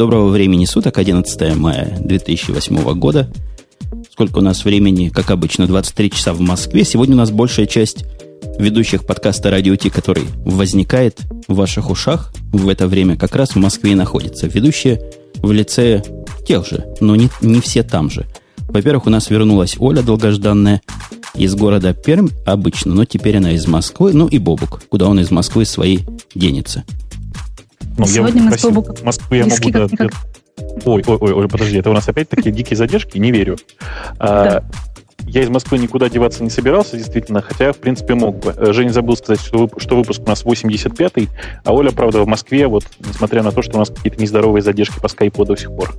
доброго 0.00 0.30
времени 0.30 0.64
суток, 0.64 0.96
11 0.96 1.56
мая 1.58 1.98
2008 2.00 2.94
года. 2.94 3.30
Сколько 4.10 4.38
у 4.38 4.40
нас 4.40 4.64
времени, 4.64 5.10
как 5.10 5.30
обычно, 5.30 5.66
23 5.66 6.10
часа 6.12 6.32
в 6.32 6.40
Москве. 6.40 6.84
Сегодня 6.84 7.16
у 7.16 7.18
нас 7.18 7.30
большая 7.30 7.66
часть 7.66 8.06
ведущих 8.58 9.04
подкаста 9.04 9.50
«Радио 9.50 9.76
Ти», 9.76 9.90
который 9.90 10.24
возникает 10.46 11.20
в 11.48 11.54
ваших 11.54 11.90
ушах 11.90 12.32
в 12.50 12.70
это 12.70 12.88
время, 12.88 13.18
как 13.18 13.36
раз 13.36 13.50
в 13.50 13.56
Москве 13.56 13.92
и 13.92 13.94
находится. 13.94 14.46
Ведущие 14.46 15.02
в 15.42 15.52
лице 15.52 16.02
тех 16.48 16.66
же, 16.66 16.86
но 17.02 17.14
не, 17.14 17.28
не 17.42 17.60
все 17.60 17.82
там 17.82 18.08
же. 18.08 18.24
Во-первых, 18.70 19.06
у 19.06 19.10
нас 19.10 19.28
вернулась 19.28 19.76
Оля 19.78 20.00
долгожданная 20.00 20.80
из 21.34 21.54
города 21.54 21.92
Пермь 21.92 22.30
обычно, 22.46 22.94
но 22.94 23.04
теперь 23.04 23.36
она 23.36 23.52
из 23.52 23.66
Москвы, 23.66 24.14
ну 24.14 24.28
и 24.28 24.38
Бобук, 24.38 24.80
куда 24.88 25.08
он 25.08 25.20
из 25.20 25.30
Москвы 25.30 25.66
своей 25.66 26.06
денется. 26.34 26.84
Ну, 28.00 28.06
Сегодня 28.06 28.42
мы 28.44 28.56
с 28.56 28.62
Бобуком 28.62 28.96
Москву 29.02 29.36
я 29.36 29.44
могу... 29.46 29.70
Да, 29.70 29.86
Ой, 30.86 31.04
ой, 31.06 31.18
ой, 31.20 31.32
ой, 31.32 31.48
подожди, 31.48 31.78
это 31.78 31.90
у 31.90 31.92
нас 31.92 32.08
опять 32.08 32.30
такие 32.30 32.50
дикие 32.50 32.76
задержки? 32.76 33.18
Не 33.18 33.30
верю. 33.30 33.58
А, 34.18 34.62
я 35.26 35.42
из 35.42 35.50
Москвы 35.50 35.78
никуда 35.78 36.08
деваться 36.08 36.42
не 36.42 36.48
собирался, 36.48 36.96
действительно, 36.96 37.42
хотя, 37.42 37.72
в 37.72 37.76
принципе, 37.76 38.14
мог 38.14 38.38
бы. 38.38 38.54
Э, 38.56 38.72
Женя 38.72 38.90
забыл 38.90 39.16
сказать, 39.16 39.40
что, 39.44 39.58
выпуск, 39.58 39.82
что 39.84 39.96
выпуск 39.96 40.22
у 40.24 40.28
нас 40.28 40.44
85-й, 40.44 41.28
а 41.62 41.74
Оля, 41.74 41.90
правда, 41.90 42.22
в 42.22 42.26
Москве, 42.26 42.66
вот, 42.68 42.84
несмотря 43.00 43.42
на 43.42 43.52
то, 43.52 43.60
что 43.60 43.76
у 43.76 43.78
нас 43.80 43.90
какие-то 43.90 44.20
нездоровые 44.20 44.62
задержки 44.62 44.98
по 44.98 45.08
скайпу 45.08 45.44
до 45.44 45.56
сих 45.56 45.70
пор. 45.70 45.94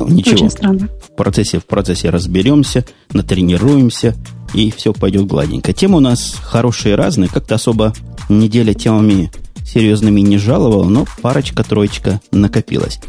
Ничего. 0.00 0.34
Очень 0.34 0.50
странно. 0.50 0.88
В 1.00 1.14
процессе, 1.14 1.60
в 1.60 1.66
процессе 1.66 2.10
разберемся, 2.10 2.84
натренируемся, 3.12 4.14
и 4.52 4.72
все 4.72 4.92
пойдет 4.92 5.26
гладенько. 5.26 5.72
Темы 5.72 5.98
у 5.98 6.00
нас 6.00 6.34
хорошие 6.42 6.96
разные, 6.96 7.30
как-то 7.30 7.54
особо 7.54 7.92
неделя 8.28 8.74
темами 8.74 9.30
серьезными 9.64 10.20
не 10.20 10.38
жаловал, 10.38 10.84
но 10.84 11.06
парочка-троечка 11.22 12.20
накопилась. 12.30 13.00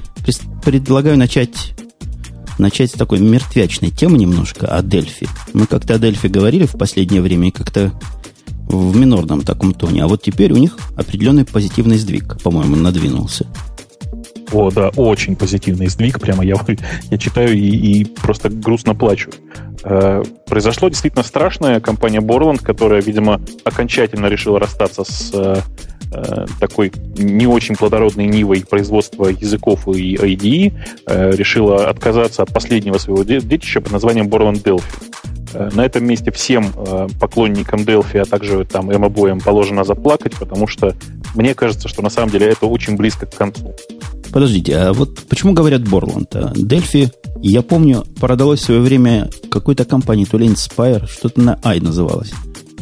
Предлагаю 0.63 1.17
начать 1.17 1.73
начать 2.57 2.91
с 2.91 2.93
такой 2.93 3.19
мертвячной 3.19 3.91
темы 3.91 4.17
немножко 4.17 4.67
о 4.67 4.81
Дельфи. 4.81 5.27
Мы 5.53 5.67
как-то 5.67 5.95
о 5.95 5.97
Дельфи 5.99 6.27
говорили 6.27 6.65
в 6.65 6.77
последнее 6.77 7.21
время 7.21 7.51
как-то 7.51 7.91
в 8.67 8.95
минорном 8.95 9.41
таком 9.41 9.73
тоне. 9.73 10.03
А 10.03 10.07
вот 10.07 10.23
теперь 10.23 10.53
у 10.53 10.57
них 10.57 10.77
определенный 10.95 11.45
позитивный 11.45 11.97
сдвиг, 11.97 12.41
по-моему, 12.41 12.75
надвинулся. 12.75 13.45
О, 14.51 14.71
да, 14.71 14.89
очень 14.95 15.35
позитивный 15.35 15.87
сдвиг. 15.87 16.19
Прямо 16.19 16.45
я, 16.45 16.55
я 17.09 17.17
читаю 17.17 17.53
и, 17.53 17.59
и 17.59 18.05
просто 18.05 18.49
грустно 18.49 18.95
плачу. 18.95 19.31
Э, 19.83 20.23
произошло 20.47 20.89
действительно 20.89 21.23
страшное. 21.23 21.79
Компания 21.79 22.21
Borland, 22.21 22.63
которая, 22.63 23.01
видимо, 23.01 23.41
окончательно 23.63 24.27
решила 24.27 24.59
расстаться 24.59 25.03
с 25.03 25.63
э, 26.11 26.45
такой 26.59 26.91
не 27.17 27.47
очень 27.47 27.75
плодородной 27.75 28.25
нивой 28.25 28.65
производства 28.67 29.27
языков 29.27 29.87
и 29.87 30.15
IDE, 30.15 30.73
э, 31.07 31.31
решила 31.31 31.89
отказаться 31.89 32.43
от 32.43 32.53
последнего 32.53 32.97
своего 32.97 33.23
детища 33.23 33.81
под 33.81 33.91
названием 33.91 34.27
Borland 34.27 34.63
Delphi. 34.63 34.83
Э, 35.55 35.69
на 35.73 35.85
этом 35.85 36.05
месте 36.05 36.31
всем 36.31 36.71
э, 36.75 37.07
поклонникам 37.19 37.81
Delphi, 37.81 38.19
а 38.19 38.25
также 38.25 38.65
там 38.65 38.91
им 38.91 39.03
обоим 39.05 39.39
положено 39.39 39.83
заплакать, 39.83 40.33
потому 40.35 40.67
что 40.67 40.93
мне 41.33 41.53
кажется, 41.53 41.87
что 41.87 42.01
на 42.01 42.09
самом 42.09 42.29
деле 42.29 42.47
это 42.47 42.65
очень 42.65 42.97
близко 42.97 43.25
к 43.25 43.35
концу. 43.35 43.73
Подождите, 44.31 44.75
а 44.75 44.93
вот 44.93 45.19
почему 45.29 45.53
говорят 45.53 45.87
Борланд? 45.87 46.35
Дельфи, 46.55 47.11
я 47.41 47.61
помню, 47.61 48.03
продалось 48.19 48.59
в 48.59 48.65
свое 48.65 48.81
время 48.81 49.29
какой-то 49.49 49.85
компании, 49.85 50.25
то 50.25 50.37
ли 50.37 50.47
Inspire, 50.47 51.07
что-то 51.07 51.39
на 51.39 51.59
i 51.63 51.79
называлось. 51.79 52.33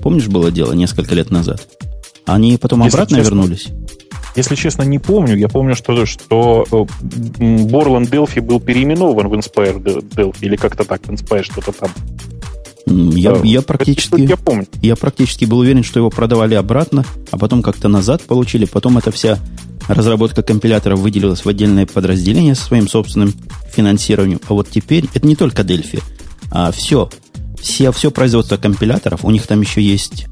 Помнишь, 0.01 0.27
было 0.27 0.51
дело 0.51 0.73
несколько 0.73 1.13
лет 1.13 1.29
назад? 1.29 1.67
Они 2.25 2.57
потом 2.57 2.83
Если 2.83 2.97
обратно 2.97 3.17
честно, 3.17 3.29
вернулись? 3.29 3.67
Если 4.35 4.55
честно, 4.55 4.83
не 4.83 4.99
помню. 4.99 5.35
Я 5.35 5.47
помню, 5.47 5.75
что, 5.75 6.05
что 6.05 6.65
Borland 6.69 8.09
Delphi 8.09 8.41
был 8.41 8.59
переименован 8.59 9.27
в 9.27 9.33
Inspire 9.33 9.81
Delphi, 9.81 10.37
или 10.41 10.55
как-то 10.55 10.83
так, 10.83 11.01
Inspire 11.03 11.43
что-то 11.43 11.71
там. 11.71 11.91
Я, 12.85 13.39
я, 13.43 13.61
практически, 13.61 14.21
я, 14.21 14.35
помню. 14.35 14.67
я 14.81 14.95
практически 14.95 15.45
был 15.45 15.59
уверен, 15.59 15.83
что 15.83 15.99
его 15.99 16.09
продавали 16.09 16.55
обратно, 16.55 17.05
а 17.31 17.37
потом 17.37 17.61
как-то 17.61 17.87
назад 17.87 18.21
получили. 18.23 18.65
Потом 18.65 18.97
эта 18.97 19.09
вся 19.11 19.39
разработка 19.87 20.43
компиляторов 20.43 20.99
выделилась 20.99 21.45
в 21.45 21.49
отдельное 21.49 21.85
подразделение 21.85 22.55
со 22.55 22.65
своим 22.65 22.87
собственным 22.87 23.33
финансированием. 23.71 24.41
А 24.47 24.53
вот 24.53 24.69
теперь 24.69 25.05
это 25.13 25.25
не 25.25 25.35
только 25.35 25.61
Delphi, 25.61 26.01
а 26.51 26.71
все. 26.71 27.09
Все, 27.59 27.93
все 27.93 28.11
производство 28.11 28.57
компиляторов, 28.57 29.23
у 29.23 29.31
них 29.31 29.47
там 29.47 29.61
еще 29.61 29.81
есть, 29.81 30.25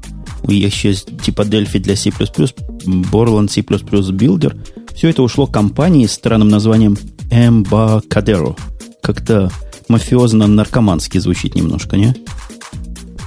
еще 0.48 0.88
есть 0.88 1.22
типа 1.22 1.42
Delphi 1.42 1.78
для 1.78 1.96
C++, 1.96 2.10
Borland 2.10 3.48
C++ 3.48 3.60
Builder. 3.60 4.58
Все 4.94 5.08
это 5.08 5.22
ушло 5.22 5.46
компании 5.46 6.06
с 6.06 6.12
странным 6.12 6.48
названием 6.48 6.96
Embarcadero. 7.30 8.58
Как-то 9.02 9.50
мафиозно-наркомански 9.88 11.18
звучит 11.18 11.54
немножко, 11.54 11.96
не? 11.96 12.14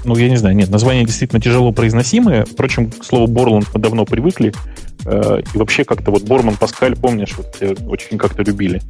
Ну, 0.04 0.16
я 0.16 0.30
не 0.30 0.38
знаю, 0.38 0.56
нет, 0.56 0.70
название 0.70 1.04
действительно 1.04 1.42
тяжело 1.42 1.72
произносимое. 1.72 2.46
Впрочем, 2.46 2.92
к 2.92 3.04
слову 3.04 3.28
Борланд 3.28 3.68
мы 3.74 3.82
давно 3.82 4.06
привыкли. 4.06 4.54
Э, 5.06 5.42
и 5.54 5.58
вообще 5.58 5.84
как-то 5.84 6.12
вот 6.12 6.24
Борман, 6.24 6.58
Паскаль, 6.58 6.96
помнишь, 6.96 7.36
вот 7.38 7.56
очень 7.88 8.18
как-то 8.18 8.44
любили. 8.44 8.82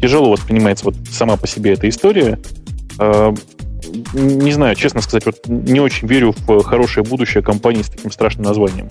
Тяжело 0.00 0.30
воспринимается 0.30 0.84
вот 0.84 0.96
сама 1.10 1.36
по 1.36 1.46
себе 1.46 1.72
эта 1.72 1.88
история. 1.88 2.38
Не 4.12 4.52
знаю, 4.52 4.76
честно 4.76 5.00
сказать, 5.00 5.26
вот 5.26 5.46
не 5.46 5.80
очень 5.80 6.08
верю 6.08 6.34
в 6.46 6.62
хорошее 6.62 7.04
будущее 7.04 7.42
компании 7.42 7.82
с 7.82 7.88
таким 7.88 8.10
страшным 8.10 8.44
названием. 8.44 8.88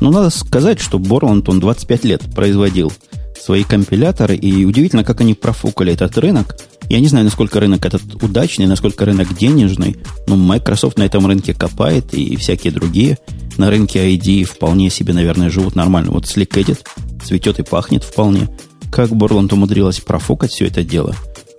Ну, 0.00 0.10
надо 0.10 0.30
сказать, 0.30 0.80
что 0.80 0.98
Борланд, 0.98 1.48
он 1.48 1.60
25 1.60 2.04
лет 2.04 2.22
производил 2.34 2.92
свои 3.40 3.64
компиляторы, 3.64 4.36
и 4.36 4.64
удивительно, 4.64 5.04
как 5.04 5.20
они 5.20 5.34
профукали 5.34 5.92
этот 5.92 6.16
рынок. 6.18 6.56
Я 6.88 7.00
не 7.00 7.08
знаю, 7.08 7.24
насколько 7.24 7.60
рынок 7.60 7.84
этот 7.86 8.22
удачный, 8.22 8.66
насколько 8.66 9.04
рынок 9.04 9.36
денежный, 9.36 9.96
но 10.26 10.36
Microsoft 10.36 10.98
на 10.98 11.04
этом 11.04 11.26
рынке 11.26 11.54
копает, 11.54 12.12
и 12.14 12.36
всякие 12.36 12.72
другие 12.72 13.18
на 13.56 13.70
рынке 13.70 14.14
ID 14.14 14.44
вполне 14.44 14.90
себе, 14.90 15.12
наверное, 15.12 15.50
живут 15.50 15.74
нормально. 15.76 16.10
Вот 16.10 16.24
Slick 16.24 16.50
Edit 16.50 16.80
цветет 17.24 17.58
и 17.58 17.62
пахнет 17.62 18.04
вполне. 18.04 18.48
Как 18.90 19.10
Борланд 19.10 19.52
умудрилась 19.52 20.00
профукать 20.00 20.50
все 20.50 20.66
это 20.66 20.82
дело? 20.82 21.14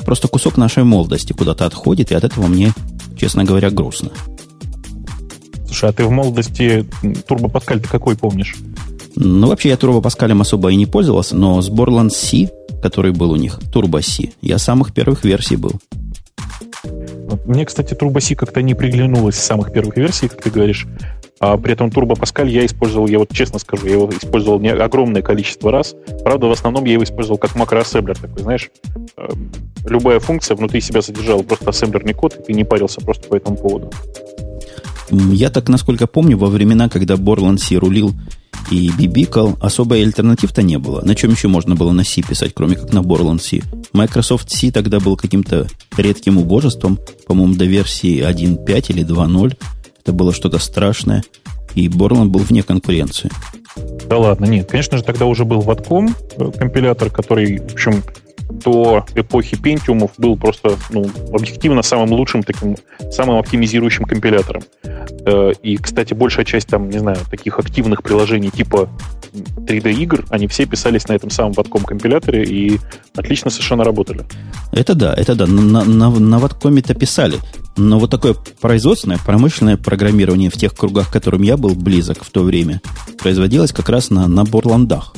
Просто 0.06 0.28
кусок 0.28 0.58
нашей 0.58 0.84
молодости 0.84 1.34
куда-то 1.34 1.66
отходит, 1.66 2.12
и 2.12 2.16
от 2.16 2.24
этого 2.24 2.48
мне, 2.48 2.74
честно 3.18 3.44
говоря, 3.44 3.70
грустно. 3.72 4.12
Слушай, 5.66 5.90
а 5.90 5.94
ты 5.94 6.06
в 6.06 6.12
молодости 6.12 6.86
Турбо 7.28 7.50
Паскаль 7.50 7.82
ты 7.82 7.90
какой 7.90 8.16
помнишь? 8.16 8.56
Ну, 9.16 9.48
вообще 9.48 9.70
я 9.70 9.76
Turbo 9.76 10.02
Паскалем 10.02 10.42
особо 10.42 10.70
и 10.70 10.76
не 10.76 10.86
пользовался, 10.86 11.36
но 11.36 11.62
с 11.62 11.70
Borland 11.70 12.10
C, 12.10 12.50
который 12.82 13.12
был 13.12 13.32
у 13.32 13.36
них, 13.36 13.60
Turbo 13.74 14.02
C, 14.02 14.30
я 14.42 14.58
самых 14.58 14.94
первых 14.94 15.24
версий 15.24 15.56
был. 15.56 15.74
Мне, 17.46 17.66
кстати, 17.66 17.94
Turbo 17.94 18.20
C 18.20 18.36
как-то 18.36 18.62
не 18.62 18.74
приглянулось 18.74 19.36
с 19.36 19.44
самых 19.44 19.72
первых 19.74 19.98
версий, 19.98 20.28
как 20.28 20.42
ты 20.42 20.50
говоришь. 20.50 20.86
А 21.40 21.58
при 21.58 21.74
этом 21.74 21.90
Turbo 21.90 22.18
Pascal 22.18 22.50
я 22.50 22.66
использовал, 22.66 23.08
я 23.08 23.20
вот 23.20 23.30
честно 23.34 23.60
скажу, 23.60 23.88
я 23.88 23.94
его 23.94 24.10
использовал 24.10 24.60
не 24.60 24.70
огромное 24.70 25.22
количество 25.22 25.72
раз. 25.72 25.96
Правда, 26.24 26.48
в 26.48 26.52
основном 26.52 26.86
я 26.86 26.94
его 26.94 27.04
использовал 27.04 27.38
как 27.38 27.56
макроассемблер 27.56 28.18
такой, 28.18 28.42
знаешь. 28.42 28.72
Э, 29.18 29.28
любая 29.86 30.20
функция 30.20 30.56
внутри 30.56 30.80
себя 30.80 31.02
содержала 31.02 31.44
просто 31.44 31.70
ассемблерный 31.70 32.14
код, 32.14 32.38
и 32.40 32.44
ты 32.44 32.54
не 32.54 32.64
парился 32.64 33.02
просто 33.02 33.28
по 33.28 33.36
этому 33.36 33.58
поводу. 33.58 33.92
Я 35.12 35.50
так, 35.52 35.68
насколько 35.70 36.08
помню, 36.08 36.38
во 36.38 36.48
времена, 36.48 36.90
когда 36.90 37.16
Borland 37.16 37.58
C 37.58 37.76
рулил 37.76 38.14
и 38.72 38.90
бибикал, 38.98 39.58
особой 39.62 40.02
альтернатив-то 40.04 40.64
не 40.64 40.80
было. 40.80 41.02
На 41.02 41.16
чем 41.16 41.32
еще 41.32 41.48
можно 41.48 41.76
было 41.76 41.92
на 41.92 42.04
C 42.04 42.22
писать, 42.22 42.54
кроме 42.56 42.76
как 42.76 42.94
на 42.94 43.00
Borland 43.00 43.40
C? 43.40 43.62
Microsoft 43.94 44.50
C 44.52 44.72
тогда 44.72 45.00
был 45.00 45.16
каким-то 45.16 45.68
редким 45.98 46.38
убожеством, 46.38 46.98
по-моему, 47.28 47.56
до 47.56 47.66
версии 47.66 48.28
1.5 48.28 48.86
или 48.90 49.06
2.0. 49.06 49.58
Это 50.06 50.14
было 50.14 50.32
что-то 50.32 50.60
страшное. 50.60 51.24
И 51.74 51.88
Borland 51.88 52.28
был 52.28 52.42
вне 52.42 52.62
конкуренции. 52.62 53.32
Да 54.08 54.20
ладно, 54.20 54.46
нет. 54.46 54.70
Конечно 54.70 55.00
же, 55.00 55.04
тогда 55.04 55.26
уже 55.26 55.46
был 55.46 55.62
Ватком, 55.62 56.16
э, 56.38 56.52
компилятор, 56.56 57.10
который, 57.10 57.58
в 57.58 57.74
общем, 57.74 58.04
до 58.50 59.06
эпохи 59.16 59.58
Пентиумов 59.58 60.12
был 60.18 60.38
просто 60.38 60.76
ну, 60.90 61.06
объективно 61.34 61.82
самым 61.82 62.12
лучшим 62.14 62.44
таким, 62.44 62.76
самым 63.12 63.38
оптимизирующим 63.38 64.06
компилятором. 64.06 64.64
Э, 65.26 65.52
и, 65.62 65.78
кстати, 65.78 66.14
большая 66.14 66.46
часть 66.46 66.68
там, 66.68 66.90
не 66.90 67.00
знаю, 67.00 67.18
таких 67.30 67.60
активных 67.60 68.04
приложений 68.04 68.52
типа 68.52 68.90
3D 69.34 69.94
игр, 69.94 70.26
они 70.30 70.48
все 70.48 70.66
писались 70.66 71.08
на 71.08 71.14
этом 71.14 71.30
самом 71.30 71.54
ватком 71.54 71.84
компиляторе 71.84 72.44
и 72.44 72.80
отлично 73.16 73.50
совершенно 73.50 73.84
работали. 73.84 74.26
Это 74.72 74.96
да, 74.96 75.14
это 75.14 75.36
да. 75.36 75.48
На, 75.48 75.84
на, 75.84 76.10
на 76.10 76.40
ваткоме-то 76.40 76.94
писали. 76.94 77.38
Но 77.78 78.00
вот 78.00 78.10
такое 78.10 78.36
производственное, 78.62 79.18
промышленное 79.18 79.78
программирование 79.78 80.50
в 80.50 80.54
тех 80.54 80.74
кругах, 80.74 81.10
к 81.10 81.14
которым 81.14 81.42
я 81.42 81.58
был 81.58 81.76
близок 81.76 82.24
в 82.24 82.30
то 82.30 82.42
время, 82.42 82.82
производилось 83.22 83.74
как 83.74 83.90
раз 83.90 84.10
на, 84.10 84.28
на 84.28 84.46
Борландах. 84.46 85.14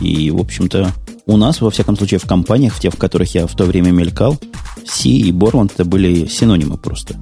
И, 0.00 0.30
в 0.30 0.40
общем-то, 0.40 0.92
у 1.26 1.36
нас, 1.36 1.60
во 1.60 1.70
всяком 1.70 1.96
случае, 1.96 2.20
в 2.20 2.26
компаниях, 2.26 2.74
в 2.74 2.80
тех, 2.80 2.94
в 2.94 2.98
которых 2.98 3.34
я 3.34 3.46
в 3.46 3.54
то 3.54 3.64
время 3.64 3.90
мелькал, 3.90 4.38
C 4.84 5.08
и 5.08 5.32
Borland 5.32 5.72
это 5.74 5.84
были 5.84 6.26
синонимы 6.26 6.76
просто. 6.76 7.14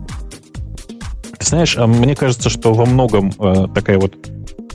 Ты 1.38 1.47
знаешь, 1.47 1.76
а 1.76 1.87
мне 1.87 2.15
кажется, 2.15 2.50
что 2.50 2.75
во 2.75 2.85
многом 2.87 3.32
э, 3.38 3.67
такая 3.75 3.99
вот 3.99 4.15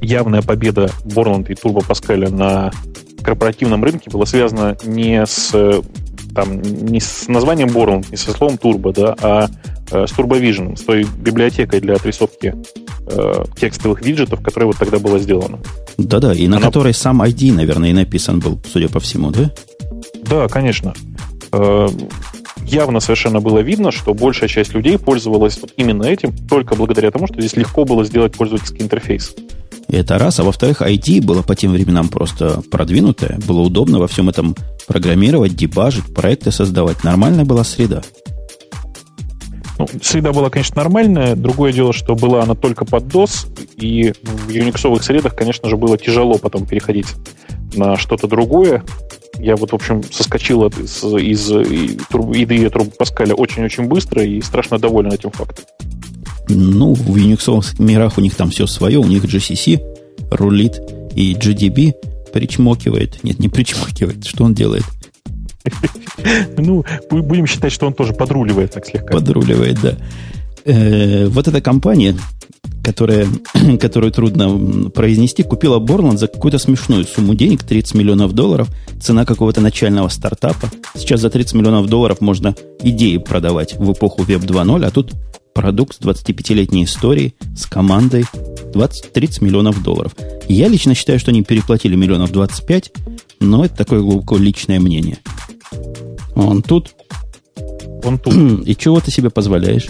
явная 0.01 0.41
победа 0.41 0.89
Borland 1.05 1.47
и 1.49 1.53
Turbo 1.53 1.85
Pascal 1.87 2.29
на 2.29 2.71
корпоративном 3.23 3.83
рынке 3.83 4.09
было 4.09 4.25
связано 4.25 4.77
не 4.83 5.25
с, 5.25 5.51
там, 6.33 6.61
не 6.61 6.99
с 6.99 7.27
названием 7.27 7.69
Borland, 7.69 8.07
не 8.09 8.17
со 8.17 8.31
словом 8.31 8.55
Turbo, 8.55 8.93
да, 8.93 9.15
а 9.21 9.49
э, 9.91 10.07
с 10.07 10.11
TurboVision, 10.11 10.75
с 10.75 10.81
той 10.81 11.03
библиотекой 11.03 11.81
для 11.81 11.95
отрисовки 11.95 12.55
э, 13.09 13.43
текстовых 13.59 14.01
виджетов, 14.01 14.41
которая 14.41 14.67
вот 14.67 14.77
тогда 14.77 14.99
была 14.99 15.19
сделана. 15.19 15.59
Да-да, 15.97 16.33
и 16.33 16.47
на 16.47 16.57
Она... 16.57 16.65
которой 16.65 16.93
сам 16.93 17.21
ID, 17.21 17.53
наверное, 17.53 17.89
и 17.89 17.93
написан 17.93 18.39
был, 18.39 18.59
судя 18.71 18.89
по 18.89 18.99
всему, 18.99 19.31
да? 19.31 19.51
Да, 20.23 20.47
конечно. 20.47 20.93
Э, 21.51 21.87
явно 22.63 22.99
совершенно 22.99 23.39
было 23.41 23.59
видно, 23.59 23.91
что 23.91 24.13
большая 24.13 24.49
часть 24.49 24.73
людей 24.73 24.97
пользовалась 24.97 25.59
вот 25.61 25.71
именно 25.77 26.03
этим 26.03 26.35
только 26.47 26.75
благодаря 26.75 27.11
тому, 27.11 27.27
что 27.27 27.39
здесь 27.41 27.55
легко 27.55 27.85
было 27.85 28.05
сделать 28.05 28.33
пользовательский 28.35 28.83
интерфейс. 28.83 29.33
Это 29.87 30.19
раз. 30.19 30.39
А 30.39 30.43
во-вторых, 30.43 30.81
IT 30.81 31.21
было 31.23 31.41
по 31.41 31.55
тем 31.55 31.71
временам 31.71 32.09
просто 32.09 32.61
продвинутое. 32.69 33.39
Было 33.47 33.61
удобно 33.61 33.99
во 33.99 34.07
всем 34.07 34.29
этом 34.29 34.55
программировать, 34.87 35.55
дебажить, 35.55 36.13
проекты 36.13 36.51
создавать. 36.51 37.03
Нормальная 37.03 37.43
была 37.43 37.63
среда. 37.63 38.03
Ну, 39.79 39.87
среда 40.01 40.33
была, 40.33 40.49
конечно, 40.49 40.75
нормальная. 40.75 41.35
Другое 41.35 41.71
дело, 41.71 41.93
что 41.93 42.13
была 42.13 42.43
она 42.43 42.53
только 42.53 42.83
под 42.83 43.05
DOS, 43.05 43.47
и 43.77 44.13
в 44.21 44.49
юниксовых 44.49 45.01
средах, 45.01 45.35
конечно 45.35 45.69
же, 45.69 45.77
было 45.77 45.97
тяжело 45.97 46.37
потом 46.37 46.65
переходить 46.65 47.07
на 47.73 47.95
что-то 47.95 48.27
другое. 48.27 48.83
Я 49.39 49.55
вот, 49.55 49.71
в 49.71 49.75
общем, 49.75 50.03
соскочил 50.03 50.65
из, 50.67 51.01
из, 51.01 51.49
из 51.49 51.51
IDE 52.11 52.69
Turbo 52.69 52.91
Pascal 52.99 53.31
очень-очень 53.33 53.85
быстро 53.85 54.21
и 54.21 54.41
страшно 54.41 54.79
доволен 54.79 55.13
этим 55.13 55.31
фактом. 55.31 55.63
Ну, 56.49 56.93
в 56.93 57.15
Unix 57.15 57.75
мирах 57.79 58.17
у 58.17 58.21
них 58.21 58.35
там 58.35 58.49
все 58.49 58.67
свое, 58.67 58.99
у 58.99 59.05
них 59.05 59.23
GCC 59.23 59.79
рулит, 60.31 60.81
и 61.15 61.33
GDB 61.35 61.93
причмокивает. 62.33 63.23
Нет, 63.23 63.39
не 63.39 63.47
причмокивает. 63.47 64.25
Что 64.25 64.43
он 64.43 64.53
делает? 64.53 64.83
Ну, 66.57 66.85
будем 67.09 67.47
считать, 67.47 67.71
что 67.71 67.87
он 67.87 67.93
тоже 67.93 68.13
подруливает 68.13 68.71
так 68.71 68.85
слегка. 68.85 69.13
Подруливает, 69.13 69.79
да. 69.81 69.95
Э, 70.65 71.27
вот 71.27 71.47
эта 71.47 71.61
компания, 71.61 72.15
которая, 72.83 73.27
которую 73.79 74.11
трудно 74.11 74.89
произнести, 74.89 75.43
купила 75.43 75.79
Borland 75.79 76.17
за 76.17 76.27
какую-то 76.27 76.59
смешную 76.59 77.05
сумму 77.05 77.35
денег, 77.35 77.63
30 77.63 77.95
миллионов 77.95 78.33
долларов, 78.33 78.67
цена 78.99 79.25
какого-то 79.25 79.61
начального 79.61 80.09
стартапа. 80.09 80.69
Сейчас 80.95 81.21
за 81.21 81.29
30 81.29 81.55
миллионов 81.55 81.87
долларов 81.87 82.21
можно 82.21 82.55
идеи 82.81 83.17
продавать 83.17 83.75
в 83.77 83.91
эпоху 83.91 84.23
Web 84.23 84.45
2.0, 84.45 84.85
а 84.85 84.91
тут 84.91 85.13
продукт 85.53 85.95
с 85.95 85.99
25-летней 85.99 86.85
историей, 86.85 87.33
с 87.55 87.65
командой 87.65 88.25
20-30 88.73 89.43
миллионов 89.43 89.83
долларов. 89.83 90.15
Я 90.47 90.67
лично 90.67 90.95
считаю, 90.95 91.19
что 91.19 91.31
они 91.31 91.43
переплатили 91.43 91.95
миллионов 91.95 92.31
25, 92.31 92.91
но 93.39 93.65
это 93.65 93.75
такое 93.75 94.01
глубоко 94.01 94.37
личное 94.37 94.79
мнение. 94.79 95.17
Он 96.35 96.61
тут. 96.61 96.95
Он 98.03 98.17
тут. 98.17 98.67
И 98.67 98.75
чего 98.75 98.99
ты 98.99 99.11
себе 99.11 99.29
позволяешь? 99.29 99.87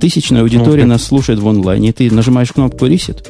Тысячная 0.00 0.42
аудитория 0.42 0.84
ну, 0.84 0.90
нас 0.90 1.04
слушает 1.04 1.38
в 1.38 1.48
онлайне, 1.48 1.90
и 1.90 1.92
ты 1.92 2.12
нажимаешь 2.12 2.52
кнопку 2.52 2.86
«Reset», 2.86 3.24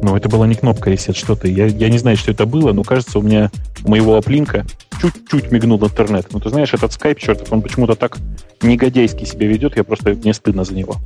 ну, 0.00 0.16
это 0.16 0.28
была 0.28 0.46
не 0.46 0.54
кнопка 0.54 0.90
reset, 0.90 1.16
что 1.16 1.34
ты. 1.34 1.50
Я, 1.50 1.66
я 1.66 1.88
не 1.88 1.98
знаю, 1.98 2.16
что 2.16 2.30
это 2.30 2.46
было, 2.46 2.72
но 2.72 2.84
кажется, 2.84 3.18
у 3.18 3.22
меня 3.22 3.50
у 3.84 3.90
моего 3.90 4.16
оплинка 4.16 4.64
чуть-чуть 5.00 5.50
мигнул 5.50 5.82
интернет. 5.84 6.28
Ну, 6.32 6.40
ты 6.40 6.50
знаешь, 6.50 6.72
этот 6.72 6.92
скайп, 6.92 7.18
чертов, 7.18 7.52
он 7.52 7.62
почему-то 7.62 7.94
так 7.94 8.18
негодяйски 8.62 9.24
себя 9.24 9.46
ведет, 9.48 9.76
я 9.76 9.84
просто 9.84 10.10
мне 10.10 10.32
стыдно 10.32 10.64
за 10.64 10.74
него. 10.74 10.96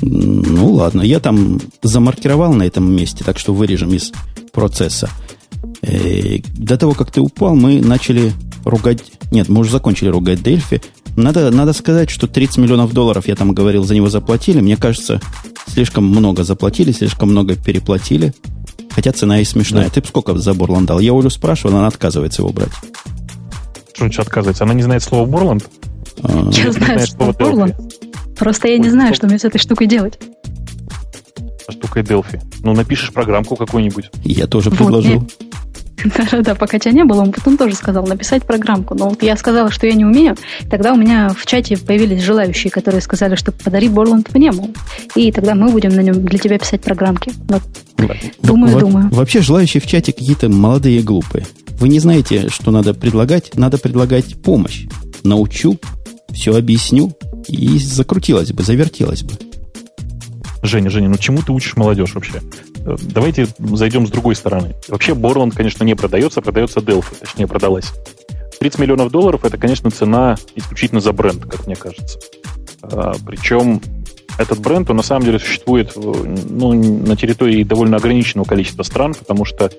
Ну, 0.00 0.72
ладно, 0.72 1.02
я 1.02 1.20
там 1.20 1.60
замаркировал 1.82 2.52
на 2.52 2.64
этом 2.64 2.94
месте, 2.94 3.24
так 3.24 3.38
что 3.38 3.54
вырежем 3.54 3.94
из 3.94 4.12
процесса. 4.52 5.08
Э, 5.82 6.38
до 6.54 6.76
того, 6.76 6.92
как 6.92 7.10
ты 7.10 7.20
упал, 7.20 7.54
мы 7.54 7.80
начали 7.80 8.32
ругать... 8.64 9.00
Нет, 9.30 9.48
мы 9.48 9.60
уже 9.60 9.70
закончили 9.70 10.08
ругать 10.08 10.42
Дельфи. 10.42 10.80
Надо, 11.16 11.50
надо 11.50 11.72
сказать, 11.72 12.10
что 12.10 12.26
30 12.26 12.58
миллионов 12.58 12.92
долларов, 12.92 13.28
я 13.28 13.36
там 13.36 13.52
говорил, 13.52 13.84
за 13.84 13.94
него 13.94 14.08
заплатили. 14.08 14.60
Мне 14.60 14.76
кажется, 14.76 15.20
слишком 15.66 16.04
много 16.04 16.42
заплатили, 16.42 16.92
слишком 16.92 17.30
много 17.30 17.54
переплатили. 17.56 18.34
Хотя 18.90 19.12
цена 19.12 19.40
и 19.40 19.44
смешная. 19.44 19.84
Да. 19.84 19.90
Ты 19.90 20.00
бы 20.02 20.06
сколько 20.06 20.36
за 20.36 20.54
Борланд 20.54 20.86
дал? 20.86 21.00
Я 21.00 21.12
Олю 21.12 21.30
спрашивал, 21.30 21.76
она 21.76 21.86
отказывается 21.86 22.42
его 22.42 22.52
брать. 22.52 22.72
Что 23.92 24.04
значит 24.04 24.20
отказывается? 24.20 24.64
Она 24.64 24.74
не 24.74 24.82
знает 24.82 25.02
слова 25.02 25.26
Борланд? 25.26 25.68
А, 26.22 26.50
я 26.52 26.72
знаю 26.72 27.00
слово 27.06 27.32
Борланд. 27.32 27.74
Просто 28.38 28.68
я 28.68 28.78
не 28.78 28.90
знаю, 28.90 29.14
что 29.14 29.26
мне 29.26 29.38
с 29.38 29.44
этой 29.44 29.58
штукой 29.58 29.86
делать. 29.86 30.18
Штукой 31.68 32.02
Delphi. 32.02 32.40
Ну, 32.62 32.74
напишешь 32.74 33.12
программку 33.12 33.56
какую-нибудь. 33.56 34.10
Я 34.24 34.46
тоже 34.46 34.70
предложил. 34.70 35.26
Да-да-да, 36.16 36.54
пока 36.54 36.78
тебя 36.78 36.92
не 36.92 37.04
было, 37.04 37.22
он 37.22 37.32
потом 37.32 37.56
тоже 37.56 37.74
сказал 37.74 38.06
написать 38.06 38.44
программку. 38.44 38.94
Но 38.94 39.10
вот 39.10 39.22
я 39.22 39.36
сказала, 39.36 39.70
что 39.70 39.86
я 39.86 39.94
не 39.94 40.04
умею. 40.04 40.36
Тогда 40.70 40.92
у 40.92 40.96
меня 40.96 41.30
в 41.30 41.46
чате 41.46 41.76
появились 41.76 42.22
желающие, 42.22 42.70
которые 42.70 43.00
сказали, 43.00 43.34
что 43.34 43.52
подари 43.52 43.88
Борланд 43.88 44.34
мне, 44.34 44.52
мол. 44.52 44.70
И 45.14 45.30
тогда 45.32 45.54
мы 45.54 45.70
будем 45.70 45.90
на 45.90 46.00
нем 46.00 46.24
для 46.24 46.38
тебя 46.38 46.58
писать 46.58 46.80
программки. 46.82 47.32
Вот. 47.48 47.62
Думаю, 48.42 48.74
Во- 48.74 48.80
думаю. 48.80 49.08
Вообще 49.10 49.40
желающие 49.40 49.80
в 49.80 49.86
чате 49.86 50.12
какие-то 50.12 50.48
молодые 50.48 50.98
и 51.00 51.02
глупые. 51.02 51.46
Вы 51.78 51.88
не 51.88 51.98
знаете, 51.98 52.48
что 52.48 52.70
надо 52.70 52.94
предлагать? 52.94 53.54
Надо 53.54 53.78
предлагать 53.78 54.40
помощь. 54.42 54.86
Научу, 55.24 55.78
все 56.32 56.56
объясню, 56.56 57.12
и 57.48 57.78
закрутилось 57.78 58.52
бы, 58.52 58.62
завертелось 58.62 59.22
бы. 59.22 59.32
Женя, 60.62 60.90
Женя, 60.90 61.08
ну 61.08 61.16
чему 61.16 61.42
ты 61.42 61.52
учишь 61.52 61.76
молодежь 61.76 62.14
вообще? 62.14 62.34
Давайте 62.84 63.46
зайдем 63.58 64.06
с 64.06 64.10
другой 64.10 64.34
стороны. 64.34 64.74
Вообще 64.88 65.14
Борланд, 65.14 65.54
конечно, 65.54 65.84
не 65.84 65.94
продается, 65.94 66.40
продается 66.40 66.80
Delphi, 66.80 67.16
точнее, 67.20 67.46
продалась. 67.46 67.92
30 68.58 68.80
миллионов 68.80 69.10
долларов– 69.10 69.44
это, 69.44 69.56
конечно, 69.56 69.90
цена 69.90 70.36
исключительно 70.54 71.00
за 71.00 71.12
бренд, 71.12 71.44
как 71.44 71.66
мне 71.66 71.76
кажется. 71.76 72.18
А, 72.82 73.14
причем 73.26 73.80
этот 74.38 74.60
бренд, 74.60 74.90
он 74.90 74.96
на 74.96 75.02
самом 75.02 75.24
деле 75.24 75.38
существует 75.38 75.92
ну, 75.96 76.72
на 76.72 77.16
территории 77.16 77.64
довольно 77.64 77.96
ограниченного 77.96 78.46
количества 78.46 78.82
стран, 78.82 79.14
потому 79.14 79.44
что 79.44 79.70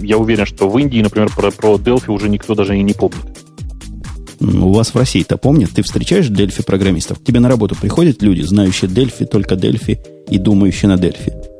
я 0.00 0.18
уверен, 0.18 0.46
что 0.46 0.68
в 0.68 0.78
Индии, 0.78 1.02
например, 1.02 1.30
про, 1.34 1.50
про 1.50 1.74
Delphi 1.74 2.10
уже 2.12 2.28
никто 2.28 2.54
даже 2.54 2.76
и 2.76 2.82
не 2.82 2.94
помнит. 2.94 3.22
У 4.40 4.72
вас 4.72 4.92
в 4.94 4.96
России-то 4.96 5.36
помнят? 5.36 5.70
Ты 5.70 5.82
встречаешь 5.82 6.28
Delphi 6.28 6.64
программистов? 6.64 7.20
К 7.20 7.24
тебе 7.24 7.38
на 7.38 7.48
работу 7.48 7.76
приходят 7.76 8.22
люди, 8.22 8.42
знающие 8.42 8.90
Delphi, 8.90 9.26
только 9.26 9.54
Delphi 9.54 9.98
и 10.28 10.38
думающие 10.38 10.88
на 10.88 10.94
Delphi. 10.94 11.51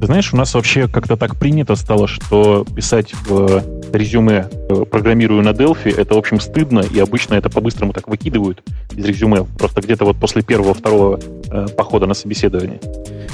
Ты 0.00 0.06
знаешь, 0.06 0.32
у 0.32 0.36
нас 0.36 0.54
вообще 0.54 0.88
как-то 0.88 1.18
так 1.18 1.36
принято 1.36 1.76
стало, 1.76 2.08
что 2.08 2.64
писать 2.74 3.12
в 3.28 3.62
резюме 3.92 4.48
э, 4.70 4.84
«программирую 4.90 5.42
на 5.42 5.50
Delphi» 5.50 5.94
это, 5.94 6.14
в 6.14 6.18
общем, 6.18 6.40
стыдно, 6.40 6.80
и 6.80 6.98
обычно 6.98 7.34
это 7.34 7.50
по-быстрому 7.50 7.92
так 7.92 8.08
выкидывают 8.08 8.62
из 8.96 9.04
резюме, 9.04 9.44
просто 9.58 9.82
где-то 9.82 10.06
вот 10.06 10.16
после 10.16 10.42
первого-второго 10.42 11.20
э, 11.50 11.66
похода 11.76 12.06
на 12.06 12.14
собеседование. 12.14 12.80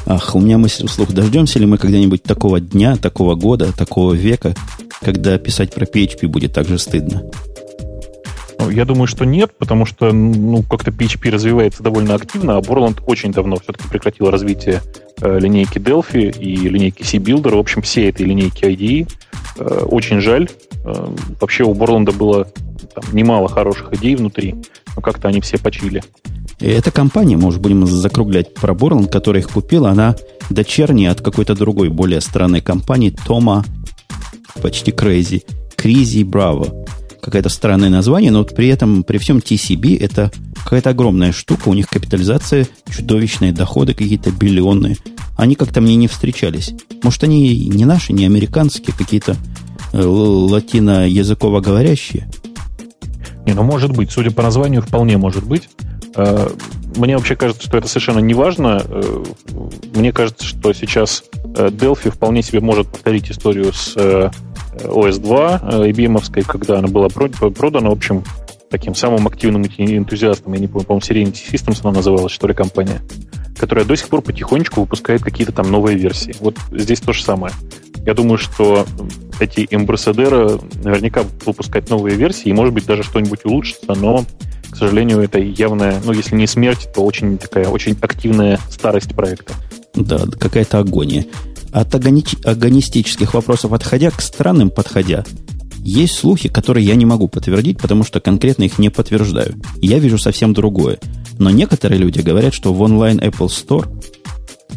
Ах, 0.06 0.35
у 0.35 0.40
меня 0.40 0.58
мысль 0.58 0.88
вслух. 0.88 1.12
Дождемся 1.12 1.61
ли 1.61 1.66
мы 1.66 1.78
когда-нибудь 1.78 2.25
такого 2.25 2.61
дня, 2.61 2.96
такого 2.96 3.37
года, 3.37 3.73
такого 3.73 4.12
века, 4.14 4.54
когда 5.00 5.38
писать 5.38 5.73
про 5.73 5.85
PHP 5.85 6.26
будет 6.26 6.52
так 6.52 6.66
же 6.66 6.78
стыдно? 6.78 7.23
Ну, 8.58 8.70
я 8.70 8.84
думаю, 8.84 9.06
что 9.06 9.25
нет, 9.25 9.56
потому 9.58 9.86
что 9.86 10.12
ну, 10.12 10.62
как-то 10.62 10.90
PHP 10.90 11.30
развивается 11.30 11.82
довольно 11.82 12.14
активно, 12.14 12.56
а 12.56 12.60
Borland 12.60 13.02
очень 13.06 13.32
давно 13.32 13.56
все-таки 13.56 13.88
прекратил 13.88 14.30
развитие 14.30 14.82
э, 15.20 15.38
линейки 15.38 15.78
Delphi 15.78 16.36
и 16.38 16.56
линейки 16.56 17.02
C-Builder. 17.02 17.54
В 17.54 17.58
общем, 17.58 17.82
все 17.82 18.08
этой 18.08 18.26
линейки 18.26 18.64
IDE. 18.64 19.08
Э, 19.58 19.84
очень 19.84 20.20
жаль. 20.20 20.48
Э, 20.84 21.08
вообще 21.40 21.64
у 21.64 21.75
Борланда 21.75 22.12
было 22.12 22.44
там, 22.94 23.04
немало 23.12 23.48
хороших 23.48 23.92
идей 23.94 24.16
внутри, 24.16 24.54
но 24.94 25.02
как-то 25.02 25.28
они 25.28 25.40
все 25.40 25.58
почили. 25.58 26.02
Эта 26.58 26.90
компания, 26.90 27.36
может, 27.36 27.60
будем 27.60 27.86
закруглять 27.86 28.54
про 28.54 28.72
Борланд, 28.72 29.12
которая 29.12 29.42
их 29.42 29.50
купила, 29.50 29.90
она 29.90 30.16
дочерняя 30.48 31.12
от 31.12 31.20
какой-то 31.20 31.54
другой, 31.54 31.90
более 31.90 32.20
странной 32.22 32.62
компании, 32.62 33.14
Тома, 33.26 33.64
почти 34.62 34.90
Crazy, 34.90 35.44
Crazy 35.76 36.22
Bravo 36.22 36.86
какое-то 37.26 37.49
странное 37.49 37.90
название, 37.90 38.30
но 38.30 38.38
вот 38.38 38.54
при 38.54 38.68
этом, 38.68 39.02
при 39.02 39.18
всем 39.18 39.38
TCB, 39.38 39.99
это 39.99 40.30
какая-то 40.62 40.90
огромная 40.90 41.33
штука, 41.33 41.68
у 41.68 41.75
них 41.75 41.88
капитализация, 41.88 42.68
чудовищные 42.88 43.52
доходы 43.52 43.95
какие-то 43.95 44.30
биллионные. 44.30 44.97
Они 45.37 45.56
как-то 45.56 45.80
мне 45.80 45.97
не 45.97 46.06
встречались. 46.06 46.73
Может, 47.02 47.25
они 47.25 47.66
не 47.66 47.85
наши, 47.85 48.12
не 48.12 48.25
американские, 48.26 48.97
какие-то 48.97 49.37
э, 49.92 50.00
латино-языково 50.00 51.61
говорящие? 51.61 52.30
Не, 53.45 53.54
ну 53.54 53.64
может 53.64 53.90
быть, 53.90 54.12
судя 54.12 54.30
по 54.30 54.45
названию, 54.45 54.83
вполне 54.83 55.16
может 55.16 55.45
быть. 55.45 55.68
Э, 56.14 56.49
мне 56.95 57.16
вообще 57.16 57.35
кажется, 57.35 57.66
что 57.66 57.76
это 57.76 57.88
совершенно 57.88 58.21
не 58.21 58.35
важно. 58.35 58.85
Э, 58.85 59.25
мне 59.97 60.12
кажется, 60.12 60.47
что 60.47 60.73
сейчас 60.73 61.25
Delphi 61.42 62.12
вполне 62.12 62.42
себе 62.42 62.61
может 62.61 62.87
повторить 62.87 63.33
историю 63.33 63.73
с 63.73 64.30
OS 64.85 65.18
2 65.18 65.61
IBM, 65.88 66.45
когда 66.45 66.78
она 66.78 66.88
была 66.88 67.09
продана, 67.09 67.90
в 67.90 67.92
общем, 67.92 68.25
таким 68.71 68.95
самым 68.95 69.26
активным 69.26 69.64
энтузиастом, 69.64 70.52
я 70.52 70.59
не 70.59 70.68
помню, 70.68 70.87
по-моему, 70.87 71.02
Serenity 71.06 71.40
Systems 71.52 71.80
она 71.83 71.92
называлась, 71.92 72.33
что 72.33 72.47
ли, 72.49 72.54
компания, 72.54 73.00
которая 73.56 73.85
до 73.85 73.97
сих 73.97 74.09
пор 74.09 74.23
потихонечку 74.23 74.80
выпускает 74.80 75.23
какие-то 75.23 75.52
там 75.52 75.71
новые 75.71 75.97
версии. 75.97 76.35
Вот 76.40 76.56
здесь 76.73 77.00
то 77.00 77.12
же 77.12 77.23
самое. 77.23 77.54
Я 78.04 78.14
думаю, 78.14 78.38
что 78.38 78.87
эти 79.40 79.66
эмбрассадеры 79.71 80.59
наверняка 80.83 81.25
выпускать 81.45 81.90
новые 81.90 82.16
версии, 82.16 82.49
и, 82.49 82.52
может 82.52 82.75
быть, 82.75 82.87
даже 82.87 83.02
что-нибудь 83.02 83.45
улучшится, 83.45 83.95
но, 83.95 84.25
к 84.71 84.76
сожалению, 84.76 85.21
это 85.21 85.38
явная, 85.38 86.00
ну, 86.04 86.12
если 86.12 86.37
не 86.37 86.47
смерть, 86.47 86.88
то 86.95 87.02
очень 87.04 87.38
такая, 87.38 87.68
очень 87.68 87.97
активная 88.00 88.59
старость 88.71 89.14
проекта. 89.14 89.54
Да, 89.95 90.18
какая-то 90.38 90.78
агония. 90.78 91.25
От 91.76 91.95
агони... 91.95 92.25
агонистических 92.42 93.35
вопросов 93.35 93.75
отходя 93.75 94.11
к 94.11 94.23
странным 94.23 94.71
подходя, 94.71 95.26
есть 95.80 96.14
слухи, 96.14 96.49
которые 96.49 96.87
я 96.87 96.95
не 96.95 97.04
могу 97.04 97.28
подтвердить, 97.28 97.76
потому 97.76 98.02
что 98.02 98.18
конкретно 98.18 98.62
их 98.62 98.78
не 98.78 98.88
подтверждаю. 98.88 99.61
Я 99.83 99.99
вижу 99.99 100.16
совсем 100.16 100.54
другое. 100.54 100.99
Но 101.38 101.50
некоторые 101.50 101.99
люди 101.99 102.21
говорят, 102.21 102.54
что 102.54 102.73
в 102.73 102.80
онлайн 102.80 103.18
Apple 103.18 103.49
Store, 103.49 103.87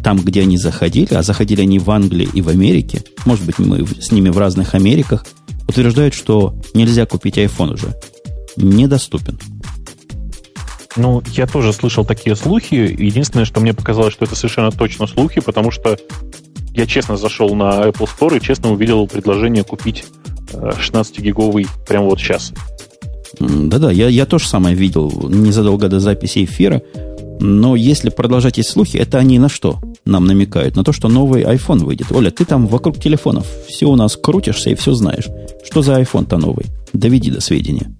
там, 0.04 0.20
где 0.20 0.42
они 0.42 0.58
заходили, 0.58 1.14
а 1.14 1.24
заходили 1.24 1.62
они 1.62 1.80
в 1.80 1.90
Англии 1.90 2.28
и 2.34 2.42
в 2.42 2.50
Америке, 2.50 3.02
может 3.24 3.46
быть, 3.46 3.60
мы 3.60 3.88
с 3.88 4.12
ними 4.12 4.28
в 4.28 4.38
разных 4.38 4.76
Америках, 4.76 5.26
утверждают, 5.70 6.14
что 6.14 6.54
нельзя 6.74 7.06
купить 7.06 7.38
iPhone 7.38 7.76
уже. 7.76 7.96
Недоступен. 8.58 9.40
Ну, 10.98 11.24
я 11.28 11.48
тоже 11.48 11.72
слышал 11.72 12.04
такие 12.04 12.36
слухи. 12.36 12.76
Единственное, 12.76 13.46
что 13.46 13.62
мне 13.62 13.74
показалось, 13.74 14.12
что 14.12 14.26
это 14.26 14.36
совершенно 14.36 14.72
точно 14.72 15.08
слухи, 15.08 15.40
потому 15.40 15.72
что 15.72 15.98
я 16.74 16.86
честно 16.86 17.18
зашел 17.18 17.56
на 17.56 17.88
Apple 17.88 18.08
Store 18.08 18.38
и 18.38 18.42
честно 18.42 18.72
увидел 18.72 19.08
предложение 19.08 19.64
купить 19.64 20.06
16-гиговый 20.52 21.68
прямо 21.88 22.06
вот 22.06 22.20
сейчас. 22.20 22.54
Да-да, 23.40 23.92
я, 23.92 24.08
я 24.08 24.26
тоже 24.26 24.48
самое 24.48 24.76
видел 24.76 25.12
незадолго 25.30 25.88
до 25.88 26.00
записи 26.00 26.44
эфира. 26.46 26.82
Но 27.42 27.76
если 27.78 28.10
продолжать 28.10 28.60
эти 28.60 28.68
слухи, 28.68 28.98
это 28.98 29.18
они 29.18 29.40
на 29.40 29.48
что 29.48 29.80
нам 30.04 30.26
намекают? 30.26 30.76
На 30.76 30.84
то, 30.84 30.92
что 30.92 31.08
новый 31.08 31.44
iPhone 31.44 31.86
выйдет. 31.86 32.12
Оля, 32.12 32.32
ты 32.32 32.44
там 32.44 32.68
вокруг 32.68 33.00
телефонов 33.00 33.48
все 33.68 33.86
у 33.86 33.96
нас 33.96 34.18
крутишься 34.18 34.72
и 34.72 34.76
все 34.76 34.94
знаешь. 34.94 35.30
Что 35.64 35.82
за 35.82 36.02
iPhone-то 36.02 36.38
новый? 36.38 36.66
Доведи 36.92 37.32
до 37.32 37.40
сведения. 37.40 37.94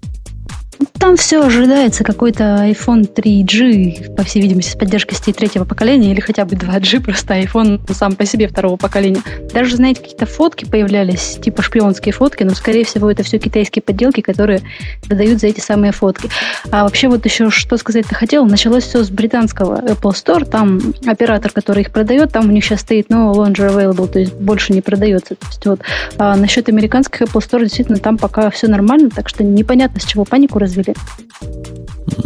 Там 0.98 1.16
все 1.16 1.42
ожидается 1.42 2.04
какой-то 2.04 2.64
iPhone 2.68 3.12
3G, 3.12 4.14
по 4.14 4.22
всей 4.22 4.42
видимости, 4.42 4.70
с 4.70 4.76
поддержкой 4.76 5.14
сетей 5.14 5.32
третьего 5.32 5.64
поколения, 5.64 6.12
или 6.12 6.20
хотя 6.20 6.44
бы 6.44 6.54
2G, 6.54 7.00
просто 7.04 7.40
iPhone 7.40 7.80
сам 7.92 8.14
по 8.14 8.24
себе 8.24 8.48
второго 8.48 8.76
поколения. 8.76 9.22
Даже, 9.52 9.76
знаете, 9.76 10.00
какие-то 10.00 10.26
фотки 10.26 10.64
появлялись, 10.64 11.38
типа 11.42 11.62
шпионские 11.62 12.12
фотки, 12.12 12.44
но, 12.44 12.54
скорее 12.54 12.84
всего, 12.84 13.10
это 13.10 13.22
все 13.22 13.38
китайские 13.38 13.82
подделки, 13.82 14.20
которые 14.20 14.62
выдают 15.08 15.40
за 15.40 15.48
эти 15.48 15.60
самые 15.60 15.92
фотки. 15.92 16.30
А 16.70 16.84
вообще 16.84 17.08
вот 17.08 17.24
еще 17.24 17.50
что 17.50 17.76
сказать-то 17.76 18.14
хотела, 18.14 18.46
началось 18.46 18.84
все 18.84 19.02
с 19.02 19.10
британского 19.10 19.80
Apple 19.80 20.12
Store, 20.12 20.44
там 20.44 20.80
оператор, 21.06 21.52
который 21.52 21.82
их 21.82 21.90
продает, 21.90 22.32
там 22.32 22.48
у 22.48 22.52
них 22.52 22.64
сейчас 22.64 22.80
стоит 22.80 23.08
no 23.08 23.32
longer 23.32 23.74
available, 23.74 24.06
то 24.06 24.18
есть 24.18 24.34
больше 24.34 24.72
не 24.72 24.80
продается. 24.80 25.34
То 25.34 25.46
есть 25.46 25.66
вот 25.66 25.80
а 26.18 26.36
насчет 26.36 26.68
американских 26.68 27.22
Apple 27.22 27.40
Store, 27.40 27.60
действительно, 27.62 27.98
там 27.98 28.16
пока 28.16 28.50
все 28.50 28.68
нормально, 28.68 29.10
так 29.10 29.28
что 29.28 29.42
непонятно, 29.42 30.00
с 30.00 30.04
чего 30.04 30.24
панику 30.24 30.58
развели. 30.70 30.94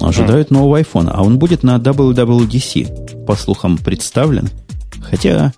Ожидают 0.01 0.51
нового 0.51 0.81
iPhone, 0.81 1.11
а 1.11 1.23
он 1.23 1.39
будет 1.39 1.63
на 1.63 1.77
WWDC, 1.77 3.25
по 3.25 3.35
слухам, 3.37 3.79
представлен. 3.79 4.49
Хотя... 5.03 5.53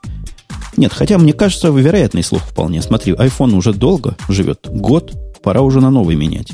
Нет, 0.76 0.92
хотя 0.92 1.16
мне 1.16 1.32
кажется, 1.32 1.68
вероятный 1.68 2.22
слух 2.22 2.42
вполне. 2.42 2.82
Смотри, 2.82 3.14
iPhone 3.14 3.54
уже 3.54 3.72
долго 3.72 4.14
живет, 4.28 4.68
год, 4.70 5.12
пора 5.42 5.62
уже 5.62 5.80
на 5.80 5.90
новый 5.90 6.16
менять. 6.16 6.52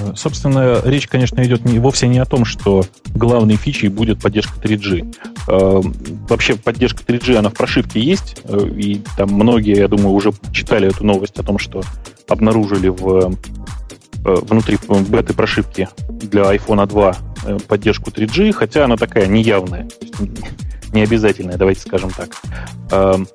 Э, 0.00 0.12
собственно, 0.14 0.80
речь, 0.84 1.08
конечно, 1.08 1.42
идет 1.42 1.64
не, 1.64 1.78
вовсе 1.78 2.08
не 2.08 2.18
о 2.18 2.24
том, 2.24 2.44
что 2.44 2.84
главной 3.14 3.56
фичей 3.56 3.88
будет 3.88 4.20
поддержка 4.20 4.54
3G. 4.60 5.16
Э, 5.48 5.80
вообще, 6.28 6.56
поддержка 6.56 7.02
3G, 7.02 7.36
она 7.36 7.50
в 7.50 7.54
прошивке 7.54 8.00
есть, 8.00 8.36
э, 8.44 8.68
и 8.76 9.02
там 9.16 9.30
многие, 9.30 9.76
я 9.76 9.88
думаю, 9.88 10.14
уже 10.14 10.32
читали 10.52 10.88
эту 10.88 11.04
новость 11.04 11.38
о 11.38 11.42
том, 11.42 11.58
что 11.58 11.82
обнаружили 12.28 12.88
в 12.88 13.34
внутри 14.24 14.78
беты 15.08 15.34
прошивки 15.34 15.88
для 16.08 16.54
iPhone 16.54 16.86
2 16.86 17.16
э, 17.44 17.58
поддержку 17.66 18.10
3G, 18.10 18.52
хотя 18.52 18.84
она 18.84 18.96
такая 18.96 19.26
неявная, 19.26 19.88
не 20.92 21.02
обязательная, 21.02 21.56
давайте 21.56 21.82
скажем 21.82 22.10
так. 22.10 22.30
Эм, 22.90 23.26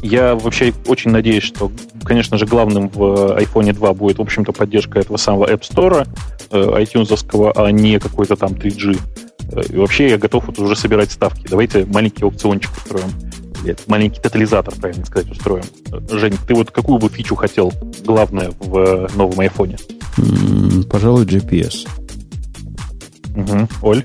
я 0.00 0.34
вообще 0.34 0.72
очень 0.86 1.10
надеюсь, 1.10 1.42
что, 1.42 1.70
конечно 2.04 2.38
же, 2.38 2.46
главным 2.46 2.88
в 2.88 3.38
iPhone 3.38 3.72
2 3.72 3.94
будет, 3.94 4.18
в 4.18 4.22
общем-то, 4.22 4.52
поддержка 4.52 4.98
этого 4.98 5.16
самого 5.16 5.50
App 5.50 5.60
Store, 5.60 6.06
э, 6.50 6.82
iTunes, 6.82 7.52
а 7.54 7.70
не 7.70 7.98
какой-то 7.98 8.36
там 8.36 8.52
3G. 8.52 8.98
И 9.70 9.76
вообще 9.76 10.10
я 10.10 10.18
готов 10.18 10.46
вот 10.46 10.58
уже 10.58 10.76
собирать 10.76 11.10
ставки. 11.10 11.46
Давайте 11.48 11.86
маленький 11.86 12.22
аукциончик 12.22 12.70
устроим 12.76 13.27
маленький 13.86 14.20
тотализатор, 14.20 14.74
правильно 14.74 15.04
сказать, 15.04 15.30
устроим. 15.30 15.64
Жень, 16.10 16.36
ты 16.46 16.54
вот 16.54 16.70
какую 16.70 16.98
бы 16.98 17.08
фичу 17.08 17.34
хотел, 17.34 17.72
главное, 18.04 18.52
в 18.58 19.08
новом 19.16 19.40
айфоне? 19.40 19.78
Пожалуй, 20.90 21.24
GPS. 21.24 21.86
Угу. 23.36 23.68
Оль? 23.82 24.04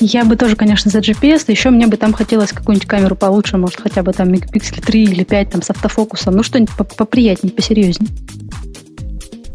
Я 0.00 0.24
бы 0.24 0.36
тоже, 0.36 0.56
конечно, 0.56 0.90
за 0.90 0.98
GPS. 0.98 1.44
Еще 1.48 1.70
мне 1.70 1.86
бы 1.86 1.96
там 1.96 2.12
хотелось 2.12 2.52
какую-нибудь 2.52 2.88
камеру 2.88 3.14
получше, 3.14 3.56
может, 3.56 3.80
хотя 3.80 4.02
бы 4.02 4.12
там 4.12 4.32
мегапиксель 4.32 4.80
3 4.80 5.04
или 5.04 5.24
5 5.24 5.50
там, 5.50 5.62
с 5.62 5.70
автофокусом. 5.70 6.36
Ну, 6.36 6.42
что-нибудь 6.42 6.74
поприятнее, 6.74 7.52
посерьезнее. 7.52 8.10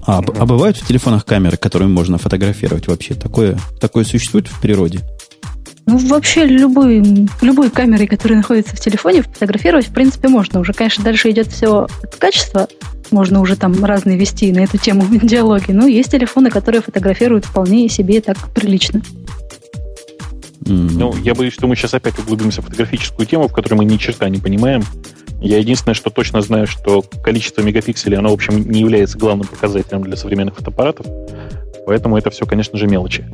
А, 0.06 0.20
а 0.20 0.46
бывают 0.46 0.78
в 0.78 0.88
телефонах 0.88 1.26
камеры, 1.26 1.58
которыми 1.58 1.92
можно 1.92 2.18
фотографировать 2.18 2.88
вообще? 2.88 3.14
Такое, 3.14 3.60
такое 3.80 4.06
существует 4.06 4.48
в 4.48 4.60
природе? 4.60 5.02
Ну, 5.90 5.98
вообще, 5.98 6.46
любой, 6.46 7.02
любой 7.42 7.72
камерой, 7.72 8.06
которая 8.06 8.38
находится 8.38 8.76
в 8.76 8.80
телефоне, 8.80 9.24
фотографировать, 9.24 9.88
в 9.88 9.92
принципе, 9.92 10.28
можно. 10.28 10.60
Уже, 10.60 10.72
конечно, 10.72 11.04
дальше 11.04 11.32
идет 11.32 11.48
все 11.48 11.88
от 12.04 12.16
качества. 12.16 12.68
Можно 13.10 13.42
уже 13.42 13.56
там 13.56 13.84
разные 13.84 14.16
вести 14.16 14.52
на 14.52 14.60
эту 14.60 14.78
тему 14.78 15.04
диалоги. 15.10 15.72
Но 15.72 15.88
есть 15.88 16.12
телефоны, 16.12 16.52
которые 16.52 16.82
фотографируют 16.82 17.46
вполне 17.46 17.90
себе 17.90 18.22
так 18.22 18.38
прилично. 18.54 19.02
Ну, 20.62 21.16
я 21.24 21.34
боюсь, 21.34 21.54
что 21.54 21.66
мы 21.66 21.76
сейчас 21.76 21.96
опять 21.96 22.20
углубимся 22.20 22.62
в 22.62 22.66
фотографическую 22.66 23.26
тему, 23.26 23.48
в 23.48 23.54
которой 23.54 23.74
мы 23.74 23.86
ни 23.86 23.98
черта 23.98 24.30
не 24.30 24.38
понимаем. 24.38 24.84
Я 25.42 25.58
единственное, 25.58 25.96
что 25.96 26.12
точно 26.12 26.44
знаю, 26.44 26.68
что 26.68 27.02
количество 27.24 27.64
мегапикселей, 27.64 28.20
оно, 28.20 28.30
в 28.30 28.34
общем, 28.34 28.70
не 28.70 28.82
является 28.82 29.18
главным 29.18 29.48
показателем 29.48 30.04
для 30.04 30.16
современных 30.18 30.56
фотоаппаратов. 30.56 31.08
Поэтому 31.88 32.16
это 32.16 32.30
все, 32.30 32.46
конечно 32.46 32.78
же, 32.78 32.86
мелочи. 32.86 33.26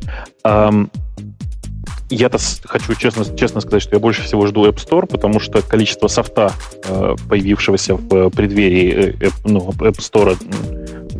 Я-то 2.10 2.38
хочу 2.64 2.94
честно, 2.94 3.24
честно 3.36 3.60
сказать, 3.60 3.82
что 3.82 3.96
я 3.96 4.00
больше 4.00 4.22
всего 4.22 4.46
жду 4.46 4.66
App 4.66 4.76
Store, 4.76 5.06
потому 5.06 5.40
что 5.40 5.60
количество 5.62 6.08
софта, 6.08 6.52
э, 6.84 7.14
появившегося 7.28 7.96
в 7.96 8.30
преддверии 8.30 9.16
э, 9.20 9.30
ну, 9.44 9.70
App 9.70 9.98
Store, 9.98 10.36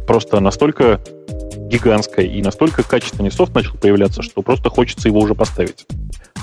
просто 0.06 0.40
настолько 0.40 1.00
гигантское 1.68 2.26
и 2.26 2.40
настолько 2.42 2.82
качественный 2.82 3.32
софт 3.32 3.54
начал 3.54 3.74
появляться, 3.74 4.22
что 4.22 4.42
просто 4.42 4.70
хочется 4.70 5.08
его 5.08 5.20
уже 5.20 5.34
поставить. 5.34 5.86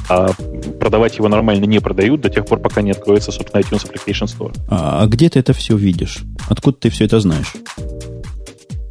А 0.10 0.32
продавать 0.80 1.18
его 1.18 1.30
нормально 1.30 1.64
не 1.64 1.80
продают 1.80 2.22
до 2.22 2.30
тех 2.30 2.46
пор, 2.46 2.60
пока 2.60 2.82
не 2.82 2.92
откроется, 2.92 3.32
собственно, 3.32 3.62
iTunes 3.62 3.90
Application 3.90 4.28
Store. 4.28 4.54
А, 4.68 5.02
а 5.02 5.08
где 5.08 5.30
ты 5.30 5.40
это 5.40 5.54
все 5.54 5.78
видишь? 5.78 6.20
Откуда 6.50 6.78
ты 6.78 6.90
все 6.90 7.06
это 7.06 7.22
знаешь? 7.22 7.54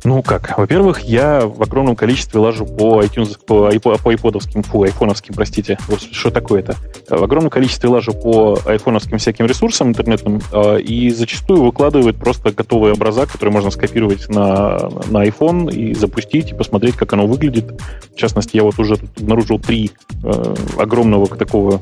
Ну 0.04 0.22
как? 0.22 0.58
Во-первых, 0.58 1.00
я 1.00 1.46
в 1.46 1.62
огромном 1.62 1.94
количестве 1.94 2.40
лажу 2.40 2.66
по 2.66 3.02
iTunes, 3.02 3.38
по, 3.38 3.70
по 3.80 4.10
айподовским, 4.10 4.62
фу, 4.64 4.82
айфоновским, 4.82 5.34
простите. 5.34 5.78
Вот 5.86 6.00
что 6.00 6.30
такое 6.30 6.60
это? 6.60 6.76
В 7.08 7.22
огромном 7.22 7.50
количестве 7.50 7.88
лажу 7.88 8.12
по 8.12 8.58
айфоновским 8.64 9.18
всяким 9.18 9.46
ресурсам 9.46 9.88
интернетным 9.88 10.40
а, 10.52 10.76
и 10.76 11.10
зачастую 11.10 11.62
выкладывают 11.62 12.16
просто 12.16 12.50
готовые 12.50 12.94
образа, 12.94 13.26
которые 13.26 13.52
можно 13.52 13.70
скопировать 13.70 14.28
на, 14.28 14.90
на 15.08 15.24
iPhone 15.24 15.72
и 15.72 15.94
запустить, 15.94 16.50
и 16.50 16.54
посмотреть, 16.54 16.96
как 16.96 17.12
оно 17.12 17.26
выглядит. 17.26 17.80
В 18.12 18.16
частности, 18.16 18.56
я 18.56 18.64
вот 18.64 18.78
уже 18.80 18.96
тут 18.96 19.10
обнаружил 19.20 19.60
три 19.60 19.92
э, 20.24 20.54
огромного 20.78 21.28
такого 21.28 21.80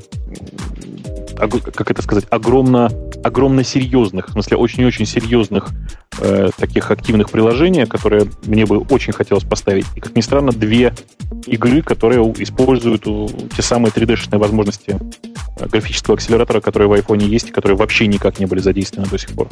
как 1.48 1.90
это 1.90 2.02
сказать, 2.02 2.26
огромно, 2.30 2.90
огромно 3.24 3.64
серьезных, 3.64 4.28
в 4.28 4.32
смысле 4.32 4.56
очень-очень 4.58 5.06
серьезных 5.06 5.68
э, 6.18 6.50
таких 6.56 6.90
активных 6.90 7.30
приложений, 7.30 7.86
которые 7.86 8.26
мне 8.44 8.66
бы 8.66 8.78
очень 8.78 9.12
хотелось 9.12 9.44
поставить. 9.44 9.86
И, 9.96 10.00
как 10.00 10.14
ни 10.14 10.20
странно, 10.20 10.52
две 10.52 10.94
игры, 11.46 11.82
которые 11.82 12.22
используют 12.38 13.04
те 13.56 13.62
самые 13.62 13.92
3D-шные 13.92 14.38
возможности 14.38 14.98
э, 15.58 15.66
графического 15.66 16.16
акселератора, 16.16 16.60
которые 16.60 16.88
в 16.88 16.92
iPhone 16.92 17.24
есть, 17.24 17.48
и 17.48 17.52
которые 17.52 17.76
вообще 17.76 18.06
никак 18.06 18.38
не 18.38 18.46
были 18.46 18.60
задействованы 18.60 19.10
до 19.10 19.18
сих 19.18 19.30
пор. 19.30 19.48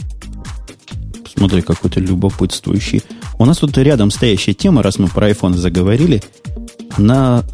Смотри, 1.37 1.63
какой-то 1.63 2.01
любопытствующий. 2.01 3.03
У 3.39 3.45
нас 3.45 3.59
тут 3.59 3.79
рядом 3.79 4.11
стоящая 4.11 4.55
тема, 4.55 4.83
раз 4.83 4.99
мы 4.99 5.09
про 5.09 5.31
iPhone 5.31 5.55
заговорили, 5.55 6.23
она, 6.97 7.45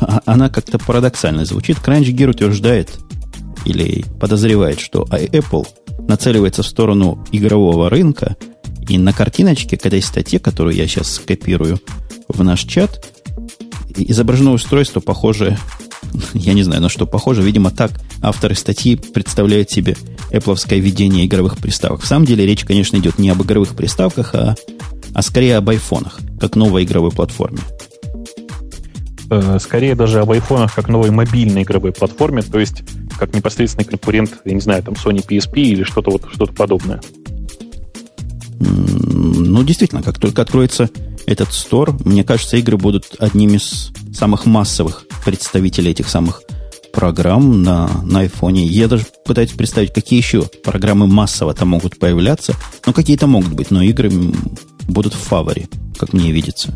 она 0.26 0.48
как-то 0.48 0.78
парадоксально 0.78 1.44
звучит. 1.44 1.78
CrunchGear 1.78 2.30
утверждает, 2.30 2.90
или 3.64 4.04
подозревает, 4.20 4.80
что 4.80 5.04
Apple 5.10 5.66
нацеливается 6.08 6.62
в 6.62 6.66
сторону 6.66 7.24
игрового 7.32 7.88
рынка, 7.90 8.36
и 8.88 8.98
на 8.98 9.12
картиночке 9.12 9.76
к 9.76 9.86
этой 9.86 10.02
статье, 10.02 10.38
которую 10.38 10.74
я 10.74 10.86
сейчас 10.86 11.12
скопирую 11.12 11.80
в 12.28 12.42
наш 12.42 12.60
чат, 12.64 13.06
изображено 13.96 14.52
устройство, 14.52 15.00
похоже, 15.00 15.56
я 16.34 16.52
не 16.52 16.62
знаю, 16.62 16.82
на 16.82 16.88
что 16.88 17.06
похоже, 17.06 17.42
видимо, 17.42 17.70
так 17.70 17.92
авторы 18.20 18.54
статьи 18.54 18.96
представляют 18.96 19.70
себе 19.70 19.96
Apple 20.30 20.78
ведение 20.78 21.26
игровых 21.26 21.58
приставок. 21.58 22.02
В 22.02 22.06
самом 22.06 22.26
деле 22.26 22.46
речь, 22.46 22.64
конечно, 22.64 22.96
идет 22.96 23.18
не 23.18 23.30
об 23.30 23.42
игровых 23.42 23.76
приставках, 23.76 24.34
а, 24.34 24.56
а 25.14 25.22
скорее 25.22 25.56
об 25.56 25.68
айфонах, 25.68 26.18
как 26.40 26.56
новой 26.56 26.84
игровой 26.84 27.10
платформе. 27.10 27.60
Э, 29.34 29.58
скорее 29.58 29.94
даже 29.94 30.20
об 30.20 30.30
айфонах 30.30 30.74
как 30.74 30.88
новой 30.88 31.10
мобильной 31.10 31.62
игровой 31.62 31.92
платформе, 31.92 32.42
то 32.42 32.58
есть 32.58 32.82
как 33.18 33.34
непосредственный 33.34 33.86
конкурент, 33.86 34.30
я 34.44 34.52
не 34.52 34.60
знаю, 34.60 34.82
там 34.82 34.92
Sony 34.92 35.26
PSP 35.26 35.54
или 35.54 35.84
что-то 35.84 36.10
вот 36.10 36.24
что-то 36.34 36.52
подобное. 36.52 37.00
Ну, 38.60 39.64
действительно, 39.64 40.02
как 40.02 40.18
только 40.18 40.42
откроется 40.42 40.90
этот 41.24 41.50
стор, 41.54 41.96
мне 42.04 42.24
кажется, 42.24 42.58
игры 42.58 42.76
будут 42.76 43.16
одним 43.20 43.54
из 43.54 43.92
самых 44.12 44.44
массовых 44.44 45.06
представителей 45.24 45.92
этих 45.92 46.10
самых 46.10 46.42
программ 46.92 47.62
на, 47.62 47.88
на 48.04 48.20
айфоне. 48.20 48.66
Я 48.66 48.86
даже 48.86 49.06
пытаюсь 49.24 49.52
представить, 49.52 49.94
какие 49.94 50.18
еще 50.18 50.42
программы 50.42 51.06
массово 51.06 51.54
там 51.54 51.68
могут 51.68 51.98
появляться. 51.98 52.54
Ну, 52.84 52.92
какие-то 52.92 53.26
могут 53.26 53.54
быть, 53.54 53.70
но 53.70 53.80
игры 53.82 54.10
будут 54.88 55.14
в 55.14 55.18
фаворе, 55.18 55.68
как 55.96 56.12
мне 56.12 56.32
видится. 56.32 56.74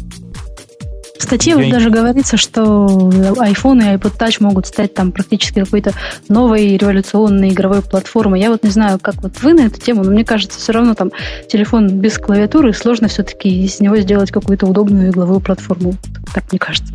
В 1.18 1.22
статье 1.22 1.56
вот 1.56 1.68
даже 1.70 1.90
говорится, 1.90 2.36
что 2.36 2.86
iPhone 2.86 3.80
и 3.80 3.96
iPod 3.96 4.18
Touch 4.18 4.36
могут 4.40 4.66
стать 4.66 4.94
там 4.94 5.12
практически 5.12 5.60
какой-то 5.60 5.92
новой 6.28 6.76
революционной 6.76 7.50
игровой 7.50 7.82
платформой. 7.82 8.40
Я 8.40 8.50
вот 8.50 8.62
не 8.62 8.70
знаю, 8.70 8.98
как 9.00 9.22
вот 9.22 9.40
вы 9.42 9.54
на 9.54 9.62
эту 9.66 9.80
тему, 9.80 10.04
но 10.04 10.10
мне 10.10 10.24
кажется, 10.24 10.58
все 10.58 10.72
равно 10.72 10.94
там 10.94 11.10
телефон 11.48 11.88
без 11.88 12.18
клавиатуры, 12.18 12.72
сложно 12.72 13.08
все-таки 13.08 13.64
из 13.64 13.80
него 13.80 13.96
сделать 13.96 14.30
какую-то 14.30 14.66
удобную 14.66 15.10
игровую 15.10 15.40
платформу. 15.40 15.94
Так 16.34 16.44
мне 16.50 16.58
кажется. 16.58 16.92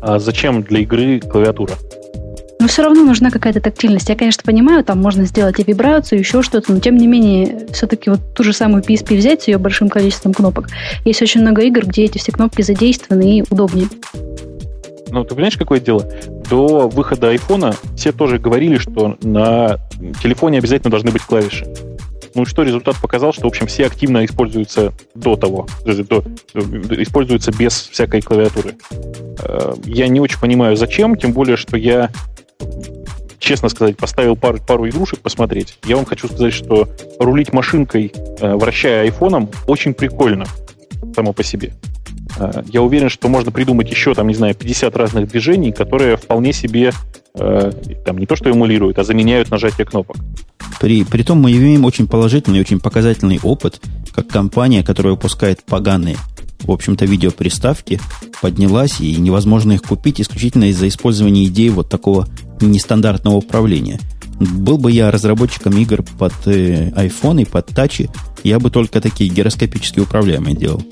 А 0.00 0.18
зачем 0.18 0.62
для 0.62 0.80
игры 0.80 1.20
клавиатура? 1.20 1.74
Но 2.60 2.66
все 2.66 2.82
равно 2.82 3.04
нужна 3.04 3.30
какая-то 3.30 3.60
тактильность. 3.60 4.08
Я, 4.08 4.16
конечно, 4.16 4.42
понимаю, 4.44 4.84
там 4.84 5.00
можно 5.00 5.24
сделать 5.24 5.60
и 5.60 5.62
вибрацию, 5.62 6.18
еще 6.18 6.42
что-то, 6.42 6.72
но 6.72 6.80
тем 6.80 6.96
не 6.96 7.06
менее, 7.06 7.66
все-таки 7.72 8.10
вот 8.10 8.34
ту 8.34 8.42
же 8.42 8.52
самую 8.52 8.82
PSP 8.82 9.16
взять 9.16 9.42
с 9.42 9.48
ее 9.48 9.58
большим 9.58 9.88
количеством 9.88 10.34
кнопок. 10.34 10.68
Есть 11.04 11.22
очень 11.22 11.40
много 11.42 11.62
игр, 11.62 11.86
где 11.86 12.04
эти 12.04 12.18
все 12.18 12.32
кнопки 12.32 12.62
задействованы 12.62 13.38
и 13.38 13.44
удобнее. 13.48 13.88
Ну, 15.10 15.24
ты 15.24 15.34
понимаешь, 15.34 15.56
какое 15.56 15.80
дело? 15.80 16.04
До 16.50 16.88
выхода 16.88 17.30
айфона 17.30 17.74
все 17.96 18.12
тоже 18.12 18.38
говорили, 18.38 18.76
что 18.76 19.16
на 19.22 19.78
телефоне 20.22 20.58
обязательно 20.58 20.90
должны 20.90 21.10
быть 21.10 21.22
клавиши. 21.22 21.66
Ну 22.38 22.46
что, 22.46 22.62
результат 22.62 22.94
показал, 23.02 23.32
что, 23.32 23.42
в 23.42 23.46
общем, 23.46 23.66
все 23.66 23.86
активно 23.86 24.24
используются 24.24 24.92
до 25.16 25.34
того, 25.34 25.66
до, 25.84 26.22
используются 27.02 27.50
без 27.50 27.88
всякой 27.88 28.22
клавиатуры. 28.22 28.76
Э, 29.40 29.74
я 29.84 30.06
не 30.06 30.20
очень 30.20 30.38
понимаю, 30.38 30.76
зачем, 30.76 31.16
тем 31.16 31.32
более, 31.32 31.56
что 31.56 31.76
я 31.76 32.10
честно 33.40 33.68
сказать, 33.68 33.96
поставил 33.96 34.36
пару, 34.36 34.58
пару 34.58 34.88
игрушек 34.88 35.18
посмотреть. 35.18 35.78
Я 35.84 35.96
вам 35.96 36.04
хочу 36.04 36.28
сказать, 36.28 36.54
что 36.54 36.88
рулить 37.18 37.52
машинкой, 37.52 38.12
э, 38.14 38.54
вращая 38.54 39.02
айфоном, 39.02 39.50
очень 39.66 39.94
прикольно 39.94 40.44
само 41.16 41.32
по 41.32 41.42
себе. 41.42 41.72
Э, 42.38 42.62
я 42.66 42.82
уверен, 42.82 43.08
что 43.08 43.28
можно 43.28 43.50
придумать 43.50 43.90
еще, 43.90 44.14
там, 44.14 44.28
не 44.28 44.34
знаю, 44.34 44.54
50 44.54 44.96
разных 44.96 45.28
движений, 45.28 45.72
которые 45.72 46.16
вполне 46.16 46.52
себе 46.52 46.92
э, 47.34 47.72
там 48.04 48.18
не 48.18 48.26
то 48.26 48.36
что 48.36 48.48
эмулируют, 48.48 48.98
а 49.00 49.02
заменяют 49.04 49.50
нажатие 49.50 49.86
кнопок. 49.86 50.16
При, 50.80 51.04
при 51.04 51.22
том 51.22 51.40
мы 51.40 51.52
имеем 51.52 51.84
очень 51.84 52.06
положительный, 52.06 52.60
очень 52.60 52.80
показательный 52.80 53.40
опыт, 53.42 53.80
как 54.12 54.28
компания, 54.28 54.82
которая 54.82 55.14
выпускает 55.14 55.62
поганые 55.64 56.16
в 56.60 56.70
общем-то, 56.70 57.04
видеоприставки 57.04 58.00
поднялась, 58.40 59.00
и 59.00 59.16
невозможно 59.16 59.72
их 59.72 59.82
купить 59.82 60.20
исключительно 60.20 60.64
из-за 60.70 60.88
использования 60.88 61.46
идеи 61.46 61.68
вот 61.68 61.88
такого 61.88 62.28
нестандартного 62.60 63.36
управления. 63.36 64.00
Был 64.38 64.78
бы 64.78 64.92
я 64.92 65.10
разработчиком 65.10 65.76
игр 65.78 66.04
под 66.18 66.32
э, 66.46 66.90
iPhone 66.90 67.42
и 67.42 67.44
под 67.44 67.66
тачи, 67.66 68.10
я 68.44 68.58
бы 68.60 68.70
только 68.70 69.00
такие 69.00 69.30
гироскопические 69.30 70.04
управляемые 70.04 70.56
делал. 70.56 70.82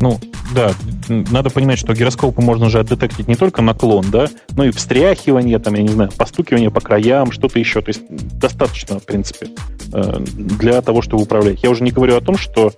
Ну, 0.00 0.20
да, 0.54 0.72
надо 1.08 1.50
понимать, 1.50 1.78
что 1.78 1.94
гироскопы 1.94 2.40
можно 2.40 2.70
же 2.70 2.78
отдетектить 2.78 3.28
не 3.28 3.34
только 3.34 3.62
наклон, 3.62 4.06
да, 4.10 4.28
но 4.56 4.64
и 4.64 4.70
встряхивание, 4.70 5.58
там, 5.58 5.74
я 5.74 5.82
не 5.82 5.88
знаю, 5.88 6.10
постукивание 6.16 6.70
по 6.70 6.80
краям, 6.80 7.32
что-то 7.32 7.58
еще. 7.58 7.80
То 7.80 7.88
есть 7.90 8.02
достаточно, 8.08 8.98
в 8.98 9.04
принципе, 9.04 9.48
э, 9.92 10.18
для 10.20 10.80
того, 10.82 11.02
чтобы 11.02 11.22
управлять. 11.22 11.62
Я 11.62 11.70
уже 11.70 11.82
не 11.82 11.90
говорю 11.90 12.16
о 12.16 12.20
том, 12.20 12.36
что, 12.36 12.72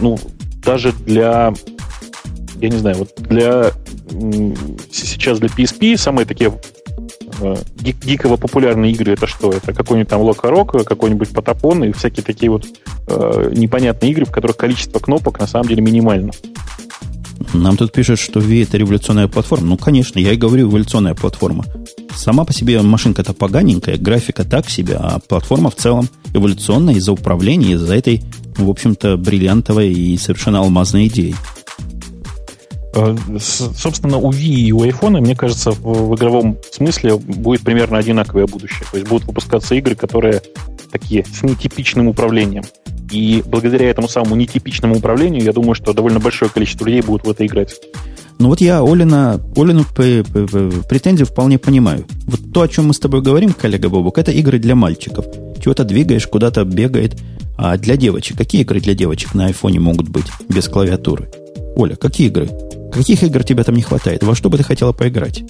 ну, 0.00 0.18
даже 0.64 0.92
для, 0.92 1.52
я 2.60 2.68
не 2.68 2.78
знаю, 2.78 2.96
вот 2.98 3.10
для 3.16 3.72
сейчас 4.90 5.38
для 5.38 5.48
PSP 5.48 5.96
самые 5.96 6.26
такие 6.26 6.52
э, 7.40 7.56
гиково 7.80 8.36
популярные 8.36 8.92
игры 8.92 9.12
это 9.12 9.26
что? 9.26 9.50
Это 9.50 9.72
какой-нибудь 9.72 10.10
там 10.10 10.20
Локорок, 10.20 10.72
какой-нибудь 10.84 11.30
Потапон 11.30 11.84
и 11.84 11.92
всякие 11.92 12.24
такие 12.24 12.50
вот 12.50 12.66
э, 13.06 13.50
непонятные 13.54 14.12
игры, 14.12 14.24
в 14.24 14.30
которых 14.30 14.56
количество 14.56 14.98
кнопок 14.98 15.38
на 15.40 15.46
самом 15.46 15.68
деле 15.68 15.82
минимально. 15.82 16.32
Нам 17.54 17.76
тут 17.76 17.92
пишут, 17.92 18.18
что 18.18 18.40
V 18.40 18.62
это 18.62 18.76
революционная 18.76 19.28
платформа. 19.28 19.66
Ну, 19.66 19.76
конечно, 19.76 20.18
я 20.18 20.32
и 20.32 20.36
говорю, 20.36 20.68
эволюционная 20.68 21.14
платформа. 21.14 21.64
Сама 22.14 22.44
по 22.44 22.52
себе 22.52 22.80
машинка-то 22.82 23.32
поганенькая, 23.32 23.96
графика 23.96 24.44
так 24.44 24.68
себе, 24.68 24.96
а 24.96 25.18
платформа 25.20 25.70
в 25.70 25.76
целом 25.76 26.08
эволюционная 26.32 26.94
из-за 26.94 27.12
управления, 27.12 27.72
из-за 27.72 27.94
этой 27.94 28.22
в 28.56 28.68
общем-то, 28.68 29.16
бриллиантовой 29.16 29.92
и 29.92 30.16
совершенно 30.16 30.60
алмазной 30.60 31.08
идеей. 31.08 31.34
Э, 32.94 33.16
собственно, 33.40 34.18
у 34.18 34.30
Wii 34.30 34.54
и 34.54 34.72
у 34.72 34.84
iPhone, 34.84 35.20
мне 35.20 35.34
кажется, 35.34 35.72
в 35.72 36.14
игровом 36.14 36.58
смысле 36.70 37.16
будет 37.16 37.62
примерно 37.62 37.98
одинаковое 37.98 38.46
будущее. 38.46 38.86
То 38.90 38.96
есть 38.96 39.08
будут 39.08 39.26
выпускаться 39.26 39.74
игры, 39.74 39.94
которые 39.94 40.42
такие 40.90 41.24
с 41.24 41.42
нетипичным 41.42 42.08
управлением. 42.08 42.62
И 43.10 43.42
благодаря 43.46 43.90
этому 43.90 44.08
самому 44.08 44.36
нетипичному 44.36 44.96
управлению, 44.96 45.42
я 45.42 45.52
думаю, 45.52 45.74
что 45.74 45.92
довольно 45.92 46.20
большое 46.20 46.50
количество 46.50 46.86
людей 46.86 47.02
будут 47.02 47.26
в 47.26 47.30
это 47.30 47.44
играть. 47.44 47.74
Ну 48.38 48.48
вот 48.48 48.60
я 48.60 48.80
Олина, 48.82 49.40
Олину 49.56 49.84
претензию 49.84 51.26
вполне 51.26 51.58
понимаю. 51.58 52.06
Вот 52.26 52.52
то, 52.52 52.62
о 52.62 52.68
чем 52.68 52.88
мы 52.88 52.94
с 52.94 52.98
тобой 52.98 53.22
говорим, 53.22 53.52
коллега 53.52 53.88
Бобок, 53.88 54.18
это 54.18 54.32
игры 54.32 54.58
для 54.58 54.74
мальчиков. 54.74 55.26
Чего-то 55.62 55.84
двигаешь, 55.84 56.26
куда-то 56.26 56.64
бегает. 56.64 57.20
А 57.56 57.76
для 57.76 57.96
девочек, 57.96 58.36
какие 58.36 58.62
игры 58.62 58.80
для 58.80 58.94
девочек 58.94 59.34
на 59.34 59.46
айфоне 59.46 59.78
могут 59.78 60.08
быть 60.08 60.26
без 60.48 60.68
клавиатуры? 60.68 61.30
Оля, 61.76 61.94
какие 61.94 62.26
игры? 62.26 62.48
Каких 62.94 63.24
игр 63.24 63.42
тебе 63.42 63.64
там 63.64 63.74
не 63.74 63.82
хватает? 63.82 64.22
Во 64.22 64.36
что 64.36 64.48
бы 64.48 64.56
ты 64.56 64.62
хотела 64.62 64.92
поиграть? 64.92 65.42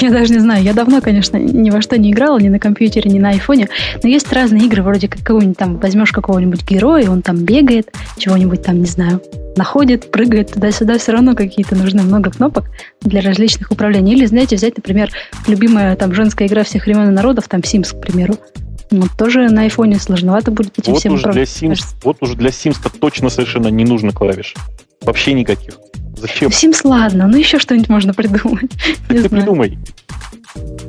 Я 0.00 0.10
даже 0.10 0.32
не 0.32 0.40
знаю. 0.40 0.64
Я 0.64 0.72
давно, 0.72 1.00
конечно, 1.00 1.36
ни 1.36 1.70
во 1.70 1.80
что 1.80 1.96
не 1.96 2.10
играла, 2.10 2.38
ни 2.38 2.48
на 2.48 2.58
компьютере, 2.58 3.10
ни 3.10 3.20
на 3.20 3.30
айфоне. 3.30 3.68
Но 4.02 4.08
есть 4.08 4.32
разные 4.32 4.64
игры, 4.66 4.82
вроде 4.82 5.08
как 5.08 5.20
какого-нибудь 5.20 5.56
там 5.56 5.78
возьмешь 5.78 6.10
какого-нибудь 6.10 6.68
героя, 6.68 7.08
он 7.08 7.22
там 7.22 7.36
бегает, 7.36 7.92
чего-нибудь 8.18 8.62
там, 8.62 8.80
не 8.80 8.86
знаю, 8.86 9.22
находит, 9.56 10.10
прыгает 10.10 10.52
туда-сюда. 10.52 10.98
Все 10.98 11.12
равно 11.12 11.34
какие-то 11.34 11.76
нужны 11.76 12.02
много 12.02 12.30
кнопок 12.30 12.70
для 13.02 13.20
различных 13.20 13.70
управлений. 13.70 14.14
Или, 14.14 14.26
знаете, 14.26 14.56
взять, 14.56 14.76
например, 14.76 15.10
любимая 15.46 15.94
там 15.94 16.12
женская 16.12 16.48
игра 16.48 16.64
всех 16.64 16.86
времен 16.86 17.08
и 17.08 17.12
народов, 17.12 17.48
там 17.48 17.60
Sims, 17.60 17.96
к 17.96 18.00
примеру. 18.00 18.36
Ну, 18.90 19.06
тоже 19.16 19.48
на 19.48 19.62
айфоне 19.62 19.98
сложновато 19.98 20.50
будет 20.50 20.78
этим 20.78 20.92
вот 20.92 21.00
всем 21.00 21.14
уже 21.14 21.32
для 21.32 21.42
Sims, 21.42 21.84
Вот 22.02 22.18
уже 22.20 22.36
для 22.36 22.50
Sims 22.50 22.76
точно 22.98 23.28
совершенно 23.28 23.68
не 23.68 23.84
нужно 23.84 24.12
клавиш. 24.12 24.54
Вообще 25.02 25.32
никаких. 25.32 25.78
Зачем? 26.16 26.50
Sims 26.50 26.80
ладно, 26.84 27.26
ну 27.26 27.36
еще 27.36 27.58
что-нибудь 27.58 27.88
можно 27.88 28.14
придумать. 28.14 28.70
Так 29.08 29.22
ты 29.22 29.28
придумай. 29.28 29.78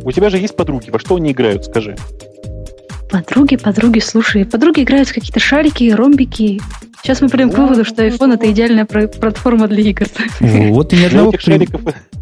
У 0.03 0.11
тебя 0.11 0.29
же 0.29 0.37
есть 0.37 0.55
подруги, 0.55 0.89
во 0.89 0.99
что 0.99 1.15
они 1.15 1.31
играют, 1.31 1.65
скажи. 1.65 1.95
Подруги, 3.09 3.55
подруги, 3.55 3.99
слушай, 3.99 4.45
подруги 4.45 4.81
играют 4.81 5.09
в 5.09 5.13
какие-то 5.13 5.39
шарики, 5.39 5.91
ромбики. 5.91 6.61
Сейчас 7.05 7.21
мы 7.21 7.29
придем 7.29 7.51
к 7.51 7.57
выводу, 7.59 7.85
что 7.85 8.03
iPhone 8.03 8.33
это 8.33 8.51
идеальная 8.51 8.83
платформа 8.83 9.67
для 9.67 9.83
игр. 9.83 10.07
Вот 10.39 10.91
и 10.91 10.97
ни 10.97 11.03
одного 11.03 11.31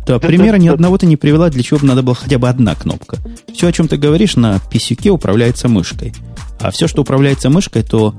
да, 0.06 0.20
примера 0.20 0.58
ни 0.58 0.68
одного 0.68 0.98
ты 0.98 1.06
не 1.06 1.16
привела, 1.16 1.50
для 1.50 1.64
чего 1.64 1.80
бы 1.80 1.86
надо 1.86 2.04
было 2.04 2.16
хотя 2.16 2.38
бы 2.38 2.50
одна 2.50 2.76
кнопка. 2.76 3.16
Все, 3.54 3.68
о 3.68 3.72
чем 3.72 3.88
ты 3.88 3.96
говоришь, 3.96 4.36
на 4.36 4.60
писюке 4.70 5.12
управляется 5.12 5.70
мышкой. 5.70 6.14
А 6.60 6.70
все, 6.72 6.90
что 6.90 7.04
управляется 7.04 7.50
мышкой, 7.50 7.84
то 7.84 8.14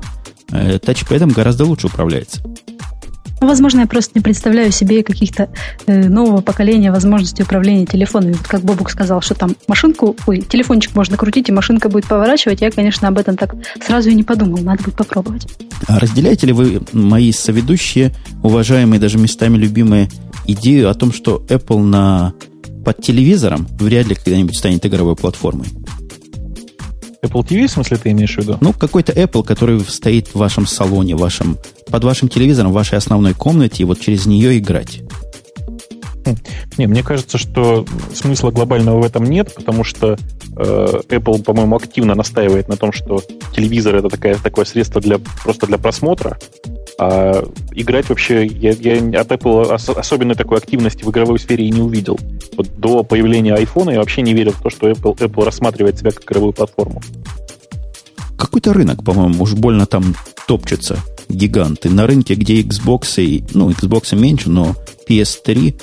э, 0.52 0.78
тачпэдом 0.78 1.32
гораздо 1.32 1.66
лучше 1.66 1.88
управляется. 1.88 2.40
Ну, 3.44 3.48
возможно, 3.48 3.80
я 3.80 3.86
просто 3.86 4.12
не 4.14 4.22
представляю 4.22 4.72
себе 4.72 5.02
каких-то 5.02 5.50
э, 5.86 6.08
нового 6.08 6.40
поколения 6.40 6.90
возможностей 6.90 7.42
управления 7.42 7.84
телефоном. 7.84 8.32
Вот 8.32 8.48
как 8.48 8.62
Бобук 8.62 8.90
сказал, 8.90 9.20
что 9.20 9.34
там 9.34 9.54
машинку, 9.68 10.16
ой, 10.26 10.40
телефончик 10.40 10.94
можно 10.96 11.18
крутить, 11.18 11.50
и 11.50 11.52
машинка 11.52 11.90
будет 11.90 12.06
поворачивать. 12.06 12.62
Я, 12.62 12.70
конечно, 12.70 13.06
об 13.06 13.18
этом 13.18 13.36
так 13.36 13.54
сразу 13.86 14.08
и 14.08 14.14
не 14.14 14.22
подумал. 14.22 14.60
Надо 14.62 14.82
будет 14.82 14.96
попробовать. 14.96 15.46
А 15.86 15.98
разделяете 15.98 16.46
ли 16.46 16.54
вы 16.54 16.80
мои 16.94 17.32
соведущие, 17.32 18.14
уважаемые, 18.42 18.98
даже 18.98 19.18
местами 19.18 19.58
любимые, 19.58 20.08
идею 20.46 20.88
о 20.88 20.94
том, 20.94 21.12
что 21.12 21.44
Apple 21.50 21.82
на 21.82 22.32
под 22.82 23.02
телевизором 23.02 23.68
вряд 23.78 24.06
ли 24.06 24.14
когда-нибудь 24.14 24.56
станет 24.56 24.86
игровой 24.86 25.16
платформой? 25.16 25.66
Apple 27.24 27.46
TV, 27.46 27.66
в 27.66 27.70
смысле, 27.70 27.96
ты 27.96 28.10
имеешь 28.10 28.34
в 28.34 28.38
виду? 28.38 28.58
Ну, 28.60 28.72
какой-то 28.72 29.12
Apple, 29.12 29.42
который 29.42 29.80
стоит 29.80 30.28
в 30.28 30.36
вашем 30.36 30.66
салоне, 30.66 31.16
вашем, 31.16 31.58
под 31.90 32.04
вашим 32.04 32.28
телевизором, 32.28 32.70
в 32.70 32.74
вашей 32.74 32.98
основной 32.98 33.34
комнате, 33.34 33.82
и 33.82 33.86
вот 33.86 34.00
через 34.00 34.26
нее 34.26 34.58
играть. 34.58 35.00
Не, 36.78 36.86
мне 36.86 37.02
кажется, 37.02 37.38
что 37.38 37.84
смысла 38.12 38.50
глобального 38.50 39.00
в 39.00 39.04
этом 39.04 39.24
нет, 39.24 39.52
потому 39.54 39.84
что 39.84 40.16
э, 40.56 41.00
Apple, 41.08 41.42
по-моему, 41.42 41.76
активно 41.76 42.14
настаивает 42.14 42.68
на 42.68 42.76
том, 42.76 42.92
что 42.92 43.22
телевизор 43.54 43.96
это 43.96 44.08
такая, 44.08 44.36
такое 44.36 44.64
средство 44.64 45.00
для, 45.00 45.18
просто 45.42 45.66
для 45.66 45.78
просмотра, 45.78 46.38
а 46.98 47.44
играть 47.72 48.08
вообще 48.08 48.46
я, 48.46 48.72
я 48.72 49.20
от 49.20 49.30
Apple 49.32 49.74
ос, 49.74 49.88
особенной 49.88 50.34
такой 50.34 50.58
активности 50.58 51.04
в 51.04 51.10
игровой 51.10 51.38
сфере 51.38 51.66
и 51.66 51.70
не 51.70 51.80
увидел. 51.80 52.18
Вот 52.56 52.68
до 52.78 53.02
появления 53.02 53.54
iPhone 53.54 53.92
я 53.92 53.98
вообще 53.98 54.22
не 54.22 54.32
верил 54.32 54.52
в 54.52 54.62
то, 54.62 54.70
что 54.70 54.90
Apple, 54.90 55.16
Apple 55.16 55.44
рассматривает 55.44 55.98
себя 55.98 56.10
как 56.10 56.24
игровую 56.24 56.52
платформу. 56.52 57.02
Какой-то 58.38 58.72
рынок, 58.72 59.04
по-моему, 59.04 59.42
уж 59.42 59.54
больно 59.54 59.86
там 59.86 60.14
топчется 60.46 60.98
гиганты. 61.28 61.90
На 61.90 62.06
рынке, 62.06 62.34
где 62.34 62.60
Xbox, 62.62 63.22
и, 63.22 63.44
ну, 63.54 63.70
Xbox 63.70 64.16
меньше, 64.16 64.50
но 64.50 64.74
PS3, 65.08 65.80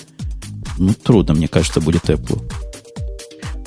ну, 0.81 0.93
трудно, 0.95 1.35
мне 1.35 1.47
кажется, 1.47 1.79
будет 1.79 2.09
Apple. 2.09 2.41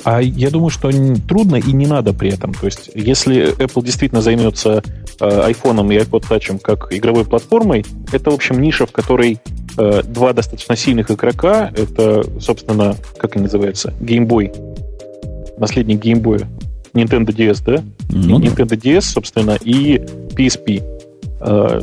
А 0.03 0.21
я 0.21 0.51
думаю, 0.51 0.69
что 0.69 0.91
трудно 1.27 1.55
и 1.55 1.71
не 1.71 1.87
надо 1.87 2.13
при 2.13 2.29
этом. 2.29 2.53
То 2.53 2.65
есть, 2.65 2.91
если 2.93 3.57
Apple 3.57 3.83
действительно 3.83 4.21
займется 4.21 4.83
э, 5.19 5.49
iPhone 5.49 5.93
и 5.93 5.97
iPod 5.97 6.25
Touch 6.29 6.59
как 6.59 6.93
игровой 6.93 7.25
платформой, 7.25 7.85
это, 8.11 8.31
в 8.31 8.33
общем, 8.33 8.61
ниша, 8.61 8.85
в 8.85 8.91
которой 8.91 9.39
э, 9.77 10.03
два 10.03 10.33
достаточно 10.33 10.75
сильных 10.75 11.09
игрока, 11.09 11.71
это, 11.75 12.23
собственно, 12.39 12.95
как 13.17 13.35
они 13.35 13.43
называются, 13.45 13.93
Game 14.01 14.27
Boy, 14.27 14.51
наследник 15.57 16.03
Game 16.03 16.21
Boy, 16.21 16.45
Nintendo 16.93 17.27
DS, 17.27 17.63
да? 17.65 17.83
Ну, 18.09 18.39
Nintendo 18.39 18.77
DS, 18.77 19.01
собственно, 19.01 19.57
и 19.63 19.97
PSP. 20.35 20.83
Э, 21.39 21.81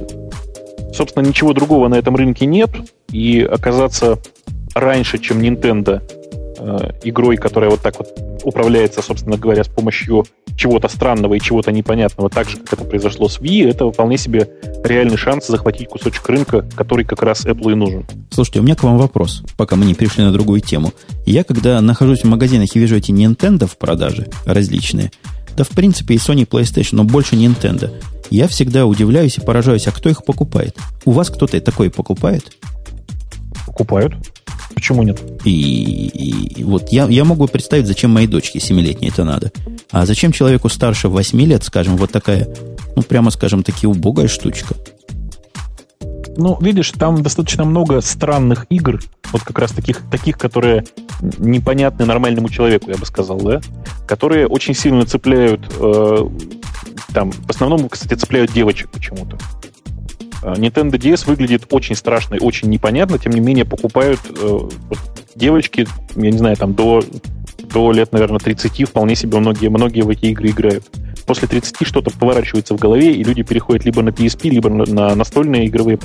собственно, 0.94 1.26
ничего 1.26 1.54
другого 1.54 1.88
на 1.88 1.94
этом 1.94 2.16
рынке 2.16 2.44
нет, 2.44 2.70
и 3.10 3.40
оказаться 3.40 4.18
раньше, 4.74 5.18
чем 5.18 5.40
Nintendo, 5.40 6.02
э, 6.58 6.90
игрой, 7.04 7.36
которая 7.36 7.70
вот 7.70 7.80
так 7.80 7.98
вот 7.98 8.08
управляется, 8.44 9.02
собственно 9.02 9.36
говоря, 9.36 9.64
с 9.64 9.68
помощью 9.68 10.24
чего-то 10.56 10.88
странного 10.88 11.34
и 11.34 11.40
чего-то 11.40 11.72
непонятного, 11.72 12.28
так 12.28 12.48
же, 12.48 12.58
как 12.58 12.74
это 12.74 12.84
произошло 12.84 13.28
с 13.28 13.38
Wii, 13.38 13.70
это 13.70 13.90
вполне 13.90 14.18
себе 14.18 14.48
реальный 14.84 15.16
шанс 15.16 15.46
захватить 15.46 15.88
кусочек 15.88 16.28
рынка, 16.28 16.66
который 16.74 17.04
как 17.04 17.22
раз 17.22 17.44
Apple 17.46 17.72
и 17.72 17.74
нужен. 17.74 18.06
Слушайте, 18.30 18.60
у 18.60 18.62
меня 18.62 18.74
к 18.74 18.82
вам 18.82 18.98
вопрос, 18.98 19.42
пока 19.56 19.76
мы 19.76 19.84
не 19.84 19.94
перешли 19.94 20.24
на 20.24 20.32
другую 20.32 20.60
тему. 20.60 20.92
Я, 21.24 21.44
когда 21.44 21.80
нахожусь 21.80 22.22
в 22.22 22.28
магазинах 22.28 22.74
и 22.74 22.78
вижу 22.78 22.96
эти 22.96 23.12
Nintendo 23.12 23.66
в 23.66 23.76
продаже 23.76 24.28
различные, 24.44 25.10
да, 25.56 25.64
в 25.64 25.68
принципе, 25.68 26.14
и 26.14 26.18
Sony 26.18 26.48
PlayStation, 26.48 26.96
но 26.96 27.04
больше 27.04 27.36
Nintendo, 27.36 27.92
я 28.30 28.48
всегда 28.48 28.86
удивляюсь 28.86 29.36
и 29.36 29.40
поражаюсь, 29.42 29.86
а 29.86 29.92
кто 29.92 30.08
их 30.08 30.24
покупает? 30.24 30.76
У 31.04 31.10
вас 31.10 31.28
кто-то 31.28 31.60
такой 31.60 31.90
покупает? 31.90 32.56
Покупают. 33.66 34.14
Почему 34.74 35.02
нет? 35.02 35.20
И, 35.44 36.08
и 36.56 36.64
вот 36.64 36.90
я, 36.90 37.06
я 37.06 37.24
могу 37.24 37.46
представить, 37.46 37.86
зачем 37.86 38.10
моей 38.10 38.26
дочке 38.26 38.58
7-летней 38.58 39.08
это 39.08 39.24
надо. 39.24 39.52
А 39.90 40.06
зачем 40.06 40.32
человеку 40.32 40.68
старше 40.68 41.08
8 41.08 41.40
лет, 41.42 41.64
скажем, 41.64 41.96
вот 41.96 42.10
такая, 42.10 42.48
ну, 42.96 43.02
прямо 43.02 43.30
скажем, 43.30 43.62
таки 43.62 43.86
убогая 43.86 44.28
штучка? 44.28 44.74
Ну, 46.36 46.58
видишь, 46.60 46.90
там 46.92 47.22
достаточно 47.22 47.64
много 47.64 48.00
странных 48.00 48.66
игр, 48.70 49.00
вот 49.32 49.42
как 49.42 49.58
раз 49.58 49.72
таких, 49.72 50.00
таких, 50.10 50.38
которые 50.38 50.84
непонятны 51.38 52.06
нормальному 52.06 52.48
человеку, 52.48 52.90
я 52.90 52.96
бы 52.96 53.04
сказал, 53.04 53.38
да, 53.38 53.60
которые 54.06 54.46
очень 54.46 54.74
сильно 54.74 55.04
цепляют, 55.04 55.60
э, 55.78 56.28
там, 57.12 57.32
в 57.32 57.50
основном, 57.50 57.88
кстати, 57.88 58.14
цепляют 58.14 58.52
девочек 58.52 58.90
почему-то. 58.90 59.38
Э, 60.42 60.54
Nintendo 60.54 60.92
DS 60.92 61.26
выглядит 61.26 61.66
очень 61.70 61.94
страшно 61.94 62.34
и 62.34 62.40
очень 62.40 62.68
непонятно, 62.68 63.18
тем 63.18 63.32
не 63.32 63.40
менее 63.40 63.64
покупают 63.64 64.20
э, 64.28 64.32
вот, 64.40 64.98
девочки, 65.34 65.86
я 66.16 66.30
не 66.30 66.38
знаю, 66.38 66.56
там 66.56 66.74
до, 66.74 67.02
до 67.72 67.92
лет, 67.92 68.12
наверное, 68.12 68.38
30 68.38 68.88
вполне 68.88 69.14
себе 69.14 69.38
многие, 69.38 69.68
многие 69.68 70.02
в 70.02 70.08
эти 70.08 70.26
игры 70.26 70.48
играют. 70.48 70.84
После 71.26 71.46
30 71.46 71.86
что-то 71.86 72.10
поворачивается 72.10 72.76
в 72.76 72.80
голове, 72.80 73.14
и 73.14 73.22
люди 73.22 73.42
переходят 73.42 73.84
либо 73.84 74.02
на 74.02 74.08
PSP, 74.08 74.50
либо 74.50 74.68
на 74.68 75.14
настольные 75.14 75.68
игровые 75.68 75.96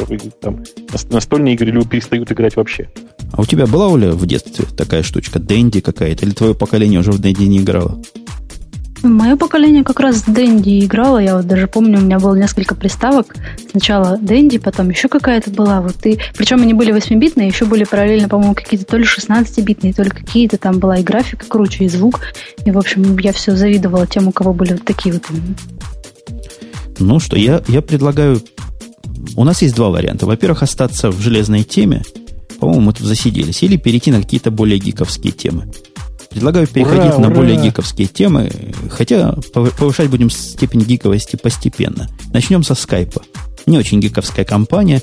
там, 0.42 0.64
настольные 1.10 1.56
игры, 1.56 1.72
либо 1.72 1.86
перестают 1.86 2.32
играть 2.32 2.56
вообще. 2.56 2.90
А 3.32 3.42
у 3.42 3.46
тебя 3.46 3.66
была, 3.66 3.88
Оля, 3.88 4.12
в 4.12 4.26
детстве 4.28 4.66
такая 4.78 5.02
штучка, 5.02 5.40
Дэнди 5.40 5.82
какая-то, 5.82 6.26
или 6.26 6.34
твое 6.34 6.54
поколение 6.54 7.00
уже 7.00 7.12
в 7.12 7.20
Дэнди 7.20 7.44
не 7.44 7.58
играло? 7.60 8.00
Мое 9.04 9.36
поколение 9.36 9.84
как 9.84 10.00
раз 10.00 10.24
Дэнди 10.24 10.86
играло. 10.86 11.20
Я 11.20 11.38
вот 11.38 11.46
даже 11.46 11.68
помню, 11.68 12.00
у 12.00 12.02
меня 12.02 12.20
было 12.20 12.36
несколько 12.36 12.76
приставок. 12.76 13.36
Сначала 13.72 14.18
Дэнди, 14.18 14.58
потом 14.58 14.90
еще 14.90 15.08
какая-то 15.08 15.52
была. 15.52 15.82
Вот 15.82 16.06
и... 16.06 16.20
Причем 16.36 16.62
они 16.62 16.74
были 16.74 16.94
8-битные, 16.94 17.48
еще 17.48 17.66
были 17.66 17.84
параллельно, 17.84 18.28
по-моему, 18.28 18.56
какие-то 18.56 18.86
то 18.86 18.98
ли 18.98 19.04
16-битные, 19.04 19.94
то 19.94 20.04
ли 20.04 20.10
какие-то. 20.10 20.58
Там 20.58 20.80
была 20.80 20.98
и 20.98 21.04
графика 21.04 21.46
круче, 21.48 21.86
и 21.86 21.90
звук. 21.90 22.22
И, 22.66 22.72
в 22.72 22.78
общем, 22.78 23.18
я 23.20 23.32
все 23.34 23.56
завидовала 23.56 24.08
тем, 24.08 24.28
у 24.28 24.32
кого 24.32 24.54
были 24.54 24.74
вот 24.74 24.86
такие 24.86 25.14
вот. 25.14 25.24
Ну 27.00 27.20
что, 27.20 27.38
я, 27.38 27.62
я 27.68 27.82
предлагаю... 27.82 28.42
У 29.36 29.44
нас 29.44 29.62
есть 29.62 29.76
два 29.76 29.90
варианта. 29.90 30.26
Во-первых, 30.26 30.64
остаться 30.64 31.12
в 31.12 31.20
железной 31.20 31.64
теме. 31.64 32.04
По-моему, 32.60 32.82
мы 32.82 32.94
тут 32.94 33.06
засиделись. 33.06 33.62
Или 33.62 33.78
перейти 33.78 34.12
на 34.12 34.22
какие-то 34.22 34.50
более 34.50 34.80
гиковские 34.80 35.34
темы. 35.34 35.72
Предлагаю 36.38 36.68
переходить 36.68 37.14
ура, 37.14 37.18
на 37.18 37.28
ура. 37.30 37.36
более 37.36 37.58
гиковские 37.58 38.08
темы, 38.08 38.52
хотя 38.92 39.32
повышать 39.52 40.12
будем 40.12 40.30
степень 40.30 40.82
гиковости 40.82 41.36
постепенно. 41.36 42.08
Начнем 42.32 42.62
со 42.62 42.76
скайпа. 42.76 43.24
Не 43.66 43.80
очень 43.80 44.00
гиковская 44.00 44.46
компания, 44.46 45.02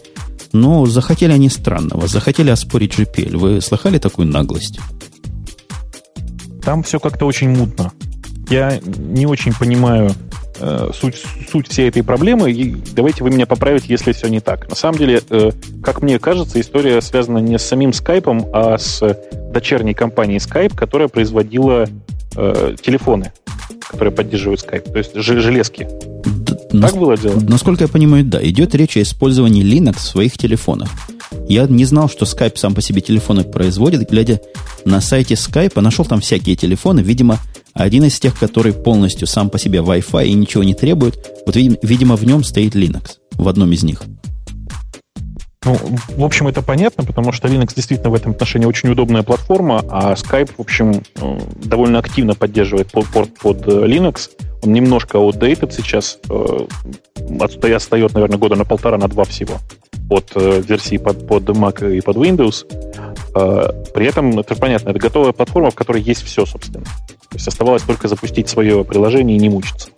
но 0.53 0.87
захотели 0.87 1.33
они 1.33 1.49
странного. 1.49 2.07
Захотели 2.07 2.51
оспорить 2.51 2.97
GPL. 2.97 3.37
Вы 3.37 3.61
слыхали 3.61 3.99
такую 3.99 4.29
наглость? 4.29 4.79
Там 6.63 6.85
все 6.85 7.01
как-то 7.01 7.27
очень 7.27 7.49
мутно. 7.49 7.91
Я 8.49 8.79
не 8.85 9.27
очень 9.27 9.55
понимаю, 9.55 10.15
э, 10.59 10.91
суть, 10.95 11.23
суть 11.51 11.69
всей 11.69 11.89
этой 11.89 12.03
проблемы. 12.03 12.51
И 12.53 12.77
давайте 12.95 13.25
вы 13.25 13.31
меня 13.31 13.47
поправите, 13.47 13.87
если 13.89 14.13
все 14.13 14.29
не 14.29 14.41
так. 14.41 14.69
На 14.69 14.75
самом 14.75 14.99
деле, 14.99 15.21
э, 15.29 15.51
как 15.83 16.03
мне 16.03 16.19
кажется, 16.19 16.61
история 16.61 17.01
связана 17.01 17.39
не 17.39 17.59
с 17.59 17.63
самим 17.63 17.93
скайпом, 17.93 18.47
а 18.53 18.79
с 18.79 19.03
дочерней 19.53 19.95
компанией 19.95 20.39
Skype, 20.39 20.75
которая 20.75 21.09
производила 21.09 21.87
э, 22.37 22.77
телефоны, 22.81 23.33
которые 23.89 24.13
поддерживают 24.13 24.65
Skype, 24.65 24.91
то 24.91 24.99
есть 24.99 25.15
железки. 25.15 25.89
Да, 26.25 26.55
так 26.55 26.73
нас, 26.73 26.95
было 26.95 27.17
дело? 27.17 27.41
Насколько 27.41 27.85
я 27.85 27.89
понимаю, 27.89 28.25
да. 28.25 28.43
Идет 28.43 28.75
речь 28.75 28.97
о 28.97 29.03
использовании 29.03 29.65
Linux 29.65 29.97
в 29.97 30.01
своих 30.01 30.37
телефонах. 30.37 30.91
Я 31.49 31.67
не 31.67 31.85
знал, 31.85 32.09
что 32.09 32.25
Skype 32.25 32.57
сам 32.57 32.75
по 32.75 32.83
себе 32.83 33.01
телефоны 33.01 33.45
производит. 33.45 34.09
Глядя 34.11 34.41
на 34.85 35.01
сайте 35.01 35.35
Skype, 35.35 35.81
нашел 35.81 36.05
там 36.05 36.21
всякие 36.21 36.57
телефоны. 36.57 37.01
Видимо, 37.01 37.39
один 37.75 38.05
из 38.05 38.19
тех, 38.21 38.39
который 38.39 38.73
полностью 38.73 39.27
сам 39.27 39.51
по 39.51 39.59
себе 39.59 39.81
Wi-Fi 39.81 40.27
и 40.27 40.35
ничего 40.35 40.63
не 40.63 40.75
требует. 40.75 41.17
Вот, 41.45 41.57
видимо, 41.57 42.17
в 42.17 42.25
нем 42.25 42.45
стоит 42.45 42.75
Linux. 42.75 43.17
В 43.33 43.49
одном 43.49 43.73
из 43.73 43.83
них. 43.83 44.03
Ну, 45.65 45.79
в 46.17 46.25
общем, 46.25 46.47
это 46.47 46.63
понятно, 46.63 47.05
потому 47.05 47.33
что 47.33 47.49
Linux 47.49 47.73
действительно 47.75 48.11
в 48.11 48.15
этом 48.15 48.33
отношении 48.33 48.67
очень 48.67 48.91
удобная 48.91 49.23
платформа, 49.23 49.83
а 49.89 50.13
Skype, 50.13 50.53
в 50.59 50.61
общем, 50.61 51.03
э, 51.17 51.39
довольно 51.65 51.99
активно 51.99 52.35
поддерживает 52.35 52.93
порт 52.93 53.31
под 53.41 53.67
э, 53.67 53.87
Linux. 53.87 54.31
Он 54.63 54.73
немножко 54.73 55.19
outdated 55.19 55.73
сейчас, 55.75 56.19
э, 56.29 56.67
отстает, 57.41 58.15
наверное, 58.15 58.39
года 58.39 58.57
на 58.57 58.65
полтора, 58.65 58.99
на 58.99 59.09
два 59.09 59.25
всего 59.25 59.59
от 60.11 60.33
версии 60.35 60.99
под, 60.99 61.27
под 61.27 61.45
Mac 61.45 61.97
и 61.97 62.03
под 62.03 62.17
Windows. 62.17 62.67
При 63.95 64.07
этом, 64.07 64.39
это 64.39 64.55
понятно, 64.55 64.91
это 64.91 64.99
готовая 64.99 65.33
платформа, 65.33 65.71
в 65.71 65.75
которой 65.75 66.03
есть 66.03 66.23
все, 66.23 66.45
собственно. 66.45 66.85
То 67.35 67.39
есть 67.39 67.49
оставалось 67.49 67.83
только 67.83 68.07
запустить 68.07 68.49
свое 68.49 68.85
приложение 68.85 69.37
и 69.37 69.41
не 69.41 69.49
мучиться. 69.49 69.89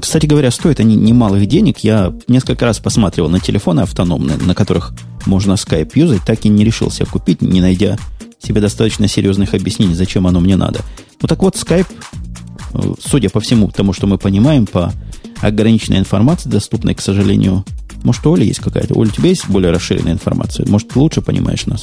Кстати 0.00 0.26
говоря, 0.26 0.52
стоят 0.52 0.78
они 0.78 0.94
немалых 0.94 1.44
денег. 1.46 1.80
Я 1.80 2.14
несколько 2.28 2.66
раз 2.66 2.78
посматривал 2.78 3.28
на 3.28 3.40
телефоны 3.40 3.80
автономные, 3.80 4.36
на 4.36 4.54
которых 4.54 4.92
можно 5.26 5.54
Skype 5.54 5.90
юзать, 5.96 6.22
так 6.24 6.44
и 6.44 6.48
не 6.48 6.64
решился 6.64 7.04
купить, 7.04 7.42
не 7.42 7.60
найдя 7.60 7.98
себе 8.38 8.60
достаточно 8.60 9.08
серьезных 9.08 9.54
объяснений, 9.54 9.94
зачем 9.94 10.24
оно 10.28 10.38
мне 10.38 10.54
надо. 10.54 10.82
Ну 11.20 11.26
так 11.26 11.42
вот, 11.42 11.56
Skype, 11.56 11.88
э, 12.74 12.94
судя 13.04 13.28
по 13.28 13.40
всему 13.40 13.68
тому, 13.72 13.92
что 13.92 14.06
мы 14.06 14.16
понимаем, 14.16 14.66
по 14.66 14.92
ограниченной 15.40 15.98
информации, 15.98 16.48
доступной, 16.48 16.94
к 16.94 17.00
сожалению, 17.00 17.64
может, 18.04 18.24
у 18.24 18.34
Оли 18.34 18.44
есть 18.44 18.60
какая-то? 18.60 18.94
Оля, 18.94 19.08
у 19.08 19.12
тебя 19.12 19.30
есть 19.30 19.48
более 19.48 19.72
расширенная 19.72 20.12
информация? 20.12 20.64
Может, 20.68 20.90
ты 20.90 20.98
лучше 21.00 21.22
понимаешь 21.22 21.66
нас? 21.66 21.82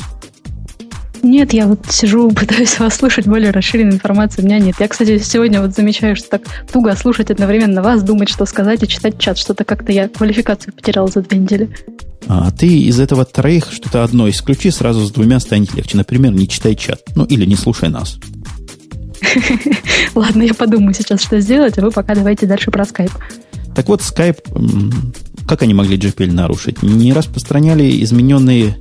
Нет, 1.23 1.53
я 1.53 1.67
вот 1.67 1.79
сижу, 1.89 2.29
пытаюсь 2.35 2.77
вас 2.79 2.95
слушать, 2.95 3.25
более 3.25 3.51
расширенной 3.51 3.93
информации 3.93 4.41
у 4.41 4.45
меня 4.45 4.59
нет. 4.59 4.75
Я, 4.79 4.87
кстати, 4.87 5.17
сегодня 5.19 5.61
вот 5.61 5.73
замечаю, 5.73 6.15
что 6.15 6.29
так 6.29 6.41
туго 6.71 6.95
слушать 6.95 7.31
одновременно 7.31 7.81
вас, 7.81 8.03
думать, 8.03 8.29
что 8.29 8.45
сказать 8.45 8.83
и 8.83 8.87
читать 8.87 9.17
чат. 9.17 9.37
Что-то 9.37 9.63
как-то 9.63 9.91
я 9.91 10.09
квалификацию 10.09 10.73
потерял 10.73 11.07
за 11.07 11.21
две 11.21 11.37
недели. 11.37 11.69
А 12.27 12.51
ты 12.51 12.67
из 12.67 12.99
этого 12.99 13.25
троих 13.25 13.71
что-то 13.71 14.03
одно 14.03 14.29
исключи, 14.29 14.69
сразу 14.69 15.05
с 15.05 15.11
двумя 15.11 15.39
станет 15.39 15.73
легче. 15.73 15.97
Например, 15.97 16.33
не 16.33 16.47
читай 16.47 16.75
чат. 16.75 17.01
Ну, 17.15 17.23
или 17.25 17.45
не 17.45 17.55
слушай 17.55 17.89
нас. 17.89 18.17
Ладно, 20.15 20.43
я 20.43 20.53
подумаю 20.53 20.93
сейчас, 20.93 21.21
что 21.21 21.39
сделать, 21.39 21.77
а 21.77 21.81
вы 21.81 21.91
пока 21.91 22.15
давайте 22.15 22.45
дальше 22.45 22.69
про 22.69 22.85
скайп. 22.85 23.11
Так 23.75 23.87
вот, 23.87 24.01
скайп, 24.01 24.37
как 25.47 25.61
они 25.63 25.73
могли 25.73 25.97
GPL 25.97 26.31
нарушить? 26.31 26.83
Не 26.83 27.13
распространяли 27.13 28.03
измененные 28.03 28.77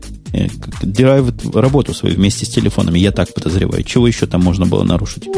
Драйвит 0.83 1.55
работу 1.55 1.95
свою 1.95 2.16
вместе 2.16 2.47
с 2.47 2.49
телефонами, 2.49 2.99
я 2.99 3.12
так 3.12 3.33
подозреваю. 3.35 3.83
Чего 3.85 4.07
еще 4.07 4.27
там 4.27 4.42
можно 4.42 4.66
было 4.66 4.83
нарушить? 4.83 5.29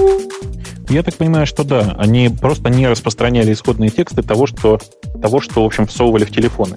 Я 0.88 1.02
так 1.02 1.14
понимаю, 1.14 1.46
что 1.46 1.64
да. 1.64 1.94
Они 1.98 2.28
просто 2.28 2.68
не 2.68 2.86
распространяли 2.86 3.52
исходные 3.52 3.90
тексты 3.90 4.22
того, 4.22 4.46
что, 4.46 4.78
того, 5.20 5.40
что 5.40 5.62
в 5.62 5.66
общем, 5.66 5.86
всовывали 5.86 6.24
в 6.24 6.30
телефоны. 6.30 6.76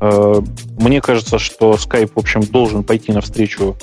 Э, 0.00 0.40
мне 0.78 1.00
кажется, 1.00 1.38
что 1.38 1.74
Skype, 1.74 2.12
в 2.14 2.18
общем, 2.18 2.42
должен 2.42 2.84
пойти 2.84 3.12
навстречу 3.12 3.76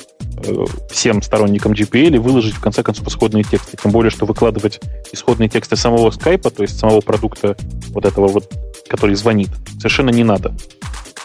э, 0.43 0.65
всем 0.91 1.21
сторонникам 1.21 1.73
GPL 1.73 2.15
и 2.15 2.19
выложить, 2.19 2.55
в 2.55 2.61
конце 2.61 2.83
концов, 2.83 3.07
исходные 3.07 3.43
тексты. 3.43 3.77
Тем 3.81 3.91
более, 3.91 4.11
что 4.11 4.25
выкладывать 4.25 4.79
исходные 5.11 5.49
тексты 5.49 5.75
самого 5.75 6.09
Skype, 6.09 6.49
то 6.49 6.61
есть 6.61 6.77
самого 6.77 7.01
продукта 7.01 7.57
вот 7.89 8.05
этого 8.05 8.27
вот, 8.27 8.51
который 8.87 9.15
звонит, 9.15 9.49
совершенно 9.77 10.09
не 10.09 10.23
надо. 10.23 10.55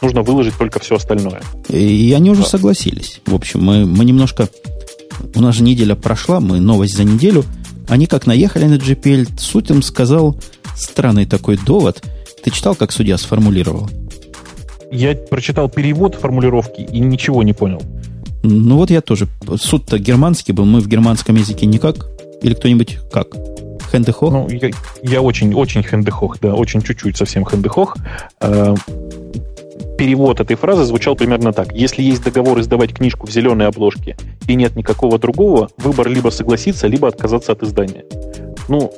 Нужно 0.01 0.23
выложить 0.23 0.57
только 0.57 0.81
все 0.81 0.97
остальное. 0.97 1.43
И 1.69 2.13
они 2.17 2.31
уже 2.31 2.43
да. 2.43 2.49
согласились. 2.49 3.21
В 3.27 3.35
общем, 3.35 3.63
мы, 3.63 3.87
мы 3.87 4.05
немножко... 4.05 4.49
У 5.35 5.41
нас 5.41 5.55
же 5.55 5.63
неделя 5.63 5.95
прошла, 5.95 6.41
мы 6.41 6.61
новость 6.61 6.97
за 6.97 7.05
неделю. 7.05 7.45
Они 7.89 8.07
как 8.07 8.27
наехали 8.27 8.65
на 8.65 8.75
GPL, 8.75 9.29
суть 9.39 9.71
им 9.71 9.83
сказал 9.83 10.37
странный 10.77 11.27
такой 11.27 11.59
довод. 11.59 12.03
Ты 12.43 12.51
читал, 12.51 12.75
как 12.75 12.93
судья 12.93 13.19
сформулировал? 13.19 13.91
я 14.91 15.15
прочитал 15.15 15.69
перевод 15.69 16.17
формулировки 16.17 16.81
и 16.81 17.01
ничего 17.01 17.43
не 17.43 17.53
понял. 17.53 17.83
Ну 18.43 18.77
вот 18.77 18.91
я 18.91 19.01
тоже. 19.01 19.29
Суд-то 19.57 19.99
германский 19.99 20.53
был, 20.53 20.65
мы 20.65 20.81
в 20.81 20.89
германском 20.89 21.37
языке 21.37 21.67
никак. 21.67 22.07
Или 22.43 22.55
кто-нибудь 22.55 22.99
как? 23.13 23.29
Хендехох? 23.93 24.33
Ну, 24.33 24.49
я, 24.49 24.71
я 25.03 25.21
очень, 25.21 25.53
очень 25.55 25.83
хендехох, 25.83 26.39
да, 26.41 26.55
очень 26.55 26.81
чуть-чуть 26.81 27.17
совсем 27.17 27.45
хендехох. 27.45 27.97
Э, 28.41 28.75
перевод 30.01 30.41
этой 30.41 30.57
фразы 30.57 30.85
звучал 30.85 31.15
примерно 31.15 31.53
так. 31.53 31.75
Если 31.75 32.03
есть 32.03 32.25
договор 32.25 32.59
издавать 32.59 32.95
книжку 32.95 33.27
в 33.27 33.31
зеленой 33.31 33.67
обложке 33.67 34.17
и 34.49 34.55
нет 34.55 34.75
никакого 34.75 35.19
другого, 35.19 35.69
выбор 35.77 36.09
либо 36.09 36.31
согласиться, 36.31 36.87
либо 36.87 37.07
отказаться 37.07 37.53
от 37.53 37.63
издания. 37.63 38.07
Ну, 38.69 38.91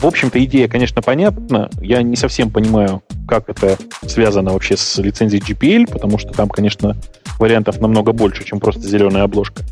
в 0.00 0.06
общем-то, 0.06 0.42
идея, 0.44 0.68
конечно, 0.68 1.02
понятна. 1.02 1.68
Я 1.80 2.02
не 2.02 2.14
совсем 2.14 2.50
понимаю, 2.52 3.02
как 3.26 3.48
это 3.48 3.78
связано 4.06 4.52
вообще 4.52 4.76
с 4.76 4.98
лицензией 4.98 5.42
GPL, 5.42 5.90
потому 5.90 6.18
что 6.18 6.32
там, 6.32 6.48
конечно, 6.48 6.94
вариантов 7.40 7.80
намного 7.80 8.12
больше, 8.12 8.44
чем 8.44 8.60
просто 8.60 8.82
зеленая 8.82 9.24
обложка. 9.24 9.64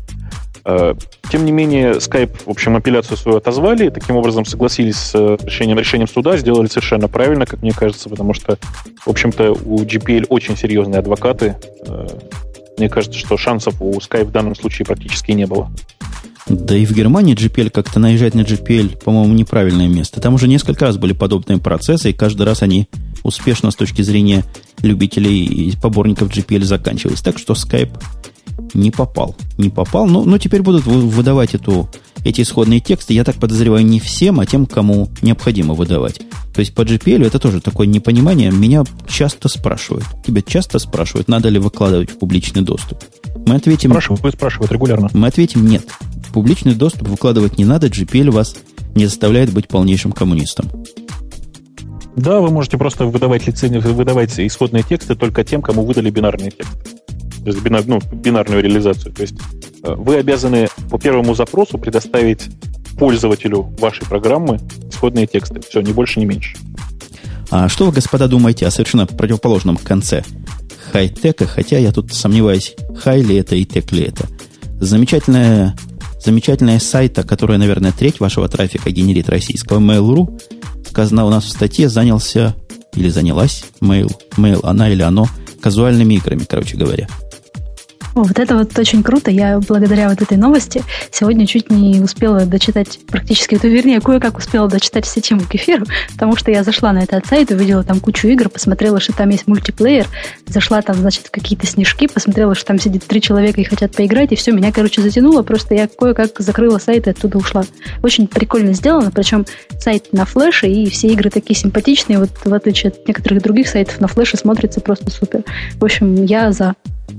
Э, 0.69 0.95
тем 1.31 1.45
не 1.45 1.53
менее, 1.53 1.93
Skype, 1.93 2.41
в 2.45 2.49
общем, 2.49 2.75
апелляцию 2.75 3.15
свою 3.15 3.37
отозвали, 3.37 3.87
таким 3.89 4.17
образом 4.17 4.43
согласились 4.43 4.97
с 4.97 5.13
решением, 5.41 5.79
решением 5.79 6.09
суда, 6.09 6.35
сделали 6.35 6.67
совершенно 6.67 7.07
правильно, 7.07 7.45
как 7.45 7.61
мне 7.61 7.71
кажется, 7.71 8.09
потому 8.09 8.33
что, 8.33 8.57
в 9.05 9.09
общем-то, 9.09 9.53
у 9.53 9.83
GPL 9.83 10.25
очень 10.27 10.57
серьезные 10.57 10.99
адвокаты. 10.99 11.55
Э, 11.87 12.07
мне 12.77 12.89
кажется, 12.89 13.17
что 13.17 13.37
шансов 13.37 13.81
у 13.81 13.93
Skype 13.93 14.25
в 14.25 14.31
данном 14.31 14.55
случае 14.55 14.85
практически 14.85 15.31
не 15.31 15.47
было. 15.47 15.71
Да 16.47 16.75
и 16.75 16.85
в 16.85 16.91
Германии 16.91 17.35
GPL 17.35 17.69
как-то 17.69 17.99
наезжать 17.99 18.35
на 18.35 18.41
GPL, 18.41 19.01
по-моему, 19.01 19.33
неправильное 19.33 19.87
место. 19.87 20.19
Там 20.19 20.33
уже 20.33 20.49
несколько 20.49 20.85
раз 20.85 20.97
были 20.97 21.13
подобные 21.13 21.59
процессы, 21.59 22.09
и 22.09 22.13
каждый 22.13 22.45
раз 22.45 22.61
они 22.61 22.89
успешно 23.23 23.71
с 23.71 23.75
точки 23.75 24.01
зрения 24.01 24.43
любителей 24.81 25.45
и 25.45 25.77
поборников 25.77 26.29
GPL 26.29 26.63
заканчивались. 26.63 27.21
Так 27.21 27.37
что 27.37 27.53
Skype 27.53 27.91
не 28.73 28.91
попал. 28.91 29.35
Не 29.57 29.69
попал. 29.69 30.07
Но, 30.07 30.23
но 30.23 30.37
теперь 30.37 30.61
будут 30.61 30.85
выдавать 30.85 31.55
эту, 31.55 31.89
эти 32.23 32.41
исходные 32.41 32.79
тексты, 32.79 33.13
я 33.13 33.23
так 33.23 33.35
подозреваю, 33.35 33.85
не 33.85 33.99
всем, 33.99 34.39
а 34.39 34.45
тем, 34.45 34.65
кому 34.65 35.09
необходимо 35.21 35.73
выдавать. 35.73 36.21
То 36.53 36.59
есть 36.59 36.73
по 36.73 36.81
GPL 36.81 37.25
это 37.25 37.39
тоже 37.39 37.61
такое 37.61 37.87
непонимание. 37.87 38.51
Меня 38.51 38.83
часто 39.07 39.49
спрашивают. 39.49 40.05
Тебя 40.25 40.41
часто 40.41 40.79
спрашивают, 40.79 41.27
надо 41.27 41.49
ли 41.49 41.59
выкладывать 41.59 42.11
в 42.11 42.17
публичный 42.17 42.61
доступ. 42.61 43.03
Мы 43.45 43.55
ответим... 43.55 43.91
Спрашивают, 43.91 44.35
спрашивают 44.35 44.71
регулярно. 44.71 45.09
Мы 45.13 45.27
ответим 45.27 45.65
нет 45.65 45.85
публичный 46.37 46.75
доступ 46.75 47.07
выкладывать 47.07 47.57
не 47.57 47.65
надо, 47.65 47.87
GPL 47.87 48.29
вас 48.29 48.55
не 48.93 49.07
заставляет 49.07 49.51
быть 49.51 49.67
полнейшим 49.67 50.11
коммунистом. 50.11 50.67
Да, 52.15 52.39
вы 52.41 52.51
можете 52.51 52.77
просто 52.77 53.05
выдавать 53.05 53.47
лицензию, 53.47 53.81
выдавать 53.81 54.39
исходные 54.39 54.83
тексты 54.83 55.15
только 55.15 55.43
тем, 55.43 55.63
кому 55.63 55.83
выдали 55.83 56.11
бинарные 56.11 56.51
тексты. 56.51 56.96
Бинар, 57.55 57.83
ну, 57.85 57.99
бинарную 58.11 58.61
реализацию. 58.61 59.13
То 59.13 59.21
есть 59.21 59.35
э, 59.83 59.93
вы 59.93 60.15
обязаны 60.15 60.67
по 60.89 60.97
первому 60.97 61.35
запросу 61.35 61.77
предоставить 61.77 62.49
пользователю 62.97 63.73
вашей 63.79 64.05
программы 64.05 64.59
исходные 64.89 65.27
тексты. 65.27 65.61
Все, 65.61 65.81
ни 65.81 65.91
больше, 65.91 66.19
ни 66.19 66.25
меньше. 66.25 66.57
А 67.49 67.69
что 67.69 67.85
вы, 67.85 67.91
господа, 67.91 68.27
думаете 68.27 68.67
о 68.67 68.71
совершенно 68.71 69.05
противоположном 69.05 69.77
конце 69.77 70.23
хай-тека? 70.91 71.45
Хотя 71.45 71.77
я 71.77 71.91
тут 71.91 72.13
сомневаюсь, 72.13 72.75
хай 72.97 73.21
ли 73.21 73.35
это 73.37 73.55
и 73.55 73.65
тек 73.65 73.91
ли 73.91 74.03
это. 74.03 74.27
Замечательная 74.79 75.75
замечательная 76.23 76.79
сайта, 76.79 77.23
которая, 77.23 77.57
наверное, 77.57 77.93
треть 77.93 78.19
вашего 78.19 78.49
трафика 78.49 78.91
генерит 78.91 79.29
российского 79.29 79.79
Mail.ru, 79.79 80.41
сказано 80.89 81.25
у 81.25 81.29
нас 81.29 81.45
в 81.45 81.49
статье, 81.49 81.89
занялся 81.89 82.53
или 82.93 83.09
занялась 83.09 83.63
Mail, 83.81 84.11
Mail, 84.35 84.59
она 84.63 84.89
или 84.89 85.03
оно, 85.03 85.27
казуальными 85.61 86.15
играми, 86.15 86.43
короче 86.47 86.75
говоря. 86.75 87.07
Вот 88.23 88.39
это 88.39 88.57
вот 88.57 88.77
очень 88.79 89.03
круто. 89.03 89.29
Я 89.29 89.59
благодаря 89.59 90.09
вот 90.09 90.21
этой 90.21 90.37
новости 90.37 90.83
сегодня 91.11 91.45
чуть 91.45 91.69
не 91.69 91.99
успела 92.01 92.45
дочитать 92.45 92.99
практически, 93.07 93.55
это, 93.55 93.67
вернее, 93.67 94.01
кое-как 94.01 94.37
успела 94.37 94.67
дочитать 94.67 95.05
все 95.05 95.21
темы 95.21 95.43
к 95.43 95.53
эфиру, 95.53 95.85
потому 96.13 96.35
что 96.35 96.49
я 96.51 96.63
зашла 96.63 96.91
на 96.93 96.99
этот 97.03 97.27
сайт, 97.27 97.51
увидела 97.51 97.83
там 97.83 97.99
кучу 97.99 98.27
игр, 98.27 98.49
посмотрела, 98.49 98.99
что 98.99 99.13
там 99.13 99.29
есть 99.29 99.47
мультиплеер, 99.47 100.07
зашла 100.47 100.81
там, 100.81 100.95
значит, 100.95 101.29
какие-то 101.29 101.67
снежки, 101.67 102.07
посмотрела, 102.07 102.55
что 102.55 102.65
там 102.65 102.79
сидит 102.79 103.05
три 103.05 103.21
человека 103.21 103.61
и 103.61 103.63
хотят 103.63 103.95
поиграть, 103.95 104.31
и 104.31 104.35
все, 104.35 104.51
меня, 104.51 104.71
короче, 104.71 105.01
затянуло, 105.01 105.43
просто 105.43 105.75
я 105.75 105.87
кое-как 105.87 106.39
закрыла 106.39 106.79
сайт 106.79 107.07
и 107.07 107.11
оттуда 107.11 107.37
ушла. 107.37 107.65
Очень 108.01 108.27
прикольно 108.27 108.73
сделано, 108.73 109.11
причем 109.11 109.45
сайт 109.79 110.11
на 110.11 110.25
флеше, 110.25 110.67
и 110.67 110.89
все 110.89 111.07
игры 111.09 111.29
такие 111.29 111.55
симпатичные, 111.55 112.19
вот 112.19 112.31
в 112.43 112.53
отличие 112.53 112.91
от 112.91 113.07
некоторых 113.07 113.43
других 113.43 113.67
сайтов 113.67 114.01
на 114.01 114.07
флеше 114.07 114.37
смотрится 114.37 114.81
просто 114.81 115.11
супер. 115.11 115.43
В 115.79 115.85
общем, 115.85 116.23
я 116.23 116.51
за. 116.51 116.75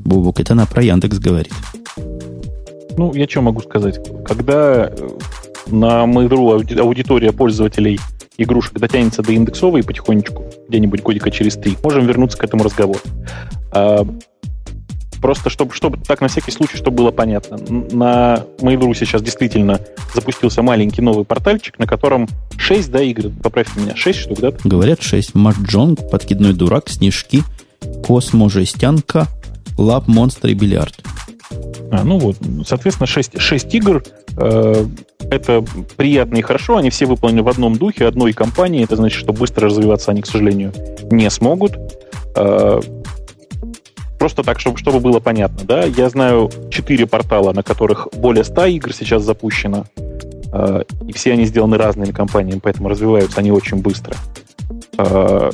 Бубук, 0.09 0.41
это 0.41 0.55
она 0.55 0.67
про 0.67 0.83
Яндекс 0.83 1.19
говорит. 1.19 1.53
Ну, 2.97 3.15
я 3.15 3.29
что 3.29 3.43
могу 3.43 3.61
сказать? 3.61 4.01
Когда 4.25 4.87
э, 4.87 5.09
на 5.67 6.05
Mail.ru 6.05 6.81
аудитория 6.81 7.33
пользователей 7.33 8.01
игрушек 8.39 8.79
дотянется 8.79 9.23
до 9.23 9.33
яндексовой 9.33 9.83
потихонечку, 9.85 10.45
где-нибудь 10.69 11.03
годика 11.03 11.31
через 11.31 11.57
три, 11.57 11.77
можем 11.83 12.07
вернуться 12.07 12.39
к 12.39 12.45
этому 12.45 12.65
разговору. 12.65 13.01
А, 13.73 14.07
просто 15.21 15.51
чтобы, 15.51 15.75
чтобы 15.75 15.99
так 15.99 16.21
на 16.21 16.29
всякий 16.29 16.53
случай, 16.53 16.77
чтобы 16.77 16.99
было 16.99 17.11
понятно. 17.11 17.59
На 17.69 18.45
Mail.ru 18.61 18.95
сейчас 18.95 19.23
действительно 19.23 19.81
запустился 20.15 20.63
маленький 20.63 21.03
новый 21.03 21.25
портальчик, 21.25 21.79
на 21.79 21.87
котором 21.87 22.29
6, 22.57 22.91
да, 22.91 23.03
игр, 23.03 23.31
поправьте 23.43 23.79
меня, 23.79 23.95
6 23.95 24.19
штук, 24.19 24.41
да? 24.41 24.53
Говорят 24.65 25.03
6. 25.03 25.35
Маджонг, 25.35 26.11
Подкидной 26.11 26.55
дурак, 26.55 26.89
Снежки, 26.89 27.43
Космо, 28.03 28.49
Жестянка, 28.49 29.29
Лап, 29.79 30.09
Монстр 30.09 30.49
и 30.49 30.55
Бильярд. 30.55 30.95
А, 31.91 32.05
ну 32.05 32.19
вот, 32.19 32.37
соответственно, 32.67 33.07
6, 33.07 33.41
6 33.41 33.75
игр. 33.75 34.03
Э, 34.37 34.85
это 35.31 35.65
приятно 35.97 36.37
и 36.37 36.43
хорошо. 36.43 36.77
Они 36.77 36.91
все 36.91 37.07
выполнены 37.07 37.43
в 37.43 37.49
одном 37.49 37.77
духе, 37.77 38.07
одной 38.07 38.33
компании. 38.33 38.85
Это 38.85 38.97
значит, 38.97 39.19
что 39.19 39.33
быстро 39.33 39.67
развиваться 39.67 40.11
они, 40.11 40.23
к 40.23 40.27
сожалению, 40.27 40.73
не 41.11 41.31
смогут. 41.31 41.79
Э, 42.37 42.81
просто 44.19 44.43
так, 44.43 44.61
чтобы, 44.61 44.79
чтобы 44.79 45.01
было 45.01 45.21
понятно. 45.21 45.61
Да? 45.65 45.85
Я 45.85 46.11
знаю 46.11 46.51
4 46.71 47.07
портала, 47.07 47.53
на 47.53 47.63
которых 47.63 48.09
более 48.17 48.45
100 48.45 48.67
игр 48.67 48.93
сейчас 48.93 49.23
запущено. 49.23 49.87
Э, 50.53 50.83
и 51.07 51.13
все 51.13 51.33
они 51.33 51.47
сделаны 51.47 51.79
разными 51.79 52.11
компаниями, 52.11 52.61
поэтому 52.63 52.89
развиваются 52.89 53.41
они 53.41 53.53
очень 53.53 53.79
быстро. 53.79 54.15
Э, 54.99 55.51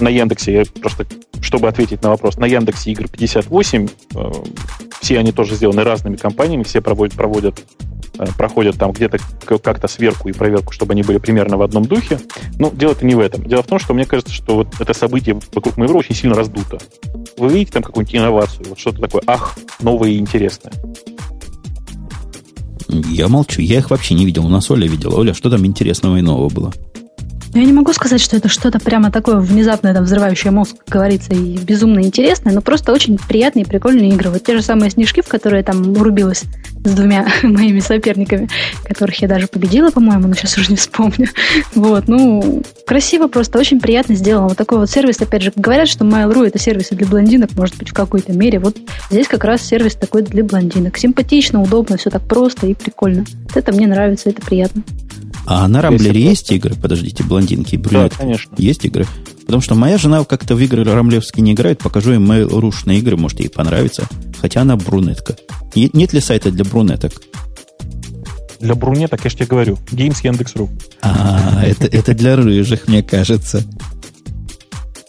на 0.00 0.08
Яндексе, 0.08 0.52
я 0.52 0.64
просто, 0.80 1.06
чтобы 1.40 1.68
ответить 1.68 2.02
на 2.02 2.10
вопрос, 2.10 2.36
на 2.36 2.46
Яндексе 2.46 2.92
игр 2.92 3.08
58, 3.08 3.88
э, 4.14 4.32
все 5.00 5.18
они 5.18 5.32
тоже 5.32 5.54
сделаны 5.54 5.84
разными 5.84 6.16
компаниями, 6.16 6.62
все 6.62 6.80
проводят, 6.80 7.14
проводят 7.16 7.62
э, 8.18 8.26
проходят 8.36 8.76
там 8.76 8.92
где-то 8.92 9.18
как-то 9.44 9.88
сверху 9.88 10.28
и 10.28 10.32
проверку, 10.32 10.72
чтобы 10.72 10.92
они 10.92 11.02
были 11.02 11.18
примерно 11.18 11.56
в 11.56 11.62
одном 11.62 11.84
духе. 11.84 12.18
Но 12.58 12.70
дело-то 12.70 13.04
не 13.04 13.14
в 13.14 13.20
этом. 13.20 13.44
Дело 13.44 13.62
в 13.62 13.66
том, 13.66 13.78
что 13.78 13.94
мне 13.94 14.06
кажется, 14.06 14.32
что 14.32 14.56
вот 14.56 14.68
это 14.80 14.94
событие 14.94 15.38
вокруг 15.52 15.76
Mail.ru 15.76 15.98
очень 15.98 16.14
сильно 16.14 16.34
раздуто. 16.34 16.78
Вы 17.38 17.48
видите 17.48 17.72
там 17.72 17.82
какую-нибудь 17.82 18.16
инновацию, 18.16 18.66
вот 18.68 18.78
что-то 18.78 19.00
такое, 19.00 19.22
ах, 19.26 19.56
новое 19.80 20.10
и 20.10 20.18
интересное. 20.18 20.72
Я 22.88 23.28
молчу, 23.28 23.60
я 23.60 23.78
их 23.78 23.90
вообще 23.90 24.14
не 24.14 24.24
видел. 24.24 24.46
У 24.46 24.48
нас 24.48 24.70
Оля 24.70 24.86
видела. 24.86 25.16
Оля, 25.16 25.34
что 25.34 25.50
там 25.50 25.66
интересного 25.66 26.16
и 26.16 26.22
нового 26.22 26.48
было? 26.48 26.72
Я 27.54 27.64
не 27.64 27.72
могу 27.72 27.92
сказать, 27.92 28.20
что 28.20 28.36
это 28.36 28.48
что-то 28.48 28.78
прямо 28.78 29.10
такое 29.10 29.36
внезапное, 29.36 29.94
там, 29.94 30.04
взрывающее 30.04 30.50
мозг, 30.50 30.76
как 30.78 30.88
говорится, 30.88 31.32
и 31.32 31.56
безумно 31.56 32.00
интересное, 32.00 32.52
но 32.52 32.60
просто 32.60 32.92
очень 32.92 33.18
приятные 33.18 33.64
и 33.64 33.68
прикольные 33.68 34.10
игры. 34.10 34.30
Вот 34.30 34.44
те 34.44 34.56
же 34.56 34.62
самые 34.62 34.90
снежки, 34.90 35.22
в 35.22 35.28
которые 35.28 35.60
я 35.60 35.64
там 35.64 35.88
урубилась 35.90 36.44
с 36.84 36.90
двумя 36.90 37.26
моими 37.42 37.80
соперниками, 37.80 38.48
которых 38.84 39.20
я 39.22 39.28
даже 39.28 39.46
победила, 39.46 39.90
по-моему, 39.90 40.28
но 40.28 40.34
сейчас 40.34 40.56
уже 40.58 40.70
не 40.70 40.76
вспомню. 40.76 41.28
Вот, 41.74 42.08
ну, 42.08 42.62
красиво 42.86 43.28
просто, 43.28 43.58
очень 43.58 43.80
приятно 43.80 44.14
сделано. 44.14 44.48
Вот 44.48 44.56
такой 44.56 44.78
вот 44.78 44.90
сервис, 44.90 45.20
опять 45.20 45.42
же, 45.42 45.52
говорят, 45.54 45.88
что 45.88 46.04
Mail.ru 46.04 46.46
это 46.46 46.58
сервис 46.58 46.88
для 46.90 47.06
блондинок, 47.06 47.50
может 47.56 47.76
быть, 47.76 47.90
в 47.90 47.94
какой-то 47.94 48.32
мере. 48.32 48.58
Вот 48.58 48.76
здесь 49.10 49.28
как 49.28 49.44
раз 49.44 49.62
сервис 49.62 49.94
такой 49.94 50.22
для 50.22 50.44
блондинок. 50.44 50.96
Симпатично, 50.96 51.62
удобно, 51.62 51.96
все 51.96 52.10
так 52.10 52.22
просто 52.26 52.66
и 52.66 52.74
прикольно. 52.74 53.24
Вот 53.44 53.56
это 53.56 53.72
мне 53.72 53.86
нравится, 53.86 54.30
это 54.30 54.42
приятно. 54.42 54.82
А 55.46 55.68
на 55.68 55.80
Рамблере 55.80 56.20
есть 56.20 56.50
игры? 56.50 56.74
Подождите, 56.74 57.22
блондинки, 57.22 57.76
брюнетки. 57.76 58.16
Да, 58.16 58.22
конечно. 58.22 58.54
Есть 58.58 58.84
игры? 58.84 59.06
Потому 59.46 59.62
что 59.62 59.76
моя 59.76 59.96
жена 59.96 60.24
как-то 60.24 60.56
в 60.56 60.60
игры 60.60 60.82
рамблевские 60.82 61.44
не 61.44 61.52
играет. 61.52 61.78
Покажу 61.78 62.12
ей 62.12 62.18
mail.ru 62.18 62.94
игры, 62.96 63.16
может, 63.16 63.38
ей 63.38 63.48
понравится. 63.48 64.08
Хотя 64.40 64.62
она 64.62 64.76
брюнетка. 64.76 65.36
Нет 65.74 66.12
ли 66.12 66.20
сайта 66.20 66.50
для 66.50 66.64
брюнеток? 66.64 67.12
Для 68.58 68.74
брюнеток, 68.74 69.22
я 69.22 69.30
же 69.30 69.36
тебе 69.36 69.46
говорю. 69.46 69.78
Games 69.92 70.18
Яндекс.ру. 70.22 70.68
А, 71.02 71.62
это, 71.64 71.86
это 71.86 72.14
для 72.14 72.34
рыжих, 72.34 72.88
мне 72.88 73.02
кажется. 73.04 73.62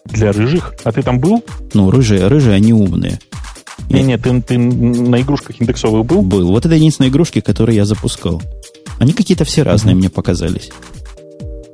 Для 0.05 0.31
рыжих? 0.31 0.75
А 0.83 0.91
ты 0.91 1.01
там 1.01 1.19
был? 1.19 1.43
Ну, 1.73 1.89
рыжие, 1.89 2.27
рыжие, 2.27 2.55
они 2.55 2.73
умные. 2.73 3.19
Не, 3.89 4.03
нет, 4.03 4.21
ты, 4.21 4.41
ты 4.41 4.57
на 4.57 5.21
игрушках 5.21 5.61
индексовых 5.61 6.05
был? 6.05 6.21
Был. 6.21 6.47
Вот 6.49 6.65
это 6.65 6.75
единственные 6.75 7.09
игрушки, 7.09 7.41
которые 7.41 7.77
я 7.77 7.85
запускал. 7.85 8.41
Они 8.99 9.13
какие-то 9.13 9.45
все 9.45 9.63
разные 9.63 9.93
mm-hmm. 9.93 9.97
мне 9.97 10.09
показались. 10.09 10.69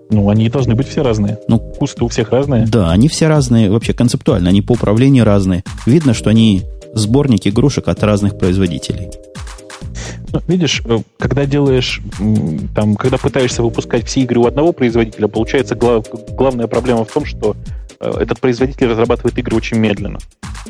Ну, 0.10 0.30
они 0.30 0.48
должны 0.50 0.76
быть 0.76 0.88
все 0.88 1.02
разные. 1.02 1.40
Ну, 1.48 1.60
вкус-то 1.76 2.06
у 2.06 2.08
всех 2.08 2.30
разные. 2.30 2.68
Да, 2.68 2.92
они 2.92 3.08
все 3.08 3.28
разные 3.28 3.72
вообще 3.72 3.94
концептуально. 3.94 4.50
Они 4.50 4.62
по 4.62 4.74
управлению 4.74 5.26
разные. 5.26 5.64
Видно, 5.88 6.14
что 6.14 6.30
они 6.30 6.64
сборник 6.94 7.48
игрушек 7.48 7.88
от 7.88 8.04
разных 8.04 8.38
производителей. 8.38 9.10
Видишь, 10.48 10.82
э, 10.86 11.00
когда 11.18 11.46
делаешь, 11.46 12.02
там, 12.76 12.96
когда 12.96 13.18
пытаешься 13.18 13.64
выпускать 13.64 14.08
все 14.08 14.22
игры 14.22 14.40
у 14.40 14.46
одного 14.46 14.74
производителя, 14.74 15.28
получается 15.28 15.76
глав, 15.76 16.06
главная 16.36 16.68
проблема 16.68 17.06
в 17.06 17.12
том, 17.12 17.26
что 17.26 17.56
э, 18.00 18.12
этот 18.20 18.40
производитель 18.40 18.88
разрабатывает 18.88 19.38
игры 19.38 19.56
очень 19.56 19.78
медленно. 19.78 20.20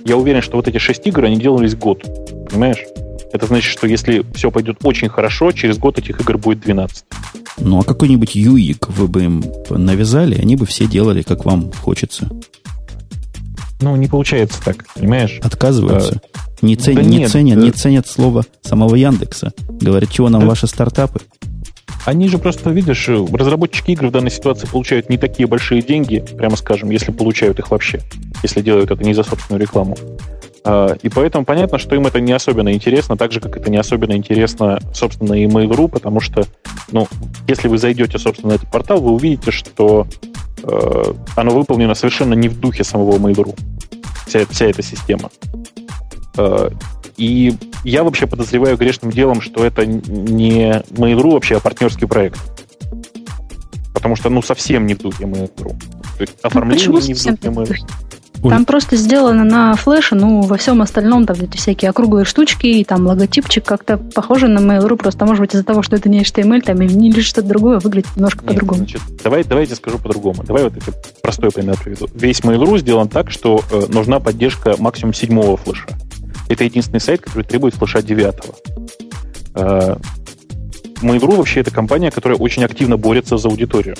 Я 0.05 0.17
уверен, 0.17 0.41
что 0.41 0.57
вот 0.57 0.67
эти 0.67 0.77
шесть 0.77 1.05
игр, 1.07 1.23
они 1.23 1.37
делались 1.37 1.75
год. 1.75 2.03
Понимаешь? 2.49 2.83
Это 3.31 3.47
значит, 3.47 3.71
что 3.71 3.87
если 3.87 4.25
все 4.33 4.51
пойдет 4.51 4.77
очень 4.83 5.09
хорошо, 5.09 5.51
через 5.51 5.77
год 5.77 5.97
этих 5.97 6.19
игр 6.19 6.37
будет 6.37 6.59
12. 6.61 7.05
Ну, 7.59 7.79
а 7.79 7.83
какой-нибудь 7.83 8.35
юик 8.35 8.89
вы 8.89 9.07
бы 9.07 9.23
им 9.23 9.43
навязали, 9.69 10.39
они 10.39 10.55
бы 10.55 10.65
все 10.65 10.85
делали, 10.85 11.21
как 11.21 11.45
вам 11.45 11.71
хочется. 11.71 12.29
Ну, 13.81 13.95
не 13.95 14.07
получается 14.07 14.61
так, 14.63 14.85
понимаешь? 14.93 15.39
Отказываются. 15.41 16.21
А, 16.33 16.42
не, 16.63 16.75
цен, 16.75 16.95
да 16.95 17.01
не, 17.01 17.17
нет, 17.19 17.31
ценят, 17.31 17.57
не 17.57 17.71
ценят 17.71 18.07
слово 18.07 18.43
самого 18.61 18.95
Яндекса. 18.95 19.53
Говорят, 19.81 20.11
чего 20.11 20.29
нам 20.29 20.41
да. 20.41 20.47
ваши 20.47 20.67
стартапы? 20.67 21.19
Они 22.05 22.27
же 22.27 22.37
просто, 22.37 22.69
видишь, 22.69 23.07
разработчики 23.07 23.91
игр 23.91 24.07
в 24.07 24.11
данной 24.11 24.31
ситуации 24.31 24.67
получают 24.67 25.09
не 25.09 25.17
такие 25.17 25.47
большие 25.47 25.81
деньги, 25.81 26.23
прямо 26.37 26.57
скажем, 26.57 26.89
если 26.89 27.11
получают 27.11 27.59
их 27.59 27.71
вообще, 27.71 28.01
если 28.41 28.61
делают 28.61 28.91
это 28.91 29.03
не 29.03 29.13
за 29.13 29.23
собственную 29.23 29.61
рекламу. 29.61 29.95
А, 30.65 30.95
и 31.01 31.09
поэтому 31.09 31.45
понятно, 31.45 31.77
что 31.77 31.95
им 31.95 32.07
это 32.07 32.19
не 32.19 32.31
особенно 32.31 32.73
интересно, 32.73 33.17
так 33.17 33.31
же, 33.31 33.39
как 33.39 33.57
это 33.57 33.69
не 33.69 33.77
особенно 33.77 34.13
интересно, 34.13 34.79
собственно, 34.93 35.33
и 35.33 35.45
Mail.ru, 35.45 35.87
потому 35.87 36.19
что, 36.19 36.45
ну, 36.91 37.07
если 37.47 37.67
вы 37.67 37.77
зайдете, 37.77 38.17
собственно, 38.17 38.53
на 38.53 38.55
этот 38.55 38.69
портал, 38.71 39.01
вы 39.01 39.11
увидите, 39.11 39.51
что 39.51 40.07
э, 40.63 41.03
оно 41.35 41.51
выполнено 41.51 41.95
совершенно 41.95 42.33
не 42.33 42.49
в 42.49 42.59
духе 42.59 42.83
самого 42.83 43.17
Mail.ru, 43.17 43.57
вся, 44.25 44.45
вся 44.49 44.65
эта 44.65 44.81
система. 44.81 45.29
Э, 46.37 46.69
и 47.17 47.55
я 47.83 48.03
вообще 48.03 48.27
подозреваю 48.27 48.77
грешным 48.77 49.11
делом, 49.11 49.41
что 49.41 49.63
это 49.63 49.85
не 49.85 50.83
Mail.ru 50.91 51.31
вообще, 51.31 51.57
а 51.57 51.59
партнерский 51.59 52.07
проект. 52.07 52.39
Потому 53.93 54.15
что, 54.15 54.29
ну, 54.29 54.41
совсем 54.41 54.85
не 54.87 54.95
в 54.95 54.99
духе 54.99 55.25
Mail.ru. 55.25 55.75
То 56.17 56.21
есть 56.21 56.33
ну, 56.43 56.47
оформление 56.47 56.89
ну, 56.89 56.99
не 56.99 57.13
в 57.13 57.23
духе 57.23 57.47
Mail.ru. 57.47 58.49
Там 58.49 58.65
просто 58.65 58.97
сделано 58.97 59.45
на 59.45 59.75
флеше, 59.75 60.15
ну, 60.15 60.41
во 60.41 60.57
всем 60.57 60.81
остальном 60.81 61.25
там 61.25 61.37
эти 61.39 61.55
всякие 61.55 61.89
округлые 61.89 62.25
штучки, 62.25 62.67
и 62.67 62.83
там 62.83 63.05
логотипчик 63.05 63.63
как-то 63.63 63.97
похоже 63.97 64.49
на 64.49 64.59
Mail.ru, 64.59 64.97
просто, 64.97 65.25
может 65.25 65.39
быть, 65.39 65.53
из-за 65.53 65.63
того, 65.63 65.81
что 65.81 65.95
это 65.95 66.09
не 66.09 66.21
HTML, 66.21 66.61
там 66.61 66.81
или 66.81 67.21
что-то 67.21 67.47
другое, 67.47 67.79
выглядит 67.79 68.09
немножко 68.15 68.43
по-другому. 68.43 68.79
Значит, 68.79 69.01
давай, 69.23 69.43
давайте 69.43 69.75
скажу 69.75 69.97
по-другому. 69.97 70.43
Давай 70.43 70.63
вот 70.63 70.73
простой 71.21 71.51
пример 71.51 71.77
приведу. 71.81 72.09
Весь 72.13 72.41
Mail.ru 72.41 72.77
сделан 72.79 73.07
так, 73.07 73.31
что 73.31 73.61
э, 73.71 73.83
нужна 73.87 74.19
поддержка 74.19 74.75
максимум 74.77 75.13
седьмого 75.13 75.55
флеша. 75.55 75.87
Это 76.49 76.63
единственный 76.63 76.99
сайт, 76.99 77.21
который 77.21 77.43
требует 77.43 77.75
флеша 77.75 78.01
девятого. 78.01 78.55
Э, 79.55 79.95
Mail.ru 81.01 81.37
вообще 81.37 81.61
это 81.61 81.71
компания, 81.71 82.11
которая 82.11 82.37
очень 82.37 82.63
активно 82.63 82.97
борется 82.97 83.37
за 83.37 83.49
аудиторию 83.49 83.95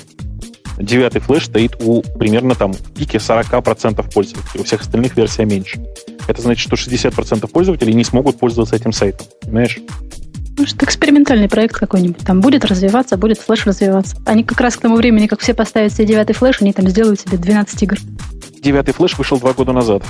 девятый 0.77 1.21
флеш 1.21 1.45
стоит 1.45 1.75
у 1.81 2.01
примерно 2.01 2.55
там 2.55 2.73
в 2.73 2.93
пике 2.93 3.17
40% 3.17 4.13
пользователей. 4.13 4.61
У 4.61 4.63
всех 4.63 4.81
остальных 4.81 5.15
версия 5.15 5.45
меньше. 5.45 5.83
Это 6.27 6.41
значит, 6.41 6.61
что 6.65 6.75
60% 6.75 7.47
пользователей 7.47 7.93
не 7.93 8.03
смогут 8.03 8.39
пользоваться 8.39 8.75
этим 8.75 8.91
сайтом. 8.91 9.27
Понимаешь? 9.41 9.79
Может, 10.57 10.81
экспериментальный 10.83 11.49
проект 11.49 11.75
какой-нибудь. 11.75 12.23
Там 12.25 12.39
будет 12.39 12.63
развиваться, 12.65 13.17
будет 13.17 13.39
флеш 13.39 13.65
развиваться. 13.65 14.17
Они 14.25 14.43
как 14.43 14.61
раз 14.61 14.75
к 14.75 14.81
тому 14.81 14.95
времени, 14.95 15.27
как 15.27 15.39
все 15.39 15.53
поставят 15.53 15.93
себе 15.93 16.05
девятый 16.05 16.35
флеш, 16.35 16.61
они 16.61 16.73
там 16.73 16.87
сделают 16.87 17.19
себе 17.19 17.37
12 17.37 17.83
игр. 17.83 17.97
Девятый 18.61 18.93
флеш 18.93 19.17
вышел 19.17 19.39
два 19.39 19.53
года 19.53 19.73
назад. 19.73 20.03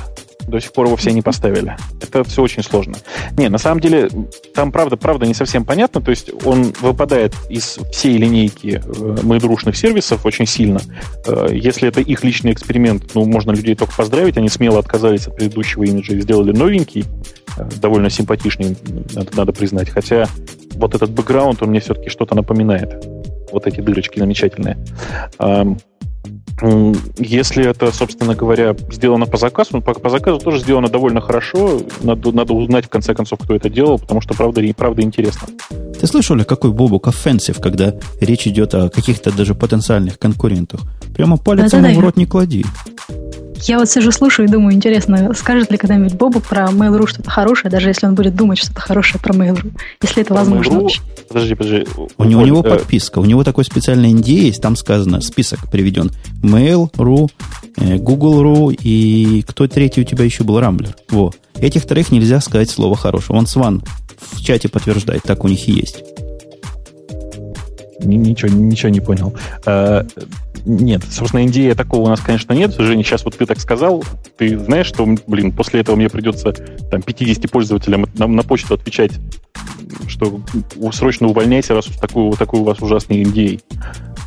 До 0.48 0.60
сих 0.60 0.74
пор 0.74 0.88
его 0.88 0.96
все 0.96 1.12
не 1.12 1.22
поставили. 1.22 1.76
Это 2.02 2.24
все 2.24 2.42
очень 2.42 2.64
сложно. 2.64 2.96
Не, 3.38 3.50
на 3.50 3.58
самом 3.58 3.80
деле, 3.80 4.10
там 4.54 4.72
правда, 4.72 4.98
правда 4.98 5.26
не 5.26 5.34
совсем 5.34 5.66
понятно. 5.66 6.02
То 6.02 6.12
есть 6.12 6.32
он 6.46 6.74
выпадает 6.82 7.34
из 7.50 7.80
всей 7.92 8.18
линейки 8.18 8.82
э, 8.84 9.18
моедрушных 9.24 9.76
сервисов 9.76 10.26
очень 10.26 10.46
сильно. 10.46 10.82
Э, 11.26 11.48
если 11.52 11.88
это 11.88 12.02
их 12.02 12.24
личный 12.24 12.52
эксперимент, 12.52 13.16
ну, 13.16 13.26
можно 13.26 13.52
людей 13.52 13.76
только 13.76 13.96
поздравить. 13.96 14.38
Они 14.38 14.50
смело 14.50 14.80
отказались 14.80 15.28
от 15.28 15.36
предыдущего 15.36 15.84
имиджа 15.84 16.14
и 16.14 16.22
сделали 16.22 16.52
новенький, 16.52 17.06
э, 17.58 17.70
довольно 17.82 18.10
симпатичный, 18.10 18.76
надо, 19.14 19.36
надо 19.36 19.54
признать. 19.54 19.90
Хотя 19.90 20.28
вот 20.76 20.96
этот 20.96 21.12
бэкграунд, 21.12 21.62
он 21.62 21.70
мне 21.70 21.80
все-таки 21.80 22.10
что-то 22.10 22.36
напоминает. 22.36 23.06
Вот 23.52 23.68
эти 23.68 23.82
дырочки 23.82 24.18
замечательные. 24.20 24.78
Если 27.18 27.68
это, 27.68 27.92
собственно 27.92 28.36
говоря, 28.36 28.76
сделано 28.92 29.26
по 29.26 29.38
заказу, 29.38 29.82
по, 29.82 29.94
по 29.94 30.10
заказу 30.10 30.40
тоже 30.40 30.60
сделано 30.60 30.88
довольно 30.88 31.20
хорошо. 31.20 31.82
Надо, 32.02 32.32
надо 32.32 32.54
узнать, 32.54 32.86
в 32.86 32.90
конце 32.90 33.14
концов, 33.14 33.40
кто 33.40 33.56
это 33.56 33.70
делал, 33.70 34.00
потому 34.00 34.22
что 34.22 34.34
правда, 34.34 34.62
правда 34.76 35.02
интересно. 35.02 35.48
Ты 36.00 36.08
слышал 36.08 36.36
ли, 36.36 36.44
какой 36.44 36.72
Бобук 36.72 37.08
offensive, 37.08 37.60
когда 37.60 37.94
речь 38.20 38.48
идет 38.48 38.76
о 38.76 38.90
каких-то 38.90 39.32
даже 39.32 39.56
потенциальных 39.56 40.20
конкурентах? 40.20 40.82
Прямо 41.16 41.38
палец 41.38 41.72
да, 41.72 41.78
ему 41.78 41.88
да, 41.88 41.94
в 41.96 42.00
рот 42.00 42.18
не 42.18 42.26
клади. 42.26 42.66
Я 43.66 43.80
вот 43.80 43.90
сижу, 43.90 44.12
слушаю 44.12 44.48
и 44.48 44.52
думаю, 44.52 44.76
интересно, 44.76 45.34
скажет 45.34 45.72
ли 45.72 45.78
когда-нибудь 45.78 46.14
Бобу 46.14 46.42
про 46.42 46.66
Mail.ru 46.66 47.08
что-то 47.08 47.30
хорошее, 47.30 47.72
даже 47.72 47.90
если 47.90 48.08
он 48.08 48.16
будет 48.16 48.36
думать 48.36 48.58
что-то 48.58 48.82
хорошее 48.82 49.22
про 49.22 49.34
Mail.ru, 49.34 49.72
если 50.02 50.22
это 50.22 50.34
про 50.34 50.40
возможно 50.40 50.82
вообще. 50.82 51.02
Подожди, 51.28 51.56
подожди. 51.56 51.88
У, 52.18 52.24
него, 52.26 52.42
у 52.42 52.46
него 52.46 52.60
э... 52.62 52.70
подписка, 52.70 53.20
у 53.20 53.26
него 53.26 53.44
такой 53.44 53.64
специальный 53.64 54.12
NDA 54.12 54.48
есть, 54.48 54.62
там 54.62 54.76
сказано, 54.76 55.22
список 55.22 55.72
приведен. 55.72 56.12
Mail.ru, 56.42 57.30
э, 57.78 57.96
Google.ru 57.98 58.74
и 58.74 59.44
кто 59.48 59.68
третий 59.68 60.02
у 60.02 60.04
тебя 60.04 60.26
еще 60.26 60.44
был, 60.44 60.60
Рамблер. 60.60 60.96
Во. 61.10 61.32
Этих 61.56 61.84
вторых 61.84 62.12
нельзя 62.12 62.42
сказать 62.42 62.70
слово 62.70 62.98
хорошее. 62.98 63.40
Он 63.40 63.48
Сван 63.48 63.84
в 64.32 64.42
чате 64.42 64.68
подтверждает, 64.68 65.24
так 65.24 65.44
у 65.44 65.48
них 65.48 65.68
и 65.68 65.72
есть. 65.72 66.04
Ничего, 68.04 68.52
ничего 68.52 68.90
не 68.90 69.00
понял. 69.00 69.34
Э, 69.66 70.04
нет, 70.66 71.04
собственно, 71.10 71.46
идеи 71.46 71.74
такого 71.74 72.02
у 72.04 72.08
нас, 72.08 72.20
конечно, 72.22 72.54
нет. 72.54 72.76
Женя, 72.78 73.04
сейчас 73.04 73.26
вот 73.26 73.38
ты 73.38 73.46
так 73.46 73.60
сказал, 73.60 74.04
ты 74.38 74.58
знаешь, 74.58 74.88
что, 74.88 75.06
блин, 75.28 75.52
после 75.52 75.82
этого 75.82 75.96
мне 75.96 76.10
придется 76.10 76.54
там 76.54 77.02
50 77.02 77.52
пользователям 77.52 78.06
на, 78.16 78.28
на 78.28 78.44
почту 78.44 78.76
отвечать, 78.76 79.12
что 80.08 80.40
срочно 80.94 81.28
увольняйте, 81.28 81.74
раз 81.74 81.86
такой, 81.86 82.24
вот 82.24 82.40
такой 82.40 82.62
у 82.62 82.64
вас 82.64 82.82
ужасный 82.82 83.24
NDA. 83.24 83.62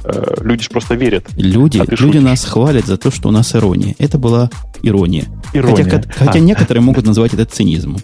Э, 0.04 0.34
люди 0.40 0.64
же 0.64 0.70
просто 0.70 0.94
верят. 0.94 1.26
Люди, 1.36 1.78
а 1.78 1.84
люди 1.84 1.96
шутишь. 1.96 2.22
нас 2.22 2.44
хвалят 2.44 2.86
за 2.86 2.96
то, 2.96 3.10
что 3.10 3.28
у 3.28 3.32
нас 3.32 3.54
ирония. 3.54 3.94
Это 3.98 4.18
была 4.18 4.50
ирония. 4.82 5.24
ирония. 5.52 5.84
Хотя, 5.84 6.02
хотя 6.12 6.38
а. 6.38 6.38
некоторые 6.38 6.82
могут 6.82 7.06
назвать 7.06 7.34
это 7.34 7.44
цинизмом. 7.46 7.98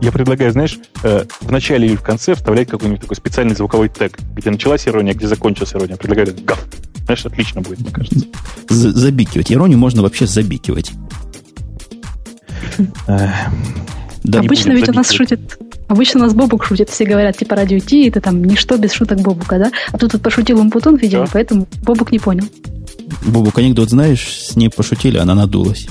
Я 0.00 0.12
предлагаю, 0.12 0.52
знаешь, 0.52 0.78
э, 1.02 1.24
в 1.40 1.50
начале 1.50 1.88
или 1.88 1.96
в 1.96 2.02
конце 2.02 2.34
вставлять 2.34 2.68
какой-нибудь 2.68 3.02
такой 3.02 3.16
специальный 3.16 3.54
звуковой 3.54 3.88
тег, 3.88 4.18
где 4.34 4.50
началась 4.50 4.86
ирония, 4.86 5.14
где 5.14 5.26
закончилась 5.26 5.74
ирония. 5.74 5.96
Предлагаю 5.96 6.34
гав. 6.44 6.64
Знаешь, 7.04 7.24
отлично 7.24 7.60
будет, 7.60 7.80
мне 7.80 7.90
кажется. 7.90 8.26
Забикивать. 8.68 9.52
Иронию 9.52 9.78
можно 9.78 10.02
вообще 10.02 10.26
забикивать. 10.26 10.92
Да, 14.24 14.40
Обычно 14.40 14.72
ведь 14.72 14.88
у 14.88 14.92
нас 14.92 15.12
шутит 15.12 15.56
Обычно 15.88 16.20
у 16.20 16.22
нас 16.24 16.34
Бобук 16.34 16.64
шутит, 16.64 16.90
все 16.90 17.04
говорят, 17.04 17.36
типа, 17.36 17.54
радио 17.54 17.78
Ти, 17.78 18.08
это 18.08 18.20
там 18.20 18.42
ничто 18.42 18.76
без 18.76 18.92
шуток 18.92 19.20
Бобука, 19.20 19.58
да? 19.58 19.70
А 19.92 19.98
тут 19.98 20.12
тут 20.12 20.22
пошутил 20.22 20.58
Умпутун, 20.58 20.96
видимо, 20.96 21.26
да. 21.26 21.30
поэтому 21.32 21.68
Бобук 21.84 22.10
не 22.10 22.18
понял. 22.18 22.44
Бобук, 23.24 23.58
анекдот 23.58 23.90
знаешь, 23.90 24.26
с 24.28 24.56
ней 24.56 24.68
пошутили, 24.68 25.18
она 25.18 25.34
надулась. 25.34 25.86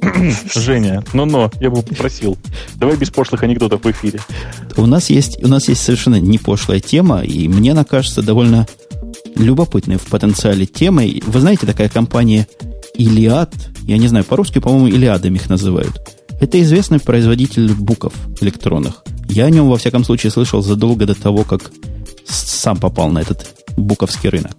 Женя, 0.54 1.04
ну-но, 1.12 1.50
я 1.60 1.70
бы 1.70 1.82
попросил. 1.82 2.38
Давай 2.76 2.96
без 2.96 3.10
пошлых 3.10 3.42
анекдотов 3.42 3.84
в 3.84 3.90
эфире. 3.90 4.20
У 4.76 4.86
нас 4.86 5.10
есть, 5.10 5.42
у 5.42 5.48
нас 5.48 5.68
есть 5.68 5.82
совершенно 5.82 6.20
не 6.20 6.38
пошлая 6.38 6.80
тема, 6.80 7.22
и 7.22 7.48
мне 7.48 7.72
она 7.72 7.84
кажется 7.84 8.22
довольно 8.22 8.66
любопытной 9.36 9.96
в 9.96 10.06
потенциале 10.06 10.66
темой. 10.66 11.22
Вы 11.26 11.40
знаете, 11.40 11.66
такая 11.66 11.88
компания 11.88 12.46
Илиад, 12.94 13.54
я 13.82 13.98
не 13.98 14.08
знаю, 14.08 14.24
по-русски, 14.24 14.58
по-моему, 14.58 14.88
Илиадами 14.88 15.36
их 15.36 15.48
называют. 15.48 15.92
Это 16.40 16.60
известный 16.62 17.00
производитель 17.00 17.72
буков 17.72 18.14
электронных. 18.40 19.02
Я 19.28 19.44
о 19.44 19.50
нем, 19.50 19.68
во 19.68 19.76
всяком 19.76 20.04
случае, 20.04 20.32
слышал 20.32 20.62
задолго 20.62 21.06
до 21.06 21.14
того, 21.14 21.44
как 21.44 21.70
сам 22.26 22.78
попал 22.78 23.10
на 23.10 23.20
этот 23.20 23.46
буковский 23.76 24.30
рынок. 24.30 24.56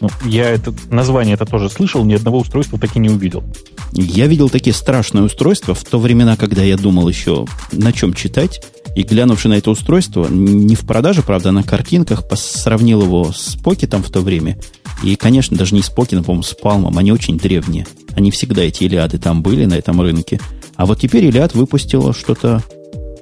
Ну, 0.00 0.08
я 0.24 0.48
это 0.48 0.74
название 0.90 1.34
это 1.34 1.44
тоже 1.44 1.68
слышал, 1.68 2.04
ни 2.04 2.14
одного 2.14 2.38
устройства 2.38 2.78
таки 2.78 2.98
не 2.98 3.10
увидел. 3.10 3.44
Я 3.92 4.26
видел 4.26 4.48
такие 4.48 4.72
страшные 4.72 5.24
устройства 5.24 5.74
в 5.74 5.84
то 5.84 5.98
времена, 5.98 6.36
когда 6.36 6.62
я 6.62 6.76
думал 6.76 7.08
еще 7.08 7.46
на 7.72 7.92
чем 7.92 8.14
читать. 8.14 8.62
И 8.96 9.02
глянувши 9.02 9.48
на 9.48 9.54
это 9.54 9.70
устройство, 9.70 10.26
не 10.28 10.74
в 10.74 10.80
продаже, 10.80 11.22
правда, 11.22 11.50
а 11.50 11.52
на 11.52 11.62
картинках, 11.62 12.24
сравнил 12.34 13.02
его 13.02 13.32
с 13.32 13.54
Покетом 13.56 14.02
в 14.02 14.10
то 14.10 14.20
время. 14.20 14.58
И, 15.04 15.14
конечно, 15.16 15.56
даже 15.56 15.74
не 15.74 15.82
с 15.82 15.90
Покетом, 15.90 16.24
по-моему, 16.24 16.42
с 16.42 16.54
Палмом. 16.54 16.98
Они 16.98 17.12
очень 17.12 17.38
древние. 17.38 17.86
Они 18.14 18.30
всегда, 18.30 18.62
эти 18.62 18.84
Илиады, 18.84 19.18
там 19.18 19.42
были 19.42 19.64
на 19.64 19.74
этом 19.74 20.00
рынке. 20.00 20.40
А 20.76 20.86
вот 20.86 20.98
теперь 20.98 21.26
Илиад 21.26 21.54
выпустила 21.54 22.12
что-то 22.12 22.64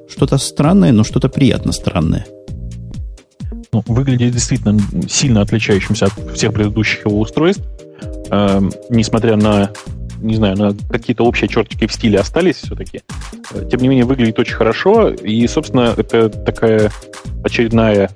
что-то 0.09 0.39
странное, 0.39 0.93
но 0.93 1.05
что-то 1.05 1.29
приятно 1.29 1.73
странное. 1.73 2.27
Ну, 3.73 3.85
выглядит 3.87 4.33
действительно 4.33 4.81
сильно 5.09 5.43
отличающимся 5.43 6.07
от 6.07 6.13
всех 6.35 6.53
предыдущих 6.53 7.07
его 7.07 7.21
устройств. 7.21 7.63
Э, 8.31 8.61
несмотря 8.91 9.37
на 9.37 9.71
не 10.21 10.35
знаю, 10.35 10.57
на 10.57 10.75
какие-то 10.91 11.25
общие 11.25 11.49
чертики 11.49 11.87
в 11.87 11.93
стиле 11.93 12.19
остались 12.19 12.57
все-таки. 12.57 13.03
Тем 13.71 13.81
не 13.81 13.89
менее, 13.89 14.05
выглядит 14.05 14.39
очень 14.39 14.55
хорошо. 14.55 15.11
И, 15.11 15.47
собственно, 15.47 15.95
это 15.97 16.29
такая 16.29 16.91
очередная, 17.45 18.11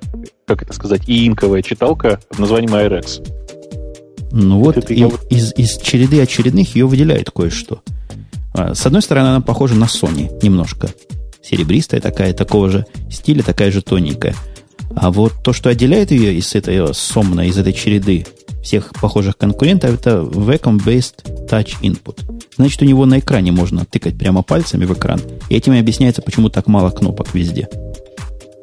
как 0.45 0.63
это 0.63 0.73
сказать, 0.73 1.03
иинковая 1.07 1.61
читалка 1.61 2.19
под 2.29 2.39
названием 2.39 2.73
IRX. 2.75 3.25
Ну 4.31 4.59
вот, 4.59 4.77
это, 4.77 4.93
и, 4.93 5.03
вот... 5.03 5.25
Из, 5.29 5.53
из 5.55 5.77
череды 5.77 6.21
очередных 6.21 6.75
ее 6.75 6.87
выделяет 6.87 7.29
кое-что. 7.31 7.81
А, 8.53 8.73
с 8.73 8.85
одной 8.85 9.01
стороны, 9.01 9.27
она 9.27 9.41
похожа 9.41 9.75
на 9.75 9.85
Sony 9.85 10.29
немножко. 10.41 10.89
Серебристая 11.41 12.01
такая, 12.01 12.33
такого 12.33 12.69
же 12.69 12.85
стиля, 13.11 13.43
такая 13.43 13.71
же 13.71 13.81
тоненькая. 13.81 14.35
А 14.95 15.11
вот 15.11 15.33
то, 15.43 15.53
что 15.53 15.69
отделяет 15.69 16.11
ее 16.11 16.33
из 16.33 16.53
этой 16.55 16.93
сомной, 16.93 17.47
из 17.47 17.57
этой 17.57 17.73
череды 17.73 18.25
всех 18.63 18.91
похожих 18.93 19.37
конкурентов, 19.37 19.93
это 19.93 20.21
Vacuum-Based 20.21 21.47
Touch 21.49 21.75
Input. 21.81 22.19
Значит, 22.55 22.81
у 22.81 22.85
него 22.85 23.05
на 23.05 23.19
экране 23.19 23.51
можно 23.51 23.85
тыкать 23.85 24.17
прямо 24.17 24.41
пальцами 24.41 24.85
в 24.85 24.93
экран. 24.93 25.19
И 25.49 25.55
этим 25.55 25.73
и 25.73 25.79
объясняется, 25.79 26.21
почему 26.21 26.49
так 26.49 26.67
мало 26.67 26.89
кнопок 26.89 27.33
везде. 27.33 27.67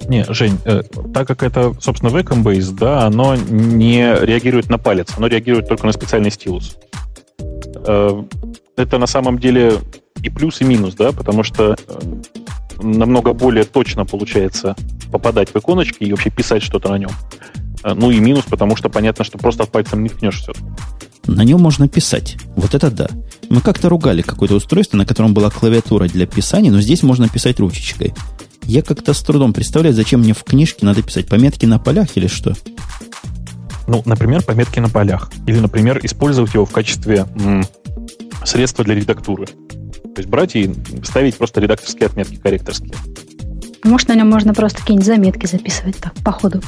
Не, 0.09 0.25
Жень, 0.33 0.59
э, 0.65 0.83
так 1.15 1.29
как 1.29 1.43
это, 1.43 1.75
собственно, 1.81 2.11
Vacuum-Based, 2.11 2.77
да, 2.79 3.07
оно 3.07 3.37
не 3.37 4.17
реагирует 4.25 4.69
на 4.69 4.79
палец, 4.79 5.13
оно 5.17 5.27
реагирует 5.27 5.69
только 5.69 5.87
на 5.87 5.93
специальный 5.93 6.31
стилус. 6.31 6.77
Э, 7.87 8.23
это 8.77 8.99
на 8.99 9.07
самом 9.07 9.39
деле 9.39 9.75
и 10.23 10.31
плюс, 10.31 10.61
и 10.61 10.65
минус, 10.65 10.95
да, 10.95 11.13
потому 11.13 11.43
что 11.43 11.77
э, 11.87 12.01
намного 12.83 13.33
более 13.33 13.65
точно 13.65 14.05
получается 14.05 14.77
попадать 15.11 15.51
в 15.53 15.57
иконочки 15.57 16.05
и 16.05 16.11
вообще 16.11 16.31
писать 16.31 16.63
что-то 16.63 16.91
на 16.91 16.99
нем. 16.99 17.11
Э, 17.83 17.95
ну 17.95 18.11
и 18.11 18.19
минус, 18.21 18.45
потому 18.49 18.77
что 18.77 18.89
понятно, 18.89 19.25
что 19.25 19.39
просто 19.39 19.65
пальцем 19.65 20.03
не 20.03 20.09
ткнешь 20.09 20.41
все. 20.41 20.53
На 21.27 21.43
нем 21.43 21.61
можно 21.61 21.89
писать. 21.89 22.37
Вот 22.57 22.75
это 22.75 22.91
да. 22.91 23.09
Мы 23.49 23.61
как-то 23.61 23.89
ругали 23.89 24.23
какое-то 24.23 24.55
устройство, 24.55 24.97
на 24.97 25.07
котором 25.07 25.35
была 25.35 25.51
клавиатура 25.51 26.09
для 26.09 26.27
писания, 26.27 26.71
но 26.71 26.81
здесь 26.81 27.03
можно 27.03 27.29
писать 27.29 27.61
ручечкой. 27.61 28.15
Я 28.65 28.83
как-то 28.83 29.15
с 29.15 29.21
трудом 29.23 29.53
представляю, 29.53 29.95
зачем 29.95 30.21
мне 30.21 30.33
в 30.33 30.45
книжке 30.45 30.87
надо 30.87 31.03
писать 31.03 31.27
пометки 31.27 31.67
на 31.67 31.79
полях 31.79 32.17
или 32.17 32.27
что. 32.27 32.55
Ну, 33.87 34.03
например, 34.05 34.43
пометки 34.45 34.79
на 34.79 34.89
полях. 34.89 35.33
Или, 35.47 35.59
например, 35.59 35.99
использовать 36.05 36.55
его 36.55 36.65
в 36.65 36.71
качестве 36.71 37.27
м- 37.35 37.67
средства 38.45 38.85
для 38.85 38.95
редактуры. 38.95 39.47
То 40.15 40.21
есть 40.21 40.29
брать 40.29 40.57
и 40.57 40.73
ставить 41.05 41.37
просто 41.37 41.61
редакторские 41.61 42.07
отметки, 42.07 42.37
корректорские. 42.37 42.95
Может, 43.85 44.09
на 44.09 44.15
нем 44.15 44.29
можно 44.29 44.53
просто 44.53 44.81
какие-нибудь 44.81 45.07
заметки 45.07 45.47
записывать 45.47 45.97
так, 45.97 46.15
по 46.25 46.33
ходу 46.33 46.61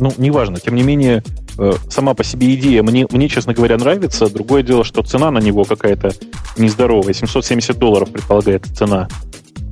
ну, 0.00 0.12
неважно. 0.16 0.58
Тем 0.58 0.74
не 0.74 0.82
менее, 0.82 1.22
э, 1.58 1.72
сама 1.88 2.14
по 2.14 2.24
себе 2.24 2.54
идея 2.54 2.82
мне, 2.82 3.06
мне, 3.10 3.28
честно 3.28 3.54
говоря, 3.54 3.76
нравится. 3.76 4.28
Другое 4.28 4.62
дело, 4.62 4.82
что 4.82 5.02
цена 5.02 5.30
на 5.30 5.38
него 5.38 5.64
какая-то 5.64 6.12
нездоровая. 6.56 7.12
770 7.12 7.78
долларов 7.78 8.10
предполагает 8.10 8.66
цена 8.66 9.08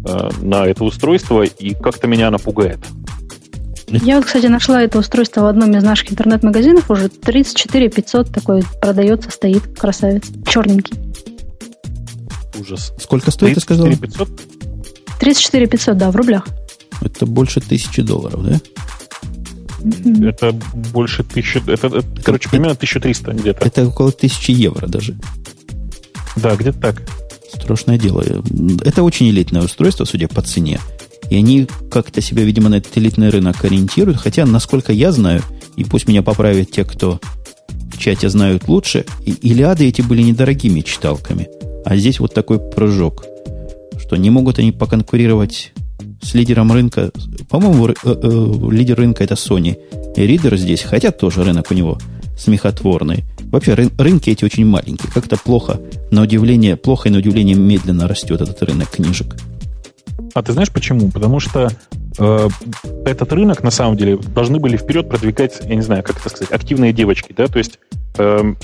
э, 0.06 0.30
на 0.42 0.66
это 0.66 0.84
устройство, 0.84 1.42
и 1.42 1.74
как-то 1.74 2.06
меня 2.06 2.28
она 2.28 2.38
пугает. 2.38 2.78
Я 3.88 4.16
вот, 4.16 4.26
кстати, 4.26 4.46
нашла 4.46 4.82
это 4.82 4.98
устройство 4.98 5.42
в 5.42 5.46
одном 5.46 5.74
из 5.74 5.82
наших 5.82 6.12
интернет-магазинов. 6.12 6.90
Уже 6.90 7.08
34 7.08 7.88
500 7.88 8.30
такой 8.30 8.62
продается, 8.82 9.30
стоит 9.30 9.78
красавец. 9.78 10.24
Черненький. 10.46 10.94
Ужас. 12.60 12.92
Сколько 13.00 13.30
стоит, 13.30 13.54
ты 13.54 13.60
сказал? 13.60 13.86
500? 13.86 14.28
34 15.20 15.66
500, 15.66 15.96
да, 15.96 16.10
в 16.10 16.16
рублях. 16.16 16.46
Это 17.00 17.26
больше 17.26 17.60
тысячи 17.60 18.02
долларов, 18.02 18.42
да? 18.44 18.60
Это 20.28 20.52
больше 20.92 21.22
тысячи... 21.22 21.58
Это, 21.70 21.86
это, 21.86 22.04
короче, 22.22 22.48
примерно 22.48 22.72
1300 22.72 23.32
где-то. 23.32 23.64
Это 23.64 23.86
около 23.86 24.10
тысячи 24.10 24.50
евро 24.50 24.86
даже. 24.86 25.16
Да, 26.36 26.56
где-то 26.56 26.78
так. 26.78 27.02
Страшное 27.52 27.98
дело. 27.98 28.24
Это 28.84 29.02
очень 29.02 29.28
элитное 29.30 29.62
устройство, 29.62 30.04
судя 30.04 30.28
по 30.28 30.42
цене. 30.42 30.80
И 31.30 31.36
они 31.36 31.68
как-то 31.90 32.20
себя, 32.20 32.42
видимо, 32.44 32.68
на 32.68 32.76
этот 32.76 32.96
элитный 32.96 33.30
рынок 33.30 33.64
ориентируют. 33.64 34.20
Хотя, 34.20 34.46
насколько 34.46 34.92
я 34.92 35.12
знаю, 35.12 35.42
и 35.76 35.84
пусть 35.84 36.08
меня 36.08 36.22
поправят 36.22 36.70
те, 36.70 36.84
кто 36.84 37.20
в 37.92 37.98
чате 37.98 38.28
знают 38.28 38.68
лучше, 38.68 39.04
Илиады 39.24 39.86
эти 39.86 40.02
были 40.02 40.22
недорогими 40.22 40.80
читалками. 40.80 41.48
А 41.84 41.96
здесь 41.96 42.20
вот 42.20 42.34
такой 42.34 42.58
прыжок, 42.58 43.24
что 43.98 44.16
не 44.16 44.30
могут 44.30 44.58
они 44.58 44.72
поконкурировать 44.72 45.72
с 46.20 46.34
лидером 46.34 46.72
рынка. 46.72 47.10
По-моему, 47.48 47.88
э, 47.88 47.94
э, 48.04 48.70
лидер 48.70 48.96
рынка 48.96 49.24
это 49.24 49.34
Sony. 49.34 49.78
И 50.16 50.26
ридер 50.26 50.56
здесь, 50.56 50.82
хотя 50.82 51.10
тоже 51.10 51.44
рынок 51.44 51.70
у 51.70 51.74
него 51.74 51.98
смехотворный. 52.36 53.24
Вообще 53.50 53.74
ры, 53.74 53.90
рынки 53.98 54.30
эти 54.30 54.44
очень 54.44 54.66
маленькие. 54.66 55.10
Как-то 55.12 55.36
плохо, 55.36 55.80
на 56.10 56.22
удивление, 56.22 56.76
плохо 56.76 57.08
и 57.08 57.12
на 57.12 57.18
удивление 57.18 57.56
медленно 57.56 58.06
растет 58.06 58.40
этот 58.40 58.62
рынок 58.62 58.90
книжек. 58.90 59.36
А 60.34 60.42
ты 60.42 60.52
знаешь 60.52 60.70
почему? 60.70 61.10
Потому 61.10 61.40
что 61.40 61.70
э, 62.18 62.48
этот 63.04 63.32
рынок, 63.32 63.62
на 63.62 63.70
самом 63.70 63.96
деле, 63.96 64.16
должны 64.16 64.58
были 64.58 64.76
вперед 64.76 65.08
продвигать, 65.08 65.58
я 65.64 65.74
не 65.74 65.82
знаю, 65.82 66.02
как 66.02 66.18
это 66.18 66.28
сказать, 66.28 66.52
активные 66.52 66.92
девочки, 66.92 67.34
да, 67.36 67.46
то 67.46 67.58
есть 67.58 67.78
э, 68.18 68.54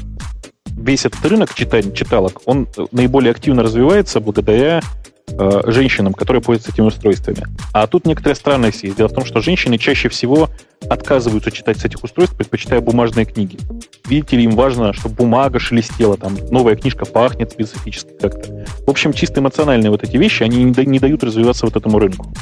весь 0.76 1.04
этот 1.04 1.24
рынок 1.24 1.54
читать, 1.54 1.94
читалок, 1.94 2.42
он 2.46 2.68
наиболее 2.92 3.30
активно 3.30 3.62
развивается 3.62 4.20
благодаря 4.20 4.80
э, 5.28 5.60
женщинам, 5.66 6.12
которые 6.12 6.42
пользуются 6.42 6.72
этими 6.72 6.86
устройствами. 6.86 7.46
А 7.72 7.86
тут 7.86 8.06
некоторая 8.06 8.34
странность 8.34 8.82
есть. 8.82 8.96
Дело 8.96 9.08
в 9.08 9.12
том, 9.12 9.24
что 9.24 9.40
женщины 9.40 9.78
чаще 9.78 10.08
всего 10.08 10.50
отказываются 10.88 11.50
читать 11.50 11.78
с 11.78 11.84
этих 11.84 12.02
устройств, 12.04 12.36
предпочитая 12.36 12.80
бумажные 12.80 13.24
книги. 13.24 13.58
Видите 14.06 14.36
ли, 14.36 14.44
им 14.44 14.52
важно, 14.52 14.92
чтобы 14.92 15.14
бумага 15.14 15.58
шелестела, 15.58 16.16
там 16.16 16.36
новая 16.50 16.76
книжка 16.76 17.04
пахнет 17.04 17.52
специфически 17.52 18.10
как-то. 18.20 18.66
В 18.86 18.90
общем, 18.90 19.12
чисто 19.12 19.40
эмоциональные 19.40 19.90
вот 19.90 20.02
эти 20.02 20.16
вещи, 20.16 20.42
они 20.42 20.64
не 20.64 20.98
дают 20.98 21.24
развиваться 21.24 21.66
вот 21.66 21.76
этому 21.76 21.98
рынку. 21.98 22.32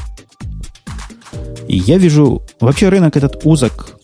И 1.67 1.77
я 1.77 1.97
вижу, 1.97 2.43
вообще 2.59 2.89
рынок 2.89 3.15
этот 3.15 3.45
узок, 3.45 3.97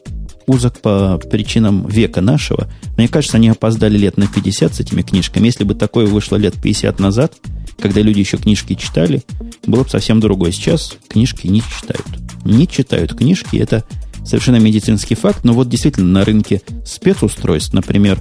узок 0.49 0.81
по 0.81 1.19
причинам 1.31 1.85
века 1.87 2.21
нашего. 2.21 2.69
Мне 2.97 3.07
кажется, 3.07 3.37
они 3.37 3.49
опоздали 3.49 3.97
лет 3.97 4.17
на 4.17 4.27
50 4.27 4.75
с 4.75 4.79
этими 4.79 5.01
книжками. 5.01 5.45
Если 5.45 5.63
бы 5.63 5.75
такое 5.75 6.07
вышло 6.07 6.35
лет 6.35 6.55
50 6.61 6.99
назад, 6.99 7.33
когда 7.79 8.01
люди 8.01 8.19
еще 8.19 8.37
книжки 8.37 8.73
читали, 8.73 9.23
было 9.65 9.83
бы 9.83 9.89
совсем 9.89 10.19
другое. 10.19 10.51
Сейчас 10.51 10.97
книжки 11.07 11.47
не 11.47 11.61
читают. 11.61 12.05
Не 12.45 12.67
читают 12.67 13.13
книжки, 13.15 13.57
это 13.57 13.83
совершенно 14.25 14.57
медицинский 14.57 15.15
факт, 15.15 15.43
но 15.43 15.53
вот 15.53 15.69
действительно 15.69 16.07
на 16.07 16.25
рынке 16.25 16.61
спецустройств, 16.85 17.73
например, 17.73 18.19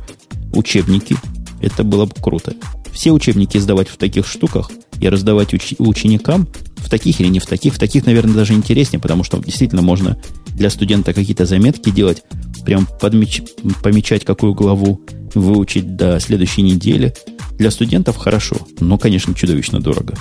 учебники, 0.52 1.16
это 1.60 1.82
было 1.82 2.04
бы 2.04 2.14
круто. 2.20 2.54
Все 2.92 3.10
учебники 3.10 3.58
сдавать 3.58 3.88
в 3.88 3.96
таких 3.96 4.26
штуках 4.26 4.70
и 5.00 5.08
раздавать 5.08 5.54
уч- 5.54 5.76
ученикам, 5.78 6.48
в 6.76 6.88
таких 6.88 7.20
или 7.20 7.28
не 7.28 7.38
в 7.40 7.46
таких, 7.46 7.74
в 7.74 7.78
таких, 7.78 8.06
наверное, 8.06 8.34
даже 8.34 8.54
интереснее, 8.54 9.00
потому 9.00 9.24
что 9.24 9.38
действительно 9.38 9.82
можно 9.82 10.16
для 10.58 10.70
студента 10.70 11.12
какие-то 11.12 11.46
заметки 11.46 11.90
делать, 11.90 12.22
прям 12.64 12.86
подмеч- 13.00 13.48
помечать, 13.82 14.24
какую 14.24 14.54
главу 14.54 15.00
выучить 15.34 15.96
до 15.96 16.20
следующей 16.20 16.62
недели– 16.62 17.14
для 17.58 17.70
студентов 17.70 18.16
хорошо, 18.16 18.56
но, 18.80 18.96
конечно, 18.98 19.34
чудовищно 19.34 19.80
дорого. 19.80 20.14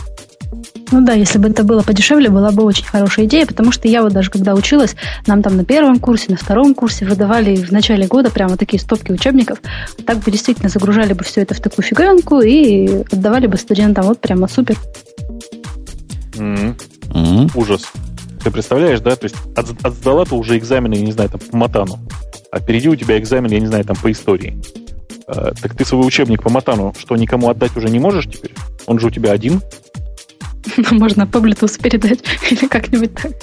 Ну 0.92 1.06
да, 1.06 1.14
если 1.14 1.38
бы 1.38 1.50
это 1.50 1.64
было 1.64 1.82
подешевле, 1.82 2.30
была 2.30 2.52
бы 2.52 2.64
очень 2.64 2.86
хорошая 2.86 3.26
идея, 3.26 3.46
потому 3.46 3.72
что 3.72 3.88
я 3.88 4.02
вот 4.02 4.14
даже 4.14 4.32
когда 4.32 4.56
училась, 4.56 4.96
нам 5.28 5.44
там 5.44 5.58
на 5.58 5.66
первом 5.66 6.00
курсе, 6.00 6.28
на 6.30 6.38
втором 6.38 6.74
курсе 6.74 7.06
выдавали 7.06 7.58
в 7.58 7.72
начале 7.72 8.08
года 8.08 8.32
прямо 8.32 8.58
такие 8.58 8.80
стопки 8.80 9.12
учебников. 9.12 9.60
Так 10.06 10.20
бы 10.20 10.32
действительно 10.32 10.70
загружали 10.70 11.14
бы 11.14 11.24
все 11.24 11.42
это 11.42 11.54
в 11.54 11.60
такую 11.60 11.86
фиговинку 11.86 12.40
и 12.40 13.04
отдавали 13.12 13.48
бы 13.48 13.58
студентам. 13.58 14.06
Вот 14.06 14.22
прямо 14.22 14.48
супер. 14.48 14.78
Mm-hmm. 16.36 16.76
Mm-hmm. 17.10 17.52
Ужас. 17.56 17.92
Ты 18.48 18.52
представляешь, 18.52 19.02
да? 19.02 19.14
То 19.18 19.26
есть 19.26 19.36
от, 19.58 19.66
отсдала 19.84 20.24
ты 20.24 20.34
уже 20.34 20.58
экзамены, 20.58 20.94
я 20.94 21.02
не 21.02 21.12
знаю, 21.12 21.30
там, 21.30 21.42
по 21.42 21.58
матану. 21.58 22.00
А 22.50 22.60
впереди 22.60 22.88
у 22.88 22.96
тебя 22.96 23.20
экзамен, 23.20 23.52
я 23.52 23.60
не 23.60 23.68
знаю, 23.68 23.84
там, 23.84 23.98
по 23.98 24.10
истории. 24.10 24.58
Э, 25.28 25.52
так 25.62 25.76
ты 25.76 25.84
свой 25.84 26.08
учебник 26.08 26.42
по 26.42 26.50
Матану 26.50 26.96
что, 26.98 27.18
никому 27.18 27.50
отдать 27.50 27.76
уже 27.76 27.90
не 27.90 28.00
можешь 28.00 28.24
теперь? 28.24 28.54
Он 28.86 29.00
же 29.00 29.08
у 29.08 29.10
тебя 29.10 29.34
один. 29.34 29.62
Можно 30.92 31.28
по 31.28 31.40
Bluetooth 31.40 31.82
передать 31.82 32.20
или 32.50 32.70
как-нибудь 32.70 33.14
так. 33.16 33.34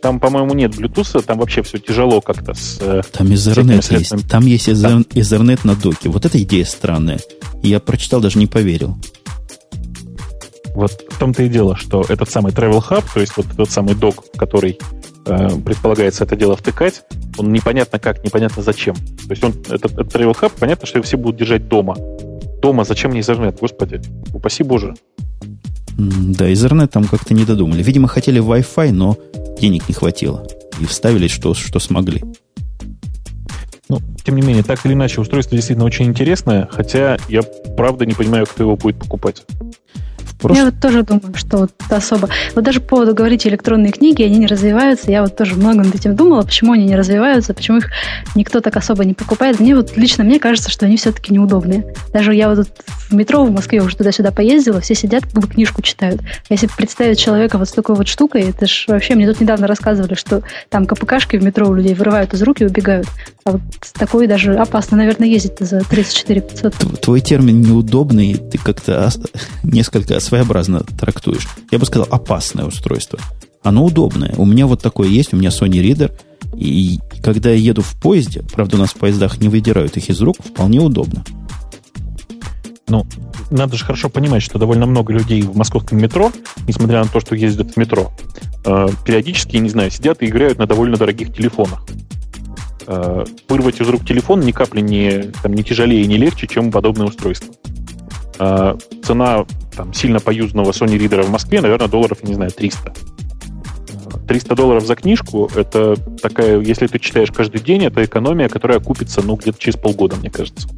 там, 0.00 0.18
по-моему, 0.18 0.54
нет 0.54 0.72
Bluetooth, 0.72 1.22
там 1.22 1.38
вообще 1.38 1.62
все 1.62 1.76
тяжело 1.76 2.22
как-то 2.22 2.54
с... 2.54 2.78
Э, 2.80 3.02
там 3.12 3.26
Ethernet 3.26 3.94
есть. 3.94 4.26
Там 4.26 4.46
есть 4.46 4.68
Ethernet 4.70 5.60
на 5.64 5.76
доке. 5.76 6.08
Вот 6.08 6.24
эта 6.24 6.42
идея 6.42 6.64
странная. 6.64 7.20
Я 7.62 7.78
прочитал, 7.78 8.22
даже 8.22 8.38
не 8.38 8.46
поверил. 8.46 8.96
Вот 10.80 10.92
в 11.10 11.18
том-то 11.18 11.42
и 11.42 11.50
дело, 11.50 11.76
что 11.76 12.02
этот 12.08 12.30
самый 12.30 12.52
Travel 12.52 12.80
Hub, 12.88 13.04
то 13.12 13.20
есть 13.20 13.36
вот 13.36 13.44
тот 13.54 13.70
самый 13.70 13.94
док, 13.94 14.24
который 14.34 14.78
э, 15.26 15.48
предполагается 15.62 16.24
это 16.24 16.36
дело 16.36 16.56
втыкать, 16.56 17.02
он 17.36 17.52
непонятно 17.52 17.98
как, 17.98 18.24
непонятно 18.24 18.62
зачем. 18.62 18.94
То 18.94 19.30
есть 19.30 19.44
он, 19.44 19.50
этот, 19.68 19.92
этот 19.92 20.14
Travel 20.14 20.34
Hub, 20.40 20.52
понятно, 20.58 20.86
что 20.86 20.96
его 20.96 21.04
все 21.04 21.18
будут 21.18 21.38
держать 21.38 21.68
дома. 21.68 21.96
Дома 22.62 22.84
зачем 22.84 23.10
мне 23.10 23.20
Ethernet, 23.20 23.58
господи? 23.60 24.00
Упаси 24.32 24.62
Боже. 24.62 24.94
Да, 25.98 26.50
Ethernet 26.50 26.86
там 26.86 27.04
как-то 27.04 27.34
не 27.34 27.44
додумали. 27.44 27.82
Видимо, 27.82 28.08
хотели 28.08 28.42
Wi-Fi, 28.42 28.90
но 28.90 29.18
денег 29.60 29.86
не 29.86 29.94
хватило. 29.94 30.46
И 30.80 30.86
вставили, 30.86 31.28
что, 31.28 31.52
что 31.52 31.78
смогли. 31.78 32.22
Ну, 33.90 34.00
тем 34.24 34.36
не 34.36 34.40
менее, 34.40 34.62
так 34.62 34.86
или 34.86 34.94
иначе, 34.94 35.20
устройство 35.20 35.56
действительно 35.56 35.84
очень 35.84 36.06
интересное, 36.06 36.70
хотя 36.72 37.18
я 37.28 37.42
правда 37.76 38.06
не 38.06 38.14
понимаю, 38.14 38.46
кто 38.46 38.62
его 38.62 38.76
будет 38.76 38.98
покупать. 38.98 39.42
Прош... 40.40 40.56
Я 40.56 40.64
вот 40.66 40.74
тоже 40.80 41.02
думаю, 41.02 41.34
что 41.34 41.58
вот 41.58 41.72
особо... 41.90 42.28
Вот 42.54 42.64
даже 42.64 42.80
по 42.80 42.96
поводу, 42.96 43.14
говорить 43.14 43.46
электронные 43.46 43.92
книги, 43.92 44.22
они 44.22 44.38
не 44.38 44.46
развиваются. 44.46 45.10
Я 45.10 45.22
вот 45.22 45.36
тоже 45.36 45.54
много 45.54 45.78
над 45.78 45.94
этим 45.94 46.16
думала, 46.16 46.42
почему 46.42 46.72
они 46.72 46.84
не 46.84 46.96
развиваются, 46.96 47.54
почему 47.54 47.78
их 47.78 47.90
никто 48.34 48.60
так 48.60 48.76
особо 48.76 49.04
не 49.04 49.14
покупает. 49.14 49.60
Мне 49.60 49.74
вот 49.76 49.96
лично 49.96 50.24
мне 50.24 50.38
кажется, 50.38 50.70
что 50.70 50.86
они 50.86 50.96
все-таки 50.96 51.32
неудобные. 51.32 51.94
Даже 52.12 52.34
я 52.34 52.48
вот 52.48 52.68
в 53.08 53.14
метро 53.14 53.44
в 53.44 53.50
Москве 53.50 53.82
уже 53.82 53.96
туда-сюда 53.96 54.30
поездила, 54.30 54.80
все 54.80 54.94
сидят, 54.94 55.24
как 55.24 55.32
бы 55.32 55.48
книжку 55.48 55.82
читают. 55.82 56.20
А 56.20 56.52
если 56.52 56.68
представить 56.68 57.18
человека 57.18 57.58
вот 57.58 57.68
с 57.68 57.72
такой 57.72 57.96
вот 57.96 58.08
штукой, 58.08 58.42
это 58.42 58.66
ж 58.66 58.84
вообще, 58.88 59.14
мне 59.14 59.26
тут 59.26 59.40
недавно 59.40 59.66
рассказывали, 59.66 60.14
что 60.14 60.42
там 60.68 60.86
КПКшки 60.86 61.36
в 61.36 61.42
метро 61.42 61.68
у 61.68 61.74
людей 61.74 61.94
вырывают 61.94 62.34
из 62.34 62.42
рук 62.42 62.60
и 62.60 62.64
убегают. 62.64 63.06
А 63.44 63.52
вот 63.52 63.60
с 63.82 63.92
такой 63.92 64.26
даже 64.26 64.54
опасно, 64.54 64.96
наверное, 64.96 65.28
ездить 65.28 65.58
за 65.58 65.80
34 65.80 66.40
500. 66.40 66.74
Твой 67.00 67.20
термин 67.20 67.60
неудобный, 67.60 68.34
ты 68.34 68.58
как-то 68.58 69.10
несколько 69.62 70.14
своеобразно 70.30 70.80
трактуешь. 70.80 71.48
Я 71.72 71.78
бы 71.80 71.86
сказал, 71.86 72.06
опасное 72.10 72.64
устройство. 72.64 73.18
Оно 73.64 73.84
удобное. 73.84 74.32
У 74.36 74.46
меня 74.46 74.66
вот 74.66 74.80
такое 74.80 75.08
есть, 75.08 75.34
у 75.34 75.36
меня 75.36 75.50
Sony 75.50 75.82
Reader. 75.82 76.12
И 76.56 77.00
когда 77.22 77.50
я 77.50 77.56
еду 77.56 77.82
в 77.82 78.00
поезде, 78.00 78.44
правда, 78.52 78.76
у 78.76 78.78
нас 78.78 78.90
в 78.90 78.94
поездах 78.94 79.38
не 79.38 79.48
выдирают 79.48 79.96
их 79.96 80.08
из 80.08 80.20
рук, 80.20 80.36
вполне 80.38 80.80
удобно. 80.80 81.24
Ну, 82.88 83.06
надо 83.50 83.76
же 83.76 83.84
хорошо 83.84 84.08
понимать, 84.08 84.42
что 84.42 84.58
довольно 84.58 84.86
много 84.86 85.12
людей 85.12 85.42
в 85.42 85.56
московском 85.56 85.98
метро, 85.98 86.32
несмотря 86.66 87.02
на 87.02 87.08
то, 87.08 87.18
что 87.18 87.34
ездят 87.34 87.72
в 87.72 87.76
метро, 87.76 88.12
э, 88.64 88.88
периодически, 89.04 89.56
не 89.56 89.68
знаю, 89.68 89.90
сидят 89.90 90.22
и 90.22 90.26
играют 90.26 90.58
на 90.58 90.66
довольно 90.66 90.96
дорогих 90.96 91.34
телефонах. 91.34 91.84
Э, 92.86 93.24
вырвать 93.48 93.80
из 93.80 93.88
рук 93.88 94.06
телефон 94.06 94.40
ни 94.40 94.52
капли 94.52 94.80
не, 94.80 95.32
там, 95.42 95.54
не 95.54 95.64
тяжелее 95.64 96.06
не 96.06 96.18
легче, 96.18 96.46
чем 96.46 96.70
подобное 96.70 97.06
устройство. 97.06 97.52
Э, 98.40 98.74
цена 99.04 99.44
там, 99.76 99.92
сильно 99.92 100.18
поюзанного 100.18 100.70
Sony 100.70 100.96
Reader 100.98 101.22
в 101.24 101.30
Москве, 101.30 101.60
наверное, 101.60 101.88
долларов, 101.88 102.18
я 102.22 102.28
не 102.30 102.34
знаю, 102.34 102.50
300. 102.50 102.94
300 104.26 104.54
долларов 104.56 104.86
за 104.86 104.96
книжку, 104.96 105.50
это 105.54 105.94
такая, 106.22 106.58
если 106.60 106.86
ты 106.86 106.98
читаешь 106.98 107.30
каждый 107.30 107.60
день, 107.60 107.84
это 107.84 108.02
экономия, 108.02 108.48
которая 108.48 108.78
окупится, 108.78 109.20
ну, 109.20 109.36
где-то 109.36 109.58
через 109.58 109.76
полгода, 109.76 110.16
мне 110.16 110.30
кажется. 110.30 110.68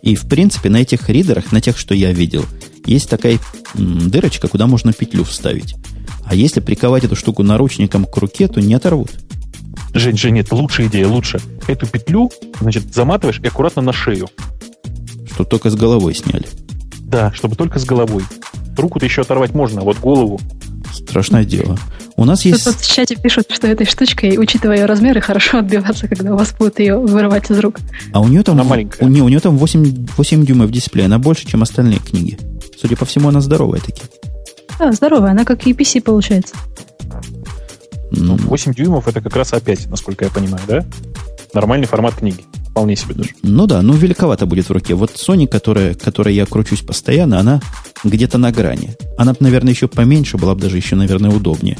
И, 0.00 0.14
в 0.14 0.28
принципе, 0.28 0.68
на 0.68 0.76
этих 0.76 1.08
ридерах, 1.08 1.50
на 1.50 1.60
тех, 1.60 1.76
что 1.76 1.92
я 1.92 2.12
видел, 2.12 2.44
есть 2.84 3.10
такая 3.10 3.40
дырочка, 3.74 4.46
куда 4.46 4.68
можно 4.68 4.92
петлю 4.92 5.24
вставить. 5.24 5.74
А 6.24 6.36
если 6.36 6.60
приковать 6.60 7.02
эту 7.02 7.16
штуку 7.16 7.42
наручником 7.42 8.04
к 8.04 8.16
руке, 8.18 8.46
то 8.46 8.60
не 8.60 8.74
оторвут. 8.74 9.10
Жень, 9.92 10.16
Жень, 10.16 10.34
нет, 10.34 10.52
лучшая 10.52 10.86
идея, 10.86 11.08
лучше. 11.08 11.40
Эту 11.66 11.86
петлю, 11.86 12.30
значит, 12.60 12.94
заматываешь 12.94 13.40
и 13.40 13.46
аккуратно 13.46 13.82
на 13.82 13.92
шею. 13.92 14.28
Что 15.30 15.44
только 15.44 15.70
с 15.70 15.74
головой 15.74 16.14
сняли. 16.14 16.46
Да, 17.00 17.32
чтобы 17.32 17.56
только 17.56 17.78
с 17.78 17.84
головой. 17.84 18.24
Руку-то 18.76 19.04
еще 19.04 19.22
оторвать 19.22 19.54
можно, 19.54 19.80
а 19.80 19.84
вот 19.84 19.98
голову... 19.98 20.40
Страшное 20.92 21.44
дело. 21.44 21.78
У 22.16 22.24
нас 22.24 22.44
есть... 22.44 22.64
Тут 22.64 22.76
в 22.76 22.90
чате 22.90 23.16
пишут, 23.16 23.46
что 23.50 23.66
этой 23.66 23.86
штучкой, 23.86 24.38
учитывая 24.38 24.78
ее 24.78 24.86
размеры, 24.86 25.20
хорошо 25.20 25.58
отбиваться, 25.58 26.08
когда 26.08 26.32
у 26.32 26.36
вас 26.36 26.54
будут 26.58 26.78
ее 26.78 26.98
вырывать 26.98 27.50
из 27.50 27.58
рук. 27.58 27.78
А 28.12 28.20
у 28.20 28.28
нее 28.28 28.42
там, 28.42 28.54
она 28.54 28.64
маленькая. 28.64 29.04
У 29.04 29.08
нее, 29.08 29.22
у 29.22 29.28
нее 29.28 29.40
там 29.40 29.58
8, 29.58 30.06
8 30.16 30.46
дюймов 30.46 30.70
дисплея, 30.70 31.06
она 31.06 31.18
больше, 31.18 31.46
чем 31.46 31.62
остальные 31.62 31.98
книги. 31.98 32.38
Судя 32.80 32.96
по 32.96 33.04
всему, 33.04 33.28
она 33.28 33.40
здоровая 33.40 33.80
таки. 33.80 34.02
Да, 34.78 34.92
здоровая, 34.92 35.32
она 35.32 35.44
как 35.44 35.66
EPC 35.66 36.00
получается. 36.02 36.54
Ну, 38.10 38.36
8 38.36 38.72
дюймов 38.72 39.08
это 39.08 39.20
как 39.20 39.36
раз 39.36 39.52
опять, 39.52 39.86
насколько 39.88 40.24
я 40.24 40.30
понимаю, 40.30 40.62
да? 40.66 40.84
Нормальный 41.56 41.86
формат 41.86 42.16
книги. 42.16 42.44
Вполне 42.68 42.96
себе 42.96 43.14
даже. 43.14 43.30
Ну 43.42 43.66
да, 43.66 43.80
ну 43.80 43.94
великовато 43.94 44.44
будет 44.44 44.68
в 44.68 44.72
руке. 44.72 44.92
Вот 44.92 45.12
Sony, 45.12 45.46
которая, 45.48 45.94
которой 45.94 46.34
я 46.34 46.44
кручусь 46.44 46.82
постоянно, 46.82 47.40
она 47.40 47.62
где-то 48.04 48.36
на 48.36 48.52
грани. 48.52 48.94
Она, 49.16 49.34
наверное, 49.40 49.72
еще 49.72 49.88
поменьше 49.88 50.36
была 50.36 50.54
бы 50.54 50.60
даже 50.60 50.76
еще, 50.76 50.96
наверное, 50.96 51.30
удобнее. 51.30 51.78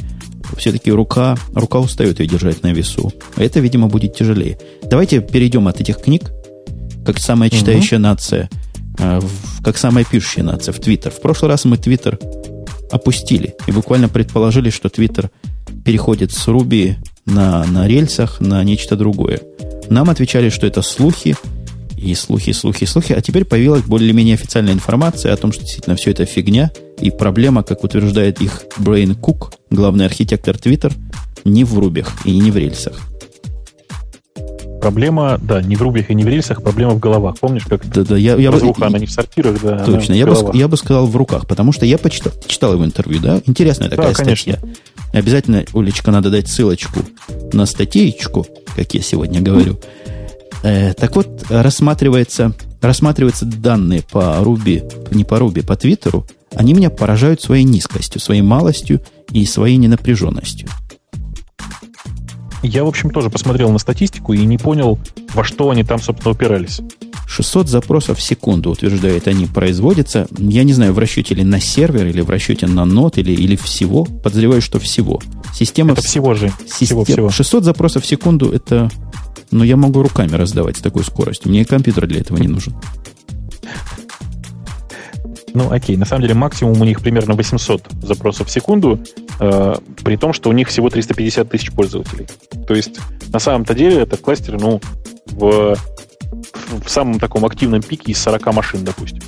Все-таки 0.57 0.91
рука, 0.91 1.37
рука 1.53 1.77
устает 1.77 2.19
ее 2.19 2.25
держать 2.25 2.63
на 2.63 2.73
весу. 2.73 3.13
А 3.35 3.43
это, 3.43 3.59
видимо, 3.59 3.87
будет 3.87 4.15
тяжелее. 4.15 4.59
Давайте 4.81 5.19
перейдем 5.21 5.67
от 5.67 5.79
этих 5.79 6.01
книг, 6.01 6.31
как 7.05 7.19
самая 7.19 7.51
читающая 7.51 7.99
угу. 7.99 8.05
нация, 8.05 8.49
э, 8.97 9.21
как 9.63 9.77
самая 9.77 10.05
пишущая 10.05 10.43
нация, 10.43 10.73
в 10.73 10.79
Твиттер. 10.79 11.11
В 11.11 11.21
прошлый 11.21 11.51
раз 11.51 11.65
мы 11.65 11.77
Твиттер 11.77 12.17
опустили 12.91 13.53
и 13.67 13.71
буквально 13.71 14.09
предположили, 14.09 14.71
что 14.71 14.89
Твиттер 14.89 15.29
переходит 15.85 16.31
с 16.31 16.47
Руби 16.47 16.97
на, 17.27 17.63
на 17.65 17.87
рельсах 17.87 18.41
на 18.41 18.63
нечто 18.63 18.95
другое. 18.95 19.41
Нам 19.89 20.09
отвечали, 20.09 20.49
что 20.49 20.67
это 20.67 20.81
слухи, 20.81 21.35
и 21.97 22.13
слухи, 22.13 22.51
слухи, 22.51 22.85
слухи. 22.85 23.13
А 23.13 23.21
теперь 23.21 23.43
появилась 23.43 23.81
более-менее 23.81 24.35
официальная 24.35 24.73
информация 24.73 25.33
о 25.33 25.37
том, 25.37 25.51
что 25.51 25.63
действительно 25.63 25.95
все 25.95 26.11
это 26.11 26.25
фигня, 26.25 26.71
и 26.99 27.09
проблема, 27.09 27.63
как 27.63 27.83
утверждает 27.83 28.41
их 28.41 28.63
Брейн 28.77 29.15
Кук, 29.15 29.53
главный 29.71 30.05
архитектор 30.05 30.55
Twitter, 30.55 30.93
не 31.43 31.63
в 31.63 31.77
рубях 31.77 32.13
и 32.25 32.37
не 32.37 32.51
в 32.51 32.57
рельсах. 32.57 32.99
Проблема, 34.79 35.39
да, 35.41 35.61
не 35.61 35.75
в 35.75 35.81
рубях 35.81 36.11
и 36.11 36.15
не 36.15 36.23
в 36.23 36.27
рельсах, 36.27 36.61
проблема 36.61 36.91
в 36.91 36.99
головах. 36.99 37.39
Помнишь, 37.39 37.65
как 37.65 37.87
да, 37.89 38.03
да, 38.03 38.15
я, 38.15 38.35
я 38.35 38.51
разруха, 38.51 38.81
бы, 38.81 38.85
она 38.85 38.99
не 38.99 39.07
в 39.07 39.11
сортирах, 39.11 39.59
да. 39.61 39.83
Точно, 39.83 40.13
я 40.13 40.27
бы, 40.27 40.35
я 40.53 40.67
бы 40.67 40.77
сказал 40.77 41.07
в 41.07 41.15
руках, 41.15 41.47
потому 41.47 41.71
что 41.71 41.85
я 41.85 41.97
почитал, 41.97 42.31
читал 42.45 42.73
его 42.73 42.85
интервью, 42.85 43.19
да, 43.19 43.41
интересная 43.47 43.89
такая 43.89 44.09
да, 44.09 44.13
статья. 44.13 44.59
Обязательно, 45.11 45.65
Улечка, 45.73 46.11
надо 46.11 46.29
дать 46.29 46.47
ссылочку 46.47 46.99
на 47.53 47.65
статейку, 47.65 48.45
как 48.75 48.93
я 48.93 49.01
сегодня 49.01 49.41
говорю. 49.41 49.79
Э, 50.63 50.93
так 50.93 51.15
вот, 51.15 51.45
рассматривается, 51.49 52.53
рассматриваются 52.81 53.45
данные 53.45 54.03
по 54.03 54.37
Руби, 54.43 54.83
не 55.11 55.23
по 55.23 55.39
Руби, 55.39 55.61
по 55.61 55.75
Твиттеру. 55.75 56.25
Они 56.55 56.73
меня 56.73 56.89
поражают 56.89 57.41
своей 57.41 57.63
низкостью, 57.63 58.19
своей 58.21 58.41
малостью 58.41 59.01
и 59.31 59.45
своей 59.45 59.77
ненапряженностью. 59.77 60.69
Я, 62.63 62.83
в 62.83 62.87
общем, 62.87 63.11
тоже 63.11 63.29
посмотрел 63.29 63.71
на 63.71 63.77
статистику 63.77 64.33
и 64.33 64.45
не 64.45 64.57
понял, 64.57 64.99
во 65.33 65.43
что 65.43 65.69
они 65.69 65.83
там, 65.83 65.99
собственно, 65.99 66.33
упирались. 66.33 66.81
600 67.27 67.67
запросов 67.67 68.17
в 68.17 68.21
секунду, 68.21 68.71
утверждают 68.71 69.27
они, 69.27 69.45
производятся. 69.45 70.27
Я 70.37 70.63
не 70.63 70.73
знаю, 70.73 70.93
в 70.93 70.99
расчете 70.99 71.35
ли 71.35 71.43
на 71.43 71.59
сервер, 71.59 72.07
или 72.07 72.21
в 72.21 72.29
расчете 72.29 72.67
на 72.67 72.85
нот, 72.85 73.17
или, 73.17 73.31
или 73.31 73.55
всего. 73.57 74.05
Подозреваю, 74.05 74.61
что 74.61 74.79
всего. 74.79 75.21
Система... 75.53 75.91
Это 75.91 76.01
всего 76.01 76.33
же. 76.33 76.51
Систем... 76.65 76.85
Всего, 76.87 77.03
всего. 77.03 77.29
600 77.29 77.65
запросов 77.65 78.03
в 78.03 78.07
секунду, 78.07 78.49
это... 78.49 78.89
Ну, 79.51 79.63
я 79.63 79.77
могу 79.77 80.01
руками 80.01 80.31
раздавать 80.31 80.77
с 80.77 80.81
такой 80.81 81.03
скоростью. 81.03 81.51
Мне 81.51 81.65
компьютер 81.65 82.07
для 82.07 82.21
этого 82.21 82.37
не 82.37 82.47
нужен. 82.47 82.73
Ну, 85.53 85.71
окей, 85.71 85.97
на 85.97 86.05
самом 86.05 86.21
деле 86.21 86.33
максимум 86.33 86.79
у 86.79 86.85
них 86.85 87.01
примерно 87.01 87.33
800 87.33 87.81
запросов 88.03 88.47
в 88.47 88.51
секунду, 88.51 88.99
э, 89.39 89.75
при 90.03 90.15
том, 90.15 90.31
что 90.31 90.49
у 90.49 90.53
них 90.53 90.67
всего 90.67 90.89
350 90.89 91.49
тысяч 91.49 91.71
пользователей. 91.71 92.27
То 92.67 92.73
есть, 92.73 92.99
на 93.33 93.39
самом-то 93.39 93.73
деле, 93.73 94.01
это 94.01 94.17
кластер, 94.17 94.59
ну, 94.59 94.79
в, 95.25 95.75
в 96.85 96.89
самом 96.89 97.19
таком 97.19 97.45
активном 97.45 97.81
пике 97.81 98.11
из 98.11 98.19
40 98.19 98.53
машин, 98.53 98.83
допустим. 98.83 99.21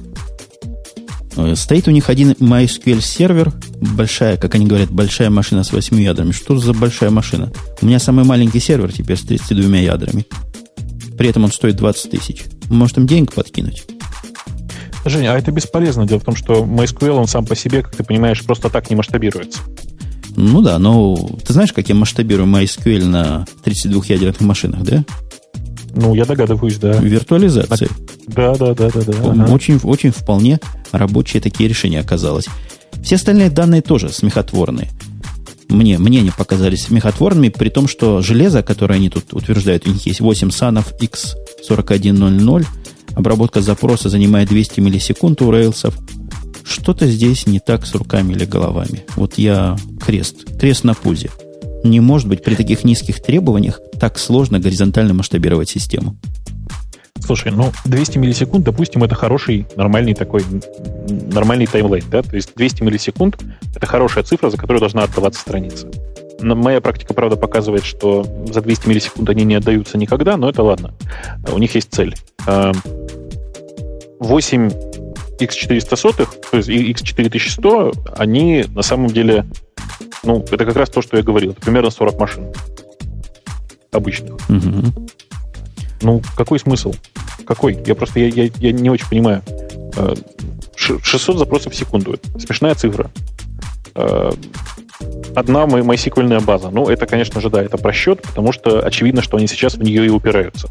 Э, 1.37 1.55
стоит 1.55 1.87
у 1.87 1.91
них 1.91 2.09
один 2.09 2.31
MySQL 2.31 3.01
сервер, 3.01 3.53
большая, 3.95 4.37
как 4.37 4.55
они 4.55 4.65
говорят, 4.65 4.91
большая 4.91 5.29
машина 5.29 5.63
с 5.63 5.71
8 5.71 5.99
ядрами. 6.01 6.31
Что 6.31 6.57
за 6.57 6.73
большая 6.73 7.09
машина? 7.09 7.51
У 7.81 7.85
меня 7.85 7.99
самый 7.99 8.25
маленький 8.25 8.59
сервер 8.59 8.91
теперь 8.91 9.17
с 9.17 9.21
32 9.21 9.77
ядрами. 9.77 10.25
При 11.17 11.29
этом 11.29 11.43
он 11.45 11.51
стоит 11.51 11.75
20 11.75 12.11
тысяч. 12.11 12.45
Может 12.69 12.97
им 12.97 13.07
денег 13.07 13.33
подкинуть? 13.33 13.85
Женя, 15.05 15.33
а 15.33 15.37
это 15.37 15.51
бесполезно. 15.51 16.05
Дело 16.05 16.19
в 16.19 16.25
том, 16.25 16.35
что 16.35 16.63
MySQL, 16.63 17.11
он 17.11 17.27
сам 17.27 17.45
по 17.45 17.55
себе, 17.55 17.81
как 17.83 17.95
ты 17.95 18.03
понимаешь, 18.03 18.43
просто 18.43 18.69
так 18.69 18.89
не 18.89 18.95
масштабируется. 18.95 19.59
Ну 20.35 20.61
да, 20.61 20.77
но 20.79 21.15
ты 21.45 21.53
знаешь, 21.53 21.73
как 21.73 21.89
я 21.89 21.95
масштабирую 21.95 22.47
MySQL 22.47 23.05
на 23.05 23.45
32-ядерных 23.65 24.41
машинах, 24.41 24.83
да? 24.83 25.03
Ну, 25.95 26.13
я 26.13 26.25
догадываюсь, 26.25 26.77
да. 26.77 26.93
Виртуализация. 26.93 27.89
Да, 28.27 28.55
да, 28.55 28.73
да, 28.73 28.89
да, 28.89 29.01
да. 29.01 29.13
Ага. 29.23 29.51
Очень, 29.51 29.79
очень 29.83 30.11
вполне 30.11 30.59
рабочие 30.91 31.41
такие 31.41 31.67
решения 31.69 31.99
оказалось. 31.99 32.47
Все 33.03 33.15
остальные 33.15 33.49
данные 33.49 33.81
тоже 33.81 34.09
смехотворные. 34.09 34.89
мне, 35.69 35.97
мне 35.97 36.19
они 36.19 36.31
показались 36.31 36.83
смехотворными, 36.83 37.49
при 37.49 37.69
том, 37.69 37.87
что 37.87 38.21
железо, 38.21 38.63
которое 38.63 38.95
они 38.95 39.09
тут 39.09 39.33
утверждают, 39.33 39.87
у 39.87 39.91
них 39.91 40.05
есть 40.05 40.19
8 40.19 40.51
санов 40.51 40.93
X4100, 40.99 42.65
обработка 43.15 43.61
запроса 43.61 44.09
занимает 44.09 44.49
200 44.49 44.79
миллисекунд 44.79 45.41
у 45.41 45.51
рейлсов. 45.51 45.97
Что-то 46.63 47.07
здесь 47.07 47.47
не 47.47 47.59
так 47.59 47.85
с 47.85 47.95
руками 47.95 48.33
или 48.33 48.45
головами. 48.45 49.05
Вот 49.15 49.37
я 49.37 49.75
крест, 49.99 50.57
крест 50.59 50.83
на 50.83 50.93
пузе. 50.93 51.29
Не 51.83 51.99
может 51.99 52.27
быть 52.27 52.43
при 52.43 52.55
таких 52.55 52.83
низких 52.83 53.21
требованиях 53.21 53.79
так 53.99 54.19
сложно 54.19 54.59
горизонтально 54.59 55.13
масштабировать 55.13 55.69
систему. 55.69 56.17
Слушай, 57.19 57.51
ну 57.51 57.71
200 57.85 58.17
миллисекунд, 58.17 58.65
допустим, 58.65 59.03
это 59.03 59.13
хороший, 59.15 59.67
нормальный 59.75 60.13
такой, 60.13 60.43
нормальный 61.09 61.67
таймлайн, 61.67 62.03
да? 62.09 62.21
То 62.23 62.35
есть 62.35 62.55
200 62.55 62.83
миллисекунд— 62.83 63.37
это 63.75 63.85
хорошая 63.85 64.23
цифра, 64.23 64.49
за 64.49 64.57
которую 64.57 64.79
должна 64.79 65.03
отдаваться 65.03 65.41
страница. 65.41 65.87
Но 66.41 66.55
моя 66.55 66.79
практика, 66.81 67.13
правда, 67.13 67.35
показывает, 67.35 67.83
что 67.83 68.25
за 68.51 68.61
200 68.61 68.87
миллисекунд 68.87 69.29
они 69.29 69.43
не 69.43 69.55
отдаются 69.55 69.97
никогда, 69.97 70.37
но 70.37 70.49
это 70.49 70.63
ладно. 70.63 70.93
У 71.51 71.57
них 71.59 71.75
есть 71.75 71.89
цель. 71.91 72.15
8 74.19 74.69
x400, 75.39 76.27
то 76.51 76.57
есть 76.57 76.69
x4100, 76.69 78.13
они 78.17 78.65
на 78.69 78.81
самом 78.81 79.09
деле, 79.09 79.45
ну, 80.23 80.43
это 80.51 80.65
как 80.65 80.75
раз 80.75 80.89
то, 80.89 81.01
что 81.01 81.17
я 81.17 81.23
говорил, 81.23 81.51
это 81.51 81.61
примерно 81.61 81.89
40 81.89 82.19
машин 82.19 82.53
обычных. 83.91 84.35
Угу. 84.49 85.09
Ну, 86.01 86.21
какой 86.35 86.59
смысл? 86.59 86.93
Какой? 87.45 87.77
Я 87.85 87.95
просто 87.95 88.19
я, 88.19 88.27
я, 88.27 88.51
я 88.57 88.71
не 88.71 88.89
очень 88.89 89.07
понимаю. 89.07 89.43
600 90.75 91.35
э, 91.35 91.39
запросов 91.39 91.73
в 91.73 91.75
секунду. 91.75 92.17
Смешная 92.37 92.75
цифра. 92.75 93.09
Э, 93.95 94.31
одна 95.35 95.65
MySQL 95.65 96.43
база. 96.43 96.69
Ну, 96.69 96.87
это, 96.87 97.05
конечно 97.05 97.41
же, 97.41 97.49
да, 97.49 97.61
это 97.61 97.77
просчет, 97.77 98.21
потому 98.21 98.51
что 98.51 98.85
очевидно, 98.85 99.21
что 99.21 99.37
они 99.37 99.47
сейчас 99.47 99.75
в 99.75 99.81
нее 99.81 100.05
и 100.05 100.09
упираются. 100.09 100.69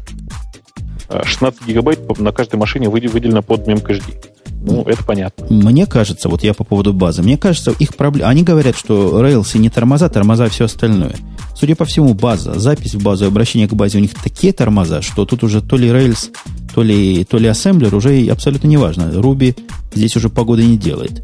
16 1.09 1.61
э, 1.61 1.65
гигабайт 1.65 2.19
на 2.19 2.31
каждой 2.31 2.55
машине 2.55 2.89
выделено 2.89 3.41
под 3.41 3.67
MEMCached. 3.67 4.29
Ну, 4.61 4.83
это 4.83 5.03
понятно. 5.03 5.47
Мне 5.49 5.85
кажется, 5.85 6.27
вот 6.27 6.43
я 6.43 6.53
по 6.53 6.63
поводу 6.63 6.93
базы, 6.93 7.21
мне 7.21 7.37
кажется, 7.37 7.71
их 7.79 7.95
проблема... 7.95 8.29
Они 8.29 8.43
говорят, 8.43 8.77
что 8.77 9.23
Rails 9.23 9.57
не 9.57 9.69
тормоза, 9.69 10.09
тормоза 10.09 10.49
все 10.49 10.65
остальное. 10.65 11.15
Судя 11.55 11.75
по 11.75 11.85
всему, 11.85 12.13
база, 12.13 12.59
запись 12.59 12.95
в 12.95 13.03
базу, 13.03 13.25
обращение 13.25 13.67
к 13.67 13.73
базе 13.73 13.97
у 13.97 14.01
них 14.01 14.13
такие 14.13 14.53
тормоза, 14.53 15.01
что 15.01 15.25
тут 15.25 15.43
уже 15.43 15.61
то 15.61 15.77
ли 15.77 15.89
Rails, 15.89 16.29
то 16.73 16.83
ли, 16.83 17.23
то 17.23 17.37
ли 17.37 17.47
ассемблер 17.47 17.93
уже 17.95 18.27
абсолютно 18.29 18.67
не 18.67 18.77
важно. 18.77 19.11
Ruby 19.13 19.57
здесь 19.93 20.15
уже 20.15 20.29
погоды 20.29 20.65
не 20.65 20.77
делает. 20.77 21.23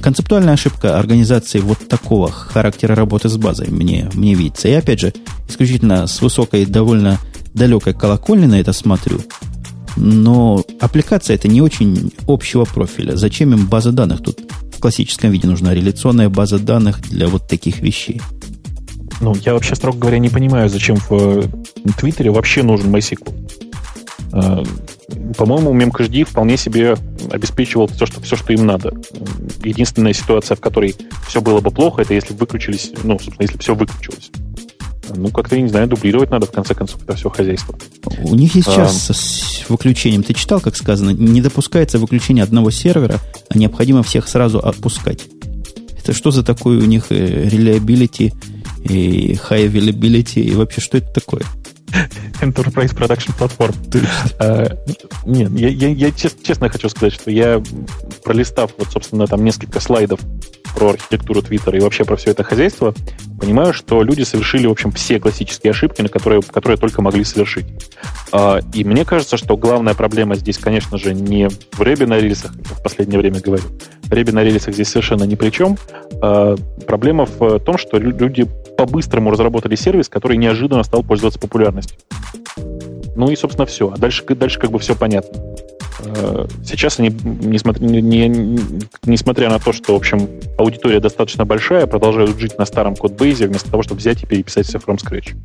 Концептуальная 0.00 0.54
ошибка 0.54 0.98
организации 0.98 1.58
вот 1.58 1.88
такого 1.88 2.30
характера 2.30 2.94
работы 2.94 3.28
с 3.28 3.36
базой 3.36 3.68
мне, 3.68 4.08
мне 4.14 4.34
видится. 4.34 4.68
И 4.68 4.72
опять 4.72 5.00
же, 5.00 5.12
исключительно 5.48 6.06
с 6.06 6.22
высокой, 6.22 6.64
довольно 6.66 7.18
далекой 7.54 7.94
колокольни 7.94 8.46
на 8.46 8.60
это 8.60 8.72
смотрю. 8.72 9.20
Но 10.00 10.64
аппликация 10.80 11.34
это 11.34 11.48
не 11.48 11.60
очень 11.60 12.12
общего 12.28 12.64
профиля. 12.64 13.16
Зачем 13.16 13.52
им 13.52 13.66
база 13.66 13.90
данных 13.90 14.22
тут 14.22 14.38
в 14.76 14.80
классическом 14.80 15.32
виде 15.32 15.48
нужна? 15.48 15.74
Реляционная 15.74 16.28
база 16.28 16.60
данных 16.60 17.00
для 17.10 17.26
вот 17.26 17.48
таких 17.48 17.80
вещей. 17.80 18.20
Ну, 19.20 19.34
я 19.44 19.54
вообще, 19.54 19.74
строго 19.74 19.98
говоря, 19.98 20.20
не 20.20 20.28
понимаю, 20.28 20.68
зачем 20.68 20.96
в 20.96 21.12
э, 21.12 21.42
Твиттере 21.98 22.30
вообще 22.30 22.62
нужен 22.62 22.94
MySQL. 22.94 23.34
Э, 24.32 24.62
по-моему, 25.36 25.74
MemCached 25.74 26.26
вполне 26.26 26.56
себе 26.56 26.96
обеспечивал 27.32 27.88
все 27.88 28.06
что, 28.06 28.20
все, 28.20 28.36
что 28.36 28.52
им 28.52 28.66
надо. 28.66 28.94
Единственная 29.64 30.12
ситуация, 30.12 30.54
в 30.54 30.60
которой 30.60 30.94
все 31.26 31.40
было 31.40 31.60
бы 31.60 31.72
плохо, 31.72 32.02
это 32.02 32.14
если 32.14 32.34
выключились, 32.34 32.92
ну, 33.02 33.18
собственно, 33.18 33.46
если 33.46 33.58
все 33.58 33.74
выключилось. 33.74 34.30
Ну, 35.14 35.30
как-то, 35.30 35.56
я 35.56 35.62
не 35.62 35.68
знаю, 35.68 35.88
дублировать 35.88 36.30
надо, 36.30 36.46
в 36.46 36.50
конце 36.50 36.74
концов, 36.74 37.02
это 37.02 37.16
все 37.16 37.28
хозяйство. 37.30 37.78
У 38.22 38.34
них 38.34 38.54
есть 38.54 38.68
сейчас 38.68 39.10
а, 39.10 39.14
с 39.14 39.64
выключением, 39.68 40.22
ты 40.22 40.34
читал, 40.34 40.60
как 40.60 40.76
сказано, 40.76 41.10
не 41.10 41.40
допускается 41.40 41.98
выключение 41.98 42.44
одного 42.44 42.70
сервера, 42.70 43.18
а 43.48 43.58
необходимо 43.58 44.02
всех 44.02 44.28
сразу 44.28 44.58
отпускать. 44.58 45.20
Это 45.98 46.12
что 46.12 46.30
за 46.30 46.42
такое 46.42 46.78
у 46.78 46.84
них 46.84 47.06
э, 47.10 47.48
reliability 47.48 48.32
и 48.88 49.34
high 49.48 49.70
availability, 49.70 50.40
и 50.40 50.54
вообще 50.54 50.80
что 50.80 50.98
это 50.98 51.12
такое? 51.12 51.42
Enterprise 52.40 52.94
Production 52.94 53.36
Platform. 53.38 53.74
Uh, 54.38 54.78
нет, 55.26 55.50
я, 55.52 55.68
я, 55.68 55.88
я 55.88 56.12
чест, 56.12 56.42
честно 56.42 56.68
хочу 56.68 56.88
сказать, 56.88 57.12
что 57.12 57.30
я, 57.30 57.62
пролистав 58.24 58.72
вот, 58.78 58.88
собственно, 58.90 59.26
там 59.26 59.44
несколько 59.44 59.80
слайдов 59.80 60.20
про 60.74 60.90
архитектуру 60.90 61.42
Твиттера 61.42 61.76
и 61.76 61.80
вообще 61.80 62.04
про 62.04 62.16
все 62.16 62.30
это 62.30 62.44
хозяйство, 62.44 62.94
понимаю, 63.40 63.72
что 63.72 64.02
люди 64.02 64.22
совершили, 64.22 64.66
в 64.66 64.70
общем, 64.70 64.92
все 64.92 65.18
классические 65.18 65.72
ошибки, 65.72 66.02
на 66.02 66.08
которые, 66.08 66.42
которые 66.42 66.78
только 66.78 67.02
могли 67.02 67.24
совершить. 67.24 67.66
Uh, 68.30 68.64
и 68.74 68.84
мне 68.84 69.04
кажется, 69.04 69.36
что 69.36 69.56
главная 69.56 69.94
проблема 69.94 70.36
здесь, 70.36 70.58
конечно 70.58 70.98
же, 70.98 71.14
не 71.14 71.48
в 71.48 71.82
ребе 71.82 72.06
на 72.06 72.18
рельсах, 72.18 72.52
в 72.52 72.82
последнее 72.82 73.18
время 73.18 73.40
говорю. 73.40 73.64
Ребе 74.10 74.32
на 74.32 74.42
рельсах 74.42 74.74
здесь 74.74 74.88
совершенно 74.88 75.24
ни 75.24 75.34
при 75.34 75.50
чем. 75.50 75.76
Uh, 76.20 76.60
проблема 76.86 77.26
в 77.26 77.60
том, 77.60 77.78
что 77.78 77.98
люди 77.98 78.46
по-быстрому 78.76 79.30
разработали 79.30 79.74
сервис, 79.74 80.08
который 80.08 80.36
неожиданно 80.36 80.82
стал 80.82 81.02
пользоваться 81.02 81.38
популярностью. 81.38 81.96
Ну 83.16 83.30
и, 83.30 83.36
собственно, 83.36 83.66
все. 83.66 83.90
А 83.92 83.96
дальше, 83.96 84.24
дальше 84.24 84.58
как 84.58 84.70
бы 84.70 84.78
все 84.78 84.94
понятно. 84.94 85.40
Э, 86.00 86.46
сейчас 86.64 86.98
они, 86.98 87.10
несмотря, 87.24 87.84
не, 87.84 88.00
не, 88.00 88.58
несмотря 89.04 89.48
на 89.50 89.58
то, 89.58 89.72
что, 89.72 89.94
в 89.94 89.96
общем, 89.96 90.28
аудитория 90.58 91.00
достаточно 91.00 91.44
большая, 91.44 91.86
продолжают 91.86 92.38
жить 92.38 92.58
на 92.58 92.64
старом 92.64 92.96
кодбейзе, 92.96 93.48
вместо 93.48 93.70
того, 93.70 93.82
чтобы 93.82 94.00
взять 94.00 94.22
и 94.22 94.26
переписать 94.26 94.66
все 94.66 94.78
from 94.78 94.96
scratch. 94.96 95.36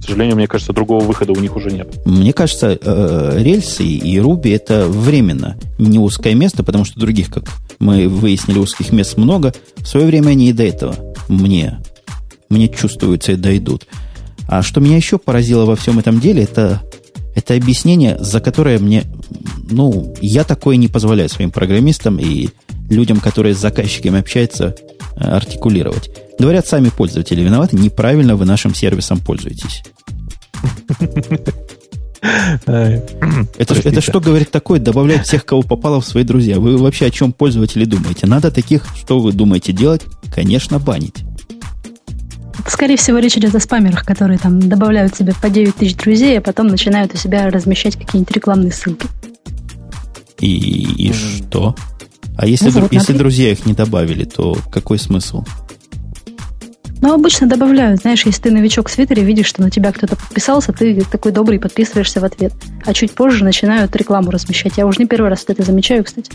К 0.00 0.04
сожалению, 0.04 0.36
мне 0.36 0.46
кажется, 0.46 0.72
другого 0.72 1.04
выхода 1.04 1.32
у 1.32 1.36
них 1.36 1.56
уже 1.56 1.70
нет. 1.70 1.88
Мне 2.06 2.32
кажется, 2.32 2.78
э, 2.80 3.42
рельсы 3.42 3.84
и 3.84 4.18
Ruby 4.18 4.54
это 4.54 4.86
временно 4.86 5.56
не 5.78 5.98
узкое 5.98 6.34
место, 6.34 6.64
потому 6.64 6.84
что 6.84 6.98
других, 6.98 7.30
как 7.30 7.44
мы 7.78 8.08
выяснили, 8.08 8.58
узких 8.58 8.92
мест 8.92 9.16
много. 9.16 9.52
В 9.76 9.86
свое 9.86 10.06
время 10.06 10.30
они 10.30 10.50
и 10.50 10.52
до 10.52 10.64
этого 10.64 10.94
мне 11.28 11.78
мне 12.50 12.68
чувствуется 12.68 13.32
и 13.32 13.36
дойдут. 13.36 13.86
А 14.48 14.62
что 14.62 14.80
меня 14.80 14.96
еще 14.96 15.18
поразило 15.18 15.64
во 15.64 15.76
всем 15.76 15.98
этом 15.98 16.20
деле, 16.20 16.42
это, 16.42 16.82
это 17.34 17.54
объяснение, 17.54 18.16
за 18.18 18.40
которое 18.40 18.78
мне, 18.78 19.04
ну, 19.70 20.14
я 20.20 20.44
такое 20.44 20.76
не 20.76 20.88
позволяю 20.88 21.28
своим 21.28 21.50
программистам 21.50 22.18
и 22.18 22.48
людям, 22.88 23.20
которые 23.20 23.54
с 23.54 23.58
заказчиками 23.58 24.18
общаются, 24.18 24.74
э, 25.16 25.20
артикулировать. 25.20 26.10
Говорят, 26.38 26.66
сами 26.66 26.88
пользователи 26.88 27.42
виноваты, 27.42 27.76
неправильно 27.76 28.36
вы 28.36 28.46
нашим 28.46 28.74
сервисом 28.74 29.18
пользуетесь. 29.18 29.82
Это, 33.56 33.74
это 33.74 34.00
что 34.02 34.20
говорит 34.20 34.50
такое? 34.50 34.78
Добавлять 34.78 35.26
всех, 35.26 35.46
кого 35.46 35.62
попало 35.62 36.02
в 36.02 36.06
свои 36.06 36.22
друзья. 36.22 36.60
Вы 36.60 36.76
вообще 36.76 37.06
о 37.06 37.10
чем 37.10 37.32
пользователи 37.32 37.86
думаете? 37.86 38.26
Надо 38.26 38.50
таких, 38.50 38.84
что 38.94 39.20
вы 39.20 39.32
думаете 39.32 39.72
делать? 39.72 40.02
Конечно, 40.34 40.78
банить. 40.78 41.24
Скорее 42.66 42.96
всего, 42.96 43.18
речь 43.18 43.36
идет 43.36 43.54
о 43.54 43.60
спамерах, 43.60 44.04
которые 44.04 44.38
там 44.38 44.60
добавляют 44.60 45.14
себе 45.16 45.32
по 45.40 45.48
9 45.50 45.74
тысяч 45.74 45.96
друзей, 45.96 46.38
а 46.38 46.40
потом 46.40 46.66
начинают 46.68 47.14
у 47.14 47.16
себя 47.16 47.48
размещать 47.50 47.96
какие-нибудь 47.96 48.34
рекламные 48.34 48.72
ссылки. 48.72 49.06
И, 50.38 51.08
и 51.08 51.12
что? 51.12 51.74
А 52.36 52.46
если, 52.46 52.70
ну, 52.70 52.80
вот, 52.80 52.92
если 52.92 53.12
друзья 53.12 53.52
их 53.52 53.66
не 53.66 53.74
добавили, 53.74 54.24
то 54.24 54.56
какой 54.72 54.98
смысл? 54.98 55.44
Ну, 57.02 57.14
обычно 57.14 57.46
добавляют. 57.46 58.00
Знаешь, 58.00 58.24
если 58.26 58.42
ты 58.42 58.50
новичок 58.50 58.88
в 58.88 58.94
Твиттере, 58.94 59.22
видишь, 59.24 59.46
что 59.46 59.62
на 59.62 59.70
тебя 59.70 59.92
кто-то 59.92 60.16
подписался, 60.16 60.72
ты 60.72 61.02
такой 61.10 61.32
добрый 61.32 61.58
подписываешься 61.58 62.20
в 62.20 62.24
ответ. 62.24 62.52
А 62.84 62.92
чуть 62.92 63.12
позже 63.12 63.44
начинают 63.44 63.94
рекламу 63.96 64.30
размещать. 64.30 64.74
Я 64.76 64.86
уже 64.86 64.98
не 65.00 65.06
первый 65.06 65.30
раз 65.30 65.44
это 65.48 65.62
замечаю, 65.62 66.04
кстати 66.04 66.30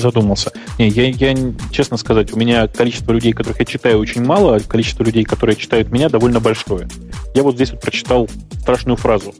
задумался. 0.00 0.52
Не, 0.78 0.88
я, 0.88 1.08
я, 1.08 1.36
честно 1.70 1.96
сказать, 1.96 2.32
у 2.32 2.38
меня 2.38 2.66
количество 2.68 3.12
людей, 3.12 3.32
которых 3.32 3.58
я 3.60 3.64
читаю, 3.64 3.98
очень 3.98 4.24
мало, 4.24 4.56
а 4.56 4.60
количество 4.60 5.04
людей, 5.04 5.24
которые 5.24 5.56
читают 5.56 5.90
меня, 5.90 6.08
довольно 6.08 6.40
большое. 6.40 6.88
Я 7.34 7.42
вот 7.42 7.54
здесь 7.54 7.70
вот 7.70 7.80
прочитал 7.80 8.28
страшную 8.60 8.96
фразу 8.96 9.34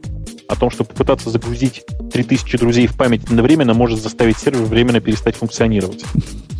о 0.48 0.56
том, 0.56 0.70
что 0.70 0.84
попытаться 0.84 1.30
загрузить 1.30 1.82
3000 2.12 2.58
друзей 2.58 2.86
в 2.86 2.94
память 2.94 3.24
одновременно 3.24 3.74
может 3.74 4.00
заставить 4.00 4.38
сервер 4.38 4.62
временно 4.62 5.00
перестать 5.00 5.36
функционировать. 5.36 6.04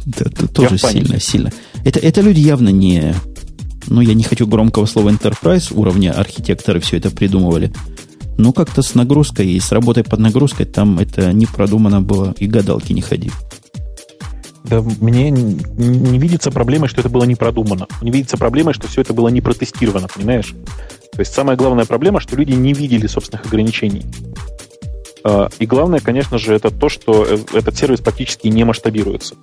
Да, 0.07 0.27
это 0.27 0.49
тоже 0.49 0.79
сильно, 0.79 1.21
сильно. 1.21 1.53
Это, 1.85 1.99
это 2.01 2.21
люди 2.21 2.41
явно 2.41 2.69
не... 2.69 3.15
Ну, 3.89 4.01
я 4.01 4.15
не 4.15 4.25
хочу 4.25 4.47
громкого 4.47 4.87
слова 4.87 5.11
enterprise 5.11 5.73
уровня 5.73 6.13
архитекторы 6.13 6.81
все 6.81 6.97
это 6.97 7.11
придумывали. 7.11 7.73
Но 8.37 8.53
как-то 8.53 8.83
с 8.83 8.95
нагрузкой 8.95 9.49
и 9.49 9.61
с 9.61 9.73
работой 9.73 10.05
под 10.05 10.19
нагрузкой 10.19 10.67
там 10.67 10.99
это 10.99 11.33
не 11.33 11.47
продумано 11.47 12.03
было, 12.03 12.35
и 12.39 12.47
гадалки 12.47 12.93
не 12.93 13.01
ходи. 13.01 13.31
Да 14.69 14.83
мне 15.01 15.31
не 15.31 16.19
видится 16.19 16.51
проблемой, 16.51 16.89
что 16.89 17.01
это 17.01 17.09
было 17.09 17.25
не 17.25 17.37
продумано. 17.37 17.87
Не 18.03 18.11
видится 18.11 18.37
проблемой, 18.37 18.75
что 18.75 18.89
все 18.89 19.03
это 19.03 19.13
было 19.13 19.29
не 19.29 19.41
протестировано, 19.41 20.09
понимаешь? 20.09 20.55
То 21.13 21.21
есть 21.21 21.33
самая 21.33 21.57
главная 21.57 21.85
проблема, 21.85 22.21
что 22.21 22.37
люди 22.37 22.53
не 22.53 22.73
видели 22.73 23.07
собственных 23.07 23.47
ограничений. 23.47 24.05
А, 25.25 25.49
и 25.59 25.67
главное, 25.67 26.01
конечно 26.01 26.39
же, 26.39 26.55
это 26.55 26.71
то, 26.71 26.89
что 26.89 27.25
э, 27.25 27.39
этот 27.53 27.77
сервис 27.77 28.01
практически 28.01 28.49
не 28.49 28.65
масштабируется. 28.65 29.37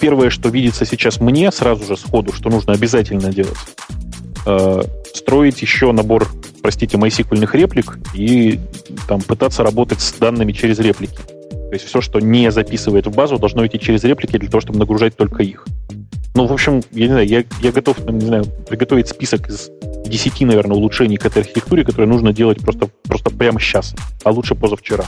первое, 0.00 0.30
что 0.30 0.48
видится 0.48 0.84
сейчас 0.84 1.20
мне 1.20 1.50
сразу 1.50 1.84
же 1.84 1.96
сходу, 1.96 2.32
что 2.32 2.50
нужно 2.50 2.72
обязательно 2.72 3.32
делать, 3.32 3.58
э, 4.46 4.82
строить 5.14 5.62
еще 5.62 5.90
набор, 5.92 6.28
простите, 6.62 6.96
MySQL 6.96 7.48
реплик 7.52 7.98
и 8.14 8.60
там 9.08 9.20
пытаться 9.20 9.62
работать 9.64 10.00
с 10.00 10.12
данными 10.12 10.52
через 10.52 10.78
реплики. 10.78 11.18
То 11.68 11.74
есть 11.74 11.84
все, 11.84 12.00
что 12.00 12.18
не 12.20 12.50
записывает 12.50 13.06
в 13.06 13.14
базу, 13.14 13.38
должно 13.38 13.66
идти 13.66 13.78
через 13.78 14.02
реплики 14.04 14.38
для 14.38 14.48
того, 14.48 14.60
чтобы 14.60 14.78
нагружать 14.78 15.16
только 15.16 15.42
их. 15.42 15.66
Ну, 16.34 16.46
в 16.46 16.52
общем, 16.52 16.82
я 16.92 17.06
не 17.06 17.12
знаю, 17.12 17.26
я, 17.26 17.44
я 17.62 17.72
готов, 17.72 17.98
не 18.08 18.24
знаю, 18.24 18.44
приготовить 18.68 19.08
список 19.08 19.48
из 19.48 19.70
10, 20.06 20.40
наверное, 20.42 20.76
улучшений 20.76 21.16
к 21.16 21.26
этой 21.26 21.42
архитектуре, 21.42 21.84
которые 21.84 22.08
нужно 22.08 22.32
делать 22.32 22.58
просто, 22.60 22.88
просто 23.02 23.30
прямо 23.30 23.60
сейчас, 23.60 23.94
а 24.24 24.30
лучше 24.30 24.54
позавчера. 24.54 25.04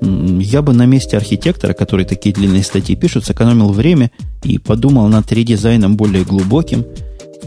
Я 0.00 0.62
бы 0.62 0.72
на 0.72 0.86
месте 0.86 1.16
архитектора, 1.16 1.72
который 1.72 2.04
такие 2.04 2.34
длинные 2.34 2.62
статьи 2.62 2.94
пишет, 2.96 3.24
сэкономил 3.24 3.72
время 3.72 4.10
и 4.42 4.58
подумал 4.58 5.08
над 5.08 5.30
редизайном 5.32 5.96
более 5.96 6.24
глубоким, 6.24 6.84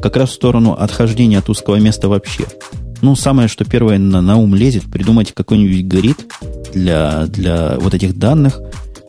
как 0.01 0.17
раз 0.17 0.29
в 0.29 0.33
сторону 0.33 0.73
отхождения 0.73 1.39
от 1.39 1.49
узкого 1.49 1.77
места 1.77 2.09
вообще. 2.09 2.45
Ну, 3.01 3.15
самое, 3.15 3.47
что 3.47 3.63
первое 3.63 3.97
на, 3.97 4.21
на 4.21 4.37
ум 4.37 4.55
лезет, 4.55 4.83
придумать 4.83 5.33
какой-нибудь 5.33 5.85
грид 5.85 6.17
для, 6.73 7.27
для 7.27 7.77
вот 7.79 7.93
этих 7.93 8.17
данных, 8.17 8.59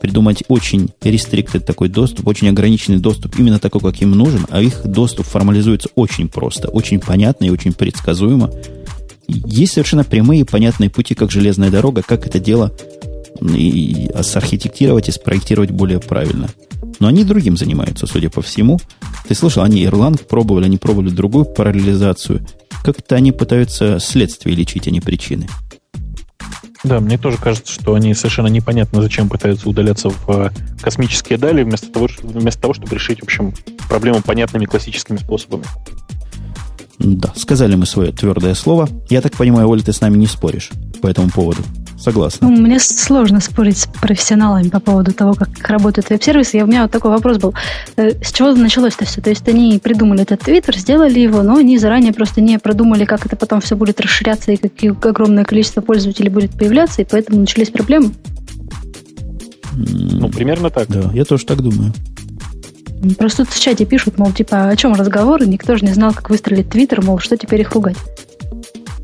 придумать 0.00 0.44
очень 0.48 0.90
restricted 1.00 1.60
такой 1.60 1.88
доступ, 1.88 2.28
очень 2.28 2.48
ограниченный 2.48 2.98
доступ, 2.98 3.38
именно 3.38 3.58
такой, 3.58 3.80
как 3.80 4.00
им 4.00 4.12
нужен, 4.12 4.46
а 4.50 4.60
их 4.60 4.86
доступ 4.86 5.26
формализуется 5.26 5.88
очень 5.94 6.28
просто, 6.28 6.68
очень 6.68 7.00
понятно 7.00 7.46
и 7.46 7.50
очень 7.50 7.72
предсказуемо. 7.72 8.50
Есть 9.26 9.74
совершенно 9.74 10.04
прямые 10.04 10.42
и 10.42 10.44
понятные 10.44 10.90
пути, 10.90 11.14
как 11.14 11.30
железная 11.30 11.70
дорога, 11.70 12.02
как 12.02 12.26
это 12.26 12.38
дело 12.38 12.72
и 13.42 14.10
сархитектировать 14.22 15.08
и 15.08 15.12
спроектировать 15.12 15.70
более 15.70 16.00
правильно. 16.00 16.48
Но 16.98 17.08
они 17.08 17.24
другим 17.24 17.56
занимаются, 17.56 18.06
судя 18.06 18.30
по 18.30 18.42
всему. 18.42 18.78
Ты 19.28 19.34
слышал, 19.34 19.62
они 19.62 19.84
Ирланд 19.84 20.26
пробовали, 20.26 20.64
они 20.64 20.78
пробовали 20.78 21.10
другую 21.10 21.44
параллелизацию. 21.44 22.44
Как-то 22.82 23.16
они 23.16 23.32
пытаются 23.32 23.98
следствие 23.98 24.56
лечить, 24.56 24.86
а 24.86 24.90
не 24.90 25.00
причины. 25.00 25.48
Да, 26.84 27.00
мне 27.00 27.18
тоже 27.18 27.38
кажется, 27.38 27.72
что 27.72 27.94
они 27.94 28.14
совершенно 28.14 28.46
непонятно, 28.46 29.02
зачем 29.02 29.28
пытаются 29.28 29.68
удаляться 29.68 30.10
в 30.10 30.30
э, 30.30 30.50
космические 30.80 31.36
дали, 31.36 31.64
вместо 31.64 31.88
того, 31.88 32.08
вместо 32.22 32.62
того 32.62 32.74
чтобы 32.74 32.94
решить, 32.94 33.20
в 33.20 33.24
общем, 33.24 33.52
проблему 33.88 34.22
понятными 34.22 34.64
классическими 34.64 35.16
способами. 35.16 35.64
Да, 37.00 37.32
сказали 37.36 37.74
мы 37.74 37.86
свое 37.86 38.12
твердое 38.12 38.54
слово. 38.54 38.88
Я 39.08 39.20
так 39.20 39.36
понимаю, 39.36 39.68
Оля, 39.68 39.82
ты 39.82 39.92
с 39.92 40.00
нами 40.00 40.16
не 40.18 40.26
споришь 40.26 40.70
по 41.00 41.08
этому 41.08 41.30
поводу. 41.30 41.62
Согласна. 41.98 42.48
Ну, 42.48 42.56
мне 42.56 42.78
сложно 42.78 43.40
спорить 43.40 43.78
с 43.78 43.86
профессионалами 43.86 44.68
по 44.68 44.78
поводу 44.78 45.12
того, 45.12 45.34
как 45.34 45.48
работают 45.68 46.10
веб-сервисы. 46.10 46.58
И 46.58 46.62
у 46.62 46.66
меня 46.66 46.82
вот 46.82 46.92
такой 46.92 47.10
вопрос 47.10 47.38
был. 47.38 47.54
Э, 47.96 48.12
с 48.22 48.32
чего 48.32 48.52
началось-то 48.52 49.04
все? 49.04 49.20
То 49.20 49.30
есть 49.30 49.48
они 49.48 49.80
придумали 49.82 50.22
этот 50.22 50.40
твиттер, 50.40 50.76
сделали 50.76 51.18
его, 51.18 51.42
но 51.42 51.56
они 51.56 51.76
заранее 51.76 52.12
просто 52.12 52.40
не 52.40 52.58
продумали, 52.58 53.04
как 53.04 53.26
это 53.26 53.34
потом 53.34 53.60
все 53.60 53.74
будет 53.74 54.00
расширяться 54.00 54.52
и 54.52 54.56
какие 54.56 54.90
огромное 54.90 55.44
количество 55.44 55.80
пользователей 55.80 56.30
будет 56.30 56.52
появляться, 56.52 57.02
и 57.02 57.04
поэтому 57.04 57.40
начались 57.40 57.70
проблемы. 57.70 58.12
Ну, 59.74 60.28
примерно 60.28 60.70
так. 60.70 60.88
Да, 60.88 61.10
я 61.12 61.24
тоже 61.24 61.46
так 61.46 61.60
думаю. 61.62 61.92
Просто 63.16 63.44
тут 63.44 63.54
в 63.54 63.60
чате 63.60 63.84
пишут, 63.84 64.18
мол, 64.18 64.32
типа, 64.32 64.68
о 64.68 64.76
чем 64.76 64.94
разговоры, 64.94 65.46
никто 65.46 65.76
же 65.76 65.84
не 65.84 65.92
знал, 65.92 66.12
как 66.12 66.30
выстрелить 66.30 66.70
твиттер, 66.70 67.02
мол, 67.02 67.18
что 67.18 67.36
теперь 67.36 67.60
их 67.60 67.72
ругать. 67.72 67.96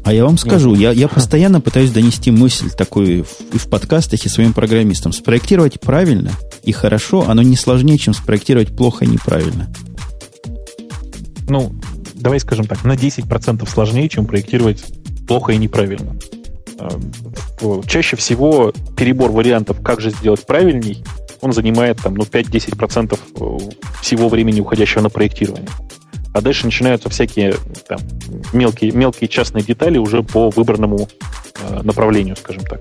А 0.05 0.13
я 0.13 0.25
вам 0.25 0.37
скажу, 0.37 0.75
я, 0.75 0.93
я 0.93 1.09
постоянно 1.09 1.63
пытаюсь 1.63 1.91
донести 1.91 2.31
мысль 2.31 2.71
такую 2.71 3.25
в, 3.25 3.59
в 3.59 3.71
подкастах 3.71 4.25
и 4.27 4.29
своим 4.29 4.53
программистам. 4.53 5.13
Спроектировать 5.13 5.81
правильно 5.81 6.31
и 6.63 6.73
хорошо, 6.73 7.25
оно 7.27 7.41
не 7.41 7.57
сложнее, 7.57 7.97
чем 7.97 8.13
спроектировать 8.13 8.77
плохо 8.77 9.07
и 9.07 9.09
неправильно. 9.09 9.69
Ну, 11.49 11.75
давай 12.15 12.39
скажем 12.41 12.67
так, 12.67 12.85
на 12.85 12.93
10% 12.93 13.69
сложнее, 13.69 14.09
чем 14.11 14.27
проектировать 14.27 14.85
плохо 15.27 15.53
и 15.53 15.57
неправильно. 15.57 16.17
Эм, 16.79 17.83
чаще 17.87 18.17
всего 18.17 18.73
перебор 18.97 19.31
вариантов, 19.31 19.83
как 19.83 20.03
же 20.03 20.11
сделать 20.11 20.45
правильней, 20.45 21.03
он 21.41 21.53
занимает 21.53 21.99
там, 22.03 22.15
ну, 22.15 22.25
5-10% 22.25 23.19
э, 23.19 23.59
всего 24.03 24.29
времени, 24.29 24.61
уходящего 24.61 25.03
на 25.03 25.09
проектирование. 25.09 25.69
А 26.35 26.41
дальше 26.41 26.67
начинаются 26.67 27.09
всякие 27.09 27.55
там, 27.87 28.01
мелкие, 28.53 28.91
мелкие 28.91 29.29
частные 29.29 29.63
детали 29.63 29.99
уже 29.99 30.25
по 30.25 30.51
выбранному 30.51 31.09
э, 31.61 31.83
направлению, 31.83 32.35
скажем 32.37 32.65
так. 32.65 32.81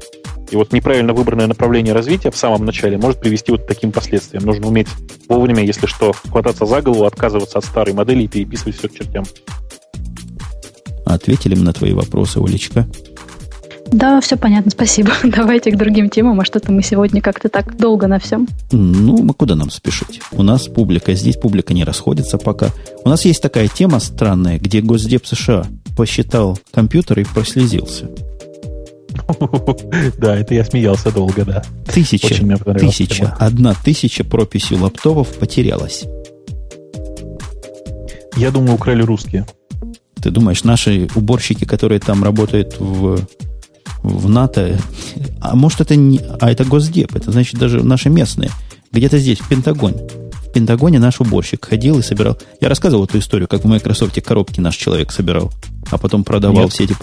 И 0.50 0.56
вот 0.56 0.74
неправильно 0.74 1.14
выбранное 1.14 1.46
направление 1.46 1.94
развития 1.94 2.32
в 2.32 2.36
самом 2.36 2.66
начале 2.66 2.98
может 2.98 3.20
привести 3.20 3.52
вот 3.52 3.62
к 3.62 3.68
таким 3.68 3.92
последствиям. 3.92 4.44
Нужно 4.44 4.68
уметь 4.68 4.88
вовремя, 5.30 5.64
если 5.64 5.86
что, 5.86 6.14
хвататься 6.14 6.66
за 6.66 6.82
голову, 6.82 7.06
отказываться 7.06 7.60
от 7.60 7.66
старой 7.66 7.94
модели 7.94 8.24
и 8.24 8.28
переписывать 8.28 8.76
все 8.76 8.90
к 8.90 8.94
чертям. 8.94 9.24
Ответили 11.06 11.54
мы 11.54 11.62
на 11.62 11.74
твои 11.74 11.94
вопросы, 11.94 12.40
Олечка. 12.40 12.88
Да, 13.94 14.20
все 14.22 14.38
понятно, 14.38 14.72
спасибо. 14.72 15.12
Давайте 15.24 15.72
к 15.72 15.78
другим 15.78 16.10
темам, 16.10 16.40
а 16.40 16.46
что-то 16.46 16.72
мы 16.72 16.82
сегодня 16.82 17.22
как-то 17.22 17.48
так 17.48 17.78
долго 17.78 18.08
на 18.08 18.18
всем. 18.20 18.48
Ну, 18.72 19.30
а 19.30 19.34
куда 19.34 19.56
нам 19.56 19.70
спешить? 19.70 20.20
У 20.32 20.42
нас 20.42 20.68
публика, 20.68 21.14
здесь 21.14 21.38
публика 21.38 21.76
не 21.76 21.84
расходится 21.84 22.40
пока. 22.40 22.70
У 23.06 23.10
нас 23.10 23.24
есть 23.24 23.42
такая 23.42 23.68
тема 23.68 24.00
странная, 24.00 24.58
где 24.58 24.82
Госдеп 24.82 25.28
США 25.28 25.68
посчитал 25.96 26.58
компьютер 26.74 27.20
и 27.20 27.24
прослезился. 27.24 28.10
Да, 30.18 30.36
это 30.36 30.56
я 30.56 30.66
смеялся 30.66 31.12
долго, 31.12 31.46
да. 31.46 31.64
Тысяча, 31.86 32.36
тысяча, 32.80 33.36
одна 33.40 33.76
тысяча 33.76 34.24
прописью 34.24 34.82
лаптопов 34.82 35.28
потерялась. 35.38 36.06
Я 38.36 38.50
думаю, 38.50 38.74
украли 38.74 39.04
русские. 39.04 39.46
Ты 40.20 40.32
думаешь, 40.32 40.64
наши 40.64 41.08
уборщики, 41.16 41.66
которые 41.66 42.00
там 42.00 42.24
работают 42.24 42.80
в 42.80 43.20
в 44.04 44.30
НАТО. 44.30 44.78
А 45.42 45.56
может 45.56 45.82
это 45.82 45.96
не... 45.96 46.20
А 46.40 46.52
это 46.52 46.66
Госдеп. 46.66 47.16
Это 47.16 47.32
значит 47.32 47.60
даже 47.60 47.84
наши 47.84 48.10
местные. 48.10 48.50
Где-то 48.92 49.18
здесь, 49.18 49.40
в 49.40 49.48
Пентагоне. 49.48 49.98
В 49.98 50.52
Пентагоне 50.54 51.00
наш 51.00 51.20
уборщик 51.20 51.66
ходил 51.66 51.98
и 51.98 52.04
собирал... 52.04 52.38
Я 52.62 52.70
рассказывал 52.70 53.06
эту 53.06 53.18
историю, 53.18 53.48
как 53.48 53.64
в 53.64 53.68
Microsoft 53.68 54.22
коробки 54.22 54.60
наш 54.60 54.76
человек 54.76 55.12
собирал, 55.12 55.52
а 55.90 55.98
потом 55.98 56.24
продавал 56.24 56.66
Нет. 56.66 56.74
все 56.74 56.84
эти... 56.84 56.96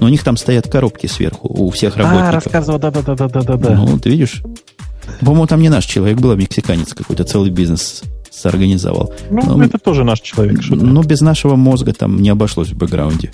Но 0.00 0.06
у 0.06 0.10
них 0.10 0.22
там 0.22 0.36
стоят 0.36 0.68
коробки 0.68 1.06
сверху 1.06 1.48
у 1.48 1.70
всех 1.70 1.96
а, 1.96 2.00
работников. 2.00 2.28
А, 2.28 2.32
рассказывал, 2.32 2.78
да-да-да-да-да-да. 2.78 3.74
Ну, 3.74 3.98
ты 3.98 4.10
видишь? 4.10 4.42
По-моему, 5.20 5.46
там 5.46 5.62
не 5.62 5.70
наш 5.70 5.86
человек 5.86 6.18
был, 6.18 6.32
а 6.32 6.36
мексиканец 6.36 6.92
какой-то, 6.92 7.24
целый 7.24 7.50
бизнес 7.50 8.02
сорганизовал. 8.30 9.14
Ну, 9.30 9.56
но, 9.56 9.64
это 9.64 9.78
тоже 9.78 10.04
наш 10.04 10.20
человек. 10.20 10.60
Но 10.68 11.02
без 11.02 11.20
нашего 11.20 11.56
мозга 11.56 11.92
там 11.92 12.20
не 12.20 12.28
обошлось 12.28 12.68
в 12.68 12.76
бэкграунде. 12.76 13.32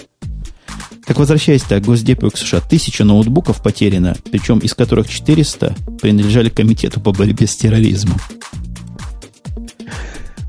Так 1.07 1.19
возвращаясь-то 1.19 1.79
к 1.81 1.85
Госдепу 1.85 2.31
США, 2.31 2.61
тысяча 2.61 3.05
ноутбуков 3.05 3.63
потеряно, 3.63 4.17
причем 4.31 4.59
из 4.59 4.75
которых 4.75 5.09
400 5.09 5.75
принадлежали 6.03 6.49
комитету 6.49 7.01
по 7.01 7.13
борьбе 7.13 7.47
с 7.47 7.57
терроризмом. 7.57 8.19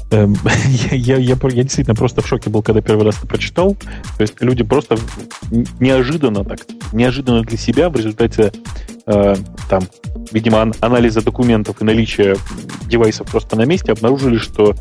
Эм, 0.10 0.36
я, 0.92 0.96
я, 0.96 1.18
я, 1.18 1.38
я 1.42 1.64
действительно 1.64 1.96
просто 1.96 2.22
в 2.22 2.28
шоке 2.28 2.50
был, 2.50 2.64
когда 2.64 2.82
первый 2.82 3.06
раз 3.06 3.18
это 3.18 3.28
прочитал. 3.28 3.76
То 4.18 4.22
есть 4.22 4.36
люди 4.42 4.64
просто 4.64 4.98
неожиданно 5.80 6.44
так, 6.44 6.62
неожиданно 6.92 7.44
для 7.44 7.58
себя 7.58 7.90
в 7.90 7.96
результате 7.96 8.52
э, 9.06 9.36
там, 9.70 9.84
видимо, 10.32 10.72
анализа 10.80 11.22
документов 11.22 11.82
и 11.82 11.86
наличия 11.86 12.36
девайсов 12.88 13.30
просто 13.30 13.56
на 13.58 13.66
месте 13.66 13.92
обнаружили, 13.92 14.38
что 14.38 14.76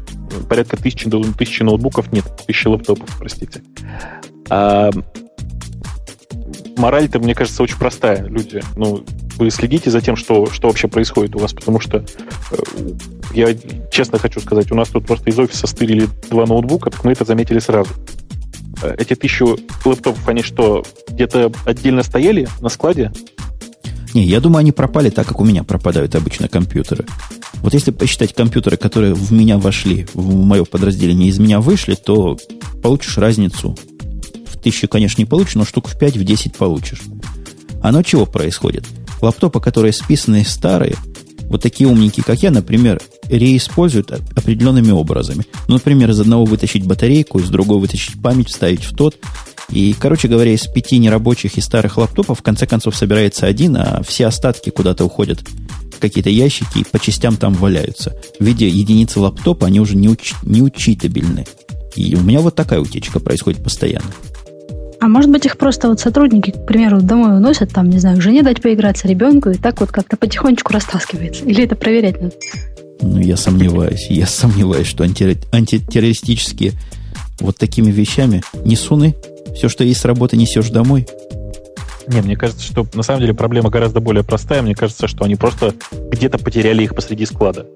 порядка 0.49 0.77
тысячи, 0.77 1.11
тысячи 1.37 1.63
ноутбуков 1.63 2.13
нет, 2.13 2.25
тысячи 2.47 2.67
лаптопов, 2.67 3.11
простите. 3.19 3.63
Мораль-то, 6.77 7.19
мне 7.19 7.35
кажется, 7.35 7.63
очень 7.63 7.79
простая, 7.79 8.25
люди. 8.27 8.63
Ну, 8.77 9.05
вы 9.37 9.51
следите 9.51 9.91
за 9.91 10.01
тем, 10.01 10.17
что, 10.17 10.47
что 10.51 10.69
вообще 10.69 10.89
происходит 10.89 11.35
у 11.37 11.39
вас, 11.39 11.53
потому 11.53 11.81
что 11.81 11.99
э, 11.99 12.57
я 13.35 13.55
честно 13.91 14.19
хочу 14.19 14.41
сказать, 14.41 14.71
у 14.73 14.75
нас 14.75 14.89
тут 14.89 15.07
просто 15.07 15.31
из 15.31 15.39
офиса 15.39 15.67
стырили 15.67 16.09
два 16.31 16.47
ноутбука, 16.47 16.91
так 16.91 17.05
мы 17.05 17.13
это 17.13 17.25
заметили 17.25 17.59
сразу. 17.59 17.91
Э, 18.83 18.95
эти 18.99 19.15
тысячу 19.15 19.59
лэптопов, 19.85 20.27
они 20.29 20.43
что, 20.43 20.85
где-то 21.09 21.53
отдельно 21.65 22.03
стояли 22.03 22.49
на 22.61 22.69
складе? 22.69 23.13
Не, 24.15 24.25
я 24.25 24.41
думаю, 24.41 24.61
они 24.61 24.73
пропали 24.73 25.11
так, 25.11 25.27
как 25.27 25.41
у 25.41 25.45
меня 25.45 25.63
пропадают 25.63 26.15
обычно 26.15 26.49
компьютеры. 26.49 27.05
Вот 27.57 27.75
если 27.75 27.91
посчитать 27.91 28.33
компьютеры, 28.33 28.77
которые 28.77 29.15
в 29.15 29.33
меня 29.33 29.59
вошли, 29.59 30.07
в 30.15 30.35
мое 30.35 30.65
подразделение, 30.65 31.29
из 31.29 31.39
меня 31.39 31.61
вышли, 31.61 31.95
то 31.95 32.39
получишь 32.83 33.19
разницу 33.19 33.77
тысячи, 34.63 34.87
конечно, 34.87 35.21
не 35.21 35.27
получишь, 35.27 35.55
но 35.55 35.65
штук 35.65 35.89
в 35.89 35.99
5, 35.99 36.17
в 36.17 36.25
10 36.25 36.57
получишь. 36.57 37.03
Оно 37.83 38.03
чего 38.03 38.27
происходит? 38.27 38.85
Лаптопы, 39.21 39.61
которые 39.61 39.93
списанные 39.93 40.45
старые, 40.45 40.97
вот 41.49 41.63
такие 41.63 41.89
умники, 41.89 42.23
как 42.23 42.43
я, 42.43 42.51
например, 42.51 43.01
реиспользуют 43.29 44.11
определенными 44.11 44.91
образами. 44.91 45.45
Ну, 45.69 45.75
например, 45.75 46.11
из 46.11 46.21
одного 46.21 46.45
вытащить 46.45 46.85
батарейку, 46.85 47.39
из 47.39 47.49
другого 47.49 47.81
вытащить 47.81 48.21
память, 48.21 48.49
вставить 48.49 48.85
в 48.85 48.95
тот. 48.95 49.17
И, 49.71 49.95
короче 49.99 50.29
говоря, 50.29 50.53
из 50.53 50.63
пяти 50.67 50.99
нерабочих 50.99 51.57
и 51.57 51.61
старых 51.61 51.99
лаптопов 51.99 52.41
в 52.41 52.43
конце 52.43 52.67
концов 52.67 52.97
собирается 52.97 53.47
один, 53.47 53.77
а 53.77 54.03
все 54.07 54.27
остатки 54.27 54.71
куда-то 54.71 55.05
уходят 55.05 55.41
в 55.95 55.99
какие-то 55.99 56.31
ящики 56.31 56.79
и 56.79 56.85
по 56.85 56.99
частям 56.99 57.37
там 57.37 57.55
валяются. 57.55 58.17
В 58.39 58.45
виде 58.45 58.69
единицы 58.69 59.21
лаптопа 59.21 59.67
они 59.67 59.81
уже 59.81 59.97
не, 59.97 60.09
уч, 60.09 60.35
не 60.43 60.63
учитабельны. 60.63 61.47
И 61.95 62.15
у 62.15 62.21
меня 62.21 62.41
вот 62.41 62.55
такая 62.55 62.81
утечка 62.81 63.19
происходит 63.19 63.63
постоянно. 63.63 64.13
А 65.01 65.09
может 65.09 65.31
быть, 65.31 65.45
их 65.47 65.57
просто 65.59 65.89
вот 65.89 66.01
сотрудники, 66.01 66.51
к 66.51 66.67
примеру, 66.67 67.01
домой 67.01 67.37
уносят, 67.37 67.73
там, 67.73 67.91
не 67.91 67.99
знаю, 67.99 68.21
жене 68.21 68.43
дать 68.43 68.63
поиграться, 68.63 69.09
ребенку, 69.09 69.51
и 69.51 69.57
так 69.57 69.81
вот 69.81 69.91
как-то 69.91 70.17
потихонечку 70.17 70.73
растаскивается. 70.73 71.45
Или 71.45 71.65
это 71.65 71.77
проверять 71.77 72.21
надо? 72.21 72.35
Ну, 73.03 73.19
я 73.19 73.37
сомневаюсь. 73.37 74.07
Я 74.09 74.27
сомневаюсь, 74.27 74.87
что 74.87 75.05
анти, 75.05 75.37
антитеррористические 75.53 76.73
вот 77.41 77.57
такими 77.57 77.91
вещами 77.91 78.43
не 78.65 78.77
суны. 78.77 79.15
Все, 79.55 79.69
что 79.69 79.85
есть 79.85 80.01
с 80.01 80.05
работы, 80.05 80.37
несешь 80.37 80.71
домой. 80.71 81.07
Не, 82.09 82.21
мне 82.23 82.37
кажется, 82.37 82.63
что 82.63 82.87
на 82.95 83.03
самом 83.03 83.21
деле 83.21 83.35
проблема 83.35 83.69
гораздо 83.69 84.01
более 84.01 84.23
простая. 84.23 84.63
Мне 84.63 84.75
кажется, 84.75 85.09
что 85.09 85.25
они 85.25 85.35
просто 85.35 85.75
где-то 86.11 86.39
потеряли 86.39 86.85
их 86.85 86.95
посреди 86.95 87.27
склада. 87.27 87.67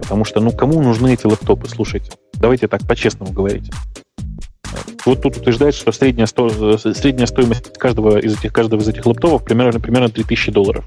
Потому 0.00 0.24
что, 0.24 0.40
ну, 0.40 0.50
кому 0.50 0.82
нужны 0.82 1.14
эти 1.14 1.26
лэптопы? 1.26 1.68
Слушайте, 1.68 2.10
давайте 2.34 2.68
так 2.68 2.86
по-честному 2.86 3.32
говорить. 3.32 3.70
Вот 5.04 5.22
тут 5.22 5.36
утверждается, 5.36 5.80
что 5.80 5.92
средняя, 5.92 6.26
сто, 6.26 6.76
средняя 6.78 7.26
стоимость 7.26 7.78
каждого 7.78 8.18
из 8.18 8.38
этих, 8.38 8.52
каждого 8.52 8.80
из 8.80 8.88
этих 8.88 9.06
лэптопов 9.06 9.44
примерно, 9.44 9.78
примерно 9.80 10.08
3000 10.08 10.52
долларов. 10.52 10.84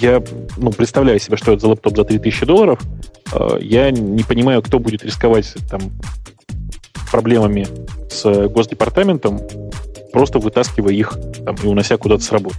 Я 0.00 0.22
ну, 0.56 0.72
представляю 0.72 1.18
себе, 1.20 1.36
что 1.36 1.52
это 1.52 1.60
за 1.60 1.68
лэптоп 1.68 1.96
за 1.96 2.04
3000 2.04 2.46
долларов. 2.46 2.80
А, 3.32 3.58
я 3.58 3.90
не 3.90 4.22
понимаю, 4.22 4.62
кто 4.62 4.78
будет 4.78 5.04
рисковать 5.04 5.54
там, 5.68 5.80
проблемами 7.10 7.66
с 8.10 8.48
Госдепартаментом, 8.48 9.40
просто 10.12 10.38
вытаскивая 10.38 10.92
их 10.92 11.16
там, 11.44 11.56
и 11.62 11.66
унося 11.66 11.96
куда-то 11.96 12.22
с 12.22 12.32
работы. 12.32 12.56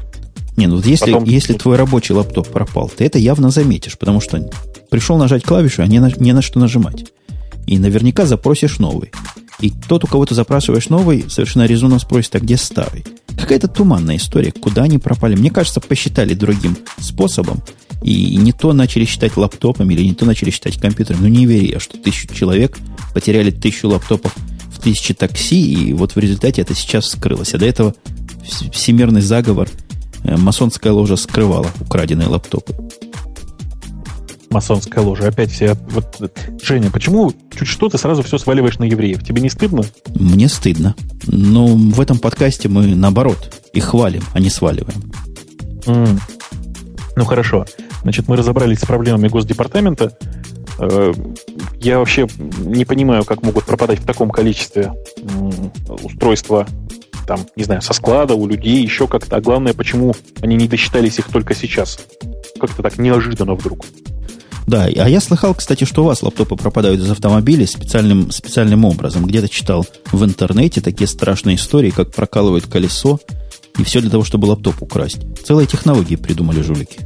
Не, 0.57 0.67
ну 0.67 0.75
вот 0.75 0.85
если, 0.85 1.11
Потом... 1.11 1.23
если 1.23 1.53
твой 1.53 1.77
рабочий 1.77 2.13
лаптоп 2.13 2.47
пропал, 2.47 2.89
ты 2.89 3.05
это 3.05 3.17
явно 3.17 3.49
заметишь, 3.49 3.97
потому 3.97 4.19
что 4.19 4.49
пришел 4.89 5.17
нажать 5.17 5.43
клавишу, 5.43 5.81
а 5.81 5.87
не 5.87 5.99
на, 5.99 6.11
не 6.17 6.33
на 6.33 6.41
что 6.41 6.59
нажимать. 6.59 7.05
И 7.65 7.79
наверняка 7.79 8.25
запросишь 8.25 8.79
новый. 8.79 9.11
И 9.61 9.69
тот, 9.69 10.03
у 10.03 10.07
кого 10.07 10.25
ты 10.25 10.33
запрашиваешь 10.35 10.89
новый, 10.89 11.29
совершенно 11.29 11.65
резонно 11.65 11.99
спросит, 11.99 12.35
а 12.35 12.39
где 12.39 12.57
старый? 12.57 13.05
Какая-то 13.37 13.67
туманная 13.67 14.17
история, 14.17 14.51
куда 14.51 14.83
они 14.83 14.97
пропали. 14.97 15.35
Мне 15.35 15.51
кажется, 15.51 15.79
посчитали 15.79 16.33
другим 16.33 16.77
способом. 16.99 17.61
И 18.01 18.35
не 18.37 18.51
то 18.51 18.73
начали 18.73 19.05
считать 19.05 19.37
лаптопами, 19.37 19.93
или 19.93 20.03
не 20.03 20.15
то 20.15 20.25
начали 20.25 20.49
считать 20.49 20.79
компьютером. 20.79 21.21
Ну, 21.21 21.27
не 21.27 21.45
верю 21.45 21.67
я, 21.67 21.79
что 21.79 21.97
тысячу 21.97 22.33
человек 22.33 22.79
потеряли 23.13 23.51
тысячу 23.51 23.89
лаптопов 23.89 24.35
в 24.71 24.79
тысячи 24.79 25.13
такси, 25.13 25.73
и 25.73 25.93
вот 25.93 26.15
в 26.15 26.17
результате 26.17 26.63
это 26.63 26.73
сейчас 26.73 27.05
вскрылось. 27.05 27.53
А 27.53 27.59
до 27.59 27.67
этого 27.67 27.93
всемирный 28.71 29.21
заговор, 29.21 29.69
э, 30.23 30.35
масонская 30.37 30.91
ложа 30.91 31.15
скрывала 31.15 31.67
украденные 31.79 32.27
лаптопы 32.27 32.73
масонская 34.51 35.03
ложа. 35.03 35.27
Опять 35.27 35.51
все... 35.51 35.75
Вот, 35.89 36.31
Женя, 36.61 36.91
почему 36.91 37.33
чуть 37.55 37.67
что 37.67 37.89
ты 37.89 37.97
сразу 37.97 38.23
все 38.23 38.37
сваливаешь 38.37 38.79
на 38.79 38.85
евреев? 38.85 39.23
Тебе 39.23 39.41
не 39.41 39.49
стыдно? 39.49 39.83
Мне 40.15 40.47
стыдно. 40.47 40.95
Но 41.27 41.67
в 41.67 41.99
этом 41.99 42.19
подкасте 42.19 42.69
мы, 42.69 42.95
наоборот, 42.95 43.53
их 43.73 43.85
хвалим, 43.85 44.23
а 44.33 44.39
не 44.39 44.49
сваливаем. 44.49 45.11
Mm. 45.85 46.19
Ну, 47.15 47.25
хорошо. 47.25 47.65
Значит, 48.03 48.27
мы 48.27 48.37
разобрались 48.37 48.79
с 48.79 48.85
проблемами 48.85 49.27
Госдепартамента. 49.27 50.17
Э, 50.79 51.13
я 51.79 51.99
вообще 51.99 52.27
не 52.59 52.85
понимаю, 52.85 53.25
как 53.25 53.43
могут 53.43 53.65
пропадать 53.65 53.99
в 53.99 54.05
таком 54.05 54.29
количестве 54.31 54.93
устройства 55.87 56.67
там, 57.27 57.45
не 57.55 57.63
знаю, 57.63 57.81
со 57.81 57.93
склада, 57.93 58.33
у 58.33 58.47
людей, 58.47 58.83
еще 58.83 59.07
как-то. 59.07 59.37
А 59.37 59.41
главное, 59.41 59.73
почему 59.73 60.13
они 60.41 60.55
не 60.55 60.67
досчитались 60.67 61.19
их 61.19 61.29
только 61.29 61.53
сейчас. 61.53 61.99
Как-то 62.59 62.83
так 62.83 62.97
неожиданно 62.97 63.55
вдруг. 63.55 63.85
Да, 64.67 64.85
а 64.85 65.09
я 65.09 65.19
слыхал, 65.19 65.53
кстати, 65.53 65.83
что 65.83 66.03
у 66.03 66.05
вас 66.05 66.21
лаптопы 66.23 66.55
пропадают 66.55 67.01
из 67.01 67.09
автомобилей 67.09 67.65
специальным, 67.65 68.31
специальным 68.31 68.85
образом. 68.85 69.25
Где-то 69.25 69.49
читал 69.49 69.85
в 70.11 70.23
интернете 70.23 70.81
такие 70.81 71.07
страшные 71.07 71.55
истории, 71.55 71.89
как 71.89 72.11
прокалывают 72.11 72.67
колесо, 72.67 73.19
и 73.77 73.83
все 73.83 74.01
для 74.01 74.09
того, 74.09 74.23
чтобы 74.23 74.45
лаптоп 74.45 74.81
украсть. 74.81 75.19
Целые 75.45 75.67
технологии 75.67 76.15
придумали 76.15 76.61
жулики. 76.61 76.99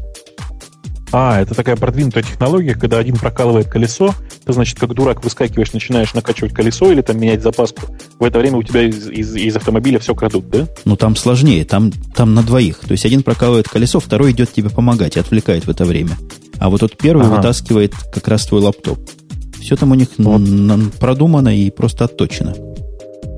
А, 1.18 1.40
это 1.40 1.56
такая 1.56 1.78
продвинутая 1.78 2.24
технология, 2.24 2.76
когда 2.76 2.98
один 2.98 3.16
прокалывает 3.16 3.70
колесо, 3.70 4.14
ты, 4.44 4.52
значит, 4.52 4.78
как 4.78 4.94
дурак 4.94 5.24
выскакиваешь, 5.24 5.72
начинаешь 5.72 6.14
накачивать 6.14 6.54
колесо 6.54 6.92
или 6.92 7.02
там 7.02 7.18
менять 7.18 7.42
запаску. 7.42 7.84
В 8.20 8.26
это 8.26 8.38
время 8.38 8.58
у 8.58 8.64
тебя 8.64 8.82
из, 8.82 9.08
из, 9.08 9.34
из 9.34 9.56
автомобиля 9.56 9.98
все 10.00 10.14
крадут, 10.14 10.50
да? 10.50 10.68
Ну, 10.84 10.98
там 10.98 11.16
сложнее, 11.16 11.64
там, 11.64 11.94
там 12.14 12.34
на 12.34 12.44
двоих. 12.44 12.80
То 12.80 12.92
есть 12.92 13.06
один 13.06 13.24
прокалывает 13.24 13.70
колесо, 13.70 14.02
второй 14.02 14.34
идет 14.34 14.52
тебе 14.52 14.70
помогать 14.70 15.16
и 15.16 15.22
отвлекает 15.22 15.68
в 15.68 15.70
это 15.70 15.86
время. 15.86 16.18
А 16.58 16.70
вот 16.70 16.82
тот 16.82 16.98
первый 16.98 17.28
ага. 17.28 17.38
вытаскивает 17.38 17.94
как 18.14 18.28
раз 18.28 18.46
твой 18.46 18.60
лаптоп. 18.60 19.00
Все 19.62 19.78
там 19.78 19.92
у 19.92 19.96
них 19.96 20.10
вот. 20.18 20.42
продумано 21.00 21.58
и 21.58 21.72
просто 21.72 22.04
отточено. 22.06 22.54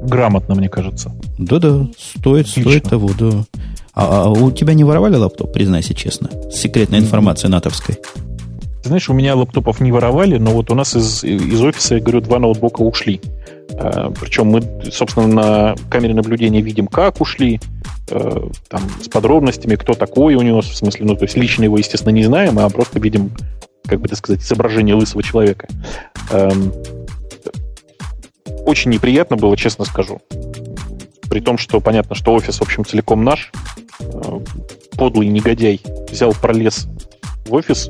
Грамотно, 0.02 0.56
мне 0.56 0.68
кажется. 0.68 1.12
Да-да, 1.38 1.88
стоит, 1.96 2.48
Отлично. 2.48 2.72
стоит 2.72 2.84
того, 2.86 3.12
да. 3.20 3.46
А, 4.00 4.26
а 4.26 4.30
у 4.30 4.52
тебя 4.52 4.76
не 4.76 4.84
воровали 4.84 5.16
лаптоп, 5.16 5.52
признайся 5.52 5.96
честно? 5.96 6.30
С 6.52 6.58
секретной 6.58 7.00
информацией 7.00 7.52
натовской. 7.52 7.96
Ты 7.96 8.90
знаешь, 8.90 9.10
у 9.10 9.14
меня 9.14 9.36
лаптопов 9.36 9.80
не 9.80 9.92
воровали, 9.92 10.38
но 10.38 10.52
вот 10.52 10.70
у 10.70 10.76
нас 10.76 10.96
из, 10.96 11.24
из 11.24 11.60
офиса, 11.60 11.96
я 11.96 12.02
говорю, 12.02 12.22
два 12.22 12.38
ноутбука 12.38 12.82
ушли. 12.82 13.20
А, 13.74 14.12
причем 14.12 14.50
мы, 14.50 14.62
собственно, 14.92 15.28
на 15.28 15.76
камере 15.90 16.14
наблюдения 16.14 16.62
видим, 16.62 16.86
как 16.86 17.20
ушли, 17.22 17.60
а, 18.12 18.48
там, 18.70 18.82
с 19.02 19.08
подробностями, 19.08 19.74
кто 19.74 19.96
такой 19.96 20.36
у 20.36 20.44
него, 20.44 20.62
в 20.62 20.66
смысле, 20.68 21.08
ну, 21.08 21.16
то 21.16 21.24
есть 21.24 21.36
лично 21.36 21.64
его, 21.64 21.80
естественно, 21.80 22.14
не 22.14 22.24
знаем, 22.24 22.60
а 22.60 22.70
просто 22.70 23.00
видим, 23.00 23.32
как 23.88 24.00
бы 24.00 24.08
так 24.08 24.20
сказать, 24.20 24.44
изображение 24.44 24.94
лысого 24.94 25.24
человека. 25.24 25.68
А, 26.30 26.52
очень 28.64 28.92
неприятно 28.92 29.38
было, 29.38 29.58
честно 29.58 29.86
скажу. 29.86 30.22
При 31.32 31.40
том, 31.40 31.58
что 31.58 31.82
понятно, 31.82 32.16
что 32.16 32.34
офис, 32.34 32.60
в 32.60 32.62
общем, 32.62 32.86
целиком 32.86 33.24
наш. 33.24 33.52
Подлый 34.98 35.28
негодяй 35.28 35.82
взял, 36.10 36.34
пролез 36.34 36.88
в 37.46 37.54
офис, 37.54 37.90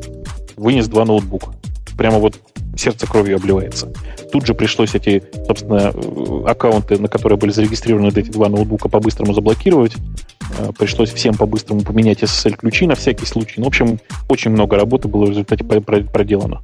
вынес 0.55 0.87
два 0.87 1.05
ноутбука. 1.05 1.53
Прямо 1.97 2.19
вот 2.19 2.39
сердце 2.75 3.07
кровью 3.07 3.37
обливается. 3.37 3.91
Тут 4.31 4.45
же 4.45 4.53
пришлось 4.53 4.93
эти, 4.93 5.23
собственно, 5.47 5.91
э, 5.93 6.43
аккаунты, 6.45 6.99
на 6.99 7.07
которые 7.07 7.37
были 7.37 7.51
зарегистрированы 7.51 8.09
эти 8.09 8.29
два 8.29 8.49
ноутбука, 8.49 8.89
по-быстрому 8.89 9.33
заблокировать. 9.33 9.95
Э, 10.59 10.71
пришлось 10.77 11.11
всем 11.11 11.35
по-быстрому 11.35 11.81
поменять 11.81 12.21
SSL-ключи 12.23 12.87
на 12.87 12.95
всякий 12.95 13.25
случай. 13.25 13.55
Ну, 13.57 13.65
в 13.65 13.67
общем, 13.67 13.99
очень 14.29 14.51
много 14.51 14.75
работы 14.75 15.07
было 15.07 15.25
в 15.25 15.29
результате 15.29 15.63
проделано. 15.63 16.61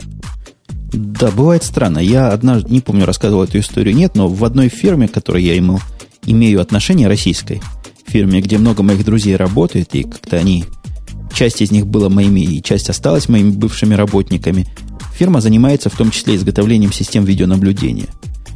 Да, 0.92 1.32
бывает 1.32 1.64
странно. 1.64 2.00
Я 2.00 2.30
однажды, 2.30 2.72
не 2.72 2.82
помню, 2.82 3.06
рассказывал 3.06 3.44
эту 3.44 3.60
историю, 3.60 3.96
нет, 3.96 4.16
но 4.16 4.28
в 4.28 4.44
одной 4.46 4.68
фирме, 4.68 5.08
которой 5.08 5.44
я 5.44 5.58
имел, 5.58 5.80
имею 6.26 6.62
отношение 6.62 7.08
российской 7.08 7.62
фирме, 8.06 8.42
где 8.42 8.58
много 8.58 8.84
моих 8.84 9.04
друзей 9.06 9.36
работает, 9.36 9.96
и 9.96 10.04
как-то 10.04 10.38
они 10.38 10.66
часть 11.34 11.62
из 11.62 11.72
них 11.72 11.88
была 11.88 12.10
моими, 12.10 12.42
и 12.42 12.62
часть 12.62 12.90
осталась 12.90 13.28
моими 13.28 13.52
бывшими 13.52 13.96
работниками. 13.96 14.68
Фирма 15.16 15.42
занимается 15.42 15.90
в 15.90 15.98
том 15.98 16.12
числе 16.12 16.36
изготовлением 16.36 16.92
систем 16.92 17.26
видеонаблюдения. 17.26 18.08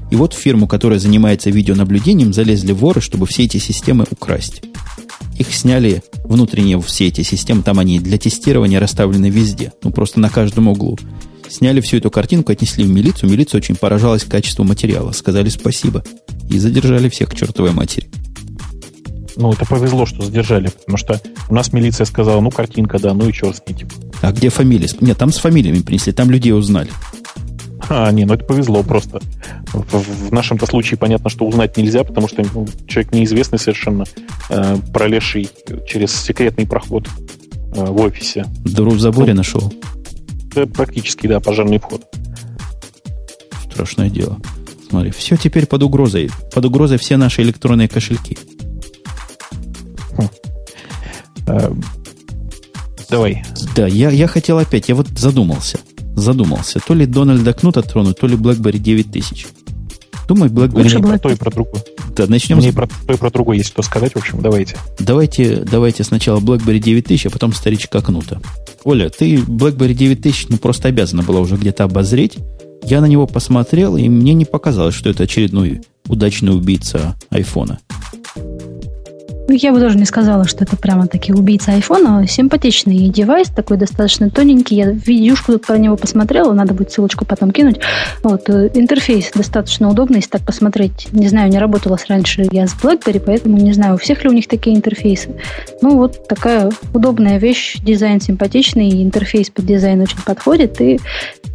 И 0.09 0.15
вот 0.15 0.33
в 0.33 0.37
фирму, 0.37 0.67
которая 0.67 0.99
занимается 0.99 1.49
видеонаблюдением, 1.49 2.33
залезли 2.33 2.71
воры, 2.71 3.01
чтобы 3.01 3.25
все 3.25 3.43
эти 3.43 3.57
системы 3.57 4.05
украсть. 4.09 4.61
Их 5.37 5.53
сняли 5.53 6.01
внутренние 6.23 6.79
все 6.81 7.07
эти 7.07 7.21
системы, 7.21 7.61
там 7.61 7.77
они 7.79 7.99
для 7.99 8.17
тестирования 8.17 8.79
расставлены 8.79 9.29
везде, 9.29 9.73
ну 9.83 9.91
просто 9.91 10.19
на 10.19 10.29
каждом 10.29 10.67
углу. 10.67 10.97
Сняли 11.49 11.79
всю 11.81 11.97
эту 11.97 12.09
картинку, 12.09 12.51
отнесли 12.51 12.83
в 12.83 12.89
милицию. 12.89 13.29
Милиция 13.29 13.59
очень 13.59 13.75
поражалась 13.75 14.25
качеству 14.25 14.65
материала. 14.65 15.13
Сказали 15.13 15.47
спасибо. 15.47 16.03
И 16.49 16.59
задержали 16.59 17.07
всех 17.07 17.29
к 17.29 17.35
чертовой 17.35 17.71
матери 17.71 18.09
ну, 19.38 19.51
это 19.51 19.65
повезло, 19.65 20.05
что 20.05 20.23
задержали, 20.23 20.67
потому 20.67 20.97
что 20.97 21.21
у 21.49 21.53
нас 21.53 21.71
милиция 21.73 22.05
сказала, 22.05 22.41
ну, 22.41 22.51
картинка, 22.51 22.99
да, 22.99 23.13
ну 23.13 23.29
и 23.29 23.33
черт 23.33 23.57
с 23.57 23.63
ней, 23.67 23.75
типа. 23.75 23.93
А 24.21 24.31
где 24.31 24.49
фамилия? 24.49 24.88
Нет, 24.99 25.17
там 25.17 25.31
с 25.31 25.38
фамилиями 25.38 25.79
принесли, 25.79 26.11
там 26.13 26.31
людей 26.31 26.53
узнали. 26.53 26.89
А, 27.89 28.11
не, 28.11 28.25
ну 28.25 28.33
это 28.33 28.43
повезло 28.43 28.83
просто. 28.83 29.21
В, 29.71 30.27
в 30.27 30.33
нашем-то 30.33 30.65
случае 30.65 30.97
понятно, 30.97 31.29
что 31.29 31.45
узнать 31.45 31.77
нельзя, 31.77 32.03
потому 32.03 32.27
что 32.27 32.43
ну, 32.53 32.67
человек 32.85 33.13
неизвестный 33.13 33.59
совершенно, 33.59 34.03
э, 34.49 34.77
пролезший 34.91 35.49
через 35.88 36.13
секретный 36.13 36.67
проход 36.67 37.07
э, 37.07 37.85
в 37.85 38.01
офисе. 38.01 38.45
Дыру 38.65 38.91
в 38.91 38.99
заборе 38.99 39.33
ну, 39.33 39.38
нашел? 39.38 39.73
Это 40.51 40.67
практически, 40.67 41.27
да, 41.27 41.39
пожарный 41.39 41.79
вход. 41.79 42.03
Страшное 43.71 44.09
дело. 44.09 44.38
Смотри, 44.89 45.11
все 45.11 45.38
теперь 45.38 45.65
под 45.65 45.83
угрозой. 45.83 46.29
Под 46.53 46.65
угрозой 46.65 46.97
все 46.97 47.15
наши 47.15 47.41
электронные 47.41 47.88
кошельки. 47.88 48.38
Э, 51.47 51.71
давай. 53.09 53.43
Да, 53.75 53.87
я, 53.87 54.09
я 54.09 54.27
хотел 54.27 54.57
опять, 54.57 54.89
я 54.89 54.95
вот 54.95 55.07
задумался. 55.09 55.79
Задумался. 56.15 56.79
То 56.79 56.93
ли 56.93 57.05
Дональда 57.05 57.53
Кнута 57.53 57.81
тронуть, 57.81 58.19
то 58.19 58.27
ли 58.27 58.35
BlackBerry 58.35 58.79
9000. 58.79 59.47
Думаю, 60.27 60.51
BlackBerry... 60.51 60.83
Лучше 60.83 60.99
про 60.99 61.17
то 61.17 61.29
и 61.29 61.35
про 61.35 61.51
другое. 61.51 61.83
Да, 62.15 62.25
начнем 62.27 62.57
Мне 62.57 62.71
с... 62.71 62.75
про 62.75 62.87
то 62.87 63.13
и 63.13 63.17
про 63.17 63.31
другое 63.31 63.57
есть 63.57 63.69
что 63.69 63.81
сказать, 63.81 64.13
в 64.13 64.17
общем, 64.17 64.41
давайте. 64.41 64.75
Давайте, 64.99 65.63
давайте 65.63 66.03
сначала 66.03 66.39
BlackBerry 66.39 66.79
9000, 66.79 67.27
а 67.27 67.29
потом 67.29 67.53
старичка 67.53 68.01
Кнута. 68.01 68.41
Оля, 68.83 69.09
ты 69.09 69.35
BlackBerry 69.35 69.93
9000 69.93 70.47
ну, 70.49 70.57
просто 70.57 70.89
обязана 70.89 71.23
была 71.23 71.39
уже 71.39 71.55
где-то 71.55 71.85
обозреть. 71.85 72.37
Я 72.83 73.01
на 73.01 73.05
него 73.05 73.27
посмотрел, 73.27 73.97
и 73.97 74.09
мне 74.09 74.33
не 74.33 74.45
показалось, 74.45 74.95
что 74.95 75.09
это 75.09 75.23
очередной 75.23 75.81
удачный 76.07 76.55
убийца 76.55 77.15
айфона. 77.29 77.79
Ну, 79.47 79.53
я 79.53 79.71
бы 79.71 79.79
тоже 79.79 79.97
не 79.97 80.03
сказала, 80.03 80.45
что 80.45 80.65
это 80.65 80.75
прямо 80.75 81.07
таки 81.07 81.31
убийца 81.31 81.71
айфона. 81.71 82.27
Симпатичный 82.27 83.07
девайс, 83.07 83.47
такой 83.47 83.77
достаточно 83.77 84.29
тоненький. 84.29 84.75
Я 84.75 84.91
видюшку 84.91 85.53
тут 85.53 85.65
про 85.65 85.77
него 85.77 85.95
посмотрела, 85.95 86.51
надо 86.53 86.73
будет 86.73 86.91
ссылочку 86.91 87.23
потом 87.25 87.51
кинуть. 87.51 87.79
Вот, 88.23 88.49
э, 88.49 88.69
интерфейс 88.73 89.31
достаточно 89.33 89.89
удобный, 89.89 90.17
если 90.17 90.31
так 90.31 90.41
посмотреть. 90.45 91.07
Не 91.13 91.29
знаю, 91.29 91.49
не 91.49 91.59
работала 91.59 91.97
раньше 92.09 92.45
я 92.51 92.67
с 92.67 92.75
BlackBerry, 92.75 93.21
поэтому 93.25 93.57
не 93.57 93.71
знаю, 93.71 93.95
у 93.95 93.97
всех 93.97 94.23
ли 94.23 94.29
у 94.29 94.33
них 94.33 94.47
такие 94.47 94.75
интерфейсы. 94.75 95.29
Ну, 95.81 95.95
вот 95.95 96.27
такая 96.27 96.69
удобная 96.93 97.37
вещь, 97.37 97.77
дизайн 97.81 98.19
симпатичный, 98.19 99.01
интерфейс 99.01 99.49
под 99.49 99.65
дизайн 99.65 100.01
очень 100.01 100.21
подходит. 100.25 100.81
И 100.81 100.99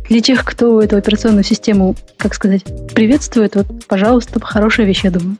для 0.09 0.21
тех, 0.21 0.45
кто 0.45 0.81
эту 0.81 0.97
операционную 0.97 1.45
систему, 1.45 1.95
как 2.17 2.35
сказать, 2.35 2.65
приветствует, 2.95 3.55
вот, 3.55 3.67
пожалуйста, 3.87 4.41
хорошая 4.41 4.87
вещь, 4.87 5.05
я 5.05 5.11
думаю. 5.11 5.37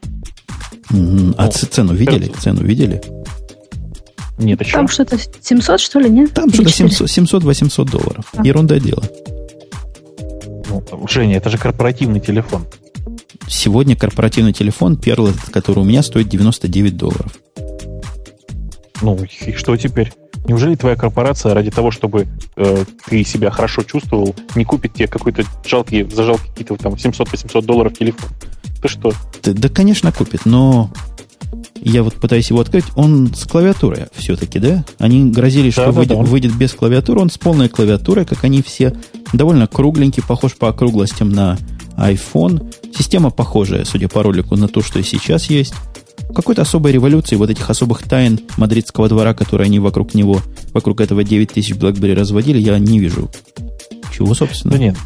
А 0.93 0.95
ну, 0.95 1.51
цену 1.51 1.95
видели? 1.95 2.27
Цену 2.27 2.63
видели? 2.63 3.01
Нет, 4.39 4.61
еще. 4.61 4.77
Там 4.77 4.89
что-то 4.89 5.19
700, 5.19 5.81
что 5.81 5.99
ли, 6.01 6.11
нет? 6.11 6.35
Там 6.35 6.53
что-то 6.53 6.71
700-800 6.71 7.91
долларов. 7.91 8.25
А. 8.35 8.43
Ерунда 8.45 8.79
дело. 8.79 9.03
Ну, 10.69 10.83
Женя, 11.09 11.37
это 11.37 11.51
же 11.51 11.59
корпоративный 11.59 12.21
телефон. 12.21 12.67
Сегодня 13.49 13.97
корпоративный 13.97 14.53
телефон, 14.53 14.95
Perl, 14.95 15.35
который 15.51 15.81
у 15.81 15.85
меня 15.85 16.03
стоит 16.03 16.29
99 16.29 16.97
долларов. 16.97 17.33
Ну, 19.01 19.19
и 19.47 19.53
что 19.53 19.77
теперь? 19.77 20.13
Неужели 20.47 20.75
твоя 20.75 20.97
корпорация 20.97 21.55
ради 21.55 21.71
того, 21.71 21.91
чтобы 21.91 22.27
э, 22.57 22.85
ты 23.07 23.25
себя 23.25 23.51
хорошо 23.51 23.83
чувствовал, 23.83 24.35
не 24.55 24.65
купит 24.65 24.95
тебе 24.95 25.07
какой-то 25.07 25.45
жалкий, 25.65 26.09
за 26.09 26.25
жалкие 26.25 26.49
какие-то 26.51 26.77
там 26.77 26.95
700-800 26.95 27.63
долларов 27.63 27.97
телефон? 27.97 28.29
Ты 28.83 28.89
что? 28.89 29.13
Да, 29.43 29.53
да, 29.53 29.69
конечно, 29.69 30.13
купит, 30.13 30.45
но 30.45 30.91
я 31.81 32.03
вот 32.03 32.15
пытаюсь 32.15 32.51
его 32.51 32.61
открыть. 32.61 32.85
Он 32.97 33.33
с 33.35 33.45
клавиатурой 33.47 34.07
все-таки, 34.15 34.59
да? 34.59 34.85
Они 34.99 35.31
грозили, 35.31 35.71
что 35.71 35.87
да, 35.87 35.93
выйдет, 35.93 36.19
да. 36.19 36.23
выйдет 36.25 36.55
без 36.55 36.73
клавиатуры. 36.73 37.21
Он 37.21 37.31
с 37.31 37.39
полной 37.39 37.69
клавиатурой, 37.69 38.25
как 38.25 38.45
они 38.45 38.63
все. 38.63 38.95
Довольно 39.33 39.67
кругленький, 39.67 40.23
похож 40.23 40.57
по 40.57 40.69
округлостям 40.69 41.31
на 41.31 41.59
iPhone. 41.97 42.75
Система 42.97 43.31
похожая, 43.31 43.85
судя 43.85 44.09
по 44.09 44.23
ролику, 44.23 44.57
на 44.57 44.69
то, 44.69 44.83
что 44.83 44.99
и 44.99 45.03
сейчас 45.03 45.49
есть. 45.49 45.75
Какой-то 46.35 46.63
особой 46.63 46.93
революции, 46.93 47.37
вот 47.37 47.51
этих 47.51 47.69
особых 47.69 48.03
тайн 48.05 48.41
мадридского 48.57 49.09
двора, 49.09 49.35
которые 49.35 49.67
они 49.67 49.79
вокруг 49.79 50.15
него, 50.15 50.41
вокруг 50.73 51.01
этого 51.01 51.25
9000 51.25 51.73
BlackBerry 51.75 52.15
разводили, 52.15 52.59
я 52.59 52.79
не 52.79 52.99
вижу. 52.99 53.31
Чего, 54.13 54.35
собственно? 54.35 54.73
Да 54.73 54.79
нет. 54.79 54.97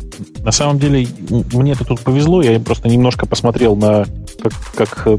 На 0.41 0.53
самом 0.53 0.79
деле, 0.79 1.07
мне-то 1.53 1.85
тут 1.85 2.01
повезло. 2.01 2.43
Я 2.43 2.59
просто 2.61 2.89
немножко 2.89 3.27
посмотрел 3.27 3.77
на, 3.77 4.07
как, 4.41 4.53
как 4.75 5.07
э, 5.07 5.19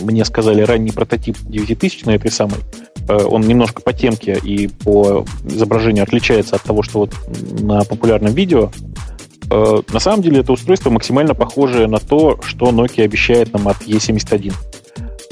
мне 0.00 0.24
сказали, 0.24 0.62
ранний 0.62 0.90
прототип 0.90 1.36
9000 1.42 2.06
на 2.06 2.10
этой 2.12 2.30
самой. 2.30 2.58
Э, 3.08 3.24
он 3.24 3.42
немножко 3.42 3.82
по 3.82 3.92
темке 3.92 4.38
и 4.42 4.68
по 4.68 5.26
изображению 5.44 6.04
отличается 6.04 6.56
от 6.56 6.62
того, 6.62 6.82
что 6.82 7.00
вот 7.00 7.14
на 7.60 7.84
популярном 7.84 8.32
видео. 8.32 8.70
Э, 9.50 9.82
на 9.92 10.00
самом 10.00 10.22
деле, 10.22 10.40
это 10.40 10.52
устройство 10.52 10.90
максимально 10.90 11.34
похоже 11.34 11.88
на 11.88 11.98
то, 11.98 12.40
что 12.42 12.70
Nokia 12.70 13.04
обещает 13.04 13.52
нам 13.52 13.68
от 13.68 13.82
E71. 13.82 14.54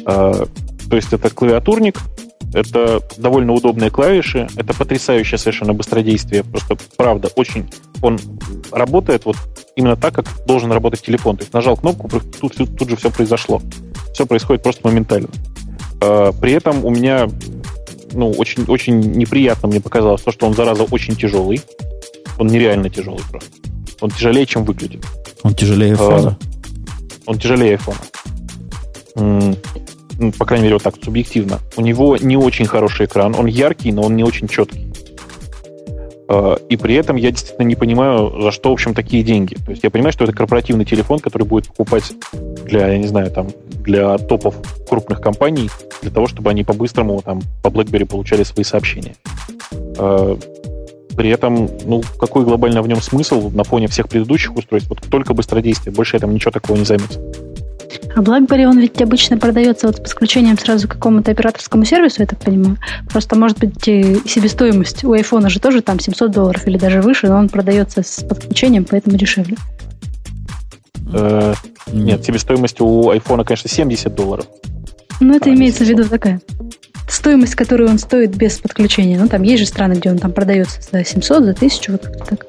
То 0.04 0.96
есть 0.96 1.14
это 1.14 1.30
клавиатурник, 1.30 1.98
это 2.54 3.02
довольно 3.16 3.52
удобные 3.52 3.90
клавиши, 3.90 4.48
это 4.56 4.74
потрясающее 4.74 5.38
совершенно 5.38 5.74
быстродействие. 5.74 6.44
Просто, 6.44 6.76
правда, 6.96 7.28
очень 7.34 7.70
он 8.00 8.18
работает 8.70 9.24
вот 9.24 9.36
именно 9.76 9.96
так, 9.96 10.14
как 10.14 10.26
должен 10.46 10.70
работать 10.70 11.02
телефон. 11.02 11.36
То 11.36 11.42
есть 11.42 11.52
нажал 11.52 11.76
кнопку, 11.76 12.08
тут, 12.40 12.54
тут 12.54 12.88
же 12.88 12.96
все 12.96 13.10
произошло. 13.10 13.60
Все 14.12 14.26
происходит 14.26 14.62
просто 14.62 14.86
моментально. 14.86 15.28
А, 16.00 16.32
при 16.32 16.52
этом 16.52 16.84
у 16.84 16.90
меня 16.90 17.28
ну, 18.12 18.30
очень, 18.30 18.64
очень 18.68 19.00
неприятно 19.00 19.68
мне 19.68 19.80
показалось 19.80 20.22
то, 20.22 20.30
что 20.30 20.46
он, 20.46 20.54
зараза, 20.54 20.84
очень 20.84 21.16
тяжелый. 21.16 21.60
Он 22.38 22.46
нереально 22.46 22.88
тяжелый 22.88 23.22
просто. 23.30 23.50
Он 24.00 24.10
тяжелее, 24.10 24.46
чем 24.46 24.64
выглядит. 24.64 25.04
Он 25.42 25.54
тяжелее 25.54 25.92
айфона? 25.92 26.38
Он 27.26 27.38
тяжелее 27.38 27.72
айфона 27.72 27.98
ну, 30.18 30.32
по 30.32 30.44
крайней 30.44 30.64
мере, 30.64 30.76
вот 30.76 30.82
так 30.82 30.94
субъективно, 31.02 31.60
у 31.76 31.80
него 31.80 32.16
не 32.16 32.36
очень 32.36 32.66
хороший 32.66 33.06
экран, 33.06 33.34
он 33.34 33.46
яркий, 33.46 33.92
но 33.92 34.02
он 34.02 34.16
не 34.16 34.24
очень 34.24 34.48
четкий. 34.48 34.92
А, 36.28 36.56
и 36.68 36.76
при 36.76 36.94
этом 36.94 37.16
я 37.16 37.30
действительно 37.30 37.66
не 37.66 37.74
понимаю, 37.74 38.40
за 38.40 38.50
что, 38.50 38.70
в 38.70 38.72
общем, 38.72 38.94
такие 38.94 39.22
деньги. 39.22 39.54
То 39.54 39.70
есть 39.70 39.82
я 39.82 39.90
понимаю, 39.90 40.12
что 40.12 40.24
это 40.24 40.32
корпоративный 40.32 40.84
телефон, 40.84 41.18
который 41.18 41.46
будет 41.46 41.68
покупать 41.68 42.12
для, 42.64 42.88
я 42.88 42.98
не 42.98 43.06
знаю, 43.06 43.30
там, 43.30 43.48
для 43.66 44.16
топов 44.18 44.54
крупных 44.88 45.20
компаний, 45.20 45.68
для 46.02 46.10
того, 46.10 46.26
чтобы 46.26 46.50
они 46.50 46.64
по-быстрому 46.64 47.20
там 47.22 47.42
по 47.62 47.68
BlackBerry 47.68 48.06
получали 48.06 48.42
свои 48.42 48.64
сообщения. 48.64 49.16
А, 49.98 50.38
при 51.16 51.30
этом, 51.30 51.68
ну, 51.84 52.02
какой 52.18 52.44
глобально 52.44 52.82
в 52.82 52.88
нем 52.88 53.00
смысл 53.00 53.50
на 53.50 53.62
фоне 53.62 53.86
всех 53.88 54.08
предыдущих 54.08 54.56
устройств? 54.56 54.88
Вот 54.88 55.02
только 55.08 55.34
быстродействие, 55.34 55.94
больше 55.94 56.16
этом 56.16 56.34
ничего 56.34 56.50
такого 56.50 56.76
не 56.76 56.84
займется. 56.84 57.20
А 58.14 58.20
BlackBerry, 58.20 58.64
он 58.64 58.78
ведь 58.78 59.00
обычно 59.00 59.38
продается 59.38 59.86
вот 59.86 59.96
с 59.96 60.00
подключением 60.00 60.58
сразу 60.58 60.88
к 60.88 60.92
какому-то 60.92 61.30
операторскому 61.30 61.84
сервису, 61.84 62.20
я 62.20 62.26
так 62.26 62.38
понимаю. 62.38 62.78
Просто, 63.10 63.36
может 63.36 63.58
быть, 63.58 63.82
себестоимость 63.84 65.04
у 65.04 65.14
iPhone 65.14 65.48
же 65.48 65.60
тоже 65.60 65.82
там 65.82 66.00
700 66.00 66.30
долларов 66.30 66.66
или 66.66 66.78
даже 66.78 67.00
выше, 67.00 67.28
но 67.28 67.36
он 67.36 67.48
продается 67.48 68.02
с 68.02 68.22
подключением, 68.22 68.84
поэтому 68.84 69.16
дешевле. 69.16 69.56
Э, 71.12 71.54
нет, 71.92 72.24
себестоимость 72.24 72.80
у 72.80 73.12
iPhone, 73.12 73.44
конечно, 73.44 73.68
70 73.68 74.14
долларов. 74.14 74.46
Ну, 75.20 75.34
это 75.34 75.50
а, 75.50 75.54
имеется 75.54 75.84
в 75.84 75.88
виду 75.88 76.04
такая 76.08 76.40
стоимость, 77.08 77.54
которую 77.54 77.90
он 77.90 77.98
стоит 77.98 78.36
без 78.36 78.58
подключения. 78.58 79.18
Ну, 79.18 79.28
там 79.28 79.42
есть 79.42 79.60
же 79.60 79.66
страны, 79.66 79.94
где 79.94 80.10
он 80.10 80.18
там 80.18 80.32
продается 80.32 80.80
за 80.82 81.04
700, 81.04 81.44
за 81.44 81.50
1000, 81.52 81.92
вот 81.92 82.02
так 82.28 82.46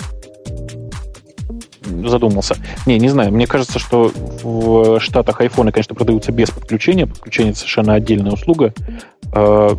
задумался. 2.05 2.55
Не, 2.86 2.99
не 2.99 3.09
знаю. 3.09 3.31
Мне 3.31 3.47
кажется, 3.47 3.79
что 3.79 4.11
в 4.43 4.99
Штатах 4.99 5.41
айфоны, 5.41 5.71
конечно, 5.71 5.95
продаются 5.95 6.31
без 6.31 6.49
подключения. 6.49 7.07
Подключение 7.07 7.53
совершенно 7.53 7.93
отдельная 7.93 8.31
услуга. 8.31 8.73
А, 9.33 9.77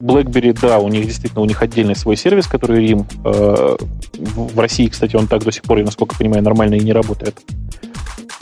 BlackBerry, 0.00 0.56
да, 0.60 0.78
у 0.78 0.88
них 0.88 1.06
действительно 1.06 1.42
у 1.42 1.46
них 1.46 1.62
отдельный 1.62 1.96
свой 1.96 2.16
сервис, 2.16 2.46
который 2.46 2.86
им 2.86 3.06
а, 3.24 3.76
в 4.18 4.58
России, 4.58 4.86
кстати, 4.86 5.16
он 5.16 5.26
так 5.26 5.44
до 5.44 5.52
сих 5.52 5.62
пор, 5.62 5.82
насколько 5.82 6.14
я 6.14 6.18
понимаю, 6.18 6.42
нормально 6.42 6.74
и 6.74 6.80
не 6.80 6.92
работает. 6.92 7.38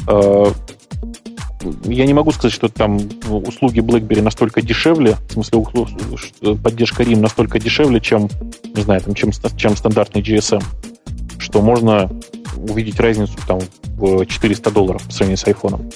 А, 0.08 0.52
я 1.84 2.06
не 2.06 2.14
могу 2.14 2.32
сказать, 2.32 2.52
что 2.52 2.68
там 2.68 2.98
услуги 3.28 3.80
BlackBerry 3.80 4.22
настолько 4.22 4.62
дешевле, 4.62 5.16
в 5.28 5.32
смысле 5.32 5.64
поддержка 6.56 7.02
RIM 7.04 7.20
настолько 7.20 7.60
дешевле, 7.60 8.00
чем, 8.00 8.28
не 8.74 8.82
знаю, 8.82 9.00
там, 9.00 9.14
чем, 9.14 9.30
чем 9.56 9.76
стандартный 9.76 10.22
GSM, 10.22 10.62
что 11.38 11.62
можно 11.62 12.10
увидеть 12.68 12.98
разницу 13.00 13.34
там 13.46 13.60
в 13.96 14.24
400 14.26 14.70
долларов 14.70 15.02
по 15.02 15.12
сравнению 15.12 15.38
с 15.38 15.46
айфоном. 15.46 15.90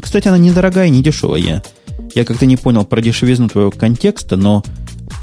Кстати, 0.00 0.28
она 0.28 0.38
недорогая, 0.38 0.88
не 0.88 1.02
дешевая. 1.02 1.40
Я, 1.40 1.62
я 2.14 2.24
как-то 2.24 2.46
не 2.46 2.56
понял 2.56 2.84
про 2.84 3.00
дешевизну 3.00 3.48
твоего 3.48 3.70
контекста, 3.70 4.36
но 4.36 4.62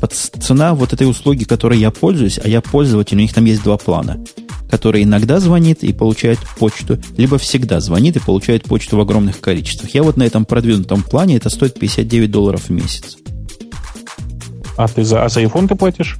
цена 0.07 0.73
вот 0.73 0.93
этой 0.93 1.09
услуги, 1.09 1.43
которой 1.43 1.79
я 1.79 1.91
пользуюсь, 1.91 2.39
а 2.43 2.47
я 2.47 2.61
пользователь, 2.61 3.17
у 3.17 3.21
них 3.21 3.33
там 3.33 3.45
есть 3.45 3.63
два 3.63 3.77
плана, 3.77 4.23
который 4.69 5.03
иногда 5.03 5.39
звонит 5.39 5.83
и 5.83 5.93
получает 5.93 6.39
почту, 6.57 6.99
либо 7.17 7.37
всегда 7.37 7.79
звонит 7.79 8.15
и 8.15 8.19
получает 8.19 8.63
почту 8.63 8.97
в 8.97 9.01
огромных 9.01 9.39
количествах. 9.39 9.93
Я 9.93 10.03
вот 10.03 10.17
на 10.17 10.23
этом 10.23 10.45
продвинутом 10.45 11.03
плане, 11.03 11.37
это 11.37 11.49
стоит 11.49 11.79
59 11.79 12.31
долларов 12.31 12.65
в 12.65 12.69
месяц. 12.69 13.17
А 14.77 14.87
ты 14.87 15.03
за, 15.03 15.25
а 15.25 15.29
за 15.29 15.41
iPhone 15.43 15.67
ты 15.67 15.75
платишь? 15.75 16.17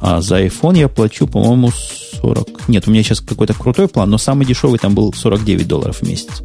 А 0.00 0.20
за 0.20 0.44
iPhone 0.44 0.78
я 0.78 0.88
плачу, 0.88 1.26
по-моему, 1.26 1.70
40. 2.22 2.68
Нет, 2.68 2.86
у 2.86 2.90
меня 2.90 3.02
сейчас 3.02 3.20
какой-то 3.20 3.52
крутой 3.54 3.88
план, 3.88 4.08
но 4.08 4.16
самый 4.16 4.46
дешевый 4.46 4.78
там 4.78 4.94
был 4.94 5.12
49 5.12 5.66
долларов 5.66 5.98
в 5.98 6.02
месяц. 6.08 6.42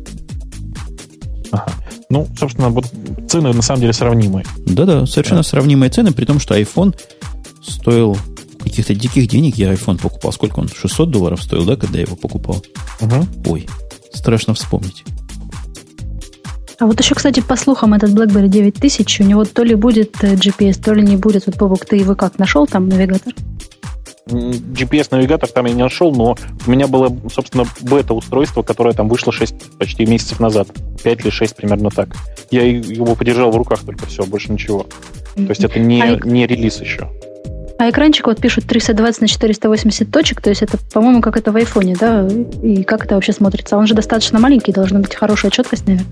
Ага. 1.52 1.72
Ну, 2.10 2.28
собственно, 2.38 2.70
вот 2.70 2.86
цены 3.30 3.54
на 3.54 3.62
самом 3.62 3.82
деле 3.82 3.94
сравнимые. 3.94 4.46
Да-да, 4.66 5.06
совершенно 5.06 5.42
да. 5.42 5.48
сравнимые 5.48 5.90
цены, 5.90 6.12
при 6.12 6.26
том, 6.26 6.40
что 6.40 6.60
iPhone 6.60 6.96
стоил 7.62 8.18
каких-то 8.60 8.94
диких 8.96 9.28
денег. 9.28 9.56
Я 9.56 9.74
iPhone 9.74 10.00
покупал. 10.02 10.32
Сколько 10.32 10.60
он? 10.60 10.68
600 10.68 11.10
долларов 11.10 11.42
стоил, 11.42 11.66
да, 11.66 11.76
когда 11.76 12.00
я 12.00 12.06
его 12.06 12.16
покупал? 12.16 12.64
Угу. 13.02 13.52
Ой, 13.52 13.68
страшно 14.14 14.54
вспомнить. 14.54 15.04
А 16.80 16.86
вот 16.86 17.00
еще, 17.00 17.16
кстати, 17.16 17.40
по 17.40 17.56
слухам, 17.56 17.94
этот 17.94 18.12
BlackBerry 18.12 18.50
9000, 18.50 19.22
у 19.22 19.24
него 19.24 19.46
то 19.46 19.64
ли 19.64 19.74
будет 19.74 20.24
э, 20.24 20.36
GPS, 20.36 20.82
то 20.82 20.94
ли 20.94 21.02
не 21.02 21.18
будет. 21.18 21.48
Вот, 21.48 21.56
Бобок, 21.56 21.86
ты 21.86 21.96
его 21.96 22.14
как, 22.16 22.38
нашел 22.38 22.68
там 22.68 22.88
навигатор? 22.88 23.34
GPS-навигатор 24.28 25.50
там 25.50 25.66
я 25.66 25.74
не 25.74 25.84
нашел, 25.84 26.14
но 26.14 26.36
у 26.66 26.72
меня 26.72 26.88
было, 26.88 27.16
собственно, 27.34 27.66
бета-устройство, 27.82 28.62
которое 28.62 28.94
там 28.94 29.08
вышло 29.10 29.32
6 29.32 29.78
почти 29.78 30.06
месяцев 30.06 30.40
назад. 30.40 30.68
5 31.04 31.20
или 31.22 31.30
6 31.30 31.56
примерно 31.56 31.90
так. 31.90 32.10
Я 32.52 32.64
его 32.64 33.16
подержал 33.16 33.52
в 33.52 33.58
руках 33.58 33.80
только 33.86 34.06
все, 34.06 34.24
больше 34.24 34.52
ничего. 34.52 34.86
То 35.36 35.50
есть 35.50 35.64
это 35.64 35.80
не, 35.80 36.02
а 36.02 36.20
не 36.24 36.48
релиз 36.48 36.82
еще. 36.82 37.10
А 37.80 37.90
экранчик 37.92 38.26
вот 38.26 38.42
пишут 38.42 38.66
320 38.66 39.22
на 39.22 39.28
480 39.28 40.10
точек, 40.10 40.42
то 40.42 40.50
есть 40.50 40.64
это, 40.64 40.80
по-моему, 40.92 41.22
как 41.22 41.38
это 41.38 41.52
в 41.52 41.56
айфоне, 41.56 41.96
да? 41.96 42.28
И 42.64 42.84
как 42.84 43.06
это 43.06 43.16
вообще 43.16 43.34
смотрится? 43.34 43.78
Он 43.78 43.86
же 43.86 43.94
достаточно 43.94 44.40
маленький, 44.40 44.72
должна 44.72 45.00
быть 45.00 45.14
хорошая 45.14 45.52
четкость, 45.52 45.86
наверное. 45.86 46.08